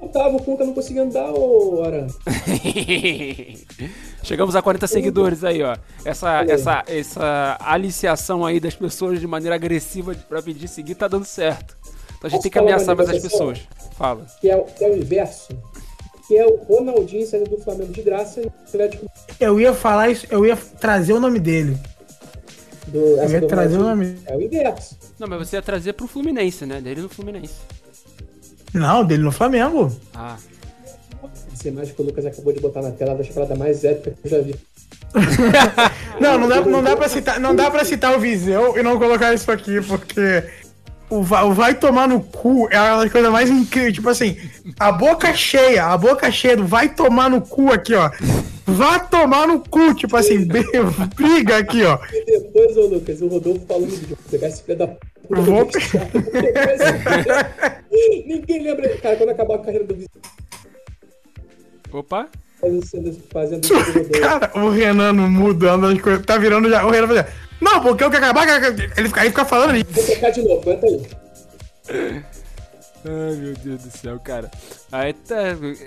Eu 0.00 0.08
tava, 0.08 0.36
o 0.36 0.42
Conca 0.42 0.64
não 0.64 0.74
conseguia 0.74 1.02
andar, 1.02 1.30
ô 1.32 1.82
Aran. 1.84 2.08
Chegamos 4.22 4.56
a 4.56 4.62
40 4.62 4.86
seguidores 4.86 5.44
aí, 5.44 5.62
ó. 5.62 5.76
Essa, 6.04 6.42
essa, 6.42 6.84
essa 6.86 7.56
aliciação 7.60 8.44
aí 8.44 8.58
das 8.58 8.74
pessoas 8.74 9.20
de 9.20 9.26
maneira 9.26 9.54
agressiva 9.54 10.14
pra 10.28 10.42
pedir 10.42 10.68
seguir 10.68 10.96
tá 10.96 11.06
dando 11.08 11.24
certo. 11.24 11.75
Então 12.18 12.28
a 12.28 12.28
gente 12.28 12.38
Posso 12.38 12.42
tem 12.42 12.50
que 12.52 12.58
ameaçar 12.58 12.96
mais 12.96 13.08
as 13.10 13.22
pessoas. 13.22 13.60
Fala. 13.96 14.26
Que 14.40 14.50
é, 14.50 14.56
o- 14.56 14.64
que 14.64 14.84
é 14.84 14.88
o 14.90 14.96
inverso. 14.96 15.48
Que 16.26 16.36
é 16.36 16.44
o 16.46 16.56
Ronaldinho 16.56 17.26
saindo 17.26 17.48
do 17.50 17.58
Flamengo 17.58 17.92
de 17.92 18.02
graça 18.02 18.40
e 18.40 18.44
o 18.46 18.52
Atlético 18.66 19.06
Eu 19.38 19.60
ia 19.60 19.72
falar 19.72 20.08
isso, 20.10 20.26
eu 20.30 20.44
ia 20.44 20.56
trazer 20.56 21.12
o 21.12 21.20
nome 21.20 21.38
dele. 21.38 21.76
do. 22.88 22.98
Eu 22.98 23.28
ia 23.30 23.46
trazer 23.46 23.76
o 23.78 23.82
nome. 23.82 24.18
É 24.26 24.36
o 24.36 24.42
inverso. 24.42 24.96
Não, 25.18 25.28
mas 25.28 25.38
você 25.48 25.56
ia 25.56 25.62
trazer 25.62 25.92
pro 25.92 26.06
Fluminense, 26.08 26.66
né? 26.66 26.80
Dele 26.80 27.02
no 27.02 27.08
Fluminense. 27.08 27.54
Não, 28.74 29.04
dele 29.04 29.22
no 29.22 29.32
Flamengo. 29.32 29.90
Ah. 30.14 30.36
Essa 31.52 31.68
imagem 31.68 31.94
que 31.94 32.02
o 32.02 32.04
Lucas 32.04 32.26
acabou 32.26 32.52
de 32.52 32.60
botar 32.60 32.82
na 32.82 32.90
tela 32.90 33.14
da 33.14 33.24
parada 33.32 33.54
mais 33.56 33.84
épica 33.84 34.10
que 34.20 34.26
eu 34.26 34.30
já 34.30 34.40
vi. 34.40 34.54
Não, 36.20 36.38
não 36.38 36.48
dá, 36.48 36.60
não 36.62 36.82
dá, 36.82 36.96
pra, 36.96 37.08
citar, 37.08 37.38
não 37.40 37.54
dá 37.54 37.70
pra 37.70 37.84
citar 37.84 38.14
o 38.16 38.20
Viseu 38.20 38.76
e 38.78 38.82
não 38.82 38.98
colocar 38.98 39.32
isso 39.34 39.50
aqui, 39.50 39.80
porque 39.82 40.42
o 41.08 41.22
vai, 41.22 41.44
o 41.44 41.52
vai 41.52 41.74
tomar 41.74 42.08
no 42.08 42.20
cu 42.20 42.68
é 42.70 42.80
uma 42.80 43.02
das 43.02 43.12
coisas 43.12 43.30
mais 43.30 43.50
incríveis. 43.50 43.94
Tipo 43.94 44.08
assim, 44.08 44.36
a 44.78 44.92
boca 44.92 45.32
cheia, 45.34 45.86
a 45.86 45.96
boca 45.96 46.30
cheia 46.30 46.56
do 46.56 46.66
vai 46.66 46.88
tomar 46.88 47.30
no 47.30 47.40
cu 47.40 47.72
aqui, 47.72 47.94
ó. 47.94 48.10
Vai 48.68 49.06
tomar 49.08 49.46
no 49.46 49.60
cu, 49.60 49.94
tipo 49.94 50.16
assim, 50.16 50.44
briga 51.14 51.58
aqui, 51.58 51.84
ó. 51.84 51.98
E 52.12 52.24
depois, 52.24 52.76
ô 52.76 52.86
Lucas, 52.86 53.20
o 53.20 53.28
Rodolfo 53.28 53.64
falou 53.66 53.86
vídeo, 53.86 54.08
vou 54.08 54.18
pegar 54.28 54.48
esse 54.48 54.62
filho 54.64 54.78
da 54.78 54.88
puta. 54.88 55.40
Vou. 55.40 55.70
Ninguém 58.26 58.62
lembra. 58.62 58.88
Cara, 58.98 59.16
quando 59.16 59.30
acabar 59.30 59.54
a 59.54 59.58
carreira 59.58 59.84
do 59.84 59.94
Vitor 59.94 60.20
Opa. 61.92 62.26
fazendo, 62.60 63.22
fazendo 63.32 63.64
isso. 63.70 64.20
Cara, 64.20 64.50
o 64.54 64.70
Renan 64.70 65.12
não 65.12 65.30
mudando 65.30 65.86
as 65.86 66.00
coisas. 66.00 66.24
Tá 66.26 66.36
virando 66.36 66.68
já. 66.68 66.84
O 66.84 66.90
Renan 66.90 67.06
vai 67.06 67.18
dizer, 67.18 67.32
Não, 67.60 67.80
porque 67.82 68.04
eu 68.04 68.10
quero 68.10 68.24
acabar. 68.24 68.46
Ele 68.96 69.08
fica, 69.08 69.20
aí 69.22 69.28
fica 69.28 69.44
falando 69.44 69.70
ali. 69.70 69.82
Vou 69.84 70.04
trocar 70.04 70.30
de 70.30 70.42
novo, 70.42 70.60
aguenta 70.60 70.86
aí. 70.86 71.06
Ai, 73.04 73.36
meu 73.36 73.54
Deus 73.54 73.82
do 73.82 73.90
céu, 73.96 74.18
cara. 74.18 74.50
Aí 74.90 75.12
tá. 75.12 75.36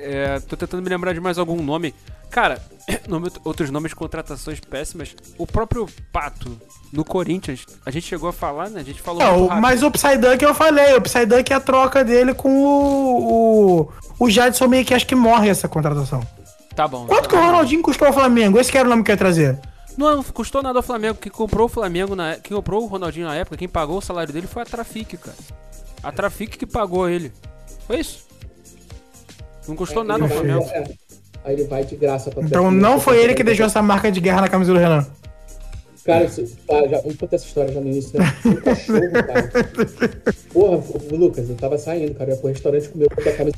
é, 0.02 0.40
tô 0.40 0.56
tentando 0.56 0.82
me 0.82 0.90
lembrar 0.90 1.14
de 1.14 1.20
mais 1.20 1.38
algum 1.38 1.62
nome. 1.62 1.94
Cara, 2.30 2.62
nome- 3.08 3.32
outros 3.44 3.70
nomes 3.70 3.90
de 3.92 3.96
contratações 3.96 4.60
péssimas. 4.60 5.16
O 5.38 5.46
próprio 5.46 5.88
Pato, 6.14 6.58
no 6.94 7.04
Corinthians, 7.04 7.66
a 7.86 7.92
gente 7.92 8.08
chegou 8.08 8.30
a 8.30 8.34
falar, 8.34 8.70
né? 8.70 8.80
A 8.80 8.84
gente 8.84 9.02
falou. 9.02 9.22
Não, 9.22 9.48
mas 9.60 9.84
o 9.84 9.92
Psydunk 9.92 10.42
eu 10.44 10.54
falei. 10.54 10.94
O 10.96 11.02
Psydunk 11.02 11.52
é 11.52 11.56
a 11.56 11.60
troca 11.60 12.04
dele 12.04 12.34
com 12.34 12.50
o. 12.50 13.82
O, 14.20 14.26
o 14.26 14.30
Jadson 14.30 14.68
meio 14.68 14.86
que 14.86 14.94
acho 14.94 15.06
que 15.08 15.16
morre 15.16 15.50
essa 15.50 15.68
contratação. 15.68 16.26
Tá 16.76 16.88
bom. 16.88 17.06
Quanto 17.08 17.28
que 17.28 17.36
o 17.36 17.40
Ronaldinho 17.40 17.82
custou 17.82 18.08
ao 18.08 18.14
Flamengo? 18.14 18.58
Esse 18.60 18.72
que 18.72 18.78
era 18.78 18.88
o 18.88 18.90
nome 18.90 19.04
que 19.04 19.12
eu 19.12 19.14
ia 19.14 19.18
trazer. 19.18 19.60
Não 19.98 20.24
custou 20.24 20.64
nada 20.64 20.80
ao 20.80 20.84
Flamengo. 20.84 21.18
Quem 21.20 21.32
comprou 21.32 21.66
o 21.66 21.70
Flamengo 21.70 22.16
na 22.16 22.36
quem 22.36 22.56
comprou 22.56 22.84
o 22.84 22.88
Ronaldinho 22.88 23.28
na 23.28 23.36
época, 23.36 23.58
quem 23.58 23.68
pagou 23.68 23.98
o 23.98 24.02
salário 24.02 24.34
dele 24.34 24.48
foi 24.48 24.62
a 24.62 24.66
Trafic, 24.66 25.18
cara. 25.18 25.38
A 26.02 26.12
Trafic 26.12 26.58
que 26.58 26.66
pagou 26.66 27.10
ele. 27.10 27.32
Foi 27.86 28.00
isso. 28.00 28.26
Não 29.68 29.76
custou 29.76 30.04
nada 30.04 30.24
ao 30.24 30.30
Flamengo. 30.30 30.64
é. 30.72 30.84
Aí 31.44 31.54
ele 31.54 31.64
vai 31.66 31.84
de 31.84 31.96
graça 31.96 32.30
pra 32.30 32.44
Então 32.44 32.70
não 32.70 33.00
foi 33.00 33.22
ele 33.24 33.34
que 33.34 33.44
deixou 33.44 33.66
essa 33.66 33.82
marca 33.82 34.12
de 34.12 34.20
guerra 34.20 34.42
na 34.42 34.50
camisa 34.50 34.74
do 34.74 34.80
Renan. 34.80 35.06
Cara, 36.04 36.24
isso, 36.24 36.44
tá, 36.68 36.88
já, 36.88 37.02
vamos 37.02 37.18
contar 37.18 37.36
essa 37.36 37.46
história 37.46 37.72
já 37.72 37.80
no 37.80 37.88
início, 37.88 38.20
né? 38.20 38.26
Um 38.46 38.56
cachorro, 38.56 39.12
cara. 39.12 39.52
Porra, 40.52 40.78
o 41.12 41.16
Lucas, 41.16 41.50
eu 41.50 41.56
tava 41.56 41.78
saindo, 41.78 42.16
cara. 42.16 42.32
Eu 42.32 42.36
ia 42.36 42.40
pro 42.40 42.50
restaurante 42.50 42.90
comer 42.90 43.10
com 43.10 43.30
a 43.30 43.34
camisa. 43.34 43.58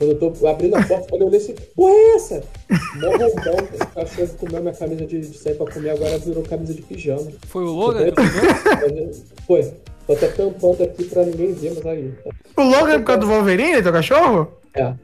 Quando 0.00 0.12
eu 0.12 0.32
tô 0.32 0.48
abrindo 0.48 0.76
a 0.76 0.82
porta, 0.82 1.08
quando 1.10 1.20
eu 1.20 1.28
olhei 1.28 1.38
assim, 1.38 1.54
porra 1.76 1.92
é 1.92 2.14
essa? 2.16 2.42
Mó 2.70 3.10
rombão, 3.10 3.68
o 3.74 3.86
cachorro 3.94 4.28
comeu 4.38 4.62
minha 4.62 4.72
camisa 4.72 5.04
de, 5.04 5.20
de 5.20 5.36
sair 5.36 5.56
pra 5.56 5.70
comer, 5.70 5.90
agora 5.90 6.16
virou 6.16 6.42
camisa 6.42 6.72
de 6.72 6.80
pijama. 6.80 7.30
Foi 7.46 7.64
o 7.64 7.70
Logan? 7.70 8.06
Foi. 9.46 9.74
Tô 10.06 10.14
até 10.14 10.28
tampando 10.28 10.84
aqui 10.84 11.04
pra 11.04 11.22
ninguém 11.24 11.52
ver, 11.52 11.74
mas 11.74 11.84
aí. 11.84 12.14
O 12.56 12.62
Logan 12.62 12.94
é 12.94 12.98
por 12.98 13.04
causa 13.04 13.20
do 13.20 13.26
Wolverine, 13.26 13.82
teu 13.82 13.92
cachorro? 13.92 14.50
É. 14.72 14.94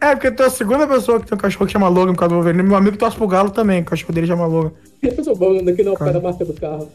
É, 0.00 0.16
porque 0.16 0.32
tu 0.32 0.42
é 0.42 0.46
a 0.46 0.50
segunda 0.50 0.84
pessoa 0.84 1.20
que 1.20 1.26
tem 1.28 1.38
um 1.38 1.40
cachorro 1.40 1.66
que 1.66 1.72
chama 1.72 1.88
Logan 1.88 2.12
por 2.12 2.18
causa 2.18 2.30
do 2.30 2.42
Wolverine. 2.42 2.64
Meu 2.64 2.76
amigo 2.76 2.96
torce 2.96 3.16
pro 3.16 3.28
Galo 3.28 3.50
também, 3.50 3.82
o 3.82 3.84
cachorro 3.84 4.12
dele 4.12 4.26
chama 4.26 4.46
Logan. 4.46 4.72
Eu 5.00 5.34
vou 5.36 5.56
aqui 5.60 5.84
não, 5.84 5.92
por 5.92 6.00
causa 6.00 6.14
da 6.14 6.20
marca 6.20 6.44
do 6.44 6.54
carro. 6.54 6.90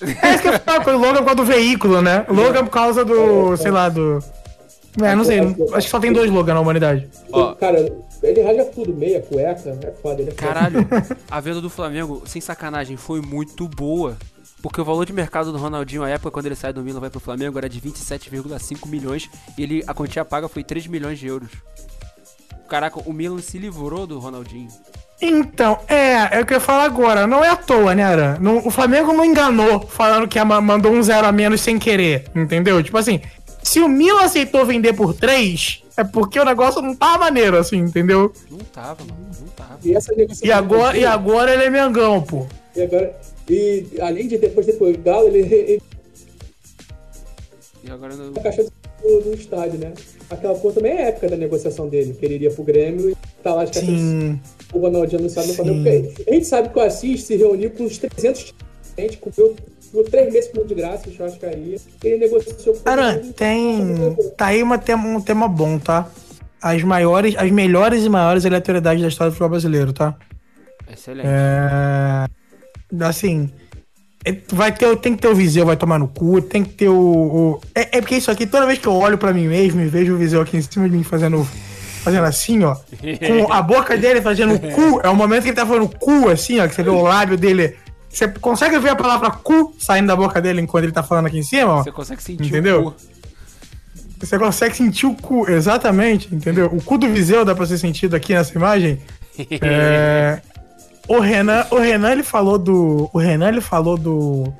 É 0.00 0.34
isso 0.34 0.42
que 0.42 0.48
eu 0.48 0.60
falo, 0.60 0.98
o 0.98 1.00
Logan 1.00 1.18
por 1.18 1.24
causa 1.24 1.34
do 1.34 1.44
veículo, 1.44 2.00
né? 2.00 2.24
Logan 2.28 2.64
por 2.64 2.70
causa 2.70 3.04
do, 3.04 3.56
sei 3.56 3.72
lá, 3.72 3.88
do... 3.88 4.22
É, 5.02 5.14
não 5.16 5.24
sei, 5.24 5.40
acho 5.40 5.56
que 5.86 5.90
só 5.90 5.98
tem 5.98 6.12
dois 6.12 6.30
Logan 6.30 6.54
na 6.54 6.60
humanidade. 6.60 7.08
Ó. 7.32 7.54
Cara, 7.54 7.78
ele 8.22 8.42
rasga 8.42 8.64
tudo, 8.66 8.94
meia, 8.94 9.20
cueca, 9.20 9.78
é 9.82 9.90
foda, 10.00 10.22
ele 10.22 10.30
é 10.30 10.34
foda. 10.34 10.46
Caralho, 10.54 10.86
a 11.30 11.40
venda 11.40 11.60
do 11.60 11.68
Flamengo, 11.68 12.22
sem 12.26 12.40
sacanagem, 12.40 12.96
foi 12.96 13.20
muito 13.20 13.66
boa. 13.68 14.16
Porque 14.62 14.80
o 14.80 14.84
valor 14.84 15.04
de 15.04 15.12
mercado 15.12 15.52
do 15.52 15.58
Ronaldinho, 15.58 16.00
na 16.02 16.08
época, 16.08 16.30
quando 16.30 16.46
ele 16.46 16.54
sai 16.54 16.72
do 16.72 16.82
Milan 16.82 16.96
e 16.96 17.00
vai 17.02 17.10
pro 17.10 17.20
Flamengo, 17.20 17.58
era 17.58 17.68
de 17.68 17.78
27,5 17.80 18.88
milhões. 18.88 19.28
E 19.58 19.62
ele, 19.62 19.84
a 19.86 19.92
quantia 19.92 20.24
paga 20.24 20.48
foi 20.48 20.64
3 20.64 20.86
milhões 20.86 21.18
de 21.18 21.26
euros. 21.26 21.50
Caraca, 22.68 22.98
o 23.04 23.12
Milan 23.12 23.40
se 23.40 23.58
livrou 23.58 24.06
do 24.06 24.18
Ronaldinho. 24.18 24.68
Então, 25.20 25.78
é, 25.86 26.38
é 26.38 26.40
o 26.40 26.46
que 26.46 26.54
eu 26.54 26.56
ia 26.56 26.60
falar 26.60 26.84
agora. 26.84 27.26
Não 27.26 27.44
é 27.44 27.48
à 27.50 27.56
toa, 27.56 27.94
né, 27.94 28.04
Aran? 28.04 28.38
Não- 28.40 28.66
o 28.66 28.70
Flamengo 28.70 29.12
não 29.12 29.24
enganou 29.24 29.80
falando 29.86 30.26
que 30.26 30.38
a 30.38 30.44
ma- 30.46 30.60
mandou 30.62 30.92
um 30.92 31.02
zero 31.02 31.26
a 31.26 31.32
menos 31.32 31.60
sem 31.60 31.78
querer, 31.78 32.24
entendeu? 32.34 32.82
Tipo 32.82 32.96
assim, 32.98 33.20
se 33.64 33.80
o 33.80 33.88
Milan 33.88 34.22
aceitou 34.22 34.64
vender 34.64 34.92
por 34.92 35.14
3, 35.14 35.82
é 35.96 36.04
porque 36.04 36.38
o 36.38 36.44
negócio 36.44 36.82
não 36.82 36.94
tá 36.94 37.18
maneiro, 37.18 37.56
assim, 37.56 37.78
entendeu? 37.78 38.32
Não 38.50 38.58
tava, 38.58 39.02
mano, 39.04 39.16
não 39.40 39.48
tava. 39.48 39.78
E. 39.84 40.46
E 40.46 40.52
agora, 40.52 40.96
e 40.96 41.04
agora 41.04 41.52
ele 41.52 41.64
é 41.64 41.70
Mengão, 41.70 42.22
pô. 42.22 42.46
E 42.76 42.82
agora. 42.82 43.16
E 43.48 43.86
além 44.00 44.28
de 44.28 44.38
depois, 44.38 44.66
depois 44.66 44.96
o 44.96 44.98
Galo, 45.00 45.28
ele, 45.28 45.40
ele 45.40 45.82
E 47.82 47.90
agora 47.90 48.14
não... 48.14 48.30
encaixou 48.30 48.66
no, 49.02 49.20
no 49.20 49.34
estádio, 49.34 49.78
né? 49.78 49.92
Aquela 50.30 50.54
porra 50.54 50.74
também 50.74 50.92
é 50.92 51.08
época 51.08 51.28
da 51.28 51.36
negociação 51.36 51.88
dele, 51.88 52.14
que 52.14 52.24
ele 52.24 52.34
iria 52.34 52.50
pro 52.50 52.64
Grêmio 52.64 53.10
e 53.10 53.16
tá 53.42 53.54
lá, 53.54 53.62
acho 53.62 53.72
que 53.72 53.80
Sim. 53.80 54.40
o 54.72 54.78
Ronaldinho 54.78 55.20
anunciado 55.20 55.48
no. 55.48 55.54
Flamengo. 55.54 56.12
Porque 56.14 56.30
A 56.30 56.34
gente 56.34 56.46
sabe 56.46 56.68
que 56.70 56.78
o 56.78 56.82
Assis 56.82 57.24
se 57.24 57.36
reuniu 57.36 57.70
com 57.70 57.84
uns 57.84 57.98
300 57.98 58.54
gente, 58.98 59.18
comeu 59.18 59.56
ficou 59.94 60.04
três 60.10 60.32
meses 60.32 60.50
comendo 60.50 60.68
de 60.68 60.74
graça 60.74 61.08
em 61.08 61.12
churrascaria. 61.12 61.76
Ele 62.02 62.16
negociou 62.18 62.74
com 62.74 62.88
Aran, 62.90 63.18
tem. 63.32 64.16
Tá 64.36 64.46
aí 64.46 64.62
uma 64.62 64.76
tema, 64.78 65.06
um 65.06 65.20
tema 65.20 65.46
bom, 65.48 65.78
tá? 65.78 66.08
As 66.60 66.82
maiores, 66.82 67.34
as 67.36 67.50
melhores 67.50 68.04
e 68.04 68.08
maiores 68.08 68.44
aleatoriedades 68.44 69.02
da 69.02 69.08
história 69.08 69.30
do 69.30 69.34
futebol 69.34 69.50
brasileiro, 69.50 69.92
tá? 69.92 70.14
Excelente. 70.92 71.26
É. 71.28 72.26
Assim. 73.04 73.50
é- 74.24 74.34
Vai 74.52 74.72
ter, 74.72 74.96
tem 74.96 75.14
que 75.14 75.22
ter 75.22 75.28
o 75.28 75.34
Viseu, 75.34 75.66
vai 75.66 75.76
tomar 75.76 75.98
no 75.98 76.08
cu, 76.08 76.40
tem 76.40 76.64
que 76.64 76.72
ter 76.74 76.88
o. 76.88 76.96
o- 76.96 77.60
é, 77.74 77.98
é 77.98 78.00
porque 78.00 78.16
isso 78.16 78.30
aqui, 78.30 78.46
toda 78.46 78.66
vez 78.66 78.78
que 78.78 78.86
eu 78.88 78.94
olho 78.94 79.18
pra 79.18 79.32
mim 79.32 79.46
mesmo 79.46 79.80
e 79.80 79.86
vejo 79.86 80.14
o 80.14 80.18
Viseu 80.18 80.40
aqui 80.40 80.56
em 80.56 80.62
cima 80.62 80.88
de 80.88 80.96
mim 80.96 81.02
fazendo. 81.04 81.46
Fazendo 82.02 82.24
assim, 82.24 82.62
ó. 82.64 82.74
Com 83.26 83.50
a 83.50 83.62
boca 83.62 83.96
dele 83.96 84.20
fazendo 84.20 84.58
cu, 84.58 85.00
é 85.04 85.08
o 85.08 85.16
momento 85.16 85.42
que 85.42 85.48
ele 85.48 85.56
tá 85.56 85.64
falando 85.64 85.88
cu, 85.98 86.28
assim, 86.28 86.60
ó, 86.60 86.68
que 86.68 86.74
você 86.74 86.82
vê 86.82 86.90
o 86.90 87.00
lábio 87.00 87.34
dele. 87.36 87.76
Você 88.14 88.28
consegue 88.28 88.78
ver 88.78 88.90
a 88.90 88.96
palavra 88.96 89.28
cu 89.28 89.74
saindo 89.76 90.06
da 90.06 90.14
boca 90.14 90.40
dele 90.40 90.60
enquanto 90.60 90.84
ele 90.84 90.92
tá 90.92 91.02
falando 91.02 91.26
aqui 91.26 91.38
em 91.38 91.42
cima? 91.42 91.82
Você 91.82 91.90
consegue 91.90 92.22
sentir 92.22 92.46
Entendeu? 92.46 92.80
o 92.86 92.92
cu. 92.92 92.96
Você 94.20 94.38
consegue 94.38 94.76
sentir 94.76 95.06
o 95.06 95.14
cu, 95.14 95.50
exatamente, 95.50 96.32
entendeu? 96.32 96.66
O 96.66 96.80
cu 96.80 96.96
do 96.96 97.08
Viseu 97.08 97.44
dá 97.44 97.54
pra 97.54 97.66
ser 97.66 97.76
sentido 97.76 98.14
aqui 98.14 98.32
nessa 98.32 98.56
imagem. 98.56 99.00
É, 99.60 100.40
o 101.08 101.18
Renan, 101.18 101.66
o 101.72 101.76
Renan 101.76 102.12
ele 102.12 102.22
falou 102.22 102.56
do, 102.56 103.10
o 103.12 103.18
Renan 103.18 103.48
ele 103.48 103.60
falou 103.60 103.98
do, 103.98 104.54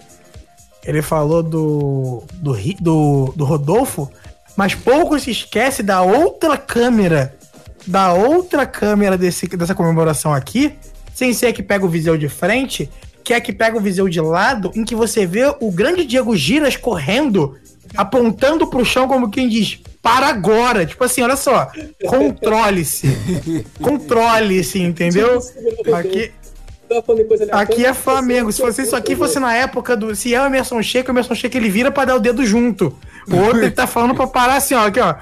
ele 0.84 1.00
falou 1.00 1.44
do 1.44 2.24
do, 2.32 2.56
do, 2.80 3.32
do 3.36 3.44
Rodolfo, 3.44 4.10
mas 4.56 4.74
pouco 4.74 5.16
se 5.20 5.30
esquece 5.30 5.80
da 5.80 6.02
outra 6.02 6.58
câmera, 6.58 7.36
da 7.86 8.14
outra 8.14 8.66
câmera 8.66 9.16
desse, 9.16 9.46
dessa 9.46 9.76
comemoração 9.76 10.34
aqui, 10.34 10.76
sem 11.14 11.32
ser 11.32 11.52
que 11.52 11.62
pega 11.62 11.86
o 11.86 11.88
Viseu 11.88 12.18
de 12.18 12.28
frente, 12.28 12.90
que 13.24 13.32
é 13.32 13.40
que 13.40 13.52
pega 13.52 13.76
o 13.76 13.80
Viseu 13.80 14.08
de 14.08 14.20
lado, 14.20 14.70
em 14.74 14.84
que 14.84 14.94
você 14.94 15.26
vê 15.26 15.44
o 15.60 15.70
grande 15.70 16.04
Diego 16.04 16.36
Giras 16.36 16.76
correndo, 16.76 17.56
apontando 17.96 18.66
pro 18.66 18.84
chão 18.84 19.08
como 19.08 19.30
quem 19.30 19.48
diz, 19.48 19.80
para 20.02 20.26
agora. 20.26 20.84
Tipo 20.84 21.02
assim, 21.04 21.22
olha 21.22 21.36
só, 21.36 21.70
controle-se. 22.06 23.08
controle-se, 23.80 24.80
entendeu? 24.80 25.40
Aqui, 25.94 26.30
aqui 27.50 27.86
é 27.86 27.94
Flamengo. 27.94 28.52
Se 28.52 28.60
fosse 28.60 28.82
isso 28.82 28.94
aqui 28.94 29.16
fosse 29.16 29.40
na 29.40 29.54
época 29.54 29.96
do. 29.96 30.14
Se 30.14 30.34
é 30.34 30.42
o 30.42 30.46
Emerson 30.46 30.82
Sheik, 30.82 31.10
o 31.10 31.12
Emerson 31.12 31.34
Sheik 31.34 31.56
ele 31.56 31.70
vira 31.70 31.90
pra 31.90 32.04
dar 32.04 32.16
o 32.16 32.20
dedo 32.20 32.44
junto. 32.44 32.96
O 33.26 33.36
outro 33.36 33.62
ele 33.62 33.70
tá 33.70 33.86
falando 33.86 34.14
pra 34.14 34.26
parar 34.26 34.56
assim, 34.56 34.74
ó, 34.74 34.86
aqui, 34.86 35.00
ó. 35.00 35.14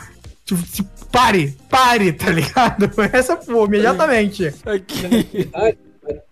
Tipo, 0.44 0.62
tipo, 0.62 1.03
Pare, 1.12 1.55
pare, 1.68 2.11
tá 2.14 2.30
ligado? 2.30 2.90
Essa, 3.12 3.36
pô, 3.36 3.66
imediatamente. 3.66 4.46
Aqui. 4.64 5.50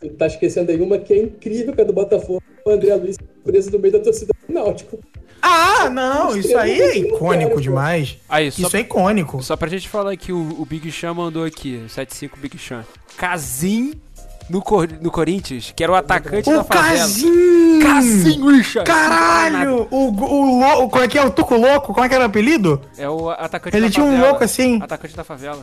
Tu 0.00 0.08
tá 0.10 0.26
esquecendo 0.26 0.70
aí 0.72 0.80
uma 0.80 0.98
que 0.98 1.12
é 1.14 1.22
incrível, 1.22 1.72
que 1.72 1.80
é 1.80 1.84
do 1.84 1.92
Botafogo, 1.92 2.42
o 2.66 2.70
André 2.70 2.94
Luiz 2.96 3.16
preso 3.44 3.70
no 3.70 3.78
meio 3.78 3.92
da 3.92 4.00
torcida 4.00 4.32
do 4.48 4.52
Náutico. 4.54 4.98
Ah, 5.42 5.88
não, 5.88 6.36
isso 6.36 6.56
aí 6.58 6.78
é 6.80 6.98
icônico 6.98 7.60
demais. 7.60 8.18
Aí, 8.28 8.48
Isso 8.48 8.76
é 8.76 8.80
icônico. 8.80 9.42
só 9.42 9.56
pra 9.56 9.68
gente 9.68 9.88
falar 9.88 10.14
que 10.16 10.32
o, 10.32 10.60
o 10.60 10.66
Big 10.66 10.90
Chan 10.90 11.14
mandou 11.14 11.44
aqui, 11.44 11.82
o 11.86 11.88
75 11.88 12.36
Big 12.38 12.58
Chan. 12.58 12.84
Casim 13.16 13.94
no, 14.50 14.60
Cor- 14.60 14.88
no 15.00 15.10
Corinthians, 15.10 15.72
que 15.74 15.82
era 15.82 15.92
o 15.92 15.94
atacante 15.94 16.50
da 16.50 16.60
O 16.60 16.64
favela. 16.64 16.98
Casim! 16.98 17.78
Casim, 17.80 18.50
Richard! 18.52 18.90
Caralho! 18.90 19.86
O, 19.90 20.08
o, 20.08 20.60
louco, 20.60 20.90
como 20.90 21.04
é 21.04 21.08
que 21.08 21.16
é? 21.16 21.24
O 21.24 21.30
Tuco 21.30 21.54
Louco? 21.56 21.94
Como 21.94 22.04
é 22.04 22.08
que 22.08 22.14
era 22.14 22.24
o 22.24 22.26
apelido? 22.26 22.80
É 22.98 23.08
o 23.08 23.30
atacante 23.30 23.76
Ele 23.76 23.86
da 23.86 23.92
tinha 23.92 24.04
um 24.04 24.10
favela. 24.10 24.28
louco 24.28 24.44
assim. 24.44 24.78
Atacante 24.82 25.16
da 25.16 25.24
favela. 25.24 25.62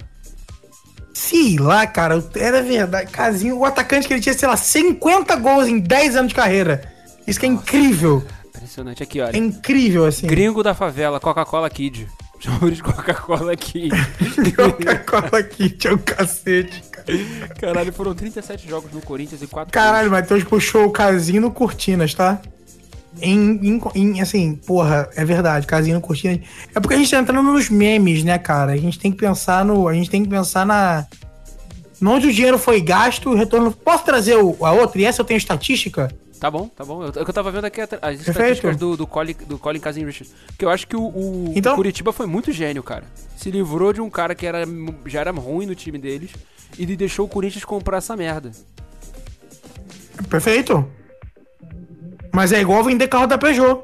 Sei 1.17 1.57
lá, 1.57 1.87
cara, 1.87 2.23
era 2.35 2.61
verdade. 2.61 3.11
Casinho, 3.11 3.57
o 3.57 3.65
atacante 3.65 4.07
que 4.07 4.13
ele 4.13 4.21
tinha, 4.21 4.37
sei 4.37 4.47
lá, 4.47 4.55
50 4.55 5.35
gols 5.37 5.67
em 5.67 5.79
10 5.79 6.15
anos 6.15 6.29
de 6.29 6.35
carreira. 6.35 6.93
Isso 7.25 7.39
que 7.39 7.47
é 7.47 7.49
incrível. 7.49 8.23
Impressionante. 8.45 9.01
Aqui, 9.01 9.19
olha. 9.19 9.35
É 9.35 9.39
incrível, 9.39 10.05
assim. 10.05 10.27
Gringo 10.27 10.61
da 10.61 10.75
favela, 10.75 11.19
Coca-Cola 11.19 11.67
Kid. 11.71 12.07
Chama 12.39 12.69
de 12.69 12.83
Coca-Cola 12.83 13.55
Kid. 13.55 13.89
Coca-Cola 14.55 15.39
aqui, 15.39 15.71
tinha 15.71 15.95
um 15.95 15.97
cacete, 15.97 16.83
cara. 16.91 17.17
Caralho, 17.59 17.91
foram 17.91 18.13
37 18.13 18.69
jogos 18.69 18.91
no 18.93 19.01
Corinthians 19.01 19.41
e 19.41 19.47
4 19.47 19.73
Caralho, 19.73 20.11
Matheus 20.11 20.43
puxou 20.43 20.85
o 20.85 20.91
Casino 20.91 21.49
Cortinas, 21.49 22.13
tá? 22.13 22.39
Em, 23.21 23.59
em, 23.63 23.81
em, 23.95 24.21
assim, 24.21 24.55
porra, 24.55 25.09
é 25.15 25.25
verdade, 25.25 25.65
Casino 25.65 25.99
Cortinas. 26.01 26.39
É 26.75 26.79
porque 26.79 26.93
a 26.95 26.97
gente 26.97 27.09
tá 27.09 27.19
entrando 27.19 27.51
nos 27.51 27.69
memes, 27.69 28.23
né, 28.23 28.37
cara? 28.37 28.73
A 28.73 28.77
gente 28.77 28.99
tem 28.99 29.11
que 29.11 29.17
pensar 29.17 29.65
no. 29.65 29.87
A 29.87 29.93
gente 29.93 30.09
tem 30.09 30.23
que 30.23 30.29
pensar 30.29 30.65
na. 30.65 31.05
Onde 32.03 32.27
o 32.27 32.33
dinheiro 32.33 32.59
foi 32.59 32.79
gasto, 32.79 33.31
o 33.31 33.35
retorno. 33.35 33.71
Posso 33.71 34.03
trazer 34.05 34.35
o- 34.37 34.55
a 34.63 34.71
outra? 34.71 35.01
E 35.01 35.05
essa 35.05 35.21
eu 35.21 35.25
tenho 35.25 35.37
estatística? 35.39 36.11
Tá 36.39 36.51
bom, 36.51 36.67
tá 36.67 36.85
bom. 36.85 37.03
Eu, 37.03 37.11
eu 37.15 37.33
tava 37.33 37.49
vendo 37.51 37.65
aqui 37.65 37.81
as 37.81 37.89
Perfeito. 37.89 38.29
estatísticas 38.29 38.77
do, 38.77 38.95
do, 38.95 39.07
Colin, 39.07 39.35
do 39.47 39.57
Colin 39.57 39.79
Casim 39.79 40.05
Richards. 40.05 40.31
Porque 40.45 40.63
eu 40.63 40.69
acho 40.69 40.87
que 40.87 40.95
o, 40.95 41.01
o 41.01 41.53
Então- 41.55 41.75
Curitiba 41.75 42.13
foi 42.13 42.27
muito 42.27 42.51
gênio, 42.51 42.83
cara. 42.83 43.05
Se 43.35 43.49
livrou 43.49 43.91
de 43.91 43.99
um 44.01 44.09
cara 44.11 44.35
que 44.35 44.45
era, 44.45 44.59
já 45.07 45.21
era 45.21 45.31
ruim 45.31 45.65
no 45.65 45.73
time 45.73 45.97
deles 45.97 46.29
e 46.77 46.85
deixou 46.95 47.25
o 47.25 47.27
Corinthians 47.29 47.65
comprar 47.65 47.97
essa 47.97 48.15
merda. 48.15 48.51
Perfeito. 50.29 50.87
Mas 52.37 52.51
é 52.51 52.61
igual 52.61 52.83
vender 52.83 53.07
carro 53.07 53.25
da 53.25 53.35
Peugeot. 53.35 53.81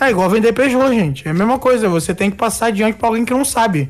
É 0.00 0.10
igual 0.10 0.28
vender 0.28 0.52
Peugeot, 0.52 0.88
gente. 0.92 1.28
É 1.28 1.30
a 1.30 1.34
mesma 1.34 1.60
coisa. 1.60 1.88
Você 1.88 2.12
tem 2.12 2.28
que 2.28 2.36
passar 2.36 2.66
adiante 2.66 2.96
pra 2.98 3.06
alguém 3.06 3.24
que 3.24 3.32
não 3.32 3.44
sabe. 3.44 3.88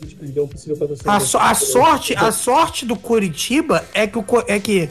20 0.00 0.22
milhões 0.22 0.50
possível 0.50 0.76
patrocinador. 0.76 1.16
A, 1.16 1.18
so- 1.26 1.38
a 1.38 1.52
sorte, 1.54 2.14
a 2.16 2.30
sorte 2.30 2.86
do 2.86 2.94
Coritiba 2.94 3.84
é 3.92 4.06
que 4.06 4.16
o 4.16 4.24
é 4.46 4.60
que 4.60 4.88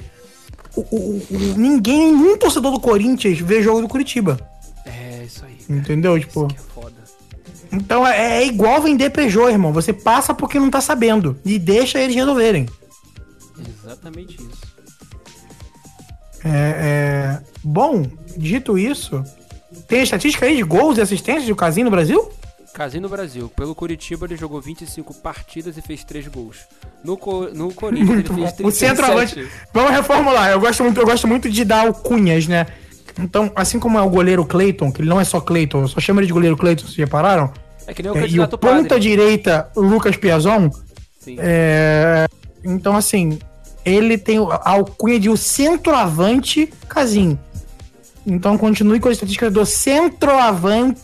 o, 0.76 0.82
o- 0.82 1.18
o- 1.32 1.58
ninguém, 1.58 2.12
nenhum 2.14 2.36
torcedor 2.38 2.74
do 2.74 2.82
Corinthians 2.82 3.40
vê 3.40 3.64
jogo 3.64 3.80
do 3.82 3.88
Curitiba. 3.88 4.38
É, 4.86 5.24
isso 5.26 5.46
aí. 5.46 5.56
Entendeu? 5.70 6.20
Tipo, 6.20 6.50
é 6.52 6.92
então 7.72 8.06
é, 8.06 8.42
é 8.44 8.46
igual 8.46 8.82
vender 8.82 9.10
Peugeot, 9.10 9.50
irmão. 9.50 9.72
Você 9.72 9.94
passa 9.94 10.34
porque 10.34 10.60
não 10.60 10.70
tá 10.70 10.82
sabendo 10.82 11.40
e 11.46 11.58
deixa 11.58 11.98
eles 11.98 12.14
resolverem. 12.14 12.68
Exatamente 13.86 14.36
isso. 14.36 14.71
É, 16.44 16.50
é, 16.50 17.40
Bom, 17.64 18.06
dito 18.38 18.78
isso, 18.78 19.24
tem 19.88 20.02
estatística 20.04 20.46
aí 20.46 20.56
de 20.58 20.64
gols 20.64 20.98
e 20.98 21.02
assistências 21.02 21.46
do 21.48 21.56
Casim 21.56 21.84
no 21.84 21.92
Brasil? 21.92 22.32
Casim 22.74 23.00
no 23.00 23.10
Brasil. 23.10 23.52
Pelo 23.56 23.76
Curitiba 23.76 24.26
ele 24.26 24.36
jogou 24.38 24.62
25 24.62 25.14
partidas 25.16 25.78
e 25.78 25.82
fez 25.82 26.04
3 26.04 26.28
gols. 26.28 26.58
No, 27.04 27.18
Co- 27.18 27.50
no 27.54 27.74
Corinthians 27.74 28.10
ele 28.10 28.16
Muito 28.16 28.34
fez 28.34 28.40
bom. 28.40 28.68
O 28.68 28.72
37. 28.72 28.76
centroavante. 28.90 29.48
Vamos 29.74 29.92
reformular. 29.92 30.50
Eu 30.52 30.60
gosto 30.60 30.84
muito, 30.84 31.00
eu 31.00 31.06
gosto 31.06 31.28
muito 31.28 31.50
de 31.50 31.66
dar 31.66 31.86
alcunhas, 31.86 32.48
né? 32.48 32.66
Então, 33.20 33.52
assim 33.56 33.78
como 33.78 34.00
é 34.00 34.02
o 34.02 34.10
goleiro 34.10 34.46
Cleiton, 34.46 34.90
que 34.92 35.02
ele 35.02 35.10
não 35.10 35.20
é 35.20 35.26
só 35.26 35.42
Cleiton, 35.42 35.82
eu 35.82 35.88
só 35.90 36.00
chamo 36.00 36.22
ele 36.22 36.28
de 36.28 36.34
goleiro 36.34 36.56
Cleiton, 36.56 36.84
vocês 36.86 36.96
repararam? 36.96 37.52
É 37.86 37.94
que 37.94 38.02
nem 38.02 38.12
o 38.12 38.16
É, 38.16 38.20
e 38.20 38.22
o 38.22 38.24
candidato 38.24 38.58
ponta 38.58 38.88
padre. 38.90 39.00
direita, 39.02 39.70
Lucas 39.76 40.16
Piazon, 40.16 40.70
Sim. 41.20 41.36
é, 41.40 42.26
então 42.64 42.96
assim, 42.96 43.38
ele 43.86 44.18
tem 44.18 44.38
a 44.38 44.70
alcunha 44.72 45.20
de 45.20 45.30
o 45.30 45.38
centroavante 45.38 46.72
Casim. 46.88 47.38
Então 48.26 48.58
continue 48.58 49.00
com 49.00 49.10
a 49.10 49.12
estatística 49.12 49.50
do 49.50 49.66
centroavante 49.66 51.02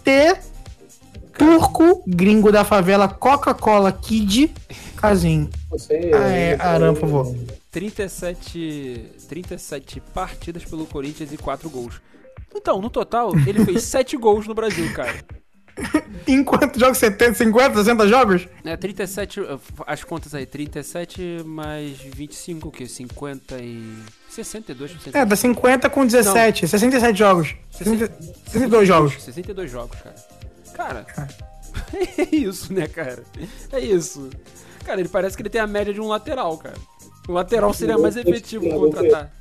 turco, 1.38 2.04
gringo 2.08 2.52
da 2.52 2.64
favela 2.64 3.08
Coca-Cola 3.08 3.92
Kid, 3.92 4.54
Casim. 4.96 5.50
Você, 5.70 6.12
Ah, 6.14 6.28
é, 6.30 6.56
Aram, 6.60 6.94
por 6.94 7.02
favor. 7.02 7.36
37, 7.72 9.06
37 9.28 10.00
partidas 10.14 10.66
pelo 10.66 10.86
Corinthians 10.86 11.32
e 11.32 11.38
4 11.38 11.70
gols. 11.70 12.02
Então, 12.56 12.82
no 12.82 12.90
total, 12.90 13.32
ele 13.46 13.64
fez 13.64 13.84
7 13.86 14.18
gols 14.18 14.48
no 14.48 14.56
Brasil, 14.56 14.92
cara. 14.94 15.16
Em 16.28 16.44
quantos 16.44 16.80
jogos? 16.80 16.98
70, 16.98 17.36
50, 17.36 17.76
60 17.76 18.08
jogos? 18.08 18.48
É, 18.66 18.76
37, 18.76 19.40
uh, 19.40 19.60
as 19.86 20.04
contas 20.04 20.34
aí, 20.36 20.46
37 20.46 21.44
mais 21.46 21.98
25, 22.00 22.68
o 22.68 22.72
quê? 22.72 22.88
50 22.88 23.58
e... 23.60 23.96
62, 24.30 24.92
62. 24.92 25.16
É, 25.16 25.26
dá 25.26 25.36
50 25.36 25.90
com 25.90 26.06
17, 26.06 26.68
67 26.68 27.18
jogos. 27.18 27.56
60, 27.72 28.12
62 28.46 28.88
jogos. 28.88 29.24
62 29.24 29.72
jogos, 29.72 29.98
cara. 30.02 30.16
Cara, 30.74 31.06
é 32.18 32.36
isso, 32.36 32.74
né, 32.74 32.88
cara? 32.88 33.24
É 33.72 33.80
isso. 33.80 34.30
Cara, 34.86 35.00
ele 35.00 35.10
parece 35.10 35.36
que 35.36 35.42
ele 35.42 35.50
tem 35.50 35.62
a 35.62 35.68
média 35.68 35.94
de 35.94 36.02
um 36.02 36.08
lateral, 36.08 36.58
cara. 36.58 36.76
O 37.28 37.32
lateral 37.34 37.74
seria 37.74 37.98
mais 37.98 38.16
efetivo 38.16 38.70
contratar. 38.70 39.32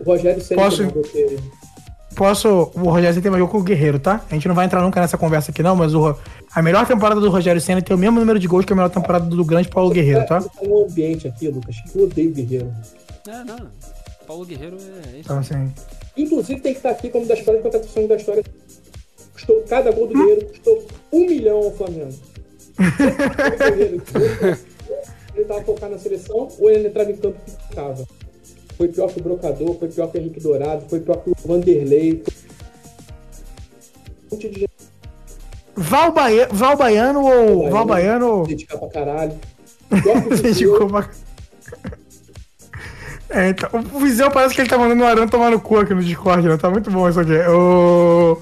O 0.00 0.04
Rogério 0.04 0.42
sempre 0.42 0.64
Posso- 0.64 0.82
Posso. 2.14 2.70
O 2.74 2.90
Rogério 2.90 3.12
Senna 3.12 3.22
tem 3.22 3.30
mais 3.30 3.40
jogo 3.40 3.52
com 3.52 3.58
o 3.58 3.62
Guerreiro, 3.62 3.98
tá? 3.98 4.24
A 4.30 4.34
gente 4.34 4.46
não 4.48 4.54
vai 4.54 4.66
entrar 4.66 4.82
nunca 4.82 5.00
nessa 5.00 5.18
conversa 5.18 5.50
aqui, 5.50 5.62
não, 5.62 5.74
mas 5.74 5.94
o, 5.94 6.16
a 6.54 6.62
melhor 6.62 6.86
temporada 6.86 7.20
do 7.20 7.28
Rogério 7.30 7.60
Senna 7.60 7.82
tem 7.82 7.94
o 7.94 7.98
mesmo 7.98 8.20
número 8.20 8.38
de 8.38 8.46
gols 8.46 8.64
que 8.64 8.72
a 8.72 8.76
melhor 8.76 8.90
temporada 8.90 9.26
do 9.26 9.44
grande 9.44 9.68
Paulo 9.68 9.90
Guerreiro, 9.90 10.26
tá? 10.26 10.40
Tá 10.40 10.50
no 10.62 10.84
ambiente 10.84 11.26
aqui, 11.26 11.48
Lucas, 11.48 11.76
que 11.80 11.98
eu 11.98 12.04
odeio 12.04 12.30
o 12.30 12.34
Guerreiro. 12.34 12.72
É, 13.28 13.44
não. 13.44 13.68
Paulo 14.26 14.44
Guerreiro 14.44 14.76
é 14.76 15.10
isso. 15.10 15.20
Então, 15.20 15.38
assim. 15.38 15.72
Inclusive 16.16 16.60
tem 16.60 16.72
que 16.72 16.78
estar 16.78 16.90
aqui 16.90 17.08
como 17.10 17.26
das 17.26 17.40
piores 17.40 17.62
contratações 17.62 18.08
da 18.08 18.16
história. 18.16 18.44
Custou, 19.32 19.62
cada 19.68 19.90
gol 19.90 20.06
do 20.06 20.14
Guerreiro 20.14 20.46
custou 20.46 20.86
um 21.12 21.26
milhão 21.26 21.56
ao 21.56 21.72
Flamengo. 21.72 22.14
Ele 25.34 25.44
tava 25.46 25.62
focado 25.62 25.92
na 25.92 25.98
seleção 25.98 26.48
ou 26.58 26.70
ele 26.70 26.88
entrava 26.88 27.10
em 27.10 27.16
campo 27.16 27.38
e 27.46 27.50
ficava. 27.68 28.06
Foi 28.76 28.88
pior 28.88 29.08
que 29.12 29.20
o 29.20 29.22
Brocador, 29.22 29.74
foi 29.78 29.88
pior 29.88 30.10
que 30.10 30.18
o 30.18 30.20
Henrique 30.20 30.40
Dourado, 30.40 30.84
foi 30.88 31.00
pior 31.00 31.16
que 31.22 31.30
o 31.30 31.34
Vanderlei. 31.46 32.22
Um 34.30 34.34
monte 34.34 34.48
de 34.48 34.60
gente 34.60 34.70
Val, 35.76 36.12
Baia- 36.12 36.48
Val 36.52 36.76
Baiano 36.76 37.20
ou. 37.24 37.70
Val 37.70 37.84
Baiano. 37.84 38.46
dedicar 38.46 38.78
pra 38.78 38.88
caralho. 38.88 39.34
Dedicou 40.42 40.88
pra. 40.88 41.08
É, 43.30 43.48
então, 43.48 43.68
o 43.92 43.98
Viseu 43.98 44.30
parece 44.30 44.54
que 44.54 44.60
ele 44.60 44.68
tá 44.70 44.78
mandando 44.78 45.02
o 45.02 45.06
Aran 45.06 45.26
tomar 45.26 45.50
no 45.50 45.60
cu 45.60 45.78
aqui 45.78 45.92
no 45.94 46.02
Discord, 46.02 46.46
né? 46.46 46.56
Tá 46.56 46.70
muito 46.70 46.90
bom 46.90 47.08
isso 47.08 47.18
aqui. 47.18 47.32
O. 47.32 48.38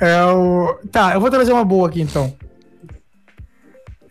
É 0.00 0.22
o. 0.26 0.78
Tá, 0.90 1.14
eu 1.14 1.20
vou 1.20 1.30
trazer 1.30 1.52
uma 1.52 1.64
boa 1.64 1.88
aqui 1.88 2.02
então. 2.02 2.32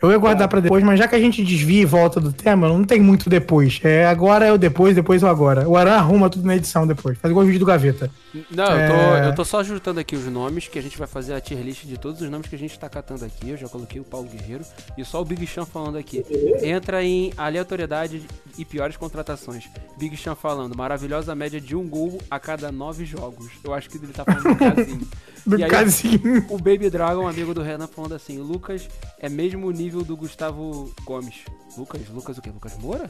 Eu 0.01 0.11
ia 0.11 0.17
guardar 0.17 0.47
pra 0.47 0.59
depois, 0.59 0.83
mas 0.83 0.97
já 0.97 1.07
que 1.07 1.15
a 1.15 1.19
gente 1.19 1.43
desvia 1.43 1.81
e 1.81 1.85
volta 1.85 2.19
do 2.19 2.33
tema, 2.33 2.67
não 2.67 2.83
tem 2.83 2.99
muito 2.99 3.29
depois. 3.29 3.79
É 3.83 4.05
agora 4.07 4.45
é 4.45 4.51
o 4.51 4.57
depois, 4.57 4.95
depois 4.95 5.21
é 5.21 5.25
o 5.25 5.29
agora. 5.29 5.67
O 5.69 5.77
Aran 5.77 5.93
arruma 5.93 6.29
tudo 6.29 6.45
na 6.47 6.55
edição 6.55 6.87
depois. 6.87 7.17
Faz 7.19 7.29
igual 7.29 7.43
o 7.43 7.47
vídeo 7.47 7.59
do 7.59 7.65
Gaveta. 7.65 8.09
Não, 8.49 8.65
eu 8.65 8.89
tô, 8.89 8.95
É. 8.95 9.27
eu 9.27 9.35
tô 9.35 9.45
só 9.45 9.61
juntando 9.63 9.99
aqui 9.99 10.15
os 10.15 10.25
nomes, 10.25 10.67
que 10.67 10.79
a 10.79 10.81
gente 10.81 10.97
vai 10.97 11.07
fazer 11.07 11.33
a 11.35 11.39
tier 11.41 11.61
list 11.61 11.83
de 11.85 11.97
todos 11.99 12.19
os 12.21 12.29
nomes 12.29 12.47
que 12.47 12.55
a 12.55 12.59
gente 12.59 12.77
tá 12.79 12.89
catando 12.89 13.23
aqui. 13.25 13.49
Eu 13.49 13.57
já 13.57 13.67
coloquei 13.67 14.01
o 14.01 14.03
Paulo 14.03 14.27
Guerreiro 14.27 14.63
e 14.97 15.05
só 15.05 15.21
o 15.21 15.25
Big 15.25 15.45
Chan 15.45 15.65
falando 15.65 15.97
aqui. 15.97 16.25
Entra 16.63 17.03
em 17.03 17.31
aleatoriedade 17.37 18.23
e 18.57 18.65
piores 18.65 18.97
contratações. 18.97 19.65
Big 19.99 20.17
Chan 20.17 20.33
falando, 20.35 20.75
maravilhosa 20.75 21.35
média 21.35 21.61
de 21.61 21.75
um 21.75 21.87
gol 21.87 22.17
a 22.29 22.39
cada 22.39 22.71
nove 22.71 23.05
jogos. 23.05 23.47
Eu 23.63 23.73
acho 23.73 23.89
que 23.89 23.97
ele 23.97 24.07
tá 24.07 24.23
falando 24.25 24.43
do 24.49 24.55
casinho. 24.55 25.07
Do 25.45 25.57
E 25.59 25.63
aí- 25.63 25.69
casinho. 25.69 26.45
O 26.49 26.57
Baby 26.57 26.89
Dragon, 26.89 27.27
amigo 27.27 27.53
do 27.53 27.61
Renan, 27.61 27.87
falando 27.87 28.13
assim: 28.15 28.37
Lucas 28.39 28.87
é 29.19 29.27
mesmo 29.29 29.67
o 29.67 29.71
nível 29.71 30.03
do 30.03 30.15
Gustavo 30.15 30.91
Gomes. 31.03 31.35
Lucas? 31.77 32.01
Lucas 32.13 32.37
o 32.37 32.41
quê? 32.41 32.49
Lucas 32.49 32.77
Moura? 32.77 33.09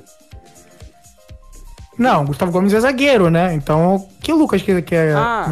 Não, 1.98 2.26
Gustavo 2.26 2.54
Gomes 2.54 2.74
é 2.74 2.80
zagueiro, 2.80 3.30
né? 3.30 3.54
Então, 3.54 4.08
que 4.22 4.32
Lucas 4.32 4.62
que, 4.62 4.82
que 4.82 4.96
é. 4.96 5.14
Ah, 5.14 5.48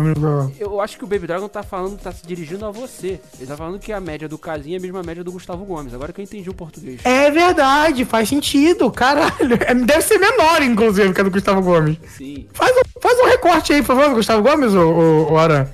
eu 0.58 0.80
acho 0.80 0.98
que 0.98 1.04
o 1.04 1.08
Baby 1.08 1.28
Dragon 1.28 1.50
tá 1.50 1.62
falando, 1.62 2.00
tá 2.00 2.12
se 2.14 2.26
dirigindo 2.26 2.66
a 2.66 2.72
você. 2.72 3.20
Ele 3.38 3.46
tá 3.46 3.58
falando 3.58 3.78
que 3.78 3.92
a 3.92 4.00
média 4.00 4.28
do 4.28 4.38
Casinha 4.38 4.78
é 4.78 4.80
a 4.80 4.82
mesma 4.82 5.04
média 5.04 5.22
do 5.24 5.34
Gustavo 5.34 5.66
Gomes. 5.66 5.94
Agora 5.94 6.14
que 6.14 6.22
eu 6.22 6.24
entendi 6.24 6.50
o 6.50 6.54
português. 6.54 7.02
É 7.04 7.30
verdade, 7.30 8.06
faz 8.06 8.30
sentido, 8.30 8.90
caralho. 8.90 9.60
É, 9.68 9.76
deve 9.76 10.02
ser 10.02 10.18
menor, 10.18 10.62
inclusive, 10.64 11.14
que 11.14 11.20
a 11.22 11.24
do 11.26 11.30
Gustavo 11.30 11.62
Gomes. 11.62 11.98
Sim. 12.18 12.48
Faz, 12.54 12.74
faz 13.02 13.20
um 13.20 13.26
recorte 13.28 13.74
aí, 13.74 13.82
por 13.82 13.88
favor, 13.88 14.10
do 14.10 14.16
Gustavo 14.16 14.42
Gomes, 14.42 14.74
ô, 14.74 14.90
ô, 14.90 15.34
ô 15.34 15.38
Aran. 15.38 15.68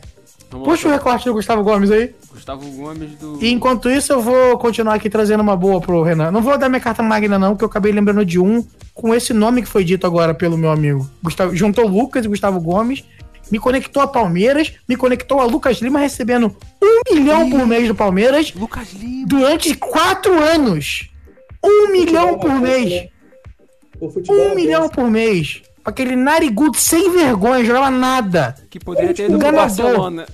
Vamos 0.56 0.70
Puxa 0.70 0.88
o 0.88 0.92
recorte 0.92 1.26
do 1.26 1.34
Gustavo 1.34 1.64
Gomes 1.64 1.92
aí. 1.92 2.16
Gustavo 2.32 2.66
Gomes 2.72 3.12
do. 3.18 3.38
E 3.44 3.52
enquanto 3.52 3.90
isso, 3.90 4.14
eu 4.14 4.22
vou 4.22 4.58
continuar 4.58 4.96
aqui 4.96 5.10
trazendo 5.10 5.42
uma 5.42 5.56
boa 5.56 5.82
pro 5.82 6.02
Renan. 6.02 6.32
Não 6.32 6.42
vou 6.42 6.58
dar 6.58 6.70
minha 6.70 6.80
carta 6.80 7.04
magna, 7.04 7.38
não, 7.38 7.52
porque 7.52 7.66
eu 7.66 7.70
acabei 7.70 7.92
lembrando 7.92 8.26
de 8.26 8.40
um 8.40 8.66
com 8.94 9.14
esse 9.14 9.34
nome 9.34 9.62
que 9.62 9.68
foi 9.68 9.84
dito 9.84 10.08
agora 10.08 10.34
pelo 10.34 10.58
meu 10.58 10.72
amigo. 10.72 11.10
Gustavo, 11.22 11.56
juntou 11.56 11.86
Lucas 11.86 12.24
e 12.24 12.30
Gustavo 12.30 12.62
Gomes, 12.62 13.04
me 13.52 13.60
conectou 13.60 14.02
a 14.02 14.08
Palmeiras, 14.08 14.74
me 14.88 14.96
conectou 14.96 15.42
a 15.42 15.46
Lucas 15.46 15.80
Lima 15.80 16.00
recebendo 16.00 16.56
um 16.82 17.14
milhão 17.14 17.50
por 17.50 17.68
mês 17.68 17.88
do 17.88 17.94
Palmeiras 17.94 18.54
Lucas 18.54 18.94
Lima. 18.94 19.28
durante 19.28 19.76
quatro 19.76 20.42
anos. 20.42 21.10
Um 21.64 21.92
milhão 21.92 22.40
por 22.40 22.54
mês. 22.62 23.10
O 24.00 24.10
futebol 24.10 24.40
é 24.40 24.52
Um 24.52 24.56
milhão 24.56 24.88
por 24.88 25.10
mês. 25.10 25.62
Aquele 25.84 26.16
narigudo 26.16 26.78
sem 26.78 27.12
vergonha, 27.12 27.64
jogava 27.64 27.92
nada. 27.92 28.56
Que 28.70 28.80
poderia 28.80 29.14
ter 29.14 29.30
ido 29.30 29.38
pro. 29.38 29.52
Barcelona. 29.52 30.26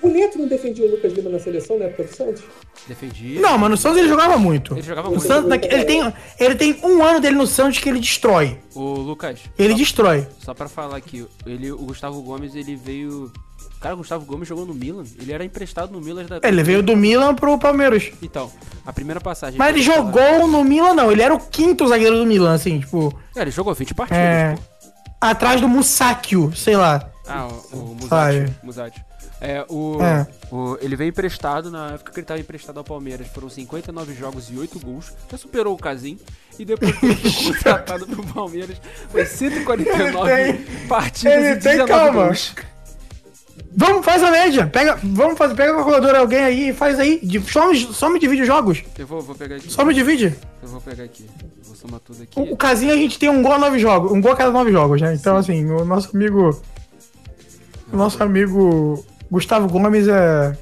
O 0.00 0.08
Neto 0.08 0.38
não 0.38 0.46
defendia 0.46 0.86
o 0.86 0.90
Lucas 0.92 1.12
Lima 1.12 1.28
na 1.30 1.38
seleção 1.40 1.78
na 1.78 1.86
época 1.86 2.04
do 2.04 2.14
Santos? 2.14 2.42
Defendia. 2.86 3.40
Não, 3.40 3.58
mas 3.58 3.70
no 3.70 3.76
Santos 3.76 3.98
ele 3.98 4.08
jogava 4.08 4.38
muito. 4.38 4.74
Ele 4.74 4.82
jogava 4.82 5.08
O 5.08 5.10
muito. 5.12 5.26
Santos, 5.26 5.50
ele, 5.70 5.84
tem, 5.84 6.14
ele 6.38 6.54
tem 6.54 6.78
um 6.84 7.02
ano 7.02 7.20
dele 7.20 7.34
no 7.36 7.46
Santos 7.46 7.78
que 7.80 7.88
ele 7.88 7.98
destrói. 7.98 8.58
O 8.74 8.80
Lucas. 8.94 9.40
Ele 9.58 9.72
só, 9.72 9.78
destrói. 9.78 10.26
só 10.38 10.54
pra 10.54 10.68
falar 10.68 10.96
aqui, 10.96 11.26
ele, 11.44 11.72
o 11.72 11.78
Gustavo 11.78 12.22
Gomes, 12.22 12.54
ele 12.54 12.76
veio. 12.76 13.32
Cara, 13.80 13.94
o 13.94 13.98
Gustavo 13.98 14.24
Gomes 14.24 14.46
jogou 14.48 14.64
no 14.66 14.74
Milan. 14.74 15.04
Ele 15.20 15.32
era 15.32 15.44
emprestado 15.44 15.92
no 15.92 16.00
Milan 16.00 16.24
da. 16.26 16.40
Ele 16.48 16.62
veio 16.62 16.82
do 16.82 16.96
Milan 16.96 17.34
pro 17.34 17.58
Palmeiras. 17.58 18.10
Então, 18.22 18.50
a 18.86 18.92
primeira 18.92 19.20
passagem. 19.20 19.58
Mas 19.58 19.74
ele 19.76 19.84
vou 19.84 19.94
falar- 19.94 20.06
jogou 20.12 20.48
no 20.48 20.64
Milan, 20.64 20.94
não. 20.94 21.10
Ele 21.12 21.22
era 21.22 21.34
o 21.34 21.40
quinto 21.40 21.86
zagueiro 21.88 22.16
do 22.18 22.26
Milan, 22.26 22.54
assim, 22.54 22.80
tipo. 22.80 23.12
É, 23.36 23.42
ele 23.42 23.50
jogou 23.50 23.74
20 23.74 23.94
partidas. 23.94 24.20
É. 24.20 24.54
pô. 24.54 24.62
Atrás 25.20 25.60
do 25.60 25.68
Musakio, 25.68 26.52
sei 26.54 26.76
lá. 26.76 27.10
Ah, 27.28 27.46
o, 27.72 27.76
o. 27.76 27.96
Musati. 28.00 28.52
Musati. 28.62 29.04
É, 29.40 29.64
o, 29.68 29.98
É. 30.02 30.26
o- 30.50 30.76
ele 30.80 30.96
veio 30.96 31.10
emprestado, 31.10 31.70
na 31.70 31.92
época 31.92 32.10
que 32.12 32.18
ele 32.18 32.24
estava 32.24 32.40
emprestado 32.40 32.78
ao 32.78 32.84
Palmeiras, 32.84 33.26
foram 33.28 33.48
59 33.48 34.14
jogos 34.14 34.50
e 34.50 34.56
8 34.58 34.80
gols, 34.80 35.12
já 35.30 35.36
superou 35.38 35.74
o 35.74 35.78
Casim, 35.78 36.18
e 36.58 36.64
depois 36.64 36.96
que 36.98 37.06
ele 37.06 37.14
foi 37.14 37.52
contratado 37.54 38.06
pro 38.06 38.22
Palmeiras, 38.24 38.80
foi 39.10 39.24
149 39.26 40.32
Ele 40.32 40.66
partidas 40.88 41.34
ele 41.34 41.46
e 41.46 41.56
tem 41.60 41.72
19 41.72 41.88
calma. 41.88 42.24
gols. 42.24 42.54
Vamos, 43.76 44.04
faz 44.04 44.22
a 44.24 44.30
média. 44.30 44.66
Pega, 44.66 44.98
vamos 45.02 45.36
fazer, 45.38 45.54
pega 45.54 45.72
a 45.72 45.74
calculadora 45.76 46.18
alguém 46.18 46.40
aí 46.40 46.68
e 46.70 46.72
faz 46.72 46.98
aí. 46.98 47.20
De, 47.22 47.40
só, 47.40 47.68
me- 47.70 47.76
só 47.78 48.08
me 48.08 48.18
divide 48.18 48.42
os 48.42 48.48
jogos. 48.48 48.82
Eu 48.98 49.06
vou, 49.06 49.20
vou 49.20 49.34
pegar 49.36 49.56
aqui. 49.56 49.70
Só 49.70 49.84
me 49.84 49.94
divide. 49.94 50.34
Eu 50.62 50.68
vou 50.68 50.80
pegar 50.80 51.04
aqui. 51.04 51.26
Vou 51.64 51.76
somar 51.76 52.00
tudo 52.00 52.22
aqui. 52.22 52.40
O, 52.40 52.54
o 52.54 52.58
a 52.60 52.74
gente 52.74 53.18
tem 53.18 53.28
um 53.28 53.40
gol 53.42 53.52
a 53.52 53.58
nove 53.58 53.78
jogos. 53.78 54.10
Um 54.10 54.20
gol 54.20 54.32
a 54.32 54.36
cada 54.36 54.50
nove 54.50 54.72
jogos, 54.72 55.00
né? 55.00 55.14
Então, 55.14 55.36
assim, 55.36 55.64
o 55.70 55.84
nosso 55.84 56.16
amigo. 56.16 56.60
O 57.92 57.96
nosso 57.96 58.22
amigo 58.22 59.04
Gustavo 59.30 59.68
Gomes 59.68 60.06
é. 60.08 60.56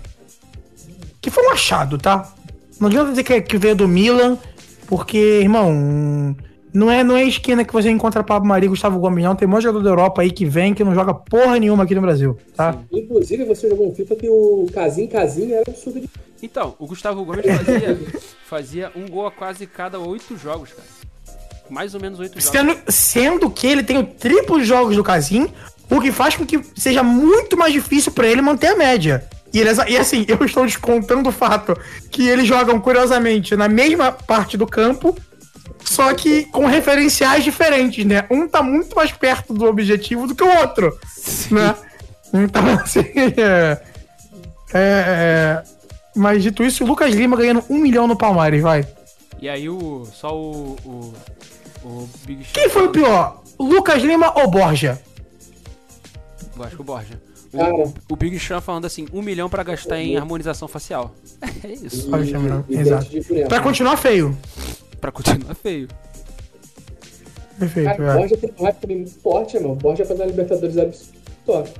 Que 1.21 1.31
foi 1.31 1.45
um 1.47 1.51
achado, 1.51 1.99
tá? 1.99 2.33
Não 2.79 2.89
adianta 2.89 3.11
dizer 3.11 3.25
que, 3.25 3.33
é- 3.33 3.41
que 3.41 3.57
veio 3.59 3.75
do 3.75 3.89
Milan, 3.89 4.39
porque, 4.87 5.19
irmão. 5.19 6.35
Não 6.73 6.91
é, 6.91 7.03
não 7.03 7.17
é 7.17 7.25
esquina 7.25 7.65
que 7.65 7.73
você 7.73 7.89
encontra 7.89 8.23
Pablo 8.23 8.47
Maria 8.47 8.67
e 8.67 8.69
Gustavo 8.69 8.99
Gomes, 8.99 9.25
não. 9.25 9.35
Tem 9.35 9.49
um 9.49 9.51
monte 9.51 9.61
de 9.61 9.65
jogador 9.69 9.83
da 9.83 9.91
Europa 9.91 10.21
aí 10.21 10.31
que 10.31 10.45
vem 10.45 10.75
que 10.75 10.85
não 10.85 10.95
joga 10.95 11.15
porra 11.15 11.59
nenhuma 11.59 11.85
aqui 11.85 11.95
no 11.95 12.03
Brasil, 12.03 12.37
tá? 12.55 12.77
Inclusive, 12.93 13.47
você 13.47 13.67
jogou 13.71 13.91
um 13.91 13.95
FIFA 13.95 14.15
que 14.17 14.29
o 14.29 14.67
Casim 14.75 15.07
Casim 15.07 15.53
era 15.53 15.65
absurdo 15.67 16.01
de. 16.01 16.11
Então, 16.43 16.75
o 16.79 16.87
Gustavo 16.87 17.25
Gomes 17.25 17.47
fazia, 17.47 17.99
fazia 18.47 18.93
um 18.95 19.09
gol 19.09 19.27
a 19.27 19.31
quase 19.31 19.67
cada 19.67 19.99
8 19.99 20.37
jogos, 20.37 20.71
cara. 20.75 20.87
Mais 21.71 21.95
ou 21.95 22.01
menos 22.01 22.21
8 22.21 22.39
jogos. 22.39 22.45
Sendo, 22.45 22.77
sendo 22.93 23.51
que 23.51 23.67
ele 23.67 23.83
tem 23.83 23.97
o 23.97 24.05
triplo 24.05 24.59
de 24.61 24.67
jogos 24.67 24.95
do 24.97 25.03
Casim, 25.03 25.49
o 25.91 26.01
que 26.01 26.13
faz 26.13 26.37
com 26.37 26.45
que 26.45 26.61
seja 26.75 27.03
muito 27.03 27.57
mais 27.57 27.73
difícil 27.73 28.13
pra 28.13 28.27
ele 28.27 28.43
manter 28.43 28.69
a 28.69 28.77
média. 28.77 29.29
E, 29.53 29.61
ele, 29.61 29.71
e 29.89 29.97
assim, 29.97 30.25
eu 30.29 30.45
estou 30.45 30.65
descontando 30.65 31.29
o 31.29 31.33
fato 31.33 31.79
que 32.11 32.29
eles 32.29 32.47
jogam, 32.47 32.81
curiosamente, 32.81 33.57
na 33.57 33.69
mesma 33.69 34.13
parte 34.13 34.57
do 34.57 34.67
campo, 34.67 35.17
só 35.85 36.13
que 36.15 36.45
com 36.47 36.67
referenciais 36.67 37.45
diferentes, 37.45 38.05
né? 38.05 38.25
Um 38.31 38.49
tá 38.49 38.63
muito 38.63 38.95
mais 38.97 39.13
perto 39.13 39.55
do 39.55 39.67
objetivo 39.67 40.27
do 40.27 40.35
que 40.35 40.43
o 40.43 40.59
outro, 40.59 40.99
né? 41.51 41.75
Então, 42.35 42.63
assim, 42.83 43.05
é, 43.17 43.81
é, 44.75 44.75
é, 44.75 45.63
Mas 46.15 46.43
dito 46.43 46.65
isso, 46.65 46.85
o 46.85 46.87
Lucas 46.87 47.15
Lima 47.15 47.37
ganhando 47.37 47.65
um 47.71 47.79
milhão 47.79 48.07
no 48.07 48.17
Palmares, 48.17 48.61
vai. 48.61 48.87
E 49.41 49.49
aí 49.49 49.69
o. 49.69 50.07
Só 50.13 50.35
o. 50.37 50.77
O, 50.85 51.15
o 51.85 52.09
Big 52.27 52.43
Show. 52.43 52.53
Quem 52.55 52.69
foi 52.69 52.87
o 52.87 52.91
pior? 52.91 53.43
Lucas 53.59 54.03
Lima 54.03 54.33
ou 54.39 54.51
Borja? 54.51 55.01
Eu 56.57 56.65
acho 56.65 56.77
que 56.77 56.83
o 56.83 56.85
Borja. 56.85 57.21
O, 57.53 57.59
Cara. 57.59 57.93
o, 58.11 58.17
Big 58.17 58.39
Sean 58.41 58.61
falando 58.61 58.87
assim, 58.87 59.07
um 59.13 59.23
milhão 59.23 59.49
pra 59.49 59.63
gastar 59.63 60.01
em 60.01 60.17
harmonização 60.17 60.67
facial. 60.69 61.15
É 61.65 61.69
isso. 61.69 62.09
Olha, 62.13 62.65
e 62.69 62.77
exato. 62.79 63.05
dente 63.05 63.21
de 63.21 63.29
boneco. 63.29 63.49
Pra 63.49 63.61
continuar 63.61 63.97
feio. 63.97 64.37
Pra 65.01 65.13
continuar 65.13 65.55
feio. 65.55 65.89
Perfeito, 67.59 67.87
Cara, 67.97 68.03
o 68.03 68.11
é. 68.11 68.17
Borja 68.19 68.37
tem 68.37 68.51
um 68.59 68.63
hype 68.65 68.77
também 68.77 68.97
muito 68.99 69.15
forte, 69.21 69.57
mano. 69.59 69.73
O 69.73 69.77
Borja 69.77 70.05
faz 70.05 70.21
uma 70.21 70.27
Libertadores 70.27 70.77
absurda. 70.79 71.71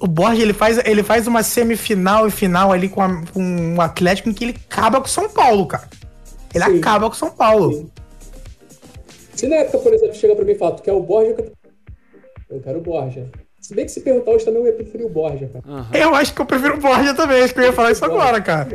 O 0.00 0.06
Borja, 0.08 0.42
ele 0.42 0.52
faz, 0.52 0.78
ele 0.84 1.02
faz 1.02 1.26
uma 1.28 1.42
semifinal 1.42 2.26
e 2.26 2.30
final 2.30 2.72
ali 2.72 2.88
com, 2.88 3.00
a- 3.00 3.22
com 3.32 3.74
o 3.76 3.80
Atlético 3.80 4.28
em 4.28 4.32
que 4.32 4.44
ele 4.44 4.56
acaba 4.68 5.00
com 5.00 5.06
o 5.06 5.10
São 5.10 5.28
Paulo, 5.30 5.66
cara. 5.66 5.88
Ele 6.52 6.64
Sim. 6.64 6.78
acaba 6.78 7.08
com 7.08 7.14
o 7.14 7.18
São 7.18 7.30
Paulo. 7.30 7.72
Sim. 7.72 7.90
Se 9.36 9.46
na 9.46 9.56
época, 9.56 9.78
por 9.78 9.94
exemplo, 9.94 10.14
chega 10.14 10.34
pra 10.34 10.44
mim 10.44 10.52
e 10.52 10.58
fala, 10.58 10.72
tu 10.76 10.82
quer 10.82 10.92
o 10.92 11.00
Borja? 11.02 11.30
ou 11.38 11.52
Eu 12.52 12.60
quero 12.60 12.78
o 12.78 12.82
Borja. 12.82 13.26
Se 13.60 13.74
bem 13.74 13.84
que 13.84 13.92
se 13.92 14.00
perguntar 14.00 14.32
hoje 14.32 14.44
também 14.44 14.60
eu 14.60 14.66
ia 14.66 14.72
preferir 14.74 15.06
o 15.06 15.10
Borja, 15.10 15.48
cara. 15.52 15.64
Aham. 15.66 15.88
Eu 15.94 16.14
acho 16.14 16.34
que 16.34 16.40
eu 16.40 16.46
prefiro 16.46 16.76
o 16.76 16.80
Borja 16.80 17.14
também, 17.14 17.42
acho 17.42 17.54
que 17.54 17.60
eu 17.60 17.64
ia 17.64 17.72
falar 17.72 17.92
isso 17.92 18.04
agora, 18.04 18.40
cara. 18.40 18.68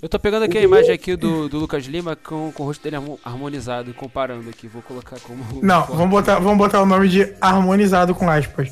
Eu 0.00 0.08
tô 0.08 0.18
pegando 0.18 0.44
aqui 0.44 0.56
a 0.58 0.62
imagem 0.62 0.92
aqui 0.92 1.16
do, 1.16 1.48
do 1.48 1.58
Lucas 1.58 1.84
Lima 1.84 2.14
com, 2.16 2.52
com 2.52 2.62
o 2.62 2.66
rosto 2.66 2.82
dele 2.82 2.96
harmo- 2.96 3.18
harmonizado 3.24 3.90
e 3.90 3.92
comparando 3.92 4.48
aqui. 4.48 4.66
Vou 4.68 4.80
colocar 4.82 5.18
como. 5.20 5.42
Não, 5.62 5.84
vamos 5.86 6.10
botar, 6.10 6.38
vamos 6.38 6.56
botar 6.58 6.80
o 6.82 6.86
nome 6.86 7.08
de 7.08 7.34
harmonizado 7.40 8.14
com 8.14 8.28
aspas. 8.30 8.70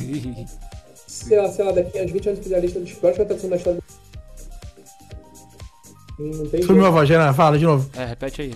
Sei 1.06 1.38
lá, 1.38 1.48
sei 1.50 1.64
lá, 1.64 1.70
daqui 1.72 1.98
a 1.98 2.04
20 2.06 2.28
anos 2.30 2.40
fizer 2.40 2.56
a 2.56 2.60
lista 2.60 2.80
dos 2.80 2.92
piores 2.94 3.16
contratações 3.18 3.50
da 3.50 3.56
história 3.56 3.80
do... 6.18 6.38
Não 6.38 6.46
tem 6.48 6.62
Sumiu 6.62 6.86
a 6.86 6.90
voz, 6.90 7.08
Renan, 7.08 7.32
fala 7.32 7.58
de 7.58 7.64
novo. 7.64 7.88
É, 7.96 8.04
repete 8.06 8.42
aí. 8.42 8.54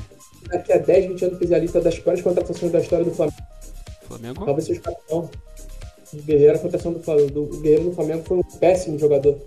Daqui 0.49 0.73
a 0.73 0.79
10, 0.79 1.07
20 1.09 1.25
anos 1.27 1.39
fizer 1.39 1.55
a 1.55 1.59
lista 1.59 1.81
das 1.81 1.99
piores 1.99 2.23
contratações 2.23 2.73
da 2.73 2.81
história 2.81 3.05
do 3.05 3.13
Flamengo. 3.13 3.37
Flamengo? 4.07 4.45
Talvez 4.45 4.67
seja 4.67 4.81
o 4.81 4.83
capitão. 4.83 5.31
O 6.15 6.23
Guerreiro, 6.23 6.55
a 6.57 6.59
contratação 6.59 6.93
do, 6.93 7.01
do 7.31 7.43
o 7.45 7.61
Guerreiro 7.61 7.85
no 7.85 7.95
Flamengo 7.95 8.25
foi 8.25 8.39
um 8.39 8.43
péssimo 8.43 8.99
jogador. 8.99 9.39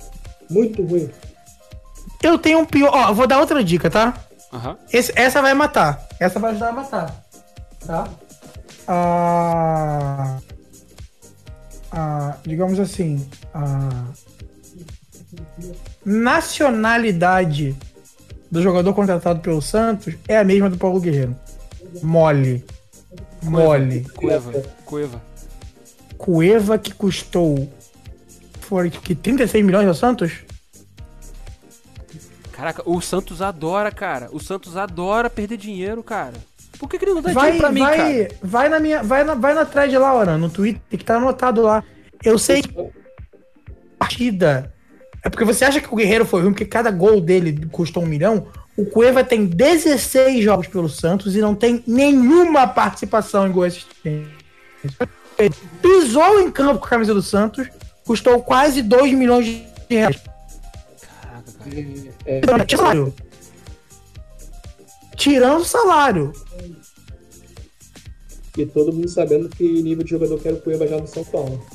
Muito 0.50 0.84
ruim. 0.84 1.10
Eu 2.22 2.38
tenho 2.38 2.60
um 2.60 2.66
pior. 2.66 2.92
Ó, 2.94 3.14
vou 3.14 3.26
dar 3.28 3.40
outra 3.40 3.64
dica, 3.64 3.90
tá? 3.90 4.14
Aham. 4.52 4.78
Esse- 4.92 5.14
essa 5.16 5.42
vai 5.42 5.54
matar. 5.54 6.08
Essa 6.20 6.40
vai 6.40 6.52
ajudar 6.52 6.70
a 6.70 6.72
matar. 6.74 7.26
Tá? 7.86 8.10
Ah, 8.88 10.38
ah, 11.92 12.38
digamos 12.44 12.80
assim. 12.80 13.26
A 13.54 13.90
nacionalidade 16.06 17.76
do 18.52 18.62
jogador 18.62 18.94
contratado 18.94 19.40
pelo 19.40 19.62
Santos 19.62 20.16
é 20.28 20.38
a 20.38 20.44
mesma 20.44 20.70
do 20.70 20.78
Paulo 20.78 21.00
Guerreiro. 21.00 21.36
Mole. 22.02 22.66
Mole. 23.44 24.06
Cueva. 24.16 24.52
Cueva. 24.86 25.22
Cueva 26.18 26.78
que 26.78 26.94
custou. 26.94 27.72
Foi 28.62 28.90
que 28.90 29.16
36 29.16 29.66
milhões 29.66 29.88
ao 29.88 29.94
Santos? 29.94 30.32
Caraca, 32.52 32.84
o 32.86 33.00
Santos 33.00 33.42
adora, 33.42 33.92
cara. 33.92 34.28
O 34.32 34.40
Santos 34.40 34.76
adora 34.76 35.30
perder 35.30 35.58
dinheiro, 35.58 36.04
cara. 36.04 36.34
Por 36.78 36.90
que, 36.90 36.98
que 37.00 37.06
ele 37.06 37.14
não 37.14 37.22
dá 37.22 37.32
Vai, 37.32 37.52
dinheiro 37.52 37.60
pra 37.60 37.72
mim, 37.72 37.80
vai, 37.80 37.98
cara? 37.98 38.36
vai 38.42 38.70
na 38.70 38.80
minha, 38.80 39.04
vai 39.04 39.24
na, 39.24 39.34
vai 39.34 39.54
na 39.54 39.66
thread 39.66 39.98
lá, 39.98 40.14
Oran, 40.14 40.38
no 40.38 40.50
Twitter, 40.50 40.82
que 40.90 41.04
tá 41.04 41.16
anotado 41.16 41.62
lá. 41.62 41.84
Eu 42.24 42.38
sei 42.38 42.62
que 42.62 42.74
partida. 43.98 44.74
É 45.24 45.30
porque 45.30 45.44
você 45.44 45.66
acha 45.66 45.82
que 45.82 45.92
o 45.92 45.96
Guerreiro 45.96 46.26
foi 46.26 46.42
ruim, 46.42 46.52
porque 46.52 46.66
cada 46.66 46.90
gol 46.92 47.20
dele 47.20 47.66
custou 47.72 48.04
um 48.04 48.06
milhão. 48.06 48.48
O 48.80 48.86
Cueva 48.86 49.26
tem 49.26 49.46
16 49.46 50.42
jogos 50.42 50.68
pelo 50.68 50.88
Santos 50.88 51.36
e 51.36 51.42
não 51.42 51.54
tem 51.54 51.84
nenhuma 51.86 52.66
participação 52.66 53.46
em 53.46 53.52
gol 53.52 53.68
pisou 55.82 56.40
em 56.40 56.50
campo 56.50 56.80
com 56.80 56.86
a 56.86 56.90
camisa 56.90 57.14
do 57.14 57.22
Santos, 57.22 57.68
custou 58.06 58.42
quase 58.42 58.82
2 58.82 59.12
milhões 59.12 59.46
de 59.48 59.68
reais. 59.90 60.18
Caraca, 62.46 62.66
cara. 62.66 62.66
Tirando 62.66 62.72
o 62.72 62.78
salário. 62.78 63.14
Tirando 65.18 65.60
o 65.60 65.66
salário. 65.66 66.34
E 68.58 68.66
todo 68.66 68.94
mundo 68.94 69.10
sabendo 69.10 69.50
que 69.50 69.82
nível 69.84 70.06
de 70.06 70.10
jogador 70.12 70.40
que 70.40 70.48
era 70.48 70.56
o 70.56 70.62
Cueva 70.62 70.88
já 70.88 70.98
no 70.98 71.08
São 71.08 71.26
Paulo. 71.26 71.66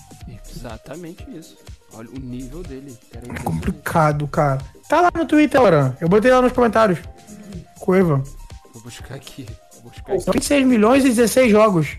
Exatamente 0.56 1.22
isso. 1.36 1.58
Olha 1.92 2.08
o 2.08 2.18
nível 2.18 2.62
dele. 2.62 2.96
Era 3.12 3.30
É 3.30 3.42
complicado, 3.42 4.26
cara. 4.26 4.64
Tá 4.94 5.00
lá 5.00 5.10
no 5.12 5.26
Twitter, 5.26 5.60
Aran. 5.60 5.96
Eu 6.00 6.08
botei 6.08 6.30
lá 6.30 6.40
nos 6.40 6.52
comentários. 6.52 7.00
Cueva. 7.80 8.22
Vou 8.72 8.80
buscar 8.84 9.16
aqui. 9.16 9.44
Vou 9.82 9.90
buscar 9.90 10.12
aqui. 10.12 10.30
26 10.30 10.64
milhões 10.64 11.04
e 11.04 11.08
16 11.08 11.50
jogos. 11.50 11.96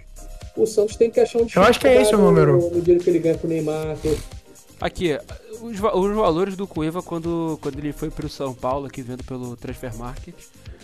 O 0.55 0.65
Santos 0.65 0.95
tem 0.95 1.11
que 1.11 1.19
achar 1.19 1.39
um 1.39 1.47
Eu 1.53 1.63
acho 1.63 1.77
que 1.77 1.89
é 1.89 2.01
esse 2.01 2.15
o 2.15 2.17
número. 2.17 2.53
No 2.71 2.79
dinheiro 2.79 3.03
que 3.03 3.09
ele 3.09 3.19
ganha 3.19 3.37
com 3.37 3.47
o 3.47 3.49
Neymar. 3.49 3.97
que- 3.97 4.17
Aqui, 4.79 5.19
os, 5.61 5.77
os 5.77 6.15
valores 6.15 6.55
do 6.55 6.65
Cueva 6.65 7.03
quando, 7.03 7.59
quando 7.61 7.77
ele 7.79 7.91
foi 7.91 8.09
pro 8.09 8.29
São 8.29 8.53
Paulo, 8.53 8.85
aqui 8.87 9.01
vendo 9.01 9.25
pelo 9.25 9.57
Transfer 9.57 9.93
Market. 9.97 10.33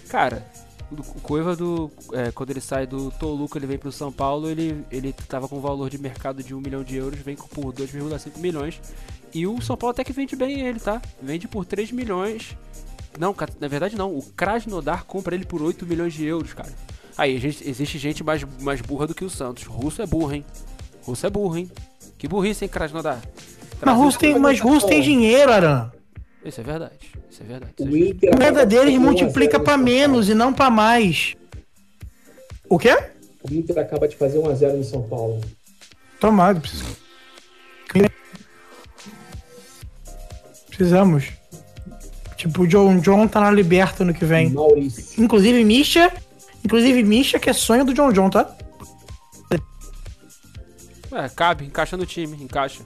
Cara, 0.10 0.46
o 0.92 1.02
Cueva 1.22 1.56
do. 1.56 1.90
é, 2.12 2.30
quando 2.32 2.50
ele 2.50 2.60
sai 2.60 2.86
do 2.86 3.10
Toluca, 3.12 3.58
ele 3.58 3.68
vem 3.68 3.78
pro 3.78 3.90
São 3.90 4.12
Paulo, 4.12 4.50
ele, 4.50 4.84
ele 4.92 5.16
tava 5.30 5.48
com 5.48 5.56
um 5.56 5.62
valor 5.62 5.90
de 5.90 5.98
mercado 5.98 6.44
de 6.44 6.54
1 6.54 6.60
milhão 6.60 6.84
de 6.84 6.98
euros, 6.98 7.20
vem 7.22 7.38
por 7.38 7.72
2,5 7.72 8.38
milhões. 8.38 8.82
E 9.34 9.48
o 9.48 9.62
São 9.62 9.78
Paulo 9.78 9.91
até 9.91 10.03
que 10.03 10.12
vende 10.14 10.36
bem 10.36 10.60
ele, 10.62 10.80
tá? 10.80 11.02
Vende 11.22 11.48
por 11.48 11.66
3 11.66 11.91
milhões. 11.91 12.56
Não, 13.20 13.36
na 13.60 13.68
verdade 13.68 13.95
não. 13.98 14.16
O 14.16 14.22
Krasnodar 14.36 15.06
compra 15.06 15.36
ele 15.36 15.45
por 15.45 15.62
8 15.62 15.86
milhões 15.86 16.14
de 16.14 16.26
euros, 16.26 16.53
cara. 16.53 16.72
Aí, 17.18 17.38
gente- 17.40 17.68
existe 17.68 17.98
gente 17.98 18.24
mais, 18.24 18.44
mais 18.62 18.82
burra 18.82 19.06
do 19.08 19.14
que 19.16 19.24
o 19.24 19.30
Santos. 19.30 19.64
Russo 19.66 20.02
é 20.02 20.06
burro, 20.06 20.34
hein? 20.34 20.45
Russo 21.03 21.26
é 21.26 21.30
burro, 21.30 21.58
hein? 21.58 21.70
Que 22.18 22.28
burrice, 22.28 22.66
hein, 22.66 22.70
Krasnodar? 22.70 23.22
Mas 23.84 23.98
Russo 23.98 24.20
tem, 24.20 24.38
mas 24.40 24.60
Russo 24.60 24.88
tem 24.88 25.02
dinheiro, 25.02 25.52
Aran. 25.52 25.91
Isso 26.45 26.60
é 26.62 26.64
verdade. 26.64 27.12
Isso 27.30 27.41
é 27.44 27.45
verdade. 27.45 27.74
Isso 27.78 27.84
é 27.84 27.86
O 27.88 27.98
justo. 27.98 28.08
Inter. 28.16 28.30
A 28.34 28.38
moeda 28.38 28.49
acaba 28.62 28.66
de 28.66 28.76
deles 28.76 28.99
multiplica 28.99 29.60
São 29.60 29.78
menos 29.78 30.30
e 30.30 30.34
não 30.34 30.53
pra 30.53 30.70
mais. 30.70 31.36
O 32.70 32.78
quê? 32.80 32.95
O 33.44 33.53
Inter 33.53 33.78
acaba 33.80 34.08
de 34.08 34.16
fazer 34.16 34.38
1x0 34.40 34.78
no 34.78 34.84
São 34.84 35.02
Paulo. 35.03 35.41
Tomado. 36.20 36.62
precisa- 36.62 36.86
Precisamos. 40.86 41.26
Tipo, 42.36 42.64
o 42.64 42.68
John 42.68 42.98
John 43.02 43.28
tá 43.28 43.40
na 43.40 43.52
liberta 43.52 44.03
no 44.03 44.16
que 44.16 44.26
vem. 44.26 44.49
Maurício. 44.49 45.24
Inclusive 45.24 45.64
Misha. 45.64 46.12
Inclusive 46.66 47.03
Misha, 47.03 47.38
que 47.38 47.52
é 47.52 47.53
sonho 47.53 47.86
do 47.86 47.94
John 47.94 48.12
John, 48.12 48.32
tá? 48.32 48.49
Ué, 51.12 51.30
cabe, 51.36 51.66
encaixa 51.66 51.95
no 51.95 52.06
time, 52.06 52.36
encaixa. 52.41 52.82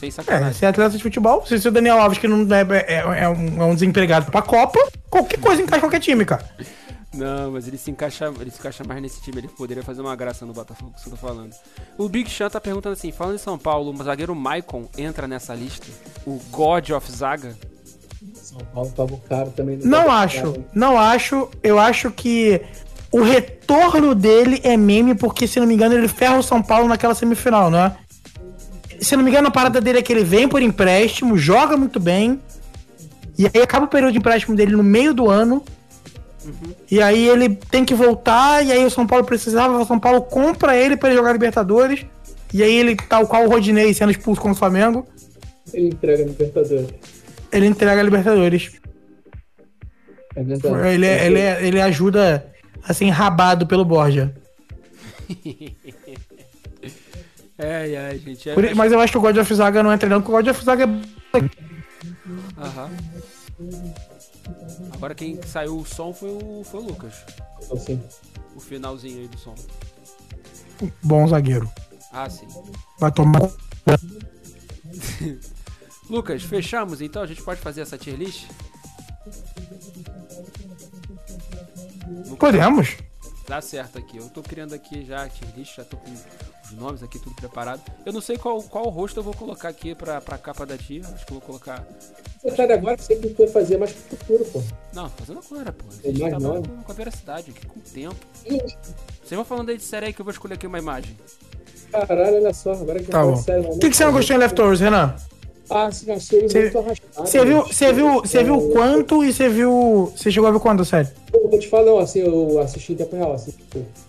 Sem 0.00 0.08
É, 0.08 0.12
sacanagem. 0.12 0.54
se 0.54 0.64
é 0.64 0.68
atleta 0.68 0.96
de 0.96 1.02
futebol, 1.02 1.46
se 1.46 1.54
o 1.68 1.70
Daniel 1.70 2.00
Alves, 2.00 2.18
que 2.18 2.26
não 2.26 2.40
é, 2.56 2.62
é, 2.92 3.22
é 3.22 3.28
um, 3.28 3.62
é 3.62 3.64
um 3.66 3.74
desempregado 3.74 4.30
pra 4.32 4.42
Copa, 4.42 4.80
qualquer 5.08 5.38
coisa 5.38 5.62
encaixa 5.62 5.78
em 5.78 5.80
qualquer 5.80 6.00
time, 6.00 6.24
cara. 6.24 6.44
Não, 7.14 7.52
mas 7.52 7.68
ele 7.68 7.76
se 7.76 7.90
encaixa, 7.90 8.32
ele 8.40 8.50
se 8.50 8.58
encaixa 8.58 8.82
mais 8.84 9.02
nesse 9.02 9.20
time, 9.20 9.38
ele 9.38 9.48
poderia 9.48 9.82
fazer 9.82 10.00
uma 10.00 10.16
graça 10.16 10.46
no 10.46 10.52
Botafogo, 10.52 10.92
que 10.94 11.02
você 11.02 11.10
tá 11.10 11.16
falando. 11.16 11.54
O 11.98 12.08
Big 12.08 12.28
Chan 12.30 12.48
tá 12.48 12.60
perguntando 12.60 12.94
assim, 12.94 13.12
falando 13.12 13.34
em 13.34 13.38
São 13.38 13.58
Paulo, 13.58 13.92
o 13.92 14.02
zagueiro 14.02 14.34
Maicon 14.34 14.88
entra 14.96 15.28
nessa 15.28 15.54
lista? 15.54 15.86
O 16.26 16.40
God 16.50 16.90
of 16.90 17.12
Zaga? 17.12 17.54
São 18.34 18.60
Paulo 18.72 18.90
tava 18.96 19.16
caro 19.28 19.50
também. 19.50 19.76
Não 19.76 20.04
Botafogo. 20.04 20.10
acho, 20.12 20.64
não 20.74 20.98
acho. 20.98 21.50
Eu 21.62 21.78
acho 21.78 22.10
que 22.10 22.62
o 23.10 23.20
retorno 23.20 24.14
dele 24.14 24.60
é 24.64 24.76
meme, 24.76 25.14
porque, 25.14 25.46
se 25.46 25.60
não 25.60 25.66
me 25.66 25.74
engano, 25.74 25.94
ele 25.94 26.08
ferra 26.08 26.38
o 26.38 26.42
São 26.42 26.62
Paulo 26.62 26.88
naquela 26.88 27.14
semifinal, 27.14 27.70
né? 27.70 27.94
Se 29.00 29.16
não 29.16 29.24
me 29.24 29.30
engano, 29.30 29.48
a 29.48 29.50
parada 29.50 29.80
dele 29.80 29.98
é 29.98 30.02
que 30.02 30.12
ele 30.12 30.24
vem 30.24 30.48
por 30.48 30.62
empréstimo, 30.62 31.36
joga 31.36 31.76
muito 31.76 31.98
bem, 31.98 32.40
e 33.36 33.46
aí 33.46 33.62
acaba 33.62 33.86
o 33.86 33.88
período 33.88 34.12
de 34.12 34.18
empréstimo 34.18 34.56
dele 34.56 34.76
no 34.76 34.82
meio 34.82 35.12
do 35.12 35.28
ano. 35.28 35.62
E 36.90 37.00
aí 37.00 37.28
ele 37.28 37.54
tem 37.56 37.84
que 37.84 37.94
voltar, 37.94 38.64
e 38.64 38.72
aí 38.72 38.84
o 38.84 38.90
São 38.90 39.06
Paulo 39.06 39.24
precisava, 39.24 39.78
o 39.78 39.84
São 39.86 39.98
Paulo 39.98 40.22
compra 40.22 40.76
ele 40.76 40.96
pra 40.96 41.08
ele 41.08 41.18
jogar 41.18 41.32
Libertadores. 41.32 42.04
E 42.52 42.62
aí 42.62 42.74
ele, 42.74 42.96
tal 42.96 43.26
qual 43.26 43.44
o 43.44 43.48
Rodinei 43.48 43.92
sendo 43.94 44.10
expulso 44.12 44.40
contra 44.40 44.54
o 44.54 44.58
Flamengo, 44.58 45.06
Ele 45.72 45.88
entrega 45.88 46.22
no 46.24 46.30
Libertadores. 46.30 46.88
ele 47.50 47.66
entrega 47.66 48.00
a 48.00 48.04
Libertadores. 48.04 48.72
É 50.34 50.42
verdade. 50.42 50.88
Ele, 50.88 51.06
é- 51.06 51.26
ele, 51.26 51.38
é- 51.38 51.66
ele 51.66 51.80
ajuda, 51.80 52.46
assim, 52.86 53.08
rabado 53.10 53.66
pelo 53.66 53.84
Borja. 53.84 54.34
É, 57.58 57.92
é, 57.92 58.18
gente. 58.18 58.50
É, 58.50 58.54
Por- 58.54 58.74
mas 58.74 58.90
eu 58.90 58.98
acho 58.98 59.12
que 59.12 59.18
o 59.18 59.20
God 59.20 59.36
of 59.36 59.54
Zaga 59.54 59.82
não 59.84 59.92
é 59.92 59.96
treinando, 59.96 60.22
porque 60.22 60.34
o 60.34 60.36
God 60.42 60.48
of 60.48 60.64
Zaga 60.64 60.84
é. 61.34 61.38
Aham. 62.60 62.90
Agora 65.02 65.16
quem 65.16 65.42
saiu 65.42 65.78
o 65.78 65.84
som 65.84 66.14
foi 66.14 66.30
o, 66.30 66.62
foi 66.62 66.78
o 66.78 66.84
Lucas. 66.84 67.24
Assim, 67.72 68.00
O 68.54 68.60
finalzinho 68.60 69.22
aí 69.22 69.26
do 69.26 69.36
som. 69.36 69.52
Bom 71.02 71.26
zagueiro. 71.26 71.68
Ah, 72.12 72.30
sim. 72.30 72.46
Vai 73.00 73.10
tomar. 73.10 73.40
Lucas, 76.08 76.44
fechamos 76.44 77.00
então? 77.00 77.20
A 77.20 77.26
gente 77.26 77.42
pode 77.42 77.60
fazer 77.60 77.80
essa 77.80 77.98
tier 77.98 78.16
list? 78.16 78.46
Podemos. 82.38 82.96
Dá 83.48 83.60
certo 83.60 83.98
aqui. 83.98 84.18
Eu 84.18 84.28
tô 84.28 84.40
criando 84.40 84.72
aqui 84.72 85.04
já 85.04 85.24
a 85.24 85.28
tier 85.28 85.52
list, 85.56 85.74
já 85.74 85.84
tô 85.84 85.96
com 85.96 86.14
os 86.72 86.78
nomes 86.78 87.02
aqui 87.02 87.18
tudo 87.18 87.34
preparado. 87.36 87.80
Eu 88.04 88.12
não 88.12 88.20
sei 88.20 88.36
qual, 88.38 88.62
qual 88.62 88.88
rosto 88.88 89.20
eu 89.20 89.24
vou 89.24 89.34
colocar 89.34 89.68
aqui 89.68 89.94
pra, 89.94 90.20
pra 90.20 90.38
capa 90.38 90.64
da 90.66 90.76
tier. 90.76 91.04
Acho 91.12 91.24
que 91.26 91.32
eu 91.32 91.38
vou 91.38 91.46
colocar. 91.46 91.86
você 92.40 92.56
sai 92.56 92.72
agora 92.72 92.96
que 92.96 93.04
sempre 93.04 93.34
foi 93.34 93.46
fazer 93.46 93.76
mais 93.78 93.92
pro 93.92 94.16
futuro, 94.16 94.44
pô. 94.46 94.62
Não, 94.94 95.08
fazendo 95.10 95.40
agora, 95.40 95.72
pô. 95.72 95.84
A 95.88 96.08
É 96.08 96.10
gente 96.10 96.20
mais 96.20 96.30
trabalha 96.34 96.54
nome? 96.60 96.68
com, 96.68 96.82
com 96.82 96.92
a 96.92 96.94
veracidade 96.94 97.50
aqui, 97.50 97.66
com 97.66 97.78
o 97.78 97.82
tempo. 97.82 98.16
Vocês 98.44 99.30
vão 99.36 99.44
falando 99.44 99.70
aí 99.70 99.76
de 99.76 99.84
série 99.84 100.06
aí 100.06 100.12
que 100.12 100.20
eu 100.20 100.24
vou 100.24 100.32
escolher 100.32 100.54
aqui 100.54 100.66
uma 100.66 100.78
imagem. 100.78 101.16
Caralho, 101.90 102.36
olha 102.36 102.54
só. 102.54 102.72
Agora 102.72 102.98
que 103.02 103.10
Tá 103.10 103.22
bom. 103.22 103.34
tá 103.34 103.42
sério, 103.42 103.68
O 103.70 103.78
que, 103.78 103.90
que 103.90 103.96
você 103.96 104.04
não 104.04 104.12
gostou 104.12 104.34
em 104.36 104.38
Leftovers, 104.38 104.80
Renan? 104.80 105.14
Ah, 105.72 105.86
achei 105.86 106.18
Cê- 106.48 106.60
muito 106.62 106.78
arrastado. 106.78 107.26
Você 107.28 107.44
viu, 107.44 107.62
você 107.62 107.92
viu, 107.92 108.20
você 108.20 108.44
viu 108.44 108.54
Eu- 108.54 108.68
quanto 108.70 109.24
e 109.24 109.32
você 109.32 109.48
viu. 109.48 110.12
Você 110.16 110.30
chegou 110.30 110.48
a 110.48 110.52
ver 110.52 110.60
quanto, 110.60 110.84
sério? 110.84 111.10
Eu 111.32 111.48
vou 111.48 111.58
te 111.58 111.68
falar, 111.68 112.02
assim, 112.02 112.20
eu 112.20 112.60
assisti 112.60 112.92
em 112.92 112.96
tempo 112.96 113.16
real, 113.16 113.32
assim, 113.34 113.52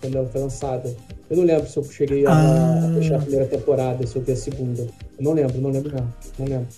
quando 0.00 0.16
ela 0.16 0.28
foi 0.28 0.40
lançada. 0.40 0.94
Eu 1.30 1.36
não 1.38 1.44
lembro 1.44 1.66
se 1.68 1.76
eu 1.76 1.84
cheguei 1.84 2.26
a, 2.26 2.30
Ah. 2.32 2.90
a 2.90 2.94
fechar 2.94 3.16
a 3.16 3.18
primeira 3.20 3.46
temporada, 3.46 4.06
se 4.06 4.14
eu 4.16 4.22
vi 4.22 4.32
a 4.32 4.36
segunda. 4.36 4.82
Eu 4.82 4.88
não 5.24 5.32
lembro, 5.32 5.60
não 5.60 5.70
lembro 5.70 5.92
não. 5.94 6.12
Não 6.38 6.46
lembro. 6.46 6.68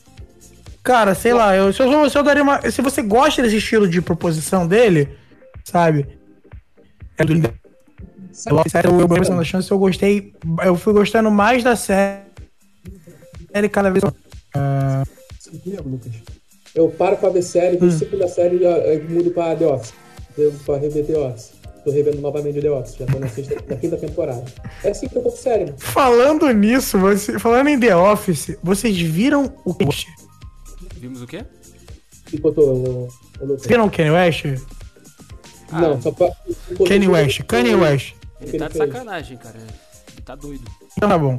Cara, 0.83 1.15
sei 1.15 1.35
lá, 1.35 1.57
eu, 1.57 1.73
se, 1.73 1.83
eu, 1.83 2.09
se 2.09 2.17
eu 2.17 2.23
daria 2.23 2.43
uma. 2.43 2.71
Se 2.71 2.81
você 2.81 3.03
gosta 3.03 3.43
desse 3.43 3.57
estilo 3.57 3.89
de 3.89 4.01
proposição 4.01 4.67
dele, 4.69 5.09
sabe? 5.65 6.07
É 7.19 7.25
do 7.25 7.33
série, 8.69 8.87
eu, 8.89 9.01
eu, 9.01 9.09
eu, 9.17 9.45
chance, 9.45 9.71
eu 9.71 9.79
gostei. 9.79 10.33
Eu 10.65 10.77
fui 10.77 10.93
gostando 10.93 11.31
mais 11.31 11.65
da 11.65 11.75
série 11.75 12.21
cada 13.73 13.91
vez. 13.91 14.05
Sim, 14.05 14.11
Lucas. 15.85 16.13
Eu 16.75 16.89
paro 16.91 17.17
pra 17.17 17.31
ver 17.31 17.43
série, 17.43 17.77
Hum. 17.77 17.81
vejo 17.81 17.99
segunda 17.99 18.29
série 18.29 18.57
e 18.65 18.99
mudo 19.09 19.31
pra 19.31 19.57
The 19.57 19.67
Office. 19.67 19.95
Eu 20.37 20.53
pra 20.65 20.77
rever 20.77 21.07
The 21.07 21.19
Office. 21.19 21.53
Tô 21.85 21.91
revendo 21.93 22.21
novamente 22.21 22.61
The 22.61 22.71
Office, 22.71 22.97
já 22.99 23.07
tô 23.07 23.19
na, 23.19 23.29
sexta, 23.29 23.55
na 23.69 23.77
quinta 23.77 23.97
temporada. 23.97 24.45
É 24.83 24.91
assim 24.91 25.09
que 25.09 25.17
eu 25.17 25.23
tô 25.23 25.31
com 25.31 25.37
série, 25.37 25.67
mano. 25.67 25.79
Falando 25.79 26.51
nisso, 26.51 26.99
você, 26.99 27.39
falando 27.39 27.69
em 27.69 27.79
The 27.79 27.97
Office, 27.97 28.57
vocês 28.63 28.99
viram 29.01 29.55
o 29.65 29.73
post? 29.73 30.07
Vimos 30.97 31.23
o 31.23 31.27
quê? 31.27 31.45
E 32.33 32.37
o, 32.43 32.49
o 32.49 32.51
Lucas. 32.51 33.15
Vocês 33.39 33.67
viram 33.67 33.87
o 33.87 33.91
Kanye 33.91 34.11
West? 34.11 34.45
Ah, 35.71 35.81
Não, 35.81 36.03
só 36.03 36.11
pra. 36.11 36.31
Kanye 36.89 37.09
West, 37.09 37.43
Kanye 37.45 37.75
West. 37.77 38.15
Ele 38.41 38.59
tá 38.59 38.69
de 38.69 38.77
sacanagem, 38.77 39.37
cara. 39.39 39.57
Ele 39.59 40.23
tá 40.23 40.35
doido. 40.35 40.65
Então 40.97 41.09
tá 41.09 41.19
bom. 41.19 41.39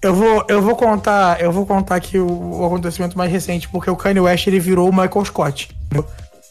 Eu 0.00 0.14
vou, 0.14 0.44
eu 0.48 0.62
vou 0.62 0.76
contar, 0.76 1.40
eu 1.40 1.50
vou 1.50 1.66
contar 1.66 1.96
aqui 1.96 2.18
o, 2.18 2.60
o 2.60 2.64
acontecimento 2.64 3.18
mais 3.18 3.30
recente, 3.32 3.68
porque 3.68 3.90
o 3.90 3.96
Kanye 3.96 4.20
West 4.20 4.46
ele 4.46 4.60
virou 4.60 4.88
o 4.88 4.92
Michael 4.92 5.24
Scott. 5.24 5.76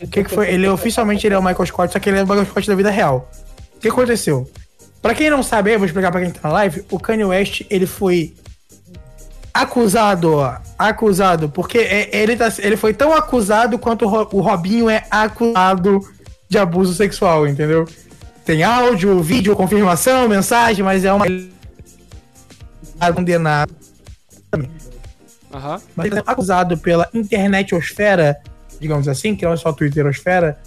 O 0.01 0.07
que, 0.07 0.23
que 0.25 0.29
foi? 0.29 0.49
Ele 0.49 0.67
oficialmente 0.67 1.25
ele 1.25 1.33
é 1.33 1.39
o 1.39 1.43
Michael 1.43 1.65
Scott, 1.65 1.93
só 1.93 1.99
que 1.99 2.09
ele 2.09 2.19
é 2.19 2.23
o 2.23 2.27
Michael 2.27 2.45
Scott 2.45 2.67
da 2.67 2.75
vida 2.75 2.89
real. 2.89 3.29
O 3.75 3.79
que 3.79 3.87
aconteceu? 3.87 4.49
Pra 5.01 5.13
quem 5.15 5.29
não 5.29 5.41
sabe, 5.41 5.73
eu 5.73 5.79
vou 5.79 5.85
explicar 5.85 6.11
pra 6.11 6.19
quem 6.19 6.29
tá 6.31 6.39
na 6.43 6.53
live, 6.53 6.83
o 6.91 6.99
Kanye 6.99 7.23
West, 7.23 7.61
ele 7.69 7.85
foi 7.85 8.33
acusado, 9.53 10.37
acusado, 10.77 11.49
porque 11.49 11.77
é- 11.79 12.09
ele, 12.15 12.35
tá, 12.35 12.51
ele 12.59 12.75
foi 12.77 12.93
tão 12.93 13.13
acusado 13.15 13.79
quanto 13.79 14.05
o 14.05 14.41
Robinho 14.41 14.89
é 14.89 15.03
acusado 15.09 16.01
de 16.49 16.57
abuso 16.57 16.93
sexual, 16.93 17.47
entendeu? 17.47 17.87
Tem 18.45 18.63
áudio, 18.63 19.21
vídeo, 19.21 19.55
confirmação, 19.55 20.27
mensagem, 20.27 20.83
mas 20.83 21.03
é 21.03 21.11
uma 21.11 21.25
condenado. 23.13 23.75
Aham. 25.53 25.81
Mas 25.95 26.05
ele 26.07 26.19
é 26.19 26.23
acusado 26.25 26.77
pela 26.77 27.09
internetosfera, 27.13 28.37
digamos 28.79 29.07
assim, 29.07 29.35
que 29.35 29.45
não 29.45 29.53
é 29.53 29.57
só 29.57 29.71
twitterosfera, 29.71 30.59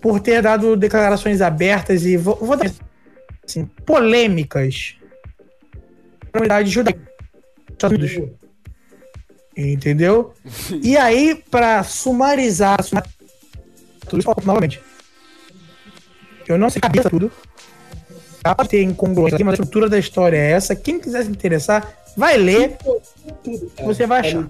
por 0.00 0.20
ter 0.20 0.42
dado 0.42 0.76
declarações 0.76 1.40
abertas 1.40 2.04
e, 2.04 2.16
vou, 2.16 2.36
vou 2.36 2.56
dar 2.56 2.70
assim, 3.46 3.64
polêmicas 3.84 4.96
na 6.24 6.30
comunidade 6.32 6.70
judaica. 6.70 7.00
Entendeu? 9.56 10.34
E 10.82 10.96
aí, 10.96 11.34
pra 11.50 11.82
sumarizar, 11.82 12.82
sumar- 12.82 13.06
tudo 14.08 14.20
isso, 14.20 14.34
novamente. 14.44 14.80
Eu 16.46 16.58
não 16.58 16.70
sei 16.70 16.80
cabeça 16.80 17.10
tudo. 17.10 17.32
Pode 18.54 18.68
ter 18.68 18.82
incongruência, 18.82 19.38
mas 19.44 19.48
a 19.58 19.62
estrutura 19.62 19.88
da 19.88 19.98
história 19.98 20.36
é 20.36 20.50
essa. 20.52 20.74
Quem 20.76 20.98
quiser 21.00 21.24
se 21.24 21.30
interessar, 21.30 21.90
vai 22.16 22.36
ler. 22.36 22.76
Tudo. 23.42 23.70
Você 23.84 24.06
vai 24.06 24.20
Pra 24.20 24.30
achar. 24.30 24.46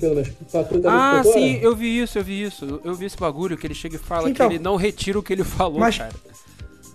Ah, 0.86 1.22
sim, 1.24 1.58
eu 1.62 1.74
vi 1.74 2.00
isso, 2.00 2.18
eu 2.18 2.24
vi 2.24 2.42
isso. 2.42 2.80
Eu- 2.84 2.94
vi 2.94 3.06
esse 3.06 3.16
bagulho 3.16 3.56
que 3.56 3.66
ele 3.66 3.74
chega 3.74 3.96
e 3.96 3.98
fala 3.98 4.28
Então. 4.30 4.48
que 4.48 4.54
ele 4.56 4.62
não 4.62 4.76
retira 4.76 5.18
o 5.18 5.22
que 5.22 5.32
ele 5.32 5.44
falou, 5.44 5.78
Mas- 5.80 5.98
cara. 5.98 6.10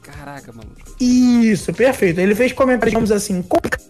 Caraca, 0.02 0.52
maluco. 0.52 0.76
Isso, 1.00 1.72
perfeito. 1.74 2.20
Ele 2.20 2.36
fez 2.36 2.52
comentários, 2.52 2.92
digamos 2.92 3.12
assim, 3.12 3.42
complicados. 3.42 3.90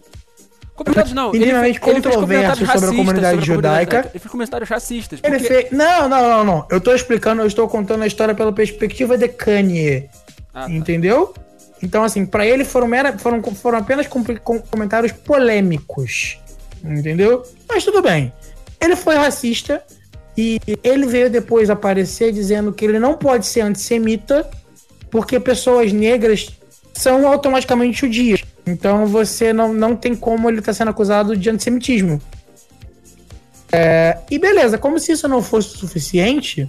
Complicados 0.76 1.14
não. 1.14 1.30
Ele, 1.34 1.46
fez- 1.46 1.52
ele 1.54 1.62
fez 1.64 1.78
controversos 1.80 2.22
comentários 2.22 2.58
sobre 2.70 2.86
a 2.86 2.90
comunidade 2.90 2.90
sobre 2.90 2.96
a 2.96 2.98
comunidade 2.98 3.46
judaica. 3.46 4.10
Ele 4.14 4.20
fez 4.20 4.32
comentários 4.32 4.70
racistas. 4.70 5.20
Ele 5.24 5.38
porque- 5.40 5.54
fez. 5.54 5.72
Não, 5.72 6.10
não, 6.10 6.30
não, 6.30 6.44
não. 6.44 6.68
Eu 6.72 6.82
tô 6.82 6.94
explicando, 6.94 7.42
eu 7.42 7.48
estou 7.48 7.68
contando 7.68 8.02
a 8.04 8.08
história 8.08 8.34
pela 8.34 8.52
perspectiva 8.52 9.18
de 9.18 9.28
Kanye. 9.28 10.10
Ah, 10.54 10.66
tá. 10.66 10.72
Entendeu? 10.72 11.34
Então, 11.84 12.04
assim, 12.04 12.26
pra 12.26 12.46
ele 12.46 12.64
foram, 12.64 12.88
mera, 12.88 13.18
foram, 13.18 13.42
foram 13.56 13.78
apenas 13.80 14.08
com- 14.08 14.24
com- 14.24 14.60
comentários 14.60 15.12
polêmicos. 15.12 16.38
Entendeu? 16.84 17.44
Mas 17.68 17.84
tudo 17.84 18.02
bem. 18.02 18.32
Ele 18.80 18.96
foi 18.96 19.16
racista 19.16 19.84
e 20.38 20.60
ele 20.84 21.06
veio 21.08 21.30
depois 21.30 21.70
aparecer 21.70 22.32
dizendo 22.32 22.72
que 22.74 22.86
ele 22.86 23.00
não 23.00 23.16
pode 23.16 23.46
ser 23.46 23.62
antissemita 23.62 24.50
porque 25.10 25.40
pessoas 25.40 25.92
negras 25.92 26.50
são 26.94 27.28
automaticamente 27.28 28.00
judias. 28.02 28.44
Então 28.66 29.06
você 29.06 29.52
não, 29.54 29.74
não 29.74 29.96
tem 29.96 30.16
como 30.16 30.50
ele 30.50 30.60
estar 30.60 30.74
sendo 30.74 30.90
acusado 30.90 31.36
de 31.36 31.50
antissemitismo. 31.50 32.22
É, 33.72 34.18
e 34.30 34.38
beleza, 34.38 34.78
como 34.78 35.00
se 35.00 35.12
isso 35.14 35.28
não 35.28 35.42
fosse 35.42 35.76
o 35.76 35.78
suficiente, 35.78 36.68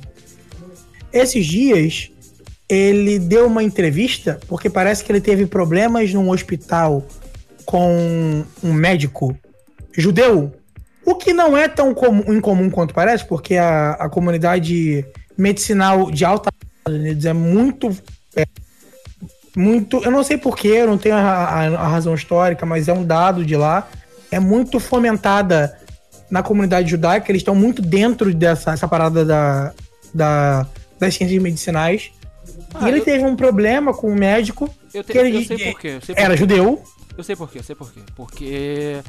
esses 1.13 1.45
dias 1.45 2.11
ele 2.75 3.19
deu 3.19 3.47
uma 3.47 3.63
entrevista 3.63 4.41
porque 4.49 4.71
parece 4.71 5.05
que 5.05 5.13
ele 5.13 5.21
teve 5.21 5.47
problemas 5.47 6.13
num 6.15 6.31
hospital 6.31 7.05
com 7.67 8.45
um 8.63 8.73
médico 8.73 9.37
judeu, 9.97 10.53
o 11.05 11.15
que 11.15 11.33
não 11.33 11.57
é 11.57 11.69
tão 11.69 11.93
comum, 11.95 12.33
incomum 12.33 12.71
quanto 12.71 12.95
parece, 12.95 13.25
porque 13.27 13.57
a, 13.57 13.91
a 13.93 14.09
comunidade 14.09 15.05
medicinal 15.37 16.11
de 16.11 16.25
alta 16.25 16.51
é 17.25 17.33
muito 17.33 17.91
é, 18.35 18.45
muito, 19.55 19.99
eu 20.03 20.11
não 20.11 20.25
sei 20.25 20.39
porquê, 20.39 20.69
eu 20.69 20.87
não 20.87 20.97
tenho 20.97 21.15
a, 21.15 21.21
a- 21.21 21.67
a 21.67 21.89
razão 21.89 22.15
histórica, 22.15 22.65
mas 22.65 22.89
é 22.89 22.93
um 22.93 23.05
dado 23.05 23.45
de 23.45 23.55
lá, 23.57 23.87
é 24.31 24.41
muito 24.41 24.81
fomentada 24.81 25.77
na 26.31 26.43
comunidade 26.43 26.91
judaica, 26.91 27.31
eles 27.31 27.41
estão 27.41 27.55
muito 27.55 27.83
dentro 27.83 28.33
dessa 28.33 28.73
essa 28.73 28.89
parada 28.89 29.25
da, 29.25 29.73
da, 30.15 30.67
das 30.99 31.15
ciências 31.15 31.43
medicinais. 31.43 32.11
Ah, 32.75 32.87
e 32.87 32.89
ele 32.91 33.01
eu- 33.01 33.05
teve 33.05 33.25
um 33.25 33.37
problema 33.37 33.93
com 33.95 34.09
o 34.11 34.15
médico, 34.15 34.69
Eu, 34.95 35.03
te- 35.05 35.13
que 35.13 35.19
ele 35.19 35.37
eu 35.37 35.45
sei 35.45 35.59
por 35.73 35.81
quê. 35.81 35.89
Eu 35.89 36.01
sei 36.01 36.15
por 36.15 36.21
era 36.21 36.35
quê. 36.35 36.41
judeu, 36.41 36.83
Eu 37.17 37.23
sei 37.25 37.37
por 37.37 37.51
quê, 37.51 37.59
eu 37.59 37.63
sei 37.63 37.75
por 37.75 37.93
quê. 37.93 38.01
Porque, 38.17 39.03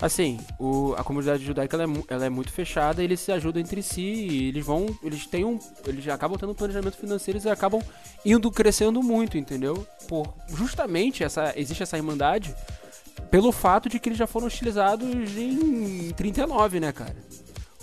assim, 0.00 0.38
o, 0.60 0.94
a 0.96 1.02
comunidade 1.02 1.44
judaica 1.44 1.76
ela 1.76 1.84
é, 1.92 2.02
ela 2.08 2.26
é 2.26 2.28
muito 2.28 2.52
fechada, 2.52 3.02
eles 3.02 3.18
se 3.18 3.32
ajudam 3.32 3.60
entre 3.60 3.82
si, 3.82 4.00
e 4.00 4.48
eles 4.48 4.64
vão. 4.64 4.86
Eles 5.02 5.26
têm 5.26 5.44
um. 5.44 5.58
Eles 5.86 6.06
acabam 6.08 6.38
tendo 6.38 6.52
um 6.52 6.54
planejamento 6.54 6.96
financeiro 6.96 7.40
e 7.44 7.48
acabam 7.50 7.82
indo 8.24 8.48
crescendo 8.50 9.02
muito, 9.02 9.36
entendeu? 9.36 9.84
Por 10.06 10.32
justamente 10.54 11.24
essa. 11.24 11.52
Existe 11.56 11.82
essa 11.82 11.96
irmandade 11.96 12.54
pelo 13.30 13.50
fato 13.50 13.88
de 13.88 13.98
que 13.98 14.08
eles 14.08 14.18
já 14.18 14.26
foram 14.28 14.46
hostilizados 14.46 15.08
em 15.36 16.10
39, 16.16 16.78
né, 16.78 16.92
cara? 16.92 17.16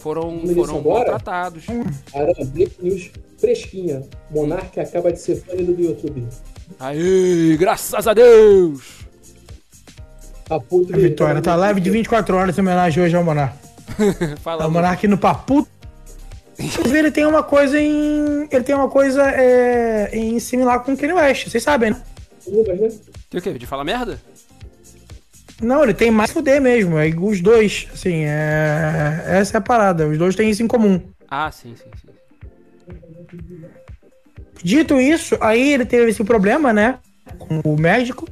Foram, 0.06 0.40
foram 0.54 0.78
agora? 0.78 0.98
maltratados. 1.00 1.66
Arana, 2.14 2.46
break 2.54 2.76
news 2.80 3.10
fresquinha. 3.40 4.04
Monark 4.30 4.80
acaba 4.80 5.12
de 5.12 5.20
ser 5.20 5.44
banido 5.48 5.74
do 5.74 5.82
YouTube. 5.82 6.28
Aê, 6.80 7.58
graças 7.58 8.08
a 8.08 8.14
Deus! 8.14 9.00
A 10.48 10.60
puto 10.60 10.94
a 10.94 10.98
Vitória 11.00 11.42
tá 11.42 11.56
live 11.56 11.82
de 11.82 11.90
24 11.90 12.38
horas 12.38 12.56
em 12.56 12.62
homenagem 12.62 13.04
hoje 13.04 13.16
ao 13.16 13.24
Monark. 13.24 13.58
Fala, 14.44 14.66
É 14.66 14.68
o. 14.68 14.72
Monark 14.72 15.08
no 15.08 15.18
papu. 15.18 15.68
Inclusive, 16.60 17.00
ele 17.00 17.12
tem 17.12 17.26
uma 17.26 17.42
coisa 17.42 17.82
em. 17.82 18.48
Ele 18.52 18.64
tem 18.64 18.76
uma 18.76 18.90
coisa 18.90 19.24
é, 19.32 20.12
em 20.14 20.40
similar 20.40 20.84
com 20.84 20.94
o 20.94 20.98
Kanye 20.98 21.14
West, 21.14 21.50
vocês 21.50 21.64
sabem, 21.64 21.90
né? 21.90 22.02
Né? 22.48 22.92
Tem 23.28 23.40
o 23.40 23.42
quê? 23.42 23.54
De 23.54 23.66
falar 23.66 23.84
merda? 23.84 24.22
Não, 25.62 25.84
ele 25.84 25.94
tem 25.94 26.12
mais 26.12 26.32
fuder 26.32 26.62
mesmo. 26.62 26.98
É 26.98 27.08
os 27.08 27.42
dois, 27.42 27.88
assim, 27.94 28.24
é... 28.26 29.24
essa 29.26 29.58
é 29.58 29.60
a 29.60 29.62
parada. 29.62 30.08
Os 30.08 30.18
dois 30.18 30.36
têm 30.36 30.50
isso 30.50 30.64
em 30.64 30.68
comum. 30.68 31.02
Ah, 31.30 31.52
sim, 31.52 31.76
sim, 31.76 31.90
sim. 32.02 32.16
Dito 34.62 35.00
isso, 35.00 35.38
aí 35.42 35.74
ele 35.74 35.86
teve 35.86 36.10
esse 36.10 36.24
problema, 36.24 36.74
né? 36.74 36.98
Com 37.38 37.60
o 37.64 37.80
médico. 37.80 38.28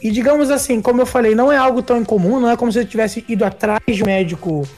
E 0.00 0.10
digamos 0.10 0.50
assim, 0.50 0.80
como 0.80 1.00
eu 1.00 1.06
falei, 1.06 1.34
não 1.34 1.50
é 1.50 1.56
algo 1.56 1.82
tão 1.82 2.00
incomum, 2.00 2.40
não 2.40 2.50
é 2.50 2.56
como 2.56 2.72
se 2.72 2.78
ele 2.78 2.88
tivesse 2.88 3.24
ido 3.28 3.44
atrás 3.44 3.82
de 3.86 4.02
um 4.02 4.06
médico 4.06 4.68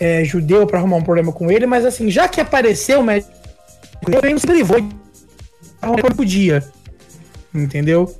é, 0.00 0.24
judeu 0.24 0.66
pra 0.66 0.78
arrumar 0.78 0.96
um 0.96 1.02
problema 1.02 1.32
com 1.32 1.50
ele, 1.50 1.66
mas 1.66 1.84
assim, 1.84 2.10
já 2.10 2.28
que 2.28 2.40
apareceu 2.40 3.00
o 3.00 3.04
médico, 3.04 3.32
ele 4.06 4.30
não 4.30 4.38
se 4.38 4.46
privou 4.46 4.80
de 4.80 4.96
arrumar 5.80 6.12
um 6.12 6.16
podia. 6.16 6.64
Entendeu? 7.54 8.14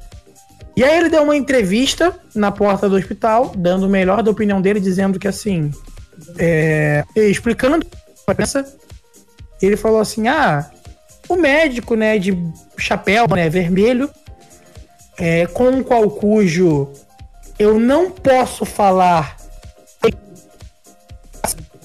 E 0.78 0.84
aí 0.84 0.96
ele 0.96 1.08
deu 1.08 1.24
uma 1.24 1.36
entrevista 1.36 2.14
na 2.32 2.52
porta 2.52 2.88
do 2.88 2.94
hospital, 2.94 3.52
dando 3.56 3.86
o 3.86 3.88
melhor 3.88 4.22
da 4.22 4.30
opinião 4.30 4.62
dele, 4.62 4.78
dizendo 4.78 5.18
que 5.18 5.26
assim, 5.26 5.72
é, 6.38 7.04
explicando 7.16 7.84
a 8.24 8.32
pensa, 8.32 8.64
ele 9.60 9.76
falou 9.76 9.98
assim: 9.98 10.28
ah, 10.28 10.70
o 11.28 11.34
médico, 11.34 11.96
né, 11.96 12.16
de 12.16 12.38
chapéu, 12.76 13.26
né, 13.26 13.48
vermelho, 13.48 14.08
é, 15.18 15.48
com 15.48 15.80
o 15.80 15.82
qual 15.82 16.08
cujo 16.08 16.88
eu 17.58 17.80
não 17.80 18.12
posso 18.12 18.64
falar, 18.64 19.36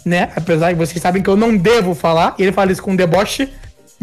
né, 0.05 0.31
apesar 0.35 0.71
de 0.71 0.77
vocês 0.77 1.01
sabem 1.01 1.23
que 1.23 1.29
eu 1.31 1.35
não 1.35 1.57
devo 1.57 1.95
falar, 1.95 2.35
ele 2.37 2.51
fala 2.51 2.71
isso 2.71 2.83
com 2.83 2.95
deboche, 2.95 3.51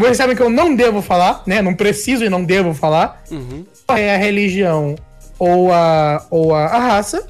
vocês 0.01 0.17
sabem 0.17 0.35
que 0.37 0.43
eu 0.43 0.51
não 0.51 0.75
devo 0.75 1.01
falar, 1.03 1.43
né, 1.47 1.63
não 1.63 1.75
preciso 1.75 2.25
e 2.25 2.29
não 2.29 2.43
devo 2.45 2.75
falar, 2.75 3.23
Uhum. 3.31 3.65
é 3.97 4.15
a 4.15 4.19
religião 4.19 4.97
ou 5.39 5.73
a, 5.73 6.25
ou 6.31 6.55
a, 6.55 6.65
a 6.67 6.79
raça, 6.79 7.27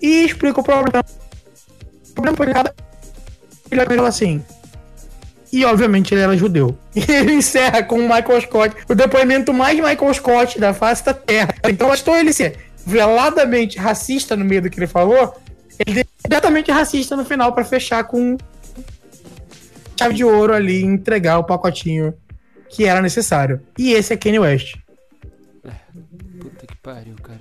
e 0.00 0.24
explica 0.24 0.60
o 0.60 0.62
problema. 0.62 1.04
O 2.10 2.12
problema 2.14 2.36
foi 2.36 2.46
cada. 2.52 2.74
Ele 3.70 3.84
fala 3.84 4.08
assim. 4.08 4.42
E 5.52 5.64
obviamente 5.64 6.12
ele 6.12 6.22
era 6.22 6.36
judeu. 6.36 6.76
E 6.94 7.10
ele 7.10 7.34
encerra 7.34 7.82
com 7.82 7.96
o 7.96 8.02
Michael 8.02 8.40
Scott, 8.40 8.76
o 8.88 8.94
depoimento 8.94 9.52
mais 9.52 9.76
Michael 9.78 10.14
Scott 10.14 10.58
da 10.58 10.72
face 10.74 11.04
da 11.04 11.14
Terra. 11.14 11.54
Então 11.68 11.88
bastou 11.88 12.16
ele 12.16 12.32
ser 12.32 12.58
veladamente 12.86 13.78
racista 13.78 14.36
no 14.36 14.44
meio 14.44 14.62
do 14.62 14.70
que 14.70 14.78
ele 14.78 14.86
falou, 14.86 15.34
ele 15.84 16.00
é 16.00 16.04
completamente 16.22 16.70
racista 16.70 17.16
no 17.16 17.24
final 17.24 17.52
pra 17.52 17.64
fechar 17.64 18.04
com 18.04 18.36
chave 19.98 20.14
de 20.14 20.24
ouro 20.24 20.52
ali 20.52 20.80
e 20.80 20.84
entregar 20.84 21.38
o 21.38 21.44
pacotinho 21.44 22.14
que 22.68 22.84
era 22.84 23.00
necessário. 23.00 23.60
E 23.78 23.92
esse 23.92 24.12
é 24.12 24.16
Kanye 24.16 24.38
West. 24.40 24.76
Puta 26.40 26.66
que 26.66 26.76
pariu, 26.76 27.14
cara. 27.22 27.40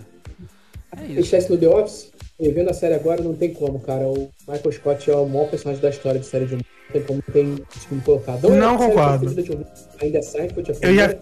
É 0.98 1.06
isso. 1.06 1.52
no 1.52 1.58
The 1.58 1.68
Office. 1.68 2.14
E 2.40 2.50
vendo 2.50 2.70
a 2.70 2.74
série 2.74 2.94
agora, 2.96 3.22
não 3.24 3.34
tem 3.34 3.54
como, 3.54 3.80
cara. 3.80 4.06
O 4.06 4.30
Michael 4.48 4.72
Scott 4.74 5.10
é 5.10 5.16
o 5.16 5.26
maior 5.26 5.50
personagem 5.50 5.82
da 5.82 5.90
história 5.90 6.20
de 6.20 6.26
série 6.26 6.46
de 6.46 6.54
humor. 6.56 6.66
Não 6.88 6.92
tem 6.94 7.02
como 7.04 7.22
tem 7.22 7.66
como 7.90 8.02
colocar. 8.02 8.34
é 8.34 8.42
Não 8.42 8.78
série 8.78 8.90
concordo. 8.90 9.26
humor, 9.54 9.68
Ainda 10.02 10.18
é 10.18 10.22
Seinfeld, 10.22 10.72
a 10.72 10.76
Eu 10.86 10.96
já- 10.96 11.16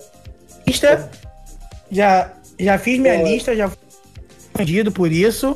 lista. 0.67 1.11
Já, 1.91 2.33
já 2.59 2.77
fiz 2.79 2.99
minha 2.99 3.17
Boa. 3.17 3.29
lista, 3.29 3.55
já 3.55 3.69
fui 3.69 3.77
ofendido 4.55 4.91
por 4.91 5.11
isso. 5.11 5.55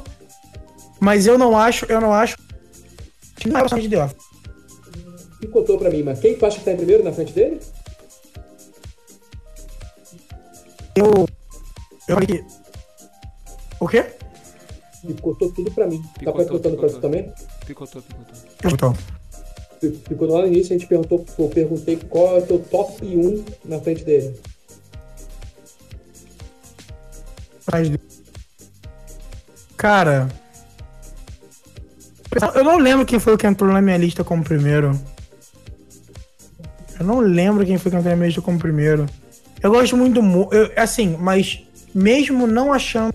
Mas 0.99 1.25
eu 1.27 1.37
não 1.37 1.57
acho, 1.57 1.85
eu 1.89 1.99
não 1.99 2.13
acho. 2.13 2.37
que 3.35 3.49
Não 3.49 3.57
é 3.57 3.61
personagem 3.61 3.89
de 3.89 3.95
The 3.95 4.03
Office. 4.03 4.26
Picotou 5.39 5.77
pra 5.77 5.89
mim, 5.89 6.03
mas 6.03 6.19
quem 6.19 6.35
tu 6.37 6.45
acha 6.45 6.57
que 6.59 6.65
tá 6.65 6.71
em 6.71 6.77
primeiro 6.77 7.03
na 7.03 7.11
frente 7.13 7.31
dele? 7.33 7.59
Eu. 10.95 11.27
Eu 12.07 12.15
falei 12.15 12.27
que. 12.27 12.45
O 13.79 13.87
quê? 13.87 14.05
Picotou 15.05 15.51
tudo 15.53 15.71
pra 15.71 15.85
mim. 15.87 16.01
tá 16.01 16.09
Picotou, 16.19 16.45
picotando 16.45 16.77
pra 16.77 16.87
tu 16.87 16.93
picotou. 16.95 17.01
também? 17.01 17.33
Picotou, 17.65 18.01
picotou. 18.01 18.93
Pi- 19.79 19.89
Picotou 19.91 20.35
lá 20.35 20.41
no 20.41 20.47
início, 20.47 20.75
a 20.75 20.77
gente 20.79 20.87
perguntou, 20.87 21.23
eu 21.37 21.49
perguntei 21.49 21.97
qual 21.97 22.37
é 22.37 22.39
o 22.39 22.45
teu 22.47 22.59
top 22.59 23.05
1 23.05 23.45
na 23.65 23.79
frente 23.79 24.03
dele. 24.03 24.35
Mas- 27.71 27.91
Cara. 29.77 30.27
Eu 32.55 32.63
não 32.63 32.77
lembro 32.77 33.05
quem 33.05 33.19
foi 33.19 33.33
o 33.33 33.37
que 33.37 33.45
entrou 33.47 33.71
na 33.71 33.81
minha 33.81 33.97
lista 33.97 34.23
como 34.23 34.43
primeiro. 34.43 34.99
Eu 36.99 37.05
não 37.05 37.19
lembro 37.19 37.65
quem 37.65 37.77
foi 37.77 37.91
minha 37.91 38.15
lista 38.15 38.41
como 38.41 38.57
primeiro. 38.59 39.05
Eu 39.61 39.71
gosto 39.71 39.95
muito 39.97 40.15
do. 40.15 40.23
Mo- 40.23 40.49
eu- 40.51 40.71
Assim, 40.75 41.15
mas 41.19 41.63
mesmo 41.93 42.45
não 42.47 42.71
achando. 42.73 43.13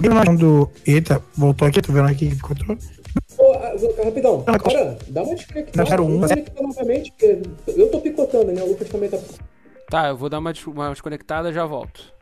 Mesmo 0.00 0.14
não 0.14 0.22
achando. 0.22 0.70
Eita, 0.86 1.22
voltou 1.36 1.66
aqui, 1.68 1.80
tô 1.82 1.92
vendo 1.92 2.08
aqui 2.08 2.28
que 2.28 2.34
ficou. 2.36 2.56
Ô, 3.38 3.52
ah, 3.52 3.72
rapidão, 4.04 4.42
cara, 4.42 4.98
dá 5.08 5.22
uma 5.22 5.34
desconectada. 5.34 6.02
Um. 6.02 6.18
Novamente, 6.18 7.12
eu 7.66 7.90
tô 7.90 8.00
picotando, 8.00 8.52
né? 8.52 8.62
O 8.62 8.68
Lucas 8.68 8.88
também 8.88 9.08
tá. 9.08 9.18
Tá, 9.88 10.08
eu 10.08 10.16
vou 10.16 10.28
dar 10.28 10.38
uma, 10.38 10.52
uma 10.66 10.90
desconectada 10.90 11.50
e 11.50 11.52
já 11.54 11.64
volto. 11.64 12.12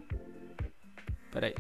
Pera 1.32 1.52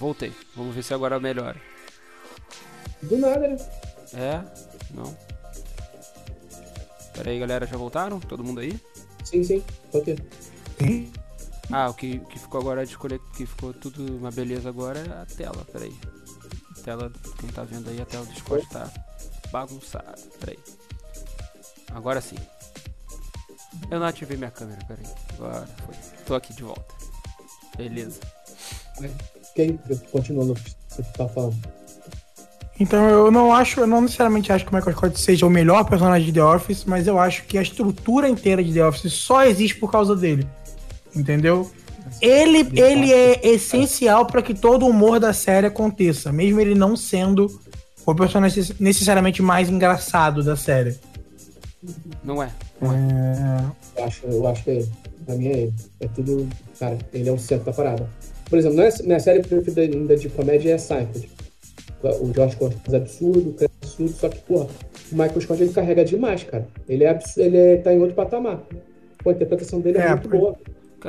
Voltei. 0.00 0.32
Vamos 0.56 0.74
ver 0.74 0.82
se 0.82 0.94
agora 0.94 1.20
melhora. 1.20 1.60
Do 3.02 3.18
nada, 3.18 3.46
né? 3.46 3.56
É? 4.14 4.42
Não. 4.94 5.14
Pera 7.12 7.30
aí, 7.30 7.38
galera, 7.38 7.66
já 7.66 7.76
voltaram? 7.76 8.18
Todo 8.18 8.42
mundo 8.42 8.60
aí? 8.60 8.80
Sim, 9.22 9.44
sim. 9.44 9.62
Ter. 10.02 10.24
Sim. 10.78 11.12
Ah, 11.70 11.90
o 11.90 11.94
que, 11.94 12.18
que 12.18 12.38
ficou 12.38 12.62
agora 12.62 12.84
de 12.84 12.92
escolher, 12.92 13.20
que 13.36 13.44
ficou 13.44 13.74
tudo 13.74 14.16
uma 14.16 14.30
beleza 14.30 14.70
agora 14.70 15.00
é 15.00 15.22
a 15.22 15.26
tela, 15.26 15.66
peraí. 15.70 15.94
A 16.78 16.82
tela, 16.82 17.12
quem 17.38 17.50
tá 17.50 17.62
vendo 17.62 17.90
aí, 17.90 18.00
a 18.00 18.06
tela 18.06 18.24
do 18.24 18.32
Discord 18.32 18.66
tá 18.70 18.90
bagunçada, 19.52 20.16
peraí. 20.40 20.58
Agora 21.94 22.22
sim. 22.22 22.38
Eu 23.90 24.00
não 24.00 24.06
ativei 24.06 24.38
minha 24.38 24.50
câmera, 24.50 24.82
peraí. 24.86 25.06
Agora 25.34 25.66
foi. 25.84 25.94
Tô 26.24 26.34
aqui 26.34 26.54
de 26.54 26.62
volta. 26.62 26.94
Beleza. 27.76 28.20
Quem 29.86 29.96
continua 30.10 30.44
no 30.44 30.54
que 30.54 30.70
você 30.88 31.02
tá 31.16 31.28
falando? 31.28 31.56
Então 32.78 33.08
eu 33.10 33.30
não 33.30 33.52
acho, 33.52 33.80
eu 33.80 33.86
não 33.86 34.00
necessariamente 34.00 34.50
acho 34.50 34.64
que 34.64 34.72
o 34.72 34.74
Michael 34.74 34.96
Scott 34.96 35.20
seja 35.20 35.46
o 35.46 35.50
melhor 35.50 35.84
personagem 35.84 36.26
de 36.26 36.32
The 36.32 36.42
Office, 36.42 36.84
mas 36.86 37.06
eu 37.06 37.18
acho 37.18 37.44
que 37.44 37.58
a 37.58 37.62
estrutura 37.62 38.26
inteira 38.26 38.64
de 38.64 38.72
The 38.72 38.86
Office 38.86 39.12
só 39.12 39.44
existe 39.44 39.76
por 39.76 39.90
causa 39.90 40.16
dele. 40.16 40.48
Entendeu? 41.14 41.70
Ele, 42.22 42.66
ele 42.74 43.12
é 43.12 43.46
essencial 43.46 44.26
para 44.26 44.42
que 44.42 44.54
todo 44.54 44.84
o 44.84 44.88
humor 44.88 45.20
da 45.20 45.32
série 45.32 45.66
aconteça, 45.66 46.32
mesmo 46.32 46.60
ele 46.60 46.74
não 46.74 46.96
sendo 46.96 47.60
o 48.06 48.14
personagem 48.14 48.64
necessariamente 48.80 49.42
mais 49.42 49.68
engraçado 49.68 50.42
da 50.42 50.56
série. 50.56 50.98
Não 52.24 52.42
é. 52.42 52.50
Não 52.80 52.92
é. 52.92 52.96
É... 53.96 54.00
Eu 54.00 54.04
acho, 54.04 54.26
eu 54.26 54.46
acho 54.46 54.64
que 54.64 54.70
é 54.70 54.74
ele. 54.76 54.92
Pra 55.26 55.34
mim 55.34 55.48
é 55.48 55.58
ele. 55.58 55.74
É 56.00 56.08
tudo. 56.08 56.48
Cara, 56.78 56.98
ele 57.12 57.28
é 57.28 57.32
o 57.32 57.38
centro 57.38 57.66
da 57.66 57.72
parada. 57.72 58.08
Por 58.50 58.58
exemplo, 58.58 58.76
minha, 58.78 58.90
minha 59.04 59.20
série 59.20 59.40
preferida 59.42 59.80
ainda 59.82 60.16
de 60.16 60.28
comédia 60.28 60.74
é 60.74 60.78
Seinfeld. 60.78 61.30
O 62.02 62.32
George 62.34 62.56
Costa 62.56 62.78
faz 62.84 62.94
absurdo, 62.94 63.54
o 63.58 63.62
é 63.64 63.68
absurdo, 63.82 64.12
só 64.12 64.28
que, 64.28 64.38
porra, 64.40 64.64
o 65.12 65.14
Michael 65.14 65.40
Scott 65.40 65.62
ele 65.62 65.72
carrega 65.72 66.04
demais, 66.04 66.42
cara. 66.44 66.66
Ele, 66.88 67.04
é 67.04 67.10
absurdo, 67.10 67.46
ele 67.46 67.56
é, 67.56 67.76
tá 67.76 67.92
em 67.92 68.00
outro 68.00 68.14
patamar. 68.16 68.62
Pô, 69.22 69.30
a 69.30 69.32
interpretação 69.32 69.80
dele 69.80 69.98
é, 69.98 70.02
É, 70.02 70.08
muito 70.10 70.28
por- 70.28 70.38
boa. 70.38 70.56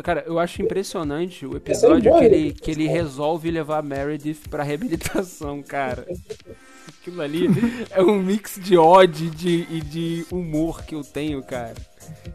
Cara, 0.03 0.23
eu 0.26 0.39
acho 0.39 0.61
impressionante 0.61 1.45
o 1.45 1.57
episódio 1.57 2.13
que 2.18 2.23
ele, 2.23 2.53
que 2.53 2.72
ele 2.72 2.88
resolve 2.88 3.51
levar 3.51 3.80
a 3.80 3.81
Meredith 3.81 4.47
pra 4.49 4.63
reabilitação, 4.63 5.61
cara. 5.61 6.05
Aquilo 7.01 7.22
ali 7.22 7.47
é 7.91 8.01
um 8.01 8.22
mix 8.22 8.57
de 8.61 8.77
ódio 8.77 9.27
e 9.27 9.30
de, 9.30 9.68
e 9.69 9.81
de 9.81 10.26
humor 10.31 10.84
que 10.85 10.95
eu 10.95 11.03
tenho, 11.03 11.41
cara. 11.43 11.73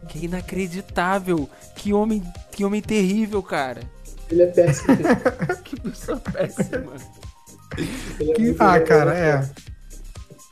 Que 0.07 0.19
é 0.19 0.21
inacreditável. 0.25 1.49
Que 1.75 1.93
homem, 1.93 2.21
que 2.51 2.63
homem 2.63 2.81
terrível, 2.81 3.41
cara. 3.41 3.81
Ele 4.29 4.41
é 4.43 4.47
péssimo. 4.47 4.97
Que 5.63 5.79
pessoa 5.81 6.17
péssima. 6.17 6.93
É 8.19 8.39
muito 8.39 8.61
Ah, 8.61 8.79
cara, 8.79 9.13
é. 9.17 9.49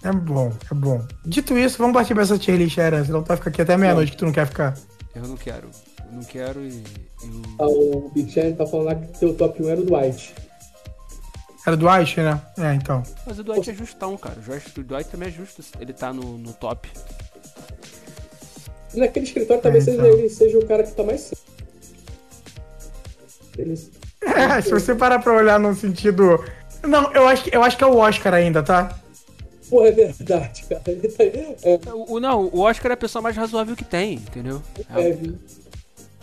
É 0.03 0.11
bom, 0.11 0.51
é 0.71 0.75
bom. 0.75 1.01
Dito 1.25 1.57
isso, 1.57 1.77
vamos 1.79 1.93
partir 1.93 2.13
pra 2.13 2.23
essa 2.23 2.37
tier 2.37 2.57
list, 2.57 2.77
era, 2.77 3.03
senão 3.03 3.23
tu 3.23 3.27
vai 3.27 3.37
ficar 3.37 3.49
aqui 3.49 3.61
até 3.61 3.75
meia-noite 3.75 4.11
que 4.11 4.17
tu 4.17 4.25
não 4.25 4.31
quer 4.31 4.45
ficar. 4.45 4.77
Eu 5.15 5.23
não 5.23 5.35
quero. 5.35 5.69
Eu 6.05 6.11
não 6.11 6.23
quero 6.23 6.61
e. 6.61 6.83
eu- 7.23 7.41
Ah, 7.59 7.65
O 7.67 8.11
Big 8.13 8.31
Chan 8.31 8.51
tá 8.53 8.65
falando 8.67 8.85
lá 8.87 8.95
que 8.95 9.07
teu 9.19 9.33
top 9.33 9.63
1 9.63 9.69
era 9.69 9.81
o 9.81 9.85
Dwight. 9.85 10.35
Era 11.65 11.75
do 11.75 11.87
Dwight, 11.87 12.19
né? 12.21 12.39
É, 12.59 12.73
então. 12.75 13.01
Mas 13.25 13.39
o 13.39 13.43
Dwight 13.43 13.67
é 13.71 13.73
justão, 13.73 14.15
cara. 14.17 14.35
O 14.37 14.79
O 14.79 14.83
Dwight 14.83 15.09
também 15.09 15.29
é 15.29 15.31
justo. 15.31 15.63
Ele 15.79 15.93
tá 15.93 16.13
no, 16.13 16.37
no 16.37 16.53
top. 16.53 16.87
Naquele 18.93 19.25
escritório 19.25 19.61
talvez 19.63 19.87
É, 19.87 19.91
seja 19.91 20.05
então. 20.07 20.19
ele 20.19 20.29
seja 20.29 20.57
o 20.59 20.65
cara 20.67 20.83
que 20.83 20.91
tá 20.93 21.03
mais 21.03 21.21
cedo. 21.21 21.41
Ele... 23.57 23.73
É, 24.21 24.61
se 24.61 24.69
você 24.71 24.93
parar 24.95 25.19
pra 25.19 25.33
olhar 25.33 25.59
no 25.59 25.73
sentido. 25.75 26.43
Não, 26.83 27.11
eu 27.13 27.27
acho, 27.27 27.43
que- 27.43 27.55
eu 27.55 27.63
acho 27.63 27.77
que 27.77 27.83
é 27.83 27.87
o 27.87 27.97
Oscar 27.97 28.33
ainda, 28.33 28.61
tá? 28.61 28.97
Porra, 29.69 29.87
é 29.87 29.91
verdade, 29.91 30.63
cara. 30.69 30.81
Tá... 30.81 30.91
É, 31.23 31.79
O, 31.93 32.19
não, 32.19 32.45
o 32.53 32.59
Oscar 32.59 32.91
é 32.91 32.93
a 32.93 32.97
pessoa 32.97 33.21
mais 33.21 33.35
razoável 33.35 33.75
que 33.75 33.83
tem, 33.85 34.15
entendeu? 34.15 34.61
É, 34.95 35.03
Kevin. 35.03 35.37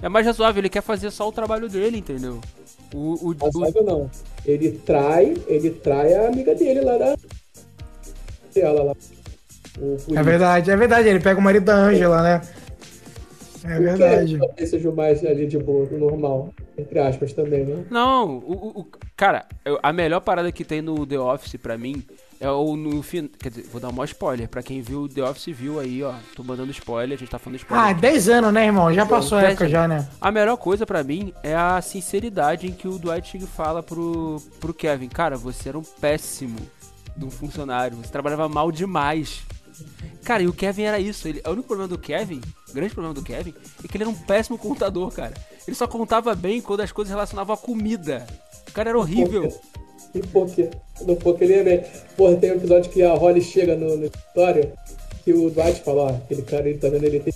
é 0.03 0.09
mais 0.09 0.25
razoável, 0.27 0.61
ele 0.61 0.69
quer 0.69 0.83
fazer 0.83 1.11
só 1.11 1.29
o 1.29 1.33
trabalho 1.33 1.69
dele, 1.69 1.99
entendeu? 1.99 2.41
O, 2.95 2.99
o, 2.99 3.31
o- 3.31 3.45
Razoável 3.45 3.83
não. 3.85 4.11
Ele 4.45 4.71
trai, 4.73 5.35
ele 5.47 5.71
trai 5.71 6.15
a 6.15 6.29
amiga 6.29 6.55
dele 6.55 6.81
lá 6.83 6.99
da. 6.99 7.17
Ela 8.55 8.83
lá. 8.83 8.93
O 9.79 9.97
É 10.19 10.23
verdade, 10.23 10.71
é 10.71 10.77
verdade. 10.77 11.09
Ele 11.09 11.21
pega 11.21 11.41
o 11.41 11.43
marido 11.43 11.65
da 11.65 11.75
Angela, 11.75 12.23
né? 12.23 12.43
É 13.65 13.79
verdade. 13.81 14.39
Talvez 14.39 14.71
seja 14.71 14.91
o 14.91 14.95
mais 14.95 15.25
ali 15.25 15.47
de 15.47 15.57
boa, 15.59 15.87
do 15.87 15.97
normal. 15.97 16.53
Entre 16.77 16.99
aspas 16.99 17.33
também, 17.33 17.65
né? 17.65 17.85
Não, 17.91 18.39
o, 18.39 18.81
o- 18.81 18.87
cara, 19.17 19.47
a 19.83 19.93
melhor 19.93 20.21
parada 20.21 20.51
que 20.51 20.65
tem 20.65 20.81
no 20.81 21.07
The 21.07 21.19
Office 21.19 21.57
pra 21.57 21.77
mim 21.77 22.03
é 22.41 22.51
o 22.51 22.75
no 22.77 23.03
fim, 23.03 23.29
quer 23.29 23.51
dizer, 23.51 23.69
vou 23.71 23.81
dar 23.81 23.89
um 23.89 23.93
maior 23.93 24.07
spoiler, 24.07 24.49
pra 24.49 24.63
quem 24.63 24.81
viu 24.81 25.07
The 25.09 25.23
Office 25.23 25.55
viu 25.57 25.79
aí, 25.79 26.03
ó, 26.03 26.13
tô 26.35 26.43
mandando 26.43 26.71
spoiler, 26.73 27.17
a 27.17 27.19
gente 27.19 27.31
tá 27.31 27.39
falando 27.39 27.57
spoiler. 27.59 27.87
Ah, 27.89 27.93
10 27.93 28.29
anos, 28.29 28.53
né, 28.53 28.65
irmão? 28.67 28.93
Já 28.93 29.07
passou 29.07 29.39
a 29.39 29.43
época 29.43 29.65
anos. 29.65 29.73
já, 29.73 29.87
né? 29.87 30.09
A 30.21 30.31
melhor 30.33 30.57
coisa 30.57 30.85
pra 30.87 31.05
mim 31.05 31.33
é 31.43 31.55
a 31.55 31.81
sinceridade 31.81 32.67
em 32.67 32.73
que 32.73 32.89
o 32.89 32.99
Dwight 32.99 33.39
fala 33.47 33.83
pro, 33.83 34.43
pro 34.59 34.75
Kevin, 34.75 35.09
cara, 35.09 35.37
você 35.37 35.69
era 35.69 35.79
um 35.79 35.83
péssimo 35.83 36.57
de 37.17 37.25
um 37.25 37.31
funcionário, 37.31 37.97
você 37.99 38.11
trabalhava 38.11 38.49
mal 38.49 38.73
demais. 38.73 39.43
Cara, 40.25 40.43
e 40.43 40.49
o 40.49 40.53
Kevin 40.53 40.83
era 40.83 40.99
isso. 40.99 41.27
Ele, 41.27 41.43
o 41.45 41.51
único 41.51 41.69
problema 41.69 41.89
do 41.89 41.99
Kevin, 41.99 42.41
o 42.69 42.73
grande 42.73 42.95
problema 42.95 43.15
do 43.15 43.23
Kevin, 43.23 43.55
é 43.85 43.89
que 43.89 43.97
ele 43.97 44.05
era 44.05 44.11
um 44.11 44.15
péssimo 44.15 44.59
contador, 44.59 45.11
cara. 45.11 45.35
Ele 45.67 45.77
só 45.77 45.87
contava 45.87 46.35
bem 46.35 46.61
quando 46.61 46.81
as 46.81 46.93
coisas 46.93 47.11
relacionavam 47.11 47.55
à 47.55 47.59
comida. 47.59 48.27
O 48.69 48.73
cara 48.73 48.91
era 48.91 48.99
horrível. 48.99 49.53
E 50.15 50.21
porque 50.21 50.69
no 51.03 51.17
poker 51.17 51.51
ele 51.51 51.59
é 51.59 51.65
bem. 51.65 51.91
Porra, 52.17 52.37
tem 52.37 52.53
um 52.53 52.57
episódio 52.57 52.91
que 52.91 53.03
a 53.03 53.15
Holly 53.15 53.41
chega 53.41 53.75
no, 53.75 53.97
no 53.97 54.05
escritório 54.05 54.73
que 55.25 55.33
o 55.33 55.51
Dwight 55.51 55.81
fala, 55.83 56.03
ó, 56.03 56.09
aquele 56.09 56.43
cara 56.43 56.69
ele 56.69 56.79
tá 56.79 56.89
vendo 56.89 57.05
ele 57.05 57.21
tem. 57.21 57.33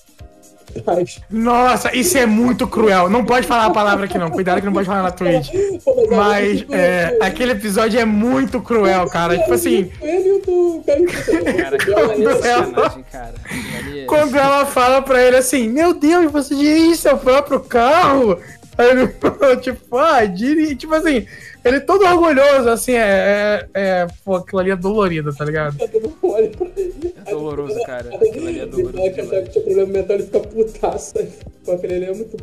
Nossa, 1.31 1.94
isso 1.97 2.16
é 2.19 2.27
muito 2.27 2.66
cruel. 2.66 3.09
Não 3.09 3.24
pode 3.24 3.47
falar 3.47 3.66
a 3.66 3.70
palavra 3.70 4.05
aqui, 4.07 4.19
não. 4.19 4.31
Cuidado 4.31 4.61
que 4.61 4.66
não 4.66 4.73
pode 4.73 4.86
falar 4.86 5.03
na 5.03 5.11
Twitch. 5.11 5.48
Mas 6.11 6.65
é, 6.70 7.16
aquele 7.20 7.53
episódio 7.53 7.98
é 7.98 8.05
muito 8.05 8.61
cruel, 8.61 9.07
cara. 9.09 9.36
Tipo 9.39 9.55
assim, 9.55 9.85
que 9.85 9.97
Quando 11.93 12.28
é- 12.44 14.05
quando 14.07 14.36
ela 14.36 14.66
fala 14.66 15.03
pra 15.03 15.23
ele 15.23 15.36
assim, 15.36 15.69
meu 15.69 15.94
Deus, 15.94 16.31
você 16.31 16.55
dirige 16.55 16.97
seu 16.97 17.16
próprio 17.16 17.61
carro? 17.61 18.39
Aí 18.78 18.90
ele 18.90 19.09
falou, 19.09 19.57
tipo, 19.57 19.97
ah, 19.97 20.24
dirige. 20.27 20.77
Tipo 20.77 20.94
assim, 20.94 21.27
ele 21.66 21.80
todo 21.80 22.05
orgulhoso, 22.05 22.68
assim, 22.68 22.93
é. 22.93 23.68
é, 23.74 23.80
é 23.80 24.06
pô, 24.24 24.36
aquilo 24.36 24.60
ali 24.60 24.70
é 24.70 24.76
dolorido, 24.76 25.34
tá 25.34 25.44
ligado? 25.44 25.76
Pra 25.76 26.38
ele. 26.38 27.14
É 27.24 27.30
doloroso, 27.30 27.82
cara. 27.84 28.14
Aquilo 28.14 28.48
ali 28.48 28.60
é 28.60 28.66
doloroso 28.66 28.98
Ele 28.98 29.10
demais. 29.10 29.44
que 29.44 29.51
tinha 29.51 29.64
problema 29.64 29.93
mental, 29.93 30.16
ele 30.16 30.24
fica 30.24 30.40
putaço. 30.40 31.14
Pô, 31.64 31.72
aquele 31.72 31.94
ali 31.94 32.05
é 32.05 32.14
muito. 32.14 32.36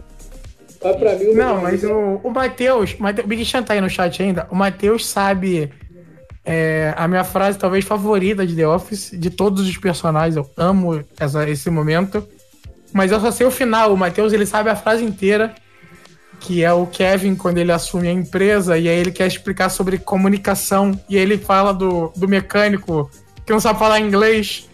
Mas 0.84 0.95
pra 0.98 1.16
mim, 1.16 1.26
o 1.28 1.36
Não, 1.36 1.62
mas 1.62 1.84
o, 1.84 2.20
o 2.24 2.30
Matheus, 2.30 2.95
o 3.00 3.28
Big 3.28 3.45
Chan 3.45 3.64
tá 3.64 3.74
aí 3.74 3.82
no 3.82 3.90
chat 3.90 4.22
ainda. 4.22 4.48
O 4.52 4.56
Matheus 4.56 5.06
sabe 5.06 5.72
é, 6.45 6.94
a 6.98 7.08
minha 7.08 7.24
frase 7.24 7.58
talvez 7.58 7.86
favorita 7.86 8.45
de 8.45 8.56
The 8.56 8.68
Office, 8.68 9.12
de 9.14 9.30
todos 9.30 9.68
os 9.68 9.78
personagens. 9.78 10.36
Eu 10.36 10.50
amo 10.58 11.04
essa, 11.18 11.50
esse 11.50 11.70
momento. 11.70 12.28
Mas 12.91 13.12
eu 13.12 13.20
só 13.20 13.32
sei 13.32 13.48
o 13.48 13.52
final. 13.52 13.94
O 13.94 13.98
Matheus 13.98 14.34
ele 14.34 14.45
sabe 14.45 14.70
a 14.70 14.76
frase 14.76 15.04
inteira. 15.04 15.56
Que 16.44 16.64
é 16.64 16.72
o 16.74 16.86
Kevin 16.86 17.36
quando 17.36 17.57
ele 17.57 17.72
assume 17.72 18.10
a 18.10 18.11
empresa 18.11 18.78
e 18.78 18.88
aí 18.90 18.99
ele 18.99 19.11
quer 19.11 19.28
explicar 19.28 19.70
sobre 19.70 19.98
comunicação. 19.98 20.99
E 21.10 21.18
ele 21.18 21.38
fala 21.38 21.74
do, 21.74 22.11
do 22.15 22.28
mecânico 22.28 23.10
que 23.45 23.53
não 23.53 23.60
sabe 23.60 23.80
falar 23.80 23.99
inglês. 23.99 24.70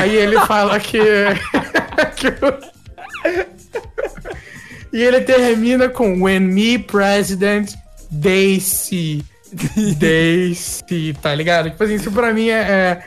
Aí 0.00 0.16
ele 0.16 0.38
fala 0.46 0.80
que. 0.80 0.98
que 2.16 2.28
e 4.92 5.02
ele 5.02 5.20
termina 5.20 5.88
com 5.88 6.22
When 6.22 6.40
me, 6.40 6.78
president, 6.78 7.74
they 8.22 8.60
see. 8.60 9.24
They 9.98 10.54
see, 10.54 11.12
tá 11.14 11.34
ligado? 11.34 11.70
Tipo 11.70 11.84
assim, 11.84 11.94
isso 11.94 12.12
pra 12.12 12.32
mim 12.32 12.48
é, 12.48 12.60
é, 12.60 13.02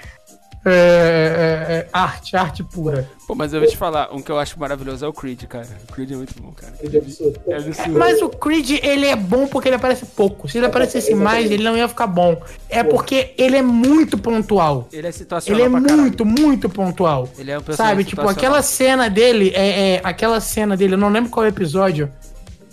é- 0.70 1.68
é- 1.70 1.74
é 1.74 1.90
arte, 1.92 2.36
arte 2.36 2.64
pura. 2.64 3.10
Pô, 3.28 3.36
mas 3.36 3.54
eu 3.54 3.60
vou 3.60 3.70
te 3.70 3.76
falar, 3.76 4.14
um 4.14 4.22
que 4.22 4.32
eu 4.32 4.40
acho 4.40 4.58
maravilhoso 4.60 5.04
é 5.04 5.08
o 5.08 5.14
Creed, 5.14 5.44
cara. 5.44 5.68
O 5.90 5.94
Creed 5.94 6.12
é 6.12 6.16
muito 6.16 6.34
bom, 6.42 6.52
cara. 6.52 6.74
Ele 6.82 6.96
é 6.98 7.00
absurdo. 7.02 7.40
É 7.48 7.56
absurdo. 7.56 8.00
Mas 8.00 8.22
o 8.22 8.30
Creed, 8.30 8.80
ele 8.84 9.06
é 9.06 9.16
bom 9.16 9.48
porque 9.48 9.68
ele 9.68 9.76
aparece 9.76 10.06
pouco. 10.06 10.48
Se 10.48 10.58
ele 10.58 10.66
aparecesse 10.68 11.14
mais, 11.14 11.52
ele 11.52 11.64
não 11.64 11.76
ia 11.76 11.88
ficar 11.88 12.08
bom. 12.08 12.42
É 12.70 12.84
porque 12.84 13.34
ele 13.38 13.58
é 13.58 13.62
muito 13.62 14.18
pontual. 14.18 14.88
Ele 14.94 15.08
é 15.08 15.12
situacional 15.12 15.60
Ele 15.66 15.76
é 15.76 15.80
muito, 15.80 16.26
muito 16.26 16.70
pontual. 16.70 17.28
Ele 17.38 17.52
é 17.52 17.58
um 17.58 17.62
personagem 17.62 17.96
Sabe, 17.98 18.04
tipo, 18.10 18.28
aquela 18.28 18.62
cena 18.62 19.10
dele, 19.10 19.52
é, 19.54 19.96
é, 19.96 20.02
aquela 20.04 20.40
cena 20.40 20.78
dele, 20.78 20.94
eu 20.94 20.98
não 20.98 21.10
lembro 21.10 21.30
qual 21.30 21.46
é 21.46 21.50
o 21.50 21.52
episódio, 21.52 22.10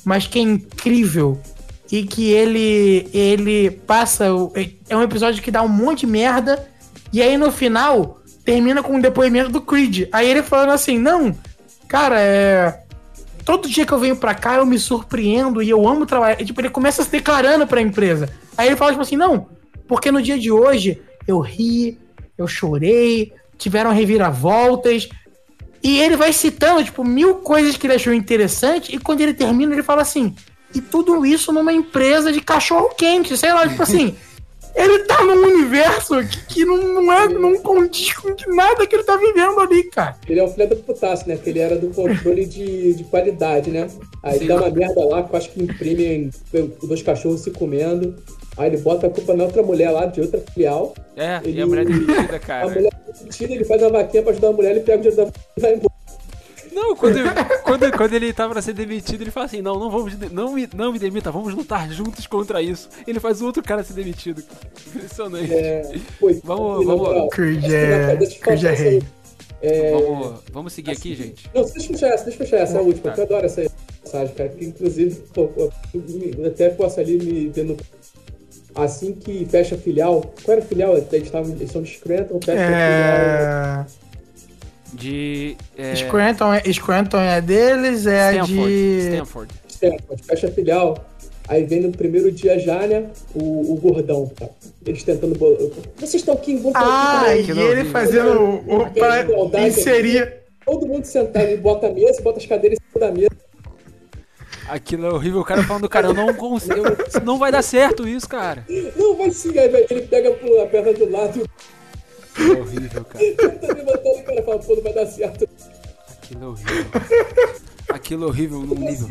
mas 0.05 0.27
que 0.27 0.39
é 0.39 0.43
incrível. 0.43 1.39
E 1.91 2.03
que 2.03 2.33
ele, 2.33 3.09
ele 3.13 3.71
passa. 3.71 4.27
É 4.89 4.97
um 4.97 5.03
episódio 5.03 5.43
que 5.43 5.51
dá 5.51 5.63
um 5.63 5.69
monte 5.69 6.01
de 6.01 6.07
merda. 6.07 6.67
E 7.15 7.23
aí 7.23 7.39
no 7.39 7.53
final, 7.53 8.21
termina 8.45 8.83
com 8.83 8.97
um 8.97 9.01
depoimento 9.01 9.49
do 9.49 9.61
Creed. 9.61 10.09
Aí 10.11 10.29
ele 10.29 10.43
falando 10.43 10.73
assim, 10.73 10.99
não, 10.99 11.33
cara, 11.87 12.21
é. 12.21 12.81
Todo 13.45 13.69
dia 13.69 13.87
que 13.87 13.93
eu 13.93 14.01
venho 14.01 14.17
pra 14.17 14.35
cá 14.35 14.57
eu 14.57 14.67
me 14.67 14.81
surpreendo 14.81 15.63
e 15.63 15.71
eu 15.71 15.87
amo 15.87 16.07
trabalhar. 16.07 16.41
E, 16.41 16.45
tipo, 16.45 16.61
ele 16.61 16.71
começa 16.71 17.05
se 17.05 17.11
declarando 17.11 17.69
pra 17.69 17.81
empresa. 17.81 18.29
Aí 18.59 18.67
ele 18.67 18.75
fala, 18.75 18.91
tipo 18.91 19.03
assim, 19.03 19.17
não, 19.17 19.47
porque 19.87 20.11
no 20.11 20.21
dia 20.21 20.37
de 20.37 20.51
hoje 20.51 21.01
eu 21.25 21.39
ri, 21.39 21.97
eu 22.37 22.49
chorei, 22.49 23.33
tiveram 23.57 23.93
reviravoltas. 23.93 25.09
E 25.85 26.01
ele 26.01 26.17
vai 26.17 26.33
citando, 26.33 26.83
tipo, 26.83 27.05
mil 27.05 27.37
coisas 27.37 27.77
que 27.77 27.87
ele 27.87 27.95
achou 27.95 28.13
interessante. 28.13 28.93
E 28.93 28.99
quando 28.99 29.21
ele 29.21 29.35
termina, 29.35 29.73
ele 29.73 29.85
fala 29.85 30.03
assim: 30.03 30.35
e 30.75 30.81
tudo 30.81 31.25
isso 31.25 31.53
numa 31.53 31.73
empresa 31.73 32.33
de 32.33 32.41
cachorro 32.41 32.91
quente, 32.97 33.37
sei 33.37 33.53
lá, 33.53 33.69
tipo 33.69 33.85
assim. 33.85 34.17
Ele 34.75 35.05
tá 35.05 35.23
num 35.25 35.47
universo 35.47 36.17
que, 36.27 36.47
que 36.47 36.65
não, 36.65 37.03
não, 37.03 37.13
é, 37.13 37.29
não 37.29 37.57
condiz 37.61 38.13
com 38.15 38.35
nada 38.55 38.87
que 38.87 38.97
ele 38.97 39.05
tá 39.05 39.17
vivendo 39.17 39.61
ali, 39.61 39.85
cara. 39.85 40.17
Ele 40.29 40.41
é 40.41 40.45
um 40.45 40.49
filho 40.49 40.69
da 40.69 40.77
putaço, 40.77 41.29
né? 41.29 41.37
Que 41.37 41.51
ele 41.51 41.61
era 41.61 41.77
do 41.77 41.89
controle 41.89 42.45
de, 42.45 42.95
de 42.95 43.05
qualidade, 43.05 43.71
né? 43.71 43.89
Aí 44.23 44.41
Sim. 44.41 44.49
dá 44.49 44.57
uma 44.57 44.71
merda 44.71 45.05
lá, 45.05 45.23
que 45.23 45.33
eu 45.33 45.39
acho 45.39 45.51
que 45.51 45.63
imprime 45.63 46.31
dois 46.83 47.03
cachorros 47.03 47.43
se 47.43 47.51
comendo. 47.53 48.17
Aí 48.57 48.69
ele 48.69 48.79
bota 48.79 49.07
a 49.07 49.11
culpa 49.11 49.35
na 49.35 49.45
outra 49.45 49.63
mulher 49.63 49.91
lá, 49.91 50.07
de 50.07 50.21
outra 50.21 50.41
filial. 50.41 50.95
É, 51.17 51.41
ele, 51.45 51.59
e 51.59 51.63
a 51.63 51.67
mulher 51.67 51.85
demitida, 51.85 52.39
cara. 52.41 52.67
A 52.67 52.71
mulher 52.71 52.93
demitida, 53.19 53.55
ele 53.55 53.65
faz 53.65 53.83
a 53.83 53.89
vaquinha 53.89 54.23
pra 54.23 54.33
ajudar 54.33 54.49
a 54.49 54.53
mulher, 54.53 54.71
ele 54.73 54.81
pega 54.81 54.99
o 54.99 55.03
dinheiro 55.03 55.31
da 55.31 55.41
e 55.57 55.61
vai 55.61 55.75
embora. 55.75 55.94
Não, 56.75 56.97
quando, 56.97 57.19
quando, 57.63 57.93
quando 57.97 58.13
ele 58.15 58.33
tava 58.33 58.53
pra 58.53 58.61
ser 58.63 58.73
demitido, 58.73 59.23
ele 59.23 59.31
fala 59.31 59.47
assim: 59.47 59.63
não, 59.63 59.79
não 59.79 59.89
vamos, 59.89 60.19
não 60.31 60.53
me, 60.53 60.69
não 60.75 60.93
me 60.93 60.99
demita, 60.99 61.31
vamos 61.31 61.55
lutar 61.55 61.91
juntos 61.93 62.27
contra 62.27 62.61
isso. 62.61 62.89
Ele 63.07 63.21
faz 63.21 63.41
o 63.41 63.47
outro 63.47 63.63
cara 63.63 63.85
ser 63.85 63.93
demitido. 63.93 64.43
Impressionante. 64.89 65.55
É, 65.55 65.99
foi, 66.19 66.41
vamos, 66.43 66.85
vamos. 66.85 67.29
Creed 67.31 67.65
é, 67.65 68.19
é 68.67 68.73
rei. 68.73 69.03
É... 69.63 69.93
Vamos, 69.93 70.41
vamos 70.53 70.73
seguir 70.73 70.91
assim, 70.91 71.13
aqui, 71.13 71.15
gente. 71.15 71.51
Não, 71.55 71.63
deixa 71.63 71.79
eu 71.79 71.83
fechar 71.95 72.09
essa, 72.09 72.25
deixa 72.25 72.43
eu 72.43 72.47
fechar 72.47 72.57
essa, 72.59 72.79
a 72.79 72.83
última, 72.83 73.13
tá. 73.13 73.23
eu 73.23 73.25
adoro 73.25 73.47
essa 73.47 73.63
mensagem, 74.03 74.35
cara, 74.35 74.49
que 74.51 74.65
inclusive, 74.65 75.23
pô, 75.33 75.49
eu 75.57 76.47
até 76.47 76.69
posso 76.71 77.01
ali 77.01 77.17
me 77.17 77.49
vendo 77.49 77.77
assim 78.75 79.13
que 79.15 79.47
fecha 79.47 79.77
a 79.77 79.79
filial. 79.79 80.21
Qual 80.43 80.57
era 80.57 80.63
a 80.63 80.67
filial? 80.67 80.97
Eles, 80.97 81.31
tavam, 81.31 81.53
eles 81.53 81.71
são 81.71 81.83
de 81.83 81.91
Scranton, 81.91 82.41
fecha 82.43 82.61
é... 82.61 82.65
a 82.65 83.87
filial 83.87 84.04
de. 84.95 85.57
É... 85.77 85.95
Scranton, 85.97 86.55
é, 86.55 86.73
Scranton 86.73 87.21
é 87.21 87.41
deles, 87.41 88.07
é 88.07 88.33
Stanford, 88.33 88.63
a 88.63 88.67
de. 88.67 88.99
Stanford. 89.01 89.55
Stanford, 89.69 90.23
fecha 90.25 90.47
a 90.47 90.51
filial. 90.51 91.05
Aí 91.47 91.65
vem 91.65 91.83
no 91.83 91.93
primeiro 91.93 92.33
dia 92.33 92.59
já, 92.59 92.87
né? 92.87 93.11
O, 93.35 93.75
o 93.75 93.77
gordão, 93.77 94.27
tá? 94.35 94.49
Eles 94.87 95.03
tentando. 95.03 95.39
Vocês 95.97 96.15
estão 96.15 96.35
aqui, 96.35 96.57
vão 96.57 96.73
Ah, 96.75 97.23
aqui, 97.33 97.53
e 97.53 97.61
ele 97.61 97.85
fazendo 97.91 98.41
o. 98.67 98.83
o 98.83 98.91
pra 98.91 99.69
inserir. 99.69 100.45
Todo 100.65 100.87
mundo 100.87 101.05
sentado, 101.05 101.45
ele 101.45 101.59
bota 101.59 101.89
a 101.89 101.91
mesa, 101.91 102.23
bota 102.23 102.39
as 102.39 102.47
cadeiras 102.47 102.79
em 102.79 102.93
cima 102.93 103.07
da 103.07 103.13
mesa. 103.13 103.31
Aquilo 104.67 105.05
é 105.05 105.11
horrível, 105.11 105.41
o 105.41 105.45
cara 105.45 105.63
falando, 105.63 105.87
cara, 105.91 106.07
eu 106.07 106.15
não 106.15 106.33
consigo. 106.33 106.81
Não 107.23 107.39
vai 107.39 107.53
dar 107.53 107.61
certo 107.61 108.09
isso, 108.09 108.27
cara. 108.27 108.65
Não, 108.97 109.15
vai 109.15 109.31
sim, 109.31 109.59
aí 109.59 109.87
ele 109.91 110.03
pega 110.03 110.31
a 110.31 110.67
perna 110.67 110.95
do 110.95 111.11
lado 111.11 111.45
é 112.39 112.61
horrível, 112.61 113.05
cara. 113.05 113.25
Eu 113.25 113.37
tô 113.37 113.67
levantando 113.67 114.07
e 114.07 114.21
o 114.21 114.25
cara 114.25 114.43
fala, 114.43 114.59
pô, 114.59 114.75
não 114.77 114.83
vai 114.83 114.93
dar 114.93 115.07
certo. 115.07 115.49
Aquilo 116.09 116.45
é 116.45 116.47
horrível. 116.47 116.85
Aquilo 117.89 118.25
é 118.25 118.27
horrível 118.27 118.61
num 118.61 118.75
nível 118.75 119.09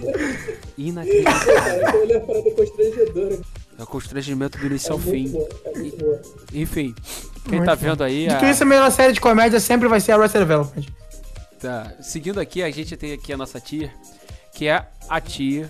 inacreditável. 0.77 2.01
Olha 2.01 2.17
a 2.17 2.21
parada 2.21 2.51
constrangedora. 2.51 3.39
É 3.77 3.83
o 3.83 3.87
constrangimento 3.87 4.57
do 4.57 4.65
início 4.65 4.89
é 4.89 4.91
ao 4.91 4.99
fim. 4.99 5.29
Boa, 5.29 5.49
é 5.65 6.57
Enfim, 6.57 6.95
quem 7.45 7.57
muito 7.57 7.65
tá 7.65 7.75
vendo 7.75 8.03
aí. 8.03 8.27
Dito 8.27 8.45
a... 8.45 8.51
isso, 8.51 8.63
a 8.63 8.65
melhor 8.65 8.91
série 8.91 9.13
de 9.13 9.21
comédia 9.21 9.59
sempre 9.59 9.87
vai 9.87 9.99
ser 9.99 10.11
a 10.11 10.15
Arrested 10.15 10.41
Development. 10.41 10.85
Tá, 11.59 11.93
seguindo 12.01 12.39
aqui, 12.39 12.61
a 12.61 12.69
gente 12.69 12.95
tem 12.97 13.13
aqui 13.13 13.31
a 13.31 13.37
nossa 13.37 13.59
tier, 13.59 13.91
que 14.53 14.67
é 14.67 14.85
a 15.07 15.21
tier 15.21 15.69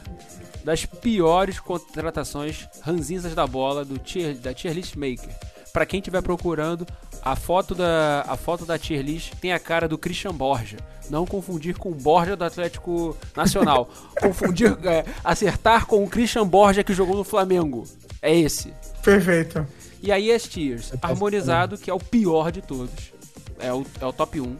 das 0.64 0.86
piores 0.86 1.60
contratações 1.60 2.68
ranzinzas 2.82 3.36
da 3.36 3.46
bola 3.46 3.86
do 3.86 4.00
tier, 4.00 4.36
da 4.36 4.54
tier 4.54 4.74
list 4.74 4.96
maker. 4.96 5.30
Para 5.74 5.88
quem 5.88 6.00
estiver 6.00 6.22
procurando, 6.22 6.86
a 7.20 7.36
foto 7.36 7.74
da 7.74 8.24
a 8.28 8.38
foto 8.38 8.64
da 8.64 8.78
tier 8.78 9.02
list 9.02 9.34
tem 9.42 9.52
a 9.52 9.58
cara 9.58 9.88
do 9.88 9.98
Christian 9.98 10.32
Borja. 10.32 10.78
Não 11.10 11.26
confundir 11.26 11.76
com 11.76 11.90
o 11.90 11.96
Borja 11.96 12.36
do 12.36 12.44
Atlético 12.44 13.18
Nacional. 13.36 13.90
confundir, 14.22 14.78
é, 14.86 15.04
acertar 15.24 15.88
com 15.88 16.04
o 16.04 16.08
Christian 16.08 16.46
Borja 16.46 16.84
que 16.84 16.94
jogou 16.94 17.18
no 17.18 17.24
Flamengo. 17.24 17.86
É 18.22 18.38
esse. 18.38 18.72
Perfeito. 19.02 19.66
E 20.00 20.12
aí 20.12 20.32
as 20.32 20.44
tiers. 20.44 20.94
Harmonizado, 21.02 21.76
que 21.76 21.90
é 21.90 21.94
o 21.94 22.00
pior 22.00 22.52
de 22.52 22.62
todos. 22.62 23.12
É 23.58 23.74
o, 23.74 23.84
é 24.00 24.06
o 24.06 24.14
top 24.14 24.40
1. 24.40 24.56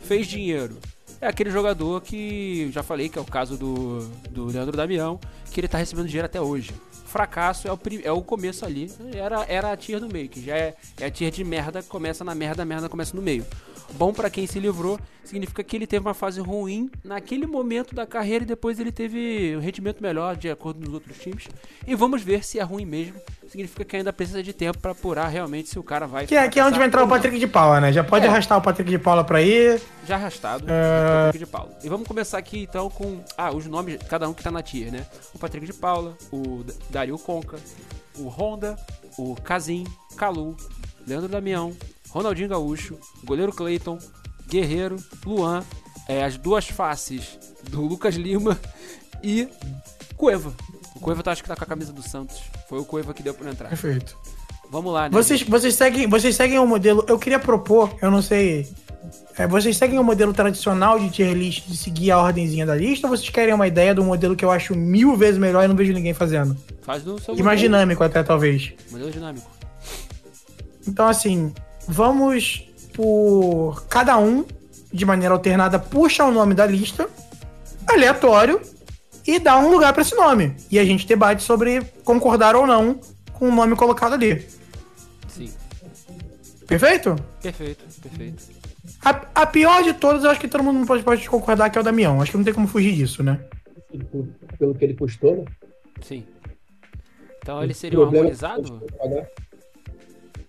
Fez 0.00 0.26
dinheiro. 0.26 0.78
É 1.20 1.28
aquele 1.28 1.50
jogador 1.50 2.00
que 2.00 2.72
já 2.72 2.82
falei 2.82 3.08
que 3.08 3.20
é 3.20 3.22
o 3.22 3.24
caso 3.24 3.56
do, 3.56 4.00
do 4.30 4.46
Leandro 4.46 4.76
Damião, 4.76 5.20
que 5.52 5.60
ele 5.60 5.68
tá 5.68 5.78
recebendo 5.78 6.08
dinheiro 6.08 6.26
até 6.26 6.40
hoje 6.40 6.72
fracasso 7.06 7.68
é 7.68 7.72
o, 7.72 7.78
é 8.04 8.12
o 8.12 8.22
começo 8.22 8.64
ali. 8.64 8.90
Era, 9.14 9.44
era 9.48 9.72
a 9.72 9.76
tier 9.76 10.00
do 10.00 10.08
meio, 10.08 10.28
que 10.28 10.44
já 10.44 10.56
é, 10.56 10.74
é 11.00 11.06
a 11.06 11.10
tier 11.10 11.30
de 11.30 11.44
merda, 11.44 11.82
começa 11.82 12.24
na 12.24 12.34
merda, 12.34 12.62
a 12.62 12.66
merda 12.66 12.88
começa 12.88 13.16
no 13.16 13.22
meio. 13.22 13.46
Bom 13.94 14.12
para 14.12 14.28
quem 14.28 14.46
se 14.46 14.58
livrou, 14.58 14.98
significa 15.24 15.62
que 15.62 15.76
ele 15.76 15.86
teve 15.86 16.06
uma 16.06 16.14
fase 16.14 16.40
ruim 16.40 16.90
naquele 17.04 17.46
momento 17.46 17.94
da 17.94 18.06
carreira 18.06 18.44
e 18.44 18.46
depois 18.46 18.78
ele 18.78 18.92
teve 18.92 19.56
um 19.56 19.60
rendimento 19.60 20.02
melhor 20.02 20.36
de 20.36 20.50
acordo 20.50 20.80
com 20.80 20.88
os 20.88 20.94
outros 20.94 21.18
times. 21.18 21.48
E 21.86 21.94
vamos 21.94 22.22
ver 22.22 22.44
se 22.44 22.58
é 22.58 22.62
ruim 22.62 22.84
mesmo. 22.84 23.20
Significa 23.46 23.84
que 23.84 23.96
ainda 23.96 24.12
precisa 24.12 24.42
de 24.42 24.52
tempo 24.52 24.78
para 24.78 24.90
apurar 24.92 25.28
realmente 25.28 25.68
se 25.68 25.78
o 25.78 25.82
cara 25.82 26.06
vai. 26.06 26.26
Que 26.26 26.34
é, 26.34 26.48
que 26.48 26.58
é 26.58 26.64
onde 26.64 26.78
vai 26.78 26.86
entrar 26.86 27.04
o 27.04 27.08
Patrick 27.08 27.38
de 27.38 27.46
Paula, 27.46 27.80
né? 27.80 27.92
Já 27.92 28.02
pode 28.02 28.26
é. 28.26 28.28
arrastar 28.28 28.58
o 28.58 28.62
Patrick 28.62 28.90
de 28.90 28.98
Paula 28.98 29.24
pra 29.24 29.40
ir. 29.40 29.80
Já 30.06 30.16
arrastado, 30.16 30.64
uh... 30.64 31.26
Patrick 31.26 31.44
de 31.44 31.50
Paula. 31.50 31.78
E 31.82 31.88
vamos 31.88 32.06
começar 32.06 32.38
aqui 32.38 32.62
então 32.62 32.90
com 32.90 33.20
ah, 33.36 33.54
os 33.54 33.66
nomes, 33.66 33.98
cada 34.08 34.28
um 34.28 34.34
que 34.34 34.42
tá 34.42 34.50
na 34.50 34.62
tier, 34.62 34.90
né? 34.90 35.06
O 35.34 35.38
Patrick 35.38 35.64
de 35.64 35.72
Paula, 35.72 36.16
o 36.32 36.64
Dario 36.90 37.18
Conca, 37.18 37.58
o 38.18 38.28
Honda, 38.28 38.76
o 39.16 39.34
Kazim, 39.36 39.84
Calu, 40.16 40.56
Leandro 41.06 41.28
Damião, 41.28 41.74
Ronaldinho 42.16 42.48
Gaúcho, 42.48 42.98
goleiro 43.24 43.52
Cleiton, 43.52 43.98
Guerreiro, 44.48 44.96
Luan, 45.26 45.62
é, 46.08 46.24
as 46.24 46.38
duas 46.38 46.66
faces 46.66 47.38
do 47.68 47.82
Lucas 47.82 48.14
Lima 48.14 48.58
e 49.22 49.46
Cueva. 50.16 50.54
O 50.94 51.00
Cueva 51.00 51.22
tá, 51.22 51.32
acho 51.32 51.42
que 51.42 51.48
tá 51.48 51.54
com 51.54 51.64
a 51.64 51.66
camisa 51.66 51.92
do 51.92 52.00
Santos. 52.00 52.40
Foi 52.70 52.78
o 52.78 52.86
Cueva 52.86 53.12
que 53.12 53.22
deu 53.22 53.34
pra 53.34 53.50
entrar. 53.50 53.68
Perfeito. 53.68 54.16
Vamos 54.70 54.94
lá, 54.94 55.02
né? 55.02 55.10
Vocês, 55.10 55.42
vocês, 55.42 55.74
seguem, 55.74 56.08
vocês 56.08 56.34
seguem 56.34 56.58
um 56.58 56.66
modelo. 56.66 57.04
Eu 57.06 57.18
queria 57.18 57.38
propor, 57.38 57.94
eu 58.00 58.10
não 58.10 58.22
sei. 58.22 58.66
É, 59.36 59.46
vocês 59.46 59.76
seguem 59.76 59.98
o 59.98 60.00
um 60.00 60.04
modelo 60.04 60.32
tradicional 60.32 60.98
de 60.98 61.10
tier 61.10 61.34
list, 61.34 61.68
de 61.68 61.76
seguir 61.76 62.12
a 62.12 62.22
ordenzinha 62.22 62.64
da 62.64 62.74
lista, 62.74 63.06
ou 63.06 63.14
vocês 63.14 63.28
querem 63.28 63.52
uma 63.52 63.68
ideia 63.68 63.94
do 63.94 64.02
modelo 64.02 64.34
que 64.34 64.44
eu 64.44 64.50
acho 64.50 64.74
mil 64.74 65.18
vezes 65.18 65.38
melhor 65.38 65.62
e 65.62 65.68
não 65.68 65.76
vejo 65.76 65.92
ninguém 65.92 66.14
fazendo? 66.14 66.56
Faz 66.80 67.04
no 67.04 67.20
seu 67.20 67.36
E 67.36 67.42
mais 67.42 67.60
dinâmico 67.60 68.02
até, 68.02 68.22
talvez. 68.22 68.72
Modelo 68.90 69.10
dinâmico. 69.10 69.50
Então, 70.88 71.06
assim, 71.06 71.52
vamos 71.86 72.68
por 72.94 73.84
cada 73.88 74.18
um, 74.18 74.44
de 74.92 75.04
maneira 75.04 75.34
alternada, 75.34 75.78
puxa 75.78 76.24
o 76.24 76.32
nome 76.32 76.54
da 76.54 76.66
lista, 76.66 77.08
aleatório, 77.86 78.60
e 79.26 79.38
dá 79.38 79.58
um 79.58 79.70
lugar 79.70 79.92
para 79.92 80.02
esse 80.02 80.14
nome. 80.14 80.54
E 80.70 80.78
a 80.78 80.84
gente 80.84 81.06
debate 81.06 81.42
sobre 81.42 81.82
concordar 82.04 82.54
ou 82.54 82.66
não 82.66 83.00
com 83.32 83.48
o 83.48 83.54
nome 83.54 83.76
colocado 83.76 84.14
ali. 84.14 84.46
Sim. 85.28 85.52
Perfeito? 86.66 87.16
Perfeito, 87.42 87.84
perfeito. 88.00 88.44
A, 89.04 89.42
a 89.42 89.46
pior 89.46 89.82
de 89.82 89.94
todas, 89.94 90.24
eu 90.24 90.30
acho 90.30 90.40
que 90.40 90.48
todo 90.48 90.64
mundo 90.64 90.86
pode, 90.86 91.02
pode 91.02 91.28
concordar 91.28 91.70
que 91.70 91.78
é 91.78 91.80
o 91.80 91.84
Damião. 91.84 92.22
Acho 92.22 92.30
que 92.32 92.36
não 92.36 92.44
tem 92.44 92.54
como 92.54 92.66
fugir 92.66 92.94
disso, 92.94 93.22
né? 93.22 93.40
Pelo 94.58 94.74
que 94.74 94.84
ele 94.84 94.94
postou, 94.94 95.36
né? 95.36 95.44
Sim. 96.00 96.24
Então 97.42 97.62
ele 97.62 97.74
seria 97.74 98.00
um 98.00 98.04
harmonizado? 98.04 98.82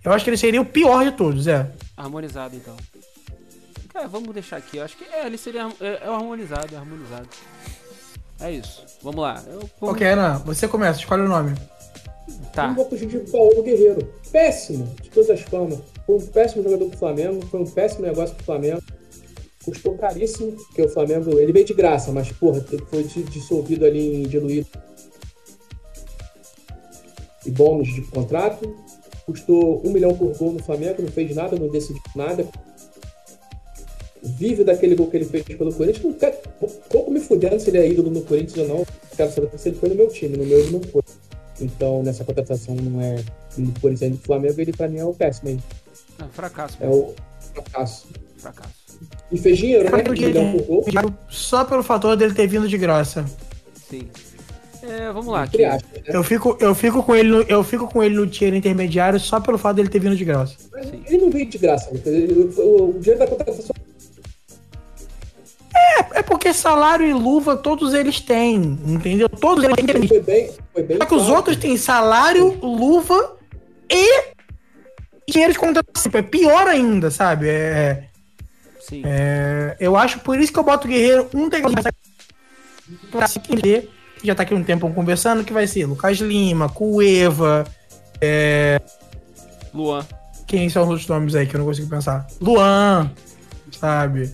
Eu 0.07 0.13
acho 0.13 0.23
que 0.23 0.29
ele 0.29 0.38
seria 0.38 0.61
o 0.61 0.65
pior 0.65 1.03
de 1.03 1.11
todos, 1.11 1.47
é. 1.47 1.69
Harmonizado, 1.97 2.55
então. 2.55 2.77
Cara, 3.89 4.07
vamos 4.07 4.34
deixar 4.34 4.55
aqui. 4.55 4.77
Eu 4.77 4.85
acho 4.85 4.95
que 4.95 5.03
é, 5.03 5.25
ele 5.25 5.38
seria 5.38 5.67
é, 5.81 5.99
é 6.01 6.07
harmonizado, 6.07 6.73
é 6.73 6.77
harmonizado. 6.77 7.27
É 8.39 8.49
isso. 8.49 8.85
Vamos 9.03 9.19
lá. 9.19 9.43
Eu, 9.45 9.69
vamos... 9.81 9.95
Ok, 9.95 10.07
Ana, 10.07 10.38
você 10.38 10.65
começa, 10.65 11.01
escolhe 11.01 11.23
o 11.23 11.27
nome. 11.27 11.57
Tá. 12.53 12.69
Eu 12.69 12.75
vou 12.75 12.88
fugir 12.88 13.05
de 13.05 13.17
Paulo 13.29 13.61
Guerreiro. 13.61 14.09
Péssimo, 14.31 14.95
de 15.01 15.09
todas 15.09 15.29
as 15.29 15.41
formas. 15.41 15.77
Foi 16.05 16.15
um 16.15 16.25
péssimo 16.27 16.63
jogador 16.63 16.88
pro 16.88 16.99
Flamengo, 16.99 17.45
foi 17.47 17.59
um 17.59 17.69
péssimo 17.69 18.03
negócio 18.03 18.34
pro 18.34 18.45
Flamengo. 18.45 18.81
Custou 19.65 19.97
caríssimo, 19.97 20.53
porque 20.53 20.84
o 20.84 20.89
Flamengo. 20.89 21.38
Ele 21.38 21.51
veio 21.51 21.65
de 21.65 21.73
graça, 21.73 22.13
mas, 22.13 22.31
porra, 22.31 22.65
foi 22.89 23.03
dissolvido 23.03 23.85
ali 23.85 24.23
em 24.23 24.23
diluído. 24.23 24.69
E 27.45 27.51
bônus 27.51 27.93
de 27.93 28.03
contrato 28.03 28.86
custou 29.28 29.86
um 29.86 29.91
milhão 29.91 30.16
por 30.16 30.36
gol 30.38 30.54
no 30.54 30.64
Flamengo, 30.64 31.02
não 31.02 31.12
fez 31.12 31.36
nada, 31.36 31.58
não 31.60 31.68
decidiu 31.68 32.02
nada. 32.16 32.48
Vive 34.24 34.64
daquele 34.64 34.95
gol 34.95 35.08
que 35.08 35.18
ele 35.18 35.26
fez 35.26 35.44
pelo 35.44 35.74
Corinthians. 35.74 36.04
Não 36.04 36.14
quero, 36.14 36.38
pouco 36.90 37.12
me 37.12 37.20
fudendo 37.20 37.60
se 37.60 37.70
ele 37.70 37.78
é 37.78 37.90
ídolo 37.90 38.10
no 38.10 38.22
Corinthians 38.22 38.70
ou 38.70 38.78
não. 38.78 38.86
Quero 39.16 39.32
saber 39.32 39.49
se 39.58 39.70
ele 39.70 39.78
foi 39.78 39.90
no 39.90 39.95
meu 39.95 40.08
time, 40.08 40.38
no 40.38 40.45
meu 40.45 40.60
ele 40.60 40.72
não 40.72 40.82
foi. 40.82 41.04
Então, 41.60 42.02
nessa 42.04 42.24
contratação 42.24 42.76
não 42.76 43.02
é 43.02 43.24
no 43.58 43.72
Corinthians 43.80 44.14
do 44.14 44.18
Flamengo, 44.20 44.60
ele 44.60 44.72
pra 44.72 44.88
mim 44.88 44.99
é 44.99 45.06
o 45.06 45.14
péssimo 45.14 45.49
aí. 45.49 45.60
É 46.20 46.24
um 46.24 46.30
fracasso. 46.30 46.78
É 46.80 46.88
o, 46.88 47.14
Fracasso. 47.54 48.08
Fracasso. 48.38 48.88
E 49.32 49.38
fez 49.38 49.58
dinheiro, 49.58 49.84
né? 49.84 49.91
Cara, 49.91 50.10
Um 50.10 50.14
milhão 50.14 50.52
por 50.54 50.66
gol. 50.66 51.14
Só 51.30 51.66
pelo 51.66 51.84
fator 51.84 52.16
dele 52.16 52.34
ter 52.34 52.48
vindo 52.48 52.68
de 52.68 52.78
graça. 52.78 53.26
Sim. 53.90 54.08
É, 54.88 55.11
vamos 55.11 55.27
lá. 55.27 55.43
Aqui. 55.43 55.57
né? 55.57 55.77
Eu 56.07 56.23
fico, 56.23 56.57
eu 56.61 56.73
fico 56.73 57.03
com 57.03 57.14
ele 57.14 57.30
no, 57.30 57.41
eu 57.43 57.64
fico 57.64 57.88
com 57.88 58.01
ele 58.01 58.15
no 58.15 58.26
tier 58.26 58.53
intermediário 58.53 59.19
só 59.19 59.39
pelo 59.39 59.57
fato 59.57 59.76
dele 59.76 59.89
ter 59.89 59.99
vindo 59.99 60.15
de 60.15 60.23
graça. 60.23 60.55
Mas 60.72 60.88
Sim. 60.88 61.03
Ele 61.05 61.18
não 61.18 61.30
veio 61.30 61.45
de 61.45 61.57
graça, 61.57 61.89
Lucas. 61.91 62.14
O, 62.57 62.93
dinheiro 62.99 63.19
da 63.19 63.27
contratação 63.27 63.76
É, 65.76 66.19
é 66.19 66.23
porque 66.23 66.53
salário 66.53 67.05
e 67.05 67.14
luva 67.14 67.57
todos 67.57 67.93
eles 67.93 68.22
têm, 68.22 68.80
entendeu? 68.85 69.27
Todos 69.27 69.64
eles 69.64 69.76
têm. 69.76 70.07
foi 70.07 70.22
bem. 70.22 70.51
Foi 70.73 70.84
bem 70.84 70.97
Só 70.97 71.05
que 71.05 71.15
os 71.15 71.30
outros 71.30 71.57
têm 71.57 71.76
salário, 71.77 72.57
luva 72.61 73.35
e 73.89 74.31
dinheiro 75.30 75.51
de 75.51 75.59
contratação. 75.59 76.11
É 76.14 76.22
pior 76.22 76.68
ainda, 76.68 77.11
sabe? 77.11 77.49
É, 77.49 78.05
Sim. 78.80 79.01
é, 79.05 79.76
eu 79.81 79.97
acho 79.97 80.19
por 80.19 80.39
isso 80.39 80.53
que 80.53 80.59
eu 80.59 80.64
boto 80.64 80.88
o 80.88 80.89
Guerreiro 80.89 81.30
um 81.34 81.49
degrau 81.49 81.73
pra 83.11 83.27
se 83.27 83.39
entender. 83.39 83.97
Já 84.23 84.34
tá 84.35 84.44
aqui 84.44 84.53
um 84.53 84.64
tempo 84.64 84.91
conversando, 84.94 85.44
que 85.44 85.53
vai 85.53 85.68
ser 85.68 85.85
Lucas 85.85 86.18
Lima, 86.19 86.68
Cueva, 86.69 87.64
Luan. 89.73 90.06
quem 90.48 90.69
são 90.69 90.84
os 90.84 90.89
outros 90.89 91.07
nomes 91.07 91.35
aí 91.35 91.45
que 91.45 91.56
eu 91.56 91.60
não 91.60 91.65
consigo 91.68 91.89
pensar? 91.89 92.26
Luan, 92.41 93.11
sabe? 93.72 94.34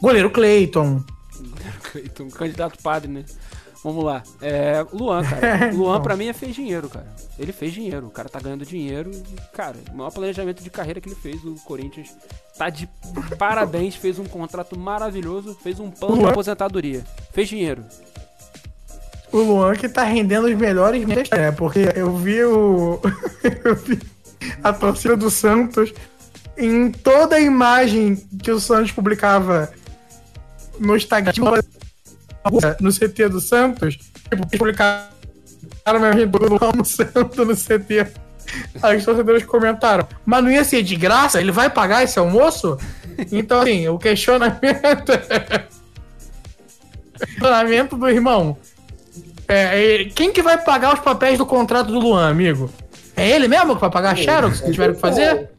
Goleiro 0.00 0.30
Cleiton. 0.30 1.02
Cleiton, 1.92 2.28
candidato 2.30 2.82
padre, 2.82 3.10
né? 3.10 3.24
Vamos 3.82 4.04
lá. 4.04 4.22
É, 4.42 4.84
Luan, 4.92 5.22
cara. 5.24 5.70
Luan, 5.72 5.92
Então. 5.92 6.02
pra 6.02 6.14
mim, 6.16 6.26
é 6.28 6.34
fez 6.34 6.54
dinheiro, 6.54 6.86
cara. 6.90 7.06
Ele 7.38 7.50
fez 7.50 7.72
dinheiro. 7.72 8.08
O 8.08 8.10
cara 8.10 8.28
tá 8.28 8.38
ganhando 8.38 8.66
dinheiro. 8.66 9.10
e, 9.10 9.24
Cara, 9.56 9.76
o 9.90 9.96
maior 9.96 10.10
planejamento 10.10 10.62
de 10.62 10.68
carreira 10.68 11.00
que 11.00 11.08
ele 11.08 11.16
fez. 11.16 11.42
O 11.44 11.54
Corinthians 11.64 12.14
tá 12.58 12.68
de 12.68 12.86
parabéns. 13.38 13.94
Fez 13.94 14.18
um 14.18 14.26
contrato 14.26 14.78
maravilhoso. 14.78 15.54
Fez 15.62 15.80
um 15.80 15.90
plano 15.90 16.16
de 16.16 16.20
Luan. 16.20 16.30
aposentadoria. 16.30 17.02
Fez 17.32 17.48
dinheiro. 17.48 17.82
O 19.32 19.38
Luan 19.38 19.74
que 19.74 19.88
tá 19.88 20.02
rendendo 20.02 20.46
os 20.46 20.54
melhores 20.54 21.04
meses. 21.04 21.28
É, 21.30 21.52
porque 21.52 21.88
eu 21.94 22.16
vi 22.16 22.42
o. 22.44 23.00
eu 23.64 23.76
vi 23.76 24.00
a 24.62 24.72
torcida 24.72 25.16
do 25.16 25.30
Santos 25.30 25.92
em 26.56 26.90
toda 26.90 27.36
a 27.36 27.40
imagem 27.40 28.16
que 28.42 28.50
o 28.50 28.60
Santos 28.60 28.92
publicava 28.92 29.70
no 30.78 30.96
Instagram, 30.96 31.32
no 32.80 32.92
CT 32.92 33.28
do 33.28 33.40
Santos, 33.40 33.96
tipo, 33.96 34.46
publicaram 34.58 35.08
a 35.84 35.94
imagem 35.94 36.26
do 36.26 36.38
Luan 36.38 36.84
Santos 36.84 37.46
no 37.46 37.56
CT. 37.56 38.06
Aí 38.82 38.96
os 38.96 39.04
torcedores 39.04 39.44
comentaram, 39.44 40.08
mas 40.24 40.42
não 40.42 40.50
ia 40.50 40.64
ser 40.64 40.82
de 40.82 40.96
graça? 40.96 41.40
Ele 41.40 41.52
vai 41.52 41.70
pagar 41.70 42.02
esse 42.02 42.18
almoço? 42.18 42.76
Então, 43.30 43.60
assim, 43.60 43.86
o 43.88 43.98
questionamento. 43.98 45.12
o 47.14 47.18
questionamento 47.18 47.96
do 47.96 48.08
irmão. 48.08 48.56
É, 49.50 50.02
é, 50.02 50.04
quem 50.04 50.32
que 50.32 50.42
vai 50.42 50.62
pagar 50.62 50.94
os 50.94 51.00
papéis 51.00 51.36
do 51.36 51.44
contrato 51.44 51.90
do 51.90 51.98
Luan, 51.98 52.30
amigo? 52.30 52.70
É 53.16 53.28
ele 53.28 53.48
mesmo 53.48 53.74
que 53.74 53.80
vai 53.80 53.90
pagar 53.90 54.12
a 54.12 54.14
Xerox 54.14 54.60
que 54.60 54.70
tiveram 54.70 54.94
que 54.94 55.00
fazer? 55.00 55.50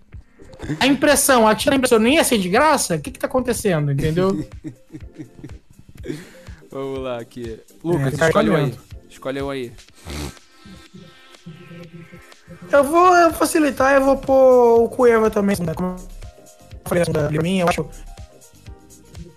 A 0.80 0.88
impressão, 0.88 1.46
a 1.46 1.54
tira 1.54 1.76
impressão 1.76 2.00
nem 2.00 2.16
ia 2.16 2.24
ser 2.24 2.38
de 2.38 2.48
graça? 2.48 2.96
O 2.96 3.02
que 3.02 3.12
que 3.12 3.20
tá 3.20 3.28
acontecendo, 3.28 3.92
entendeu? 3.92 4.48
Vamos 6.72 7.00
lá 7.00 7.20
aqui. 7.20 7.60
Lucas, 7.84 8.18
tá 8.18 8.28
escolhe 8.28 8.50
um 8.50 8.56
aí. 8.56 8.74
Escolhe 9.10 9.42
um 9.42 9.50
aí. 9.50 9.74
Eu 12.72 12.84
vou 12.86 13.14
eu 13.14 13.34
facilitar, 13.34 13.94
eu 13.94 14.06
vou 14.06 14.16
pôr 14.16 14.84
o 14.84 14.90
Cueva 14.90 15.30
também. 15.30 15.58
né? 15.60 15.74
Como 15.74 15.90
eu 15.90 15.98
falei 16.86 17.04
da 17.04 17.30
mim, 17.30 17.60
eu 17.60 17.68
acho. 17.68 17.86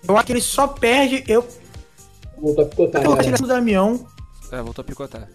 Eu 0.07 0.15
acho 0.15 0.25
que 0.25 0.31
ele 0.31 0.41
só 0.41 0.65
perde. 0.65 1.25
Eu 1.27 1.45
Voltou 2.37 2.63
a 2.63 2.67
picotar, 2.67 3.03
coloquei 3.03 3.31
né? 3.31 3.37
no 3.41 3.47
Damião. 3.47 4.14
É, 4.55 4.61
voltou 4.61 4.83
a 4.83 4.85
picotar. 4.85 5.27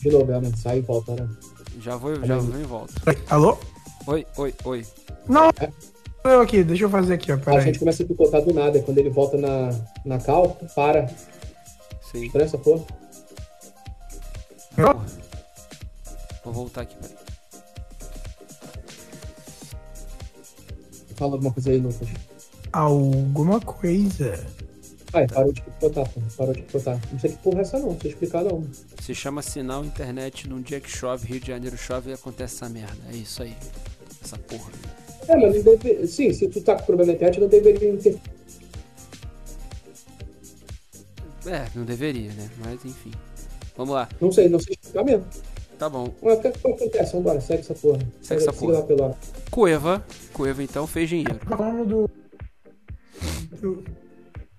De 0.00 0.08
novo, 0.08 0.26
né? 0.26 0.52
Sai 0.56 0.78
e 0.78 0.80
volta, 0.82 1.16
né? 1.16 1.28
Já 1.80 1.96
vou, 1.96 2.14
já 2.24 2.38
vou 2.38 2.60
em 2.60 2.62
volta. 2.62 2.94
Alô? 3.28 3.58
Oi, 4.06 4.24
oi, 4.36 4.54
oi. 4.64 4.86
Não, 5.28 5.50
eu 6.24 6.40
aqui, 6.40 6.62
deixa 6.62 6.84
eu 6.84 6.90
fazer 6.90 7.14
aqui, 7.14 7.32
ó. 7.32 7.38
A 7.46 7.60
gente 7.60 7.80
começa 7.80 8.04
a 8.04 8.06
picotar 8.06 8.40
do 8.42 8.54
nada. 8.54 8.78
e 8.78 8.82
Quando 8.82 8.98
ele 8.98 9.10
volta 9.10 9.36
na, 9.36 9.70
na 10.04 10.18
cal, 10.20 10.56
para. 10.76 11.08
Sim. 12.12 12.24
Estranho 12.24 12.44
essa 12.44 12.58
porra. 12.58 12.84
Vou 16.44 16.52
voltar 16.52 16.82
aqui, 16.82 16.94
peraí. 16.94 17.16
Fala 21.16 21.32
alguma 21.32 21.52
coisa 21.52 21.70
aí, 21.70 21.78
Lucas. 21.78 22.08
Alguma 22.72 23.60
coisa. 23.60 24.46
Ai, 25.14 25.26
parou 25.26 25.52
de 25.52 25.60
picotar, 25.60 26.08
pô. 26.08 26.20
Parou 26.36 26.54
de 26.54 26.62
picotar. 26.62 27.00
Não 27.12 27.20
sei 27.20 27.30
que 27.30 27.36
porra 27.38 27.58
é 27.58 27.60
essa 27.62 27.78
não, 27.78 27.92
não 27.92 28.00
sei 28.00 28.10
explicar 28.10 28.44
não. 28.44 28.64
Se 29.00 29.14
chama 29.14 29.42
sinal 29.42 29.84
internet 29.84 30.48
num 30.48 30.60
dia 30.60 30.80
que 30.80 30.90
chove, 30.90 31.26
Rio 31.26 31.40
de 31.40 31.48
Janeiro 31.48 31.76
chove 31.76 32.10
e 32.10 32.14
acontece 32.14 32.56
essa 32.56 32.68
merda. 32.68 32.96
É 33.12 33.16
isso 33.16 33.42
aí. 33.42 33.54
Essa 34.22 34.38
porra. 34.38 34.70
É, 35.28 35.36
mas 35.36 35.64
não 35.64 35.76
deve... 35.76 36.06
sim, 36.06 36.32
se 36.32 36.48
tu 36.48 36.60
tá 36.62 36.76
com 36.76 36.84
problema 36.84 37.12
na 37.12 37.16
internet, 37.16 37.40
não 37.40 37.48
deveria 37.48 37.96
ter. 37.98 38.18
É, 41.46 41.66
não 41.74 41.84
deveria, 41.84 42.32
né? 42.32 42.50
Mas 42.64 42.84
enfim. 42.84 43.10
Vamos 43.76 43.94
lá. 43.94 44.08
Não 44.20 44.32
sei, 44.32 44.48
não 44.48 44.60
sei 44.60 44.74
explicar 44.74 45.04
mesmo. 45.04 45.26
Tá 45.78 45.88
bom. 45.88 46.14
Mas 46.22 46.38
o 46.38 46.42
que 46.42 46.52
que 46.52 46.68
acontece? 46.68 47.12
Vambora, 47.12 47.40
segue 47.40 47.60
essa 47.60 47.74
porra. 47.74 47.98
Segue 48.22 48.42
essa 48.42 48.52
porra. 48.52 48.74
lá 48.74 48.82
pela. 48.82 49.18
Cueva. 49.50 50.04
Cueva 50.32 50.62
então 50.62 50.86
fez 50.86 51.08
dinheiro. 51.08 51.38
Falando 51.46 51.84
do. 51.84 52.10
Do, 53.60 53.84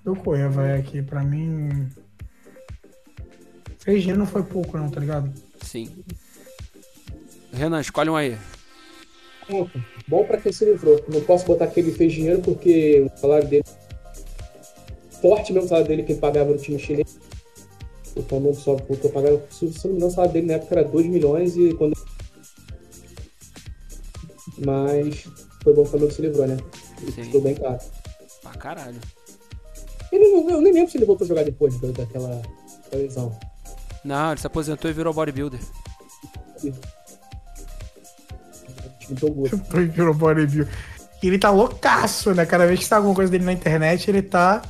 do 0.04 0.16
Cueva 0.16 0.68
é 0.68 0.78
aqui, 0.78 1.02
pra 1.02 1.24
mim. 1.24 1.90
Fez 3.80 4.02
dinheiro 4.02 4.20
não 4.20 4.28
foi 4.28 4.44
pouco, 4.44 4.78
não, 4.78 4.90
tá 4.90 5.00
ligado? 5.00 5.32
Sim. 5.62 6.04
Renan, 7.52 7.82
escolhe 7.82 8.10
um 8.10 8.16
aí. 8.16 8.38
Bom 10.08 10.26
pra 10.26 10.38
quem 10.38 10.52
se 10.52 10.66
livrou. 10.66 11.04
Não 11.08 11.22
posso 11.22 11.46
botar 11.46 11.68
que 11.68 11.80
ele 11.80 11.92
fez 11.92 12.14
dinheiro 12.14 12.42
porque 12.42 13.02
o 13.02 13.18
salário 13.18 13.48
dele. 13.48 13.64
Forte 15.22 15.54
mesmo 15.54 15.66
o 15.66 15.70
salário 15.70 15.88
dele 15.88 16.04
que 16.04 16.14
ele 16.14 16.20
pagava 16.20 16.52
no 16.52 16.58
time 16.58 16.80
chinês. 16.80 17.20
O 18.16 18.24
Flamengo 18.24 18.56
só 18.56 18.76
porque 18.76 19.08
eu 19.08 19.12
pagava. 19.12 19.42
Se 19.52 19.66
não 19.66 19.72
me 19.72 19.98
engano, 19.98 20.08
o 20.08 20.12
salário 20.12 20.34
dele 20.34 20.48
na 20.48 20.54
época 20.54 20.76
era 20.80 20.88
2 20.88 21.06
milhões 21.08 21.56
e 21.58 21.74
quando. 21.74 21.94
Mas 24.66 25.28
foi 25.64 25.74
bom 25.74 25.82
que 25.84 25.88
o 25.88 25.92
Flamengo 25.92 26.12
se 26.12 26.22
livrou, 26.22 26.48
né? 26.48 26.58
Sim. 27.00 27.24
custou 27.24 27.42
bem 27.42 27.56
caro. 27.56 27.80
Pra 28.42 28.52
caralho. 28.54 29.00
Ele 30.14 30.28
não, 30.30 30.50
eu 30.50 30.62
nem 30.62 30.72
lembro 30.74 30.92
se 30.92 30.98
ele 30.98 31.06
voltou 31.06 31.26
a 31.26 31.28
jogar 31.28 31.44
depois 31.44 31.80
da- 31.82 31.92
daquela, 31.92 32.42
daquela 32.84 33.02
lesão. 33.02 33.38
Não, 34.06 34.32
ele 34.32 34.40
se 34.40 34.48
aposentou 34.48 34.90
e 34.92 34.94
virou 34.94 35.14
bodybuilder. 35.14 35.60
O 36.64 36.72
time 39.00 39.20
tão 39.20 39.30
gordo. 39.30 39.58
Virou 39.92 40.14
bodybuilder. 40.14 40.74
E 41.22 41.28
ele 41.28 41.40
tá 41.40 41.50
loucaço, 41.50 42.34
né? 42.34 42.46
Cada 42.46 42.66
vez 42.68 42.80
que 42.80 42.86
sai 42.86 42.98
alguma 42.98 43.16
coisa 43.16 43.32
dele 43.32 43.46
na 43.46 43.54
internet, 43.54 44.10
ele 44.10 44.22
tá. 44.22 44.62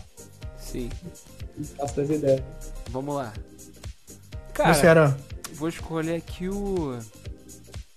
Sim. 0.60 0.90
Faço 1.78 1.96
das 1.98 2.10
ideias. 2.10 2.42
Vamos 2.90 3.16
lá. 3.16 3.34
Cara, 4.54 4.82
Cara, 4.82 5.18
vou 5.54 5.68
escolher 5.68 6.16
aqui 6.16 6.48
o. 6.48 6.98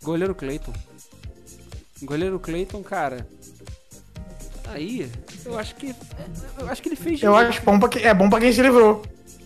Goleiro 0.02 0.34
Clayton. 0.34 0.72
Goleiro 2.02 2.40
Clayton, 2.40 2.82
cara. 2.82 3.26
Aí, 4.72 5.10
eu 5.44 5.58
acho 5.58 5.74
que. 5.76 5.94
Eu 6.58 6.68
acho 6.68 6.82
que 6.82 6.88
ele 6.88 6.96
fez 6.96 7.22
eu 7.22 7.32
dinheiro. 7.32 7.48
acho 7.50 7.62
bom 7.62 7.78
pra 7.78 7.88
que, 7.88 7.98
é 8.00 8.12
bom 8.14 8.28
pra 8.28 8.40
quem 8.40 8.52
se 8.52 8.60
livrou. 8.62 9.02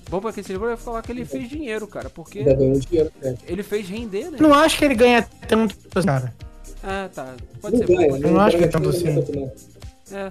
Bom 0.08 0.20
pra 0.20 0.32
quem 0.32 0.42
se 0.42 0.50
livrou, 0.52 0.68
eu 0.70 0.74
ia 0.74 0.76
falar 0.76 1.02
que 1.02 1.12
ele 1.12 1.24
fez 1.24 1.48
dinheiro, 1.48 1.86
cara. 1.86 2.10
Porque 2.10 2.42
dinheiro, 2.42 3.12
né? 3.22 3.36
ele 3.46 3.62
fez 3.62 3.88
render, 3.88 4.30
né? 4.30 4.38
Não 4.40 4.52
acho 4.54 4.76
que 4.78 4.84
ele 4.84 4.94
ganha 4.94 5.26
tanto, 5.46 5.74
cara. 6.04 6.32
Ah, 6.82 7.08
tá. 7.14 7.34
Pode 7.60 7.76
Não 7.78 7.86
ser. 7.86 7.94
ganha, 7.96 8.08
pode- 8.08 8.24
Eu 8.24 8.30
não 8.32 8.40
acho 8.40 8.56
que 8.58 8.64
é 8.64 8.68
tanto 8.68 8.88
assim. 8.88 9.10
não. 9.12 9.52
É. 10.12 10.28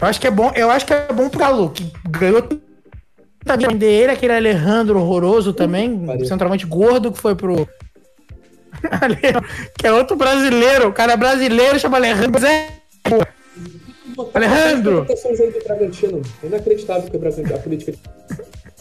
Eu 0.00 0.08
acho 0.08 0.20
que 0.20 0.26
é 0.26 0.30
bom, 0.30 0.50
eu 0.56 0.70
acho 0.70 0.86
que 0.86 0.94
é 0.94 1.12
bom 1.12 1.28
pro 1.28 1.38
Galo, 1.38 1.70
que 1.70 1.92
ganhou 2.08 2.42
também 3.44 3.76
dele, 3.76 4.10
aquele 4.12 4.32
Alejandro 4.32 4.98
horroroso 4.98 5.52
também, 5.52 6.00
centralmente 6.26 6.64
gordo, 6.66 7.12
que 7.12 7.18
foi 7.18 7.34
pro. 7.36 7.68
que 9.78 9.86
é 9.86 9.92
outro 9.92 10.16
brasileiro, 10.16 10.88
o 10.88 10.92
cara 10.92 11.12
é 11.12 11.16
brasileiro, 11.16 11.78
chama 11.78 11.98
Alejandro 11.98 12.40
Zé. 12.40 12.68
Alejandro! 14.34 15.04
Do 15.06 15.64
Bragantino. 15.64 16.22
É 16.42 16.46
inacreditável 16.46 17.10
que 17.10 17.16
o 17.16 17.20
Bragantino, 17.20 17.54
a 17.56 17.58
política 17.58 17.92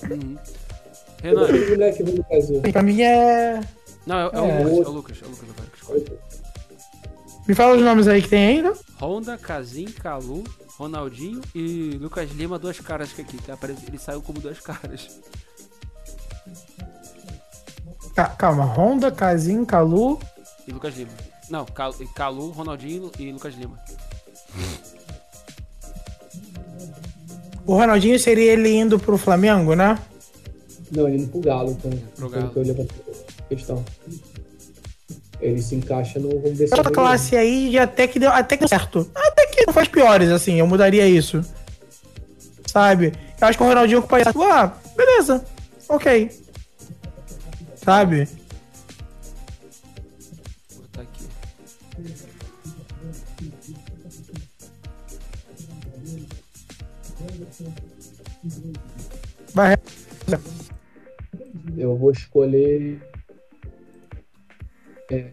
Uhum. 0.04 0.18
de 0.18 1.24
Renan. 1.24 1.48
moleque 1.70 2.04
do 2.04 2.24
Brasil. 2.24 2.62
Pra 2.72 2.82
mim 2.82 3.02
é. 3.02 3.60
Não, 4.06 4.16
é, 4.18 4.24
é 4.34 4.62
É. 4.62 4.66
o 4.66 4.68
Lucas, 4.68 4.86
é 4.86 4.90
o 4.90 4.92
Lucas, 4.92 5.18
é 5.22 5.26
o 5.26 5.30
Lucas 5.30 5.50
agora 5.50 5.70
que 5.72 5.78
escolhe. 5.78 6.06
Me 7.48 7.56
fala 7.56 7.76
os 7.76 7.82
nomes 7.84 8.08
aí 8.08 8.22
que 8.22 8.30
tem 8.30 8.48
ainda. 8.58 8.74
Honda, 9.02 9.38
Casim, 9.38 9.86
Calu, 9.86 10.44
Ronaldinho 10.78 11.42
e 11.56 11.98
Lucas 12.00 12.30
Lima, 12.32 12.58
duas 12.60 12.80
caras 12.80 13.12
que 13.12 13.22
aqui. 13.22 13.38
Tá? 13.42 13.58
Ele 13.88 13.98
saiu 13.98 14.22
como 14.22 14.40
duas 14.40 14.60
caras. 14.60 15.20
Ca- 18.16 18.30
calma, 18.38 18.66
Honda, 18.66 19.12
Casim, 19.12 19.66
Calu. 19.66 20.20
E 20.68 20.72
Lucas 20.72 20.96
Lima. 20.96 21.12
Não, 21.50 21.66
Calu, 22.16 22.52
Ronaldinho 22.52 23.12
e 23.18 23.32
Lucas 23.32 23.56
Lima. 23.56 23.80
O 27.70 27.76
Ronaldinho 27.76 28.18
seria 28.18 28.54
ele 28.54 28.76
indo 28.76 28.98
pro 28.98 29.16
Flamengo, 29.16 29.76
né? 29.76 29.96
Não, 30.92 31.08
ele 31.08 31.18
indo 31.18 31.28
pro 31.28 31.40
Galo 31.40 31.76
também. 31.76 32.04
Pro 32.16 32.28
Foi 32.28 32.40
Galo. 32.40 32.52
que 32.52 32.58
eu 32.58 32.64
levantei 32.64 32.98
a 33.42 33.44
questão. 33.44 33.86
Ele 35.40 35.62
se 35.62 35.76
encaixa 35.76 36.18
no. 36.18 36.32
Essa 36.64 36.84
classe 36.86 37.38
aí 37.38 37.72
já 37.72 37.84
até 37.84 38.08
que 38.08 38.18
deu 38.18 38.32
até 38.32 38.58
que 38.58 38.62
deu 38.62 38.68
certo. 38.68 39.08
Até 39.14 39.46
que 39.46 39.68
não 39.68 39.72
faz 39.72 39.88
piores, 39.88 40.32
assim, 40.32 40.56
eu 40.56 40.66
mudaria 40.66 41.08
isso. 41.08 41.46
Sabe? 42.66 43.14
Eu 43.40 43.48
acho 43.48 43.56
que 43.56 43.64
o 43.64 43.68
Ronaldinho 43.68 44.00
ocuparia. 44.00 44.26
Ah, 44.52 44.74
beleza. 44.98 45.46
Ok. 45.88 46.32
Sabe? 47.76 48.28
Vai. 59.60 59.76
Eu 61.78 61.98
vou 61.98 62.12
escolher. 62.12 62.98
É... 65.12 65.32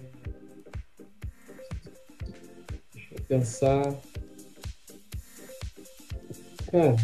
Deixa 2.92 3.14
eu 3.14 3.22
pensar. 3.28 3.94
Cara. 6.72 6.96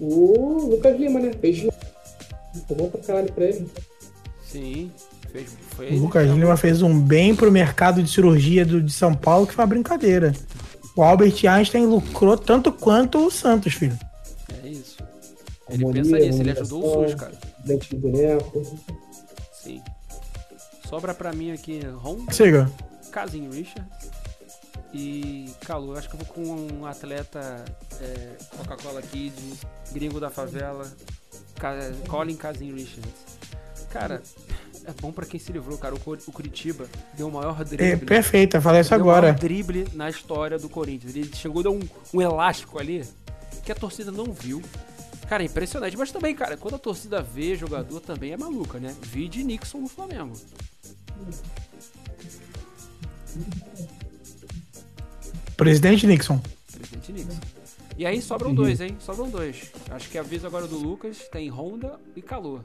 O 0.00 0.70
Lucas 0.70 0.98
Lima, 0.98 1.20
né? 1.20 1.32
Fez. 1.34 1.64
Bom 2.70 2.88
pra 2.88 3.00
caralho 3.02 3.32
pra 3.34 3.44
ele. 3.44 3.70
Sim, 4.42 4.90
fez. 5.30 5.54
O 5.78 5.96
Lucas. 5.96 6.30
Lima 6.30 6.56
fez 6.56 6.80
um 6.80 6.98
bem 6.98 7.36
pro 7.36 7.52
mercado 7.52 8.02
de 8.02 8.10
cirurgia 8.10 8.64
do, 8.64 8.80
de 8.80 8.90
São 8.90 9.14
Paulo 9.14 9.46
que 9.46 9.52
foi 9.52 9.62
uma 9.62 9.68
brincadeira. 9.68 10.32
O 10.98 11.02
Albert 11.04 11.44
Einstein 11.48 11.86
lucrou 11.86 12.36
tanto 12.36 12.72
quanto 12.72 13.24
o 13.24 13.30
Santos, 13.30 13.72
filho. 13.74 13.96
É 14.64 14.66
isso. 14.66 14.96
Ele 15.70 15.84
Harmonia, 15.84 16.02
pensa 16.02 16.18
nisso, 16.18 16.40
ele 16.40 16.50
ajudou 16.50 16.80
o 17.04 17.06
SUS, 17.08 17.14
cara. 17.14 17.32
Dente 17.64 17.90
de 17.90 17.96
boneco. 17.96 18.62
Sim. 19.52 19.80
Sobra 20.88 21.14
pra 21.14 21.32
mim 21.32 21.52
aqui 21.52 21.78
Ron, 21.86 22.26
Siga. 22.32 22.68
Casinho 23.12 23.52
Richard 23.52 23.88
e 24.92 25.48
Calu. 25.60 25.92
Eu 25.92 25.98
acho 25.98 26.08
que 26.08 26.16
eu 26.16 26.18
vou 26.18 26.26
com 26.34 26.74
um 26.80 26.84
atleta 26.84 27.64
é, 28.00 28.30
Coca-Cola 28.56 29.00
Kid, 29.00 29.34
gringo 29.92 30.18
da 30.18 30.30
favela, 30.30 30.84
Ca- 31.60 31.92
Colin 32.08 32.34
Casinho 32.34 32.74
Richards. 32.74 33.12
Cara, 33.90 34.20
é 34.88 34.92
bom 35.02 35.12
pra 35.12 35.26
quem 35.26 35.38
se 35.38 35.52
livrou, 35.52 35.76
cara. 35.76 35.94
O, 35.94 35.98
Curitiba 36.32 36.88
deu 37.16 37.28
o 37.28 37.32
maior 37.32 37.60
É, 37.60 37.64
drible. 37.64 38.06
perfeito, 38.06 38.56
eu 38.56 38.62
falei 38.62 38.80
isso 38.80 38.90
deu 38.90 39.00
o 39.00 39.04
maior 39.06 39.18
agora. 39.18 39.32
drible 39.34 39.86
na 39.92 40.08
história 40.08 40.58
do 40.58 40.68
Corinthians. 40.68 41.14
Ele 41.14 41.30
chegou, 41.34 41.62
deu 41.62 41.74
um, 41.74 41.80
um 42.14 42.22
elástico 42.22 42.78
ali 42.78 43.04
que 43.64 43.70
a 43.70 43.74
torcida 43.74 44.10
não 44.10 44.32
viu. 44.32 44.62
Cara, 45.28 45.42
é 45.42 45.46
impressionante. 45.46 45.94
Mas 45.96 46.10
também, 46.10 46.34
cara, 46.34 46.56
quando 46.56 46.74
a 46.76 46.78
torcida 46.78 47.20
vê 47.20 47.54
jogador 47.54 48.00
também 48.00 48.32
é 48.32 48.36
maluca, 48.38 48.78
né? 48.80 48.94
Vide 49.02 49.44
Nixon 49.44 49.80
no 49.80 49.88
Flamengo. 49.88 50.32
Presidente 55.56 56.06
Nixon. 56.06 56.40
Presidente 56.72 57.12
Nixon. 57.12 57.40
E 57.96 58.06
aí 58.06 58.22
sobram 58.22 58.54
dois, 58.54 58.80
hein? 58.80 58.96
Sobram 59.00 59.28
dois. 59.28 59.72
Acho 59.90 60.08
que 60.08 60.16
a 60.16 60.22
vez 60.22 60.44
agora 60.44 60.66
do 60.66 60.78
Lucas 60.78 61.18
tem 61.32 61.48
Honda 61.48 61.98
e 62.14 62.22
Calor. 62.22 62.62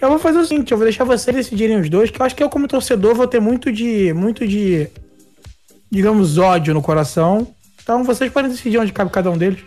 Eu 0.00 0.08
vou 0.10 0.18
fazer 0.18 0.38
o 0.38 0.44
seguinte, 0.44 0.70
eu 0.72 0.78
vou 0.78 0.84
deixar 0.86 1.04
vocês 1.04 1.34
decidirem 1.34 1.80
os 1.80 1.88
dois, 1.88 2.10
que 2.10 2.20
eu 2.20 2.26
acho 2.26 2.34
que 2.36 2.42
eu, 2.42 2.50
como 2.50 2.68
torcedor, 2.68 3.14
vou 3.14 3.26
ter 3.26 3.40
muito 3.40 3.70
de. 3.72 4.12
muito 4.12 4.46
de. 4.46 4.88
digamos, 5.90 6.38
ódio 6.38 6.72
no 6.74 6.82
coração. 6.82 7.46
Então 7.82 8.04
vocês 8.04 8.30
podem 8.32 8.50
decidir 8.50 8.78
onde 8.78 8.92
cabe 8.92 9.10
cada 9.10 9.30
um 9.30 9.36
deles. 9.36 9.60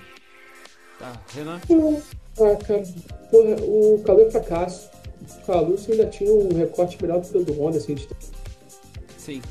Tá, 1.00 1.12
Renan? 1.34 1.60
Ah, 2.40 2.56
cara. 2.66 2.84
Porra, 3.30 3.56
o 3.62 4.02
Calu 4.06 4.22
é 4.22 4.32
fracasso. 4.32 4.90
O 5.42 5.46
Calu 5.46 5.78
você 5.78 5.92
ainda 5.92 6.06
tinha 6.08 6.32
um 6.32 6.56
recorte 6.56 6.98
melhor 7.02 7.20
do 7.20 7.28
que 7.28 7.38
o 7.38 7.44
do 7.44 7.54
Honda, 7.62 7.78
assim, 7.78 7.96
de 7.96 8.08
Sim. 9.18 9.42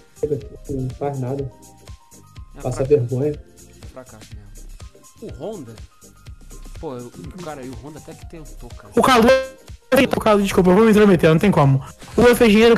não 0.71 0.89
faz 0.91 1.19
nada. 1.19 1.51
É 2.57 2.61
Passa 2.63 2.85
fracasso, 2.85 2.89
vergonha. 2.89 3.35
fracasso 3.93 4.27
mesmo. 4.35 5.35
O 5.35 5.45
Honda. 5.45 5.75
Pô, 6.81 6.97
eu- 6.97 7.07
o 7.09 7.43
cara, 7.43 7.63
e 7.63 7.69
o 7.69 7.75
Honda 7.75 7.99
até 7.99 8.15
que 8.15 8.27
tentou, 8.31 8.71
cara. 8.71 8.93
O 8.97 9.03
Calu. 9.03 9.29
Calu, 10.21 10.43
desculpa, 10.43 10.71
eu 10.71 10.75
vou 10.75 10.85
me 10.85 10.91
intrometer, 10.91 11.31
não 11.31 11.39
tem 11.39 11.51
como. 11.51 11.83
O 12.17 12.23
UF 12.23 12.45
Engenheiro 12.45 12.75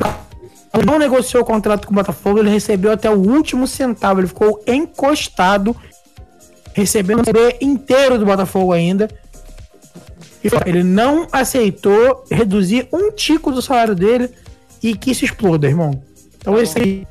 não 0.85 0.99
negociou 0.99 1.43
o 1.43 1.47
contrato 1.47 1.87
com 1.87 1.93
o 1.93 1.97
Botafogo, 1.97 2.39
ele 2.39 2.51
recebeu 2.51 2.93
até 2.93 3.11
o 3.11 3.17
último 3.19 3.67
centavo, 3.67 4.21
ele 4.21 4.29
ficou 4.29 4.63
encostado, 4.67 5.75
recebendo 6.75 7.21
o 7.21 7.25
CB 7.25 7.59
inteiro 7.61 8.19
do 8.19 8.27
Botafogo 8.27 8.73
ainda. 8.73 9.09
Ele 10.65 10.83
não 10.83 11.27
aceitou 11.33 12.25
reduzir 12.31 12.89
um 12.93 13.11
tico 13.11 13.51
do 13.51 13.61
salário 13.61 13.95
dele 13.95 14.31
e 14.83 14.97
que 14.97 15.11
isso 15.11 15.25
exploda, 15.25 15.67
irmão. 15.67 16.01
Então 16.37 16.59
esse. 16.59 17.07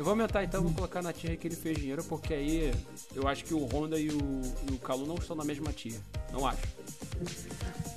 Eu 0.00 0.04
vou 0.04 0.12
aumentar 0.12 0.42
então, 0.42 0.62
vou 0.62 0.72
colocar 0.72 1.02
na 1.02 1.12
tia 1.12 1.36
que 1.36 1.46
ele 1.46 1.54
fez 1.54 1.76
dinheiro, 1.76 2.02
porque 2.04 2.32
aí 2.32 2.72
eu 3.14 3.28
acho 3.28 3.44
que 3.44 3.52
o 3.52 3.66
Honda 3.66 4.00
e 4.00 4.08
o, 4.08 4.40
e 4.70 4.72
o 4.72 4.78
Calu 4.78 5.06
não 5.06 5.16
estão 5.16 5.36
na 5.36 5.44
mesma 5.44 5.74
tia. 5.74 6.00
Não 6.32 6.46
acho. 6.46 6.62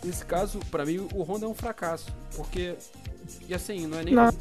Nesse 0.04 0.26
caso, 0.26 0.60
pra 0.70 0.86
mim, 0.86 1.08
o 1.14 1.24
Honda 1.24 1.46
é 1.46 1.48
um 1.48 1.54
fracasso. 1.54 2.14
Porque. 2.36 2.76
E 3.48 3.56
assim, 3.56 3.88
não 3.88 4.00
é 4.00 4.04
nem. 4.04 4.14
Não. 4.14 4.34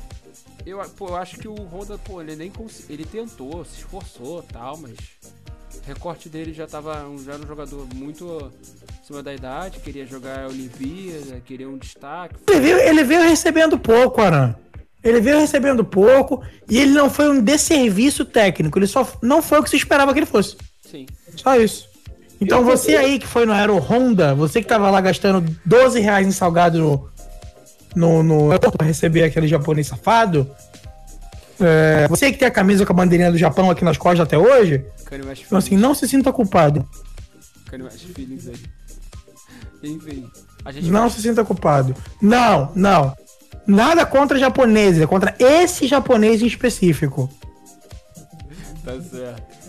Eu, 0.67 0.81
pô, 0.97 1.11
eu 1.11 1.17
acho 1.17 1.39
que 1.39 1.47
o 1.47 1.55
Honda, 1.55 1.97
pô, 1.99 2.21
ele 2.21 2.35
nem 2.35 2.51
cons... 2.51 2.91
Ele 2.91 3.05
tentou, 3.05 3.65
se 3.65 3.77
esforçou 3.77 4.43
tal, 4.43 4.77
mas. 4.79 4.97
O 5.77 5.87
recorte 5.87 6.29
dele 6.29 6.53
já 6.53 6.67
tava. 6.67 6.95
Já 7.25 7.35
era 7.35 7.45
um 7.45 7.47
jogador 7.47 7.87
muito 7.95 8.53
acima 9.01 9.23
da 9.23 9.33
idade, 9.33 9.79
queria 9.79 10.05
jogar 10.05 10.47
a 10.47 10.49
Olimpíada, 10.49 11.41
queria 11.47 11.69
um 11.69 11.79
destaque. 11.79 12.35
Ele 12.49 12.61
veio, 12.61 12.79
ele 12.79 13.05
veio 13.05 13.23
recebendo 13.23 13.79
pouco, 13.79 14.21
Aran. 14.21 14.57
Ele 15.03 15.21
veio 15.21 15.39
recebendo 15.39 15.85
pouco 15.85 16.43
e 16.69 16.79
ele 16.79 16.93
não 16.93 17.11
foi 17.11 17.29
um 17.29 17.41
desserviço 17.43 18.25
técnico. 18.25 18.79
Ele 18.79 18.87
só 18.87 19.07
não 19.21 19.43
foi 19.43 19.59
o 19.59 19.63
que 19.63 19.71
se 19.71 19.77
esperava 19.77 20.13
que 20.13 20.19
ele 20.21 20.27
fosse. 20.27 20.57
Sim. 20.89 21.07
Só 21.37 21.57
isso. 21.57 21.89
Então 22.41 22.65
você 22.65 22.97
aí 22.97 23.19
que 23.19 23.27
foi 23.27 23.47
no 23.47 23.53
Aero 23.53 23.77
Honda, 23.79 24.35
você 24.35 24.61
que 24.61 24.67
tava 24.69 24.91
lá 24.91 25.01
gastando 25.01 25.45
12 25.65 26.01
reais 26.01 26.27
em 26.27 26.33
salgado 26.33 26.79
no, 26.79 27.09
no, 27.95 28.23
no 28.49 28.59
pra 28.77 28.87
receber 28.87 29.23
aquele 29.25 29.47
japonês 29.47 29.87
safado, 29.87 30.51
é, 31.61 32.09
você 32.09 32.33
que 32.33 32.39
tem 32.39 32.49
a 32.49 32.51
camisa 32.51 32.85
com 32.85 32.93
a 32.93 32.97
bandeirinha 32.97 33.31
do 33.31 33.39
Japão 33.39 33.71
aqui 33.71 33.85
nas 33.85 33.97
costas 33.97 34.27
até 34.27 34.37
hoje, 34.37 34.85
então 35.47 35.59
assim, 35.59 35.77
não 35.77 35.95
se 35.95 36.09
sinta 36.09 36.33
culpado. 36.33 36.85
Enfim. 39.83 40.29
A 40.65 40.71
gente 40.73 40.91
Não 40.91 41.03
vai- 41.03 41.11
se 41.11 41.23
sinta 41.23 41.45
culpado. 41.45 41.95
Não, 42.21 42.71
não. 42.75 43.15
Nada 43.67 44.05
contra 44.05 44.39
japoneses, 44.39 45.03
é 45.03 45.07
contra 45.07 45.35
esse 45.39 45.87
japonês 45.87 46.43
em 46.43 46.47
específico. 46.47 47.31
Tá 48.85 49.01
certo. 49.01 49.63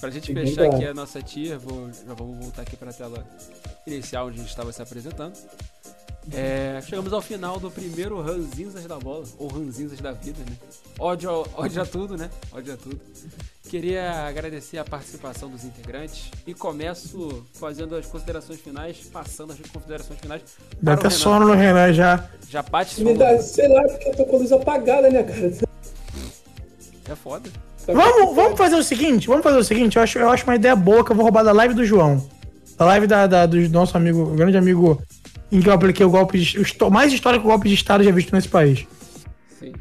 Pra 0.00 0.08
gente 0.08 0.32
fechar 0.32 0.64
aqui 0.64 0.86
a 0.86 0.94
nossa 0.94 1.20
tia, 1.20 1.58
vou, 1.58 1.90
já 1.92 2.14
vamos 2.14 2.38
voltar 2.38 2.62
aqui 2.62 2.76
pra 2.76 2.92
tela 2.92 3.26
inicial 3.86 4.28
onde 4.28 4.36
a 4.36 4.40
gente 4.40 4.50
estava 4.50 4.72
se 4.72 4.80
apresentando. 4.80 5.34
É, 6.32 6.80
chegamos 6.86 7.12
ao 7.12 7.20
final 7.20 7.58
do 7.58 7.70
primeiro 7.70 8.20
Ranzinzas 8.20 8.84
da 8.84 8.98
bola, 8.98 9.24
ou 9.38 9.48
Ranzinzas 9.48 9.98
da 10.00 10.12
vida, 10.12 10.38
né? 10.48 10.56
Ódio, 10.98 11.44
ódio 11.56 11.82
a 11.82 11.86
tudo, 11.86 12.16
né? 12.16 12.30
Ódio 12.52 12.74
a 12.74 12.76
tudo. 12.76 13.00
Queria 13.68 14.12
agradecer 14.26 14.78
a 14.78 14.84
participação 14.84 15.48
dos 15.48 15.64
integrantes 15.64 16.30
e 16.46 16.54
começo 16.54 17.44
fazendo 17.54 17.94
as 17.96 18.06
considerações 18.06 18.60
finais, 18.60 18.96
passando 19.12 19.52
as 19.52 19.58
considerações 19.70 20.18
finais. 20.20 20.42
Dá 20.80 20.94
até 20.94 21.04
Renan. 21.08 21.16
sono 21.18 21.46
no 21.48 21.54
Renan 21.54 21.92
já. 21.92 22.28
Já 22.48 22.62
bate 22.62 23.00
Me 23.00 23.06
sono. 23.14 23.18
dá, 23.18 23.38
sei 23.42 23.68
lá, 23.68 23.82
porque 23.84 24.08
eu 24.08 24.16
tô 24.16 24.24
com 24.24 24.36
a 24.36 24.38
luz 24.40 24.52
apagada, 24.52 25.10
né, 25.10 25.22
cara? 25.22 25.52
É 27.08 27.14
foda. 27.16 27.50
Vamos, 27.86 28.34
vamos 28.36 28.58
fazer 28.58 28.76
o 28.76 28.84
seguinte, 28.84 29.26
vamos 29.26 29.42
fazer 29.42 29.58
o 29.58 29.64
seguinte, 29.64 29.96
eu 29.96 30.02
acho, 30.02 30.18
eu 30.18 30.30
acho 30.30 30.44
uma 30.44 30.54
ideia 30.54 30.76
boa 30.76 31.04
que 31.04 31.10
eu 31.10 31.16
vou 31.16 31.24
roubar 31.24 31.42
da 31.42 31.50
live 31.52 31.74
do 31.74 31.84
João. 31.84 32.24
Da 32.76 32.84
live 32.84 33.06
da, 33.06 33.26
da- 33.26 33.46
do 33.46 33.56
nosso 33.68 33.96
amigo, 33.96 34.26
grande 34.36 34.56
amigo, 34.56 35.00
em 35.50 35.60
que 35.60 35.68
eu 35.68 35.72
apliquei 35.72 36.04
o 36.04 36.10
golpe 36.10 36.38
de, 36.38 36.58
o 36.58 36.90
mais 36.90 37.12
histórico 37.12 37.48
golpe 37.48 37.68
de 37.68 37.74
Estado 37.74 38.04
já 38.04 38.10
visto 38.10 38.34
nesse 38.34 38.48
país. 38.48 38.86
Sim. 39.58 39.72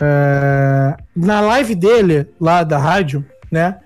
É, 0.00 0.96
na 1.14 1.40
live 1.40 1.74
dele, 1.74 2.26
lá 2.40 2.62
da 2.64 2.78
rádio, 2.78 3.24
né? 3.50 3.78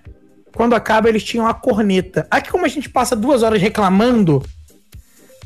Quando 0.54 0.74
acaba, 0.74 1.08
eles 1.08 1.24
tinham 1.24 1.46
a 1.46 1.54
corneta. 1.54 2.26
Aqui, 2.30 2.50
como 2.50 2.64
a 2.64 2.68
gente 2.68 2.88
passa 2.88 3.16
duas 3.16 3.42
horas 3.42 3.60
reclamando, 3.60 4.42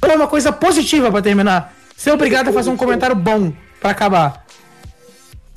é 0.03 0.17
uma 0.17 0.27
coisa 0.27 0.53
positiva 0.53 1.11
pra 1.11 1.23
terminar. 1.23 1.73
Ser 1.97 2.11
obrigado 2.11 2.49
a 2.49 2.53
fazer 2.53 2.71
um 2.71 2.77
comentário 2.77 3.17
bom 3.17 3.53
pra 3.81 3.91
acabar. 3.91 4.45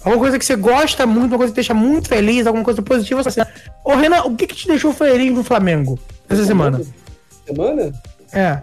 Alguma 0.03 0.19
coisa 0.19 0.39
que 0.39 0.45
você 0.45 0.55
gosta 0.55 1.05
muito, 1.05 1.31
uma 1.31 1.37
coisa 1.37 1.51
que 1.51 1.55
te 1.55 1.65
deixa 1.67 1.73
muito 1.73 2.07
feliz, 2.07 2.47
alguma 2.47 2.63
coisa 2.63 2.81
positiva. 2.81 3.21
Assim. 3.21 3.41
Ô, 3.83 3.95
Renan, 3.95 4.23
o 4.23 4.35
que, 4.35 4.47
que 4.47 4.55
te 4.55 4.67
deixou 4.67 4.93
feliz 4.93 5.33
no 5.33 5.43
Flamengo 5.43 5.99
essa 6.29 6.45
semana? 6.45 6.81
Semana? 7.45 7.91
É. 8.31 8.61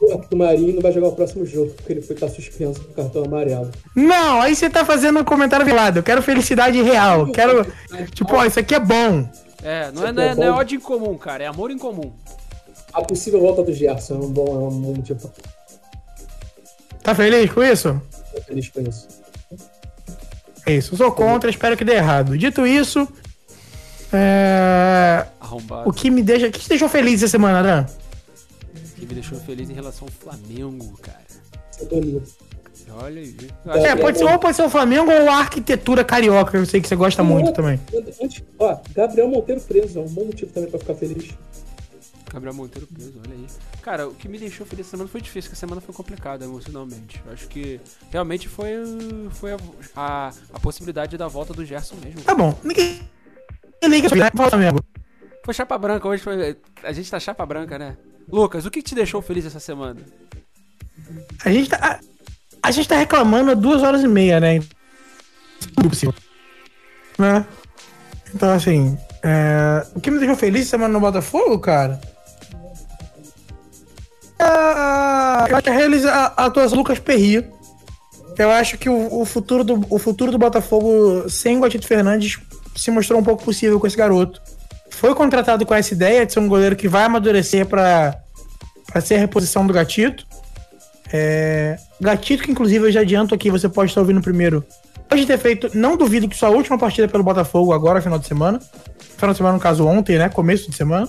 o 0.00 0.36
Marinho 0.36 0.74
não 0.74 0.82
vai 0.82 0.92
jogar 0.92 1.08
o 1.08 1.12
próximo 1.12 1.44
jogo, 1.44 1.72
porque 1.74 1.92
ele 1.92 2.02
foi 2.02 2.14
estar 2.14 2.28
suspenso 2.28 2.80
com 2.80 2.92
cartão 2.94 3.24
amarelo. 3.24 3.70
Não, 3.94 4.40
aí 4.40 4.56
você 4.56 4.70
tá 4.70 4.84
fazendo 4.84 5.20
um 5.20 5.24
comentário 5.24 5.66
velado. 5.66 5.98
Eu 5.98 6.02
quero 6.02 6.22
felicidade 6.22 6.80
real. 6.80 7.30
Quero. 7.32 7.66
Tipo, 8.14 8.36
ó, 8.36 8.44
isso 8.44 8.58
aqui 8.58 8.74
é 8.74 8.80
bom. 8.80 9.28
É, 9.62 9.90
não 9.92 10.06
é, 10.06 10.12
não 10.12 10.22
é, 10.22 10.34
não 10.34 10.42
é 10.44 10.50
ódio 10.50 10.76
em 10.76 10.80
comum, 10.80 11.18
cara. 11.18 11.44
É 11.44 11.46
amor 11.46 11.70
em 11.70 11.78
comum. 11.78 12.12
A 12.92 13.02
possível 13.02 13.40
volta 13.40 13.62
do 13.62 13.72
Gerson 13.72 14.14
é 14.14 14.18
um 14.18 14.30
bom, 14.30 14.46
é 14.46 14.72
um 14.72 14.80
bom 14.80 15.02
tipo. 15.02 15.30
Tá 17.02 17.14
feliz 17.14 17.52
com 17.52 17.62
isso? 17.62 18.00
Tô 18.34 18.42
feliz 18.42 18.68
com 18.68 18.80
isso. 18.80 19.08
É 20.66 20.74
isso, 20.74 20.96
sou 20.96 21.12
contra, 21.12 21.50
espero 21.50 21.76
que 21.76 21.84
dê 21.84 21.94
errado. 21.94 22.36
Dito 22.36 22.66
isso, 22.66 23.08
é... 24.12 25.26
O 25.84 25.92
que 25.92 26.10
me 26.10 26.22
deixa. 26.22 26.46
O 26.46 26.50
que 26.50 26.60
te 26.60 26.68
deixou 26.68 26.88
feliz 26.88 27.22
essa 27.22 27.32
semana, 27.32 27.62
Dan? 27.62 27.86
Que 29.00 29.06
me 29.06 29.14
deixou 29.14 29.38
feliz 29.38 29.70
em 29.70 29.72
relação 29.72 30.06
ao 30.06 30.12
Flamengo, 30.12 30.96
cara. 30.98 31.24
Você 31.70 31.84
é 31.84 31.86
bonito. 31.86 32.30
Olha 32.92 33.20
aí. 33.20 33.36
Eu 33.64 33.72
É, 33.72 33.96
pode 33.96 34.18
ser, 34.18 34.24
ou 34.24 34.38
pode 34.38 34.56
ser 34.56 34.62
o 34.62 34.70
Flamengo 34.70 35.10
ou 35.10 35.30
a 35.30 35.36
arquitetura 35.36 36.04
carioca, 36.04 36.58
eu 36.58 36.66
sei 36.66 36.80
que 36.80 36.88
você 36.88 36.96
gosta 36.96 37.22
muito 37.22 37.52
também. 37.52 37.80
Antes, 38.22 38.42
ó, 38.58 38.78
Gabriel 38.94 39.28
Monteiro 39.28 39.60
preso, 39.60 39.98
é 39.98 40.02
um 40.02 40.08
bom 40.08 40.24
motivo 40.24 40.52
também 40.52 40.68
pra 40.70 40.78
ficar 40.78 40.94
feliz. 40.94 41.34
Gabriel 42.32 42.54
Monteiro 42.54 42.86
preso, 42.86 43.14
olha 43.24 43.34
aí. 43.34 43.46
Cara, 43.82 44.08
o 44.08 44.14
que 44.14 44.28
me 44.28 44.38
deixou 44.38 44.66
feliz 44.66 44.86
essa 44.86 44.96
semana 44.96 45.08
foi 45.08 45.20
difícil, 45.20 45.50
porque 45.50 45.58
a 45.58 45.60
semana 45.60 45.80
foi 45.80 45.94
complicada 45.94 46.44
emocionalmente. 46.44 47.22
Eu 47.24 47.32
acho 47.32 47.48
que 47.48 47.80
realmente 48.10 48.48
foi, 48.48 48.72
foi 49.30 49.52
a, 49.52 49.58
a, 49.96 50.32
a 50.52 50.60
possibilidade 50.60 51.16
da 51.16 51.28
volta 51.28 51.52
do 51.52 51.64
Gerson 51.64 51.96
mesmo. 52.04 52.22
Tá 52.22 52.34
bom, 52.34 52.56
ninguém 52.62 53.00
liga 53.88 54.08
pro 54.30 54.48
Flamengo. 54.48 54.84
Foi 55.44 55.54
chapa 55.54 55.78
branca 55.78 56.06
hoje, 56.06 56.22
foi, 56.22 56.56
a 56.82 56.92
gente 56.92 57.10
tá 57.10 57.18
chapa 57.18 57.46
branca, 57.46 57.78
né? 57.78 57.96
Lucas, 58.32 58.64
o 58.66 58.70
que 58.70 58.82
te 58.82 58.94
deixou 58.94 59.20
feliz 59.22 59.44
essa 59.46 59.60
semana? 59.60 60.00
A 61.44 61.50
gente 61.50 61.68
tá. 61.70 61.78
A, 62.62 62.68
a 62.68 62.70
gente 62.70 62.88
tá 62.88 62.96
reclamando 62.96 63.50
há 63.50 63.54
duas 63.54 63.82
horas 63.82 64.02
e 64.02 64.08
meia, 64.08 64.38
né? 64.38 64.60
Né? 67.18 67.44
Então, 68.34 68.50
assim. 68.52 68.96
é, 69.22 69.84
O 69.94 70.00
que 70.00 70.10
me 70.10 70.18
deixou 70.18 70.36
feliz 70.36 70.68
semana 70.68 70.92
no 70.92 71.00
Botafogo, 71.00 71.58
cara? 71.58 72.00
Ah, 74.38 75.46
eu 75.48 75.56
acho 75.56 75.64
que 75.64 75.70
a, 75.70 75.74
realiza- 75.74 76.12
a, 76.12 76.46
atuação 76.46 76.78
Lucas 76.78 76.98
Perry. 76.98 77.46
Eu 78.38 78.50
acho 78.50 78.78
que 78.78 78.88
o, 78.88 79.20
o 79.20 79.24
futuro 79.26 79.62
do, 79.64 79.84
o 79.90 79.98
futuro 79.98 80.32
do 80.32 80.38
Botafogo 80.38 81.28
sem 81.28 81.58
o 81.58 81.60
Gatito 81.60 81.86
Fernandes 81.86 82.38
se 82.74 82.90
mostrou 82.90 83.20
um 83.20 83.24
pouco 83.24 83.44
possível 83.44 83.78
com 83.78 83.86
esse 83.86 83.96
garoto. 83.96 84.40
Foi 85.00 85.14
contratado 85.14 85.64
com 85.64 85.72
essa 85.72 85.94
ideia 85.94 86.26
de 86.26 86.32
ser 86.34 86.40
um 86.40 86.46
goleiro 86.46 86.76
que 86.76 86.86
vai 86.86 87.04
amadurecer 87.04 87.64
para 87.64 88.22
ser 89.00 89.14
a 89.14 89.18
reposição 89.18 89.66
do 89.66 89.72
Gatito. 89.72 90.26
É, 91.10 91.78
Gatito, 91.98 92.42
que 92.42 92.50
inclusive 92.50 92.86
eu 92.86 92.92
já 92.92 93.00
adianto 93.00 93.34
aqui, 93.34 93.50
você 93.50 93.66
pode 93.66 93.90
estar 93.90 94.02
ouvindo 94.02 94.20
primeiro. 94.20 94.62
Pode 95.08 95.24
ter 95.24 95.38
feito, 95.38 95.70
não 95.72 95.96
duvido 95.96 96.28
que 96.28 96.36
sua 96.36 96.50
última 96.50 96.76
partida 96.76 97.08
pelo 97.08 97.24
Botafogo 97.24 97.72
agora, 97.72 98.02
final 98.02 98.18
de 98.18 98.26
semana. 98.26 98.60
Final 99.16 99.30
de 99.30 99.38
semana, 99.38 99.54
no 99.54 99.60
caso, 99.60 99.86
ontem, 99.86 100.18
né? 100.18 100.28
Começo 100.28 100.70
de 100.70 100.76
semana. 100.76 101.08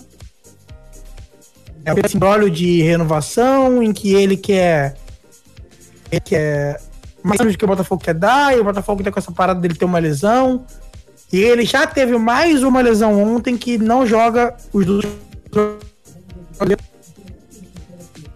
É 1.84 1.92
esse 2.06 2.16
embrólio 2.16 2.50
de 2.50 2.82
renovação 2.84 3.84
em 3.84 3.92
que 3.92 4.14
ele 4.14 4.38
quer. 4.38 4.96
Ele 6.10 6.22
quer 6.22 6.80
mais 7.22 7.42
do 7.42 7.58
que 7.58 7.66
o 7.66 7.68
Botafogo 7.68 8.02
quer 8.02 8.14
dar, 8.14 8.56
e 8.56 8.62
o 8.62 8.64
Botafogo 8.64 9.04
tá 9.04 9.12
com 9.12 9.20
essa 9.20 9.34
parada 9.34 9.60
dele 9.60 9.76
ter 9.76 9.84
uma 9.84 10.00
lesão. 10.00 10.66
E 11.32 11.40
ele 11.40 11.64
já 11.64 11.88
teve 11.88 12.18
mais 12.18 12.62
uma 12.62 12.82
lesão 12.82 13.22
ontem 13.24 13.58
que 13.58 13.78
não 13.78 14.06
joga 14.06 14.56
os 14.74 14.86
dois. 14.86 15.06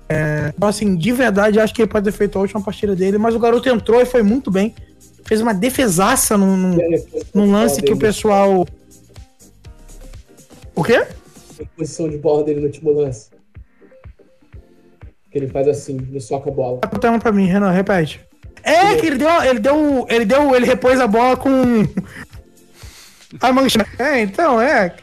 É, 0.07 0.53
então, 0.55 0.69
assim, 0.69 0.95
de 0.95 1.11
verdade, 1.11 1.59
acho 1.59 1.73
que 1.73 1.81
ele 1.81 1.91
pode 1.91 2.05
ter 2.05 2.11
feito 2.11 2.37
a 2.37 2.41
última 2.41 2.61
partida 2.61 2.95
dele, 2.95 3.17
mas 3.17 3.35
o 3.35 3.39
garoto 3.39 3.67
entrou 3.67 4.01
e 4.01 4.05
foi 4.05 4.23
muito 4.23 4.49
bem. 4.49 4.73
Fez 5.25 5.41
uma 5.41 5.53
defesaça 5.53 6.37
num, 6.37 6.55
num, 6.55 6.77
num 7.33 7.51
lance 7.51 7.81
que 7.81 7.91
o 7.91 7.97
pessoal. 7.97 8.65
O 10.73 10.83
quê? 10.83 11.05
A 11.59 11.65
posição 11.75 12.07
de 12.07 12.17
bola 12.17 12.43
dele 12.43 12.59
no 12.59 12.67
último 12.67 12.91
lance. 12.91 13.29
Que 15.31 15.39
ele 15.39 15.47
faz 15.47 15.67
assim, 15.67 15.97
ele 15.97 16.21
soca 16.21 16.49
a 16.49 16.53
bola. 16.53 16.77
Tá 16.77 16.87
contando 16.87 17.19
pra 17.19 17.31
mim, 17.31 17.45
Renan, 17.45 17.71
repete. 17.71 18.21
É, 18.63 18.95
que 18.95 19.07
ele 19.07 19.17
deu, 19.17 19.43
ele 19.43 19.59
deu, 19.59 20.05
ele 20.09 20.25
deu, 20.25 20.55
ele 20.55 20.65
repôs 20.65 20.99
a 20.99 21.07
bola 21.07 21.35
com 21.35 21.51
a 23.41 23.53
mancha. 23.53 23.85
É, 23.99 24.21
então, 24.21 24.61
é. 24.61 24.95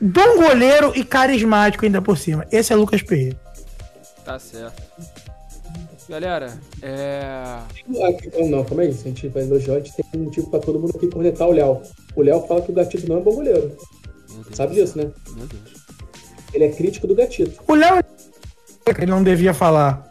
Bom 0.00 0.36
goleiro 0.36 0.92
e 0.94 1.04
carismático 1.04 1.84
ainda 1.84 2.00
por 2.02 2.16
cima. 2.18 2.46
Esse 2.50 2.72
é 2.72 2.76
Lucas 2.76 3.02
Perry. 3.02 3.36
Tá 4.24 4.38
certo. 4.38 4.82
Galera, 6.08 6.58
é. 6.82 7.20
Ah, 7.22 7.64
Não, 8.48 8.64
calma 8.64 8.82
aí, 8.82 8.92
se 8.92 9.02
a 9.06 9.08
gente 9.10 9.28
vai 9.28 9.44
elogiar, 9.44 9.74
a 9.74 9.78
gente 9.78 9.92
tem 9.94 10.04
um 10.20 10.24
motivo 10.24 10.50
pra 10.50 10.58
todo 10.58 10.80
mundo 10.80 10.92
aqui 10.96 11.06
cornetar 11.08 11.46
o 11.48 11.52
Léo. 11.52 11.82
O 12.16 12.22
Léo 12.22 12.46
fala 12.48 12.62
que 12.62 12.72
o 12.72 12.74
Gatito 12.74 13.08
não 13.08 13.18
é 13.18 13.20
bom 13.20 13.34
goleiro. 13.34 13.76
Sabe 14.52 14.74
disso, 14.74 14.98
né? 14.98 15.10
Meu 15.36 15.46
Deus. 15.46 15.80
Ele 16.52 16.64
é 16.64 16.68
crítico 16.70 17.06
do 17.06 17.14
Gatito. 17.14 17.62
O 17.66 17.74
Léo. 17.74 18.02
Ele 18.86 19.06
não 19.06 19.22
devia 19.22 19.54
falar. 19.54 20.10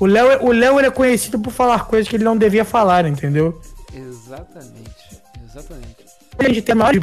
O 0.00 0.06
Léo, 0.06 0.42
o 0.46 0.52
Léo 0.52 0.80
ele 0.80 0.88
é 0.88 0.90
conhecido 0.90 1.38
por 1.38 1.52
falar 1.52 1.86
coisas 1.86 2.08
que 2.08 2.16
ele 2.16 2.24
não 2.24 2.36
devia 2.36 2.64
falar, 2.64 3.06
entendeu? 3.06 3.60
Exatamente. 3.94 5.20
Exatamente. 5.44 6.01
Maior 6.74 6.94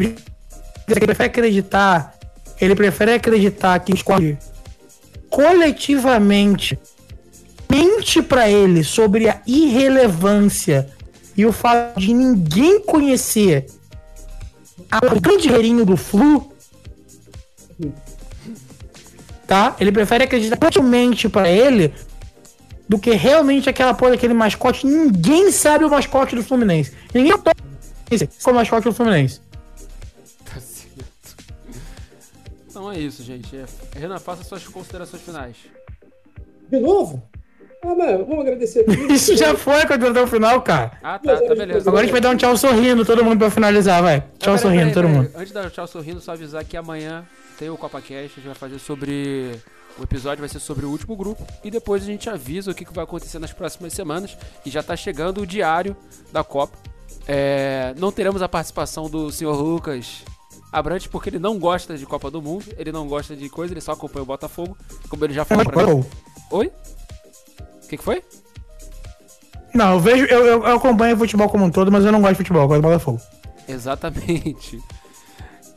ele 0.88 1.06
prefere 1.06 1.30
acreditar. 1.30 2.15
Ele 2.60 2.76
prefere 2.76 3.14
acreditar 3.14 3.80
que 3.80 3.93
escolhe 3.93 4.38
coletivamente 5.30 6.77
mente 7.69 8.22
pra 8.22 8.49
ele 8.49 8.84
sobre 8.84 9.30
a 9.30 9.41
irrelevância 9.45 10.89
e 11.38 11.45
o 11.45 11.53
fato 11.53 11.99
de 11.99 12.14
ninguém 12.14 12.81
conhecer 12.81 13.68
o 15.15 15.22
grande 15.22 15.47
guerreirinho 15.47 15.85
do 15.85 15.95
Flu. 15.95 16.51
Tá? 19.45 19.76
Ele 19.80 19.91
prefere 19.91 20.23
acreditar 20.23 20.57
totalmente 20.57 21.30
pra 21.30 21.49
ele 21.49 21.93
do 22.88 22.97
que 22.97 23.11
realmente 23.11 23.69
aquela 23.69 23.93
porra 23.93 24.11
daquele 24.11 24.34
mascote. 24.34 24.85
Ninguém 24.85 25.51
sabe 25.51 25.85
o 25.85 25.89
mascote 25.89 26.35
do 26.35 26.43
Fluminense. 26.43 26.91
Ninguém 27.14 27.34
conhece 28.10 28.30
o 28.49 28.53
mascote 28.53 28.84
do 28.86 28.94
Fluminense. 28.94 29.40
Tá 30.45 30.60
certo. 30.60 31.36
Então 32.68 32.91
é 32.91 32.99
isso, 32.99 33.23
gente. 33.23 33.56
É- 33.56 33.65
Renan, 33.99 34.19
faça 34.19 34.44
suas 34.44 34.68
considerações 34.68 35.22
finais. 35.23 35.56
De 36.69 36.80
novo? 36.80 37.22
Ah, 37.81 37.95
mas 37.95 38.18
vamos 38.19 38.40
agradecer 38.41 38.81
aqui. 38.81 38.91
Isso 39.14 39.38
já 39.38 39.56
foi 39.56 39.86
quando 39.88 40.07
até 40.07 40.22
o 40.22 40.27
final, 40.27 40.61
cara. 40.61 40.91
Ah, 41.02 41.18
tá, 41.18 41.38
tá 41.38 41.56
beleza. 41.56 41.90
Agora 41.90 42.02
a 42.02 42.03
gente 42.03 42.11
vai 42.11 42.19
dar 42.19 42.31
um 42.31 42.36
tchau 42.36 42.57
sorrindo, 42.57 43.06
todo 43.06 43.23
mundo 43.23 43.40
pra 43.40 43.49
finalizar, 43.49 44.03
vai. 44.03 44.18
Ah, 44.18 44.22
Tchau 44.38 44.38
peraí, 44.56 44.60
sorrindo, 44.60 44.80
peraí, 44.90 44.94
todo 44.94 45.07
mundo. 45.07 45.31
Antes 45.34 45.48
de 45.48 45.53
dar 45.53 45.72
tchau 45.72 45.88
sorrindo, 45.88 46.19
só 46.19 46.34
avisar 46.34 46.64
que 46.65 46.76
amanhã 46.76 47.26
tem 47.57 47.69
o 47.69 47.77
CopaCast, 47.77 48.14
a 48.14 48.36
gente 48.36 48.45
vai 48.48 48.56
fazer 48.56 48.80
sobre. 48.80 49.52
O 49.98 50.03
episódio 50.03 50.40
vai 50.41 50.49
ser 50.49 50.60
sobre 50.60 50.86
o 50.86 50.90
último 50.90 51.15
grupo 51.15 51.45
e 51.64 51.72
depois 51.72 52.03
a 52.03 52.06
gente 52.06 52.30
avisa 52.30 52.72
o 52.72 52.73
que, 52.73 52.86
que 52.86 52.94
vai 52.94 53.03
acontecer 53.03 53.40
nas 53.40 53.52
próximas 53.53 53.94
semanas. 53.94 54.38
E 54.65 54.69
já 54.69 54.84
tá 54.84 54.95
chegando 54.95 55.41
o 55.41 55.48
diário 55.48 55.95
da 56.34 56.44
Copa. 56.44 56.77
É, 57.27 57.94
não 57.98 58.11
teremos 58.11 58.41
a 58.41 58.49
participação 58.49 59.10
do 59.10 59.31
senhor 59.31 59.56
Lucas 59.61 60.23
Abrantes 60.72 61.07
porque 61.07 61.30
ele 61.30 61.40
não 61.40 61.57
gosta 61.57 61.98
de 61.98 62.06
Copa 62.06 62.30
do 62.30 62.41
Mundo, 62.41 62.65
ele 62.77 62.91
não 62.91 63.07
gosta 63.07 63.36
de 63.36 63.49
coisa, 63.49 63.73
ele 63.73 63.81
só 63.81 63.94
acompanha 63.94 64.23
o 64.23 64.26
Botafogo, 64.26 64.77
como 65.10 65.26
ele 65.26 65.34
já 65.34 65.45
falou 65.45 65.65
pra 65.65 65.88
mim. 65.88 66.06
Oi? 66.52 66.72
O 67.84 67.88
que, 67.88 67.98
que 67.98 68.03
foi? 68.03 68.23
Não, 69.73 69.94
eu 69.94 69.99
vejo, 69.99 70.26
eu, 70.26 70.45
eu, 70.45 70.64
eu 70.64 70.76
acompanho 70.76 71.15
o 71.15 71.19
futebol 71.19 71.49
como 71.49 71.65
um 71.65 71.72
todo, 71.72 71.91
mas 71.91 72.06
eu 72.06 72.11
não 72.11 72.22
gosto 72.22 72.34
de 72.34 72.38
futebol, 72.38 72.64
eu 72.64 72.68
gosto 72.68 72.81
do 72.81 72.88
Botafogo. 72.88 73.22
Exatamente. 73.68 74.80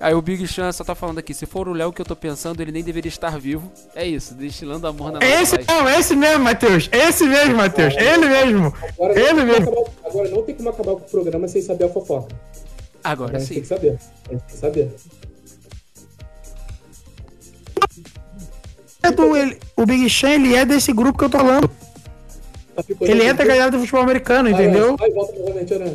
Aí 0.03 0.15
o 0.15 0.21
Big 0.21 0.45
Chan 0.49 0.73
só 0.73 0.83
tá 0.83 0.97
falando 0.97 1.19
aqui, 1.19 1.33
se 1.33 1.47
for 1.47 1.69
o 1.69 1.73
Léo 1.73 1.93
que 1.93 2.01
eu 2.01 2.05
tô 2.05 2.17
pensando, 2.17 2.61
ele 2.61 2.73
nem 2.73 2.83
deveria 2.83 3.09
estar 3.09 3.39
vivo. 3.39 3.71
É 3.95 4.05
isso, 4.05 4.35
destilando 4.35 4.85
amor 4.89 5.13
na 5.13 5.21
nossa 5.21 5.33
Esse 5.41 5.55
live. 5.55 5.71
não, 5.73 5.89
esse 5.89 6.17
mesmo, 6.17 6.43
Matheus. 6.45 6.89
Esse 6.91 7.25
mesmo, 7.25 7.55
Matheus. 7.57 7.95
Ele 7.97 8.27
mesmo. 8.27 8.75
Agora, 8.99 9.13
Ele 9.21 9.33
não 9.33 9.37
tem 9.37 9.47
mesmo. 9.47 9.67
como 9.67 9.81
acabar- 9.87 10.09
agora 10.11 10.29
não 10.31 10.43
tem 10.43 10.55
como 10.57 10.69
acabar 10.71 10.93
com 10.93 10.99
o 11.07 11.09
programa 11.09 11.47
sem 11.47 11.63
saber 11.63 11.85
a 11.85 11.89
fofoca. 11.89 12.35
Agora 13.05 13.37
a 13.37 13.39
gente 13.39 13.49
tem 13.49 13.57
sim. 13.59 13.63
que 13.63 13.67
saber. 13.69 13.89
A 14.29 14.33
gente 14.33 14.41
tem 14.43 14.49
que 14.49 14.57
saber. 14.57 14.91
É 19.05 19.11
do- 19.13 19.37
ele- 19.37 19.59
o 19.77 19.87
Big 19.87 20.09
Chan, 20.11 20.31
ele 20.31 20.55
é 20.57 20.65
desse 20.65 20.93
grupo 20.93 21.17
que 21.19 21.25
eu 21.25 21.31
tô 21.31 21.39
falando. 21.39 21.69
Tá 22.75 22.83
Ele 23.03 23.23
entra 23.25 23.35
a 23.35 23.37
tudo. 23.37 23.47
galera 23.47 23.71
do 23.71 23.79
futebol 23.79 24.03
americano, 24.03 24.51
Vai, 24.51 24.63
entendeu? 24.65 24.97
Sai 24.99 25.09
e 25.11 25.13
volta 25.13 25.39
novamente, 25.39 25.75
né? 25.77 25.95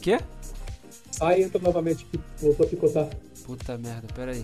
Quê? 0.00 0.18
Sai 1.20 1.40
e 1.40 1.42
entra 1.44 1.60
novamente. 1.60 2.06
Voltou 2.40 2.64
a 2.64 2.68
picotar. 2.68 3.06
Puta 3.44 3.76
merda, 3.76 4.08
pera 4.14 4.32
aí. 4.32 4.42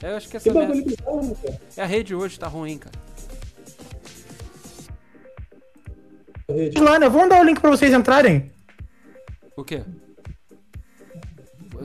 Eu 0.00 0.16
acho 0.16 0.26
que 0.28 0.30
Que 0.30 0.36
essa 0.36 0.52
merda... 0.52 0.74
bagulho 0.74 0.84
bizarro, 0.86 1.36
cara. 1.42 1.60
É 1.76 1.82
a 1.82 1.86
rede 1.86 2.14
hoje, 2.14 2.38
tá 2.38 2.46
ruim, 2.46 2.78
cara. 2.78 2.94
Rede. 6.48 6.78
Lana, 6.78 7.08
vamos 7.08 7.30
dar 7.30 7.40
o 7.40 7.44
link 7.44 7.60
pra 7.60 7.70
vocês 7.70 7.92
entrarem. 7.92 8.48
O 9.56 9.64
quê? 9.64 9.82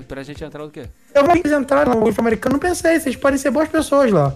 Pra 0.07 0.21
gente 0.21 0.43
entrar 0.43 0.63
o 0.63 0.69
quê? 0.69 0.85
Eu 1.15 1.25
vou 1.25 1.35
entrar 1.35 1.87
no 1.87 1.93
futebol 1.93 2.13
americano, 2.19 2.53
não 2.53 2.59
pensei, 2.59 2.99
vocês 2.99 3.15
podem 3.15 3.39
ser 3.39 3.49
boas 3.49 3.67
pessoas 3.67 4.11
lá. 4.11 4.35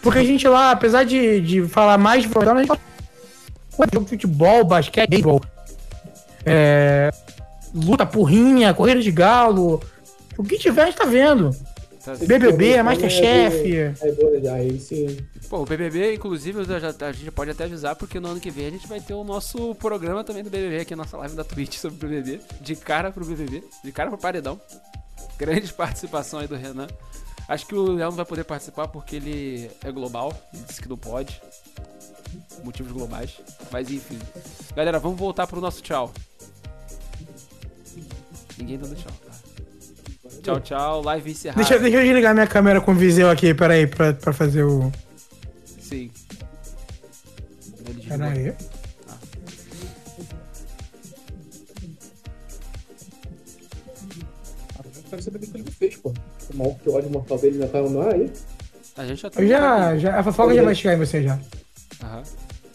Porque 0.00 0.20
a 0.20 0.24
gente 0.24 0.48
lá, 0.48 0.70
apesar 0.70 1.04
de, 1.04 1.40
de 1.40 1.68
falar 1.68 1.98
mais 1.98 2.22
de 2.22 2.28
futebol, 2.28 2.54
a 2.54 2.58
gente 2.58 2.68
fala 2.68 2.80
jogo 3.92 4.04
de 4.04 4.10
futebol, 4.10 4.64
basquete, 4.64 5.10
beisebol, 5.10 5.40
é, 6.46 7.10
luta 7.74 8.06
porrinha, 8.06 8.74
corrida 8.74 9.00
de 9.00 9.10
galo, 9.10 9.80
o 10.36 10.42
que 10.42 10.58
tiver 10.58 10.82
a 10.82 10.86
gente 10.86 10.96
tá 10.96 11.04
vendo. 11.04 11.50
Tá- 12.04 12.16
BBB, 12.16 12.82
Masterchef. 12.82 13.76
É 13.76 13.92
bom, 14.12 14.52
aí 14.52 14.78
sim. 14.80 15.18
Pô, 15.48 15.58
o 15.58 15.66
BBB, 15.66 16.14
inclusive, 16.14 16.58
a 16.60 17.12
gente 17.12 17.30
pode 17.30 17.50
até 17.52 17.64
avisar, 17.64 17.94
porque 17.94 18.18
no 18.18 18.28
ano 18.28 18.40
que 18.40 18.50
vem 18.50 18.66
a 18.66 18.70
gente 18.70 18.88
vai 18.88 19.00
ter 19.00 19.14
o 19.14 19.22
nosso 19.22 19.74
programa 19.76 20.24
também 20.24 20.42
do 20.42 20.50
BBB 20.50 20.80
aqui, 20.80 20.96
nossa 20.96 21.16
live 21.16 21.36
da 21.36 21.44
Twitch 21.44 21.76
sobre 21.76 22.06
o 22.06 22.08
BBB. 22.08 22.40
De 22.60 22.74
cara 22.74 23.12
pro 23.12 23.24
BBB, 23.24 23.62
de 23.84 23.92
cara 23.92 24.10
pro 24.10 24.18
paredão. 24.18 24.60
Grande 25.38 25.70
participação 25.74 26.40
aí 26.40 26.48
do 26.48 26.56
Renan. 26.56 26.88
Acho 27.48 27.66
que 27.66 27.74
o 27.74 27.92
Léo 27.92 28.08
não 28.10 28.16
vai 28.16 28.24
poder 28.24 28.44
participar 28.44 28.88
porque 28.88 29.16
ele 29.16 29.70
é 29.84 29.92
global, 29.92 30.32
ele 30.52 30.62
disse 30.66 30.80
que 30.80 30.88
não 30.88 30.96
pode. 30.96 31.40
Motivos 32.64 32.92
globais. 32.92 33.40
Mas 33.70 33.90
enfim. 33.90 34.18
Galera, 34.74 34.98
vamos 34.98 35.18
voltar 35.18 35.46
pro 35.46 35.60
nosso 35.60 35.82
tchau. 35.82 36.12
Ninguém 38.62 38.78
tá? 38.78 38.86
Tchau, 40.40 40.60
tchau. 40.60 41.02
Live 41.02 41.30
encerrada. 41.32 41.60
Deixa, 41.60 41.78
deixa 41.82 41.98
eu 41.98 42.02
desligar 42.04 42.32
minha 42.32 42.46
câmera 42.46 42.80
com 42.80 42.92
o 42.92 42.94
Viseu 42.94 43.28
aqui, 43.28 43.52
peraí, 43.52 43.88
pra, 43.88 44.12
pra 44.12 44.32
fazer 44.32 44.62
o. 44.62 44.92
Sim. 45.80 46.10
Peraí. 48.06 48.46
Eu 48.46 48.56
quero 55.10 55.22
saber 55.22 55.38
o 55.38 55.40
que 55.40 55.58
ele 55.58 55.70
fez, 55.70 55.96
pô. 55.96 56.12
O 56.52 56.56
mal 56.56 56.74
que 56.82 56.88
ódio 56.88 57.10
mortal 57.10 57.38
dele 57.38 57.54
ainda 57.54 57.68
tá 57.68 57.82
no 57.82 58.00
ar 58.00 58.14
aí. 58.14 58.32
A 58.96 59.06
gente 59.06 59.22
já 59.22 59.30
tá 59.30 59.42
Eu 59.42 59.48
já, 59.48 59.98
já. 59.98 60.18
A 60.20 60.22
fofoca 60.22 60.54
já 60.54 60.62
vai 60.62 60.74
chegar 60.74 60.94
em 60.94 60.98
você 60.98 61.22
já. 61.22 61.38
Aham. 62.02 62.22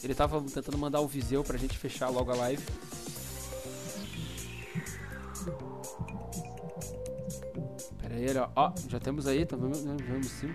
Ele 0.03 0.13
tava 0.13 0.41
tentando 0.41 0.77
mandar 0.77 0.99
o 0.99 1.07
Viseu 1.07 1.43
pra 1.43 1.57
gente 1.57 1.77
fechar 1.77 2.09
logo 2.09 2.31
a 2.31 2.35
live. 2.35 2.63
Pera 8.07 8.15
aí, 8.15 8.37
ó. 8.37 8.49
Ó, 8.55 8.73
já 8.87 8.99
temos 8.99 9.27
aí, 9.27 9.45
tá 9.45 9.57
vendo? 9.57 9.77
Né, 9.81 9.97
Vemos 10.07 10.27
sim. 10.27 10.53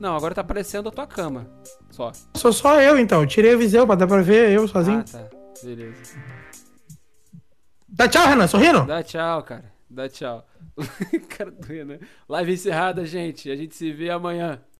Não, 0.00 0.16
agora 0.16 0.34
tá 0.34 0.40
aparecendo 0.40 0.88
a 0.88 0.92
tua 0.92 1.06
cama. 1.06 1.46
Só. 1.90 2.10
Sou 2.34 2.52
só 2.52 2.80
eu 2.80 2.98
então, 2.98 3.26
tirei 3.26 3.54
o 3.54 3.58
Viseu 3.58 3.86
pra 3.86 3.94
dar 3.94 4.06
pra 4.06 4.22
ver 4.22 4.50
eu 4.50 4.66
sozinho. 4.66 5.00
Ah, 5.00 5.04
tá. 5.04 5.28
Beleza. 5.62 6.16
Dá 7.88 8.08
tchau, 8.08 8.26
Renan, 8.26 8.46
sorrindo? 8.46 8.86
Dá 8.86 9.02
tchau, 9.02 9.42
cara. 9.42 9.72
Dá 9.90 10.08
tchau. 10.08 10.46
cara 11.28 11.50
do 11.50 11.66
Renan. 11.66 11.98
Live 12.28 12.52
encerrada, 12.52 13.04
gente. 13.04 13.50
A 13.50 13.56
gente 13.56 13.74
se 13.74 13.92
vê 13.92 14.08
amanhã. 14.10 14.60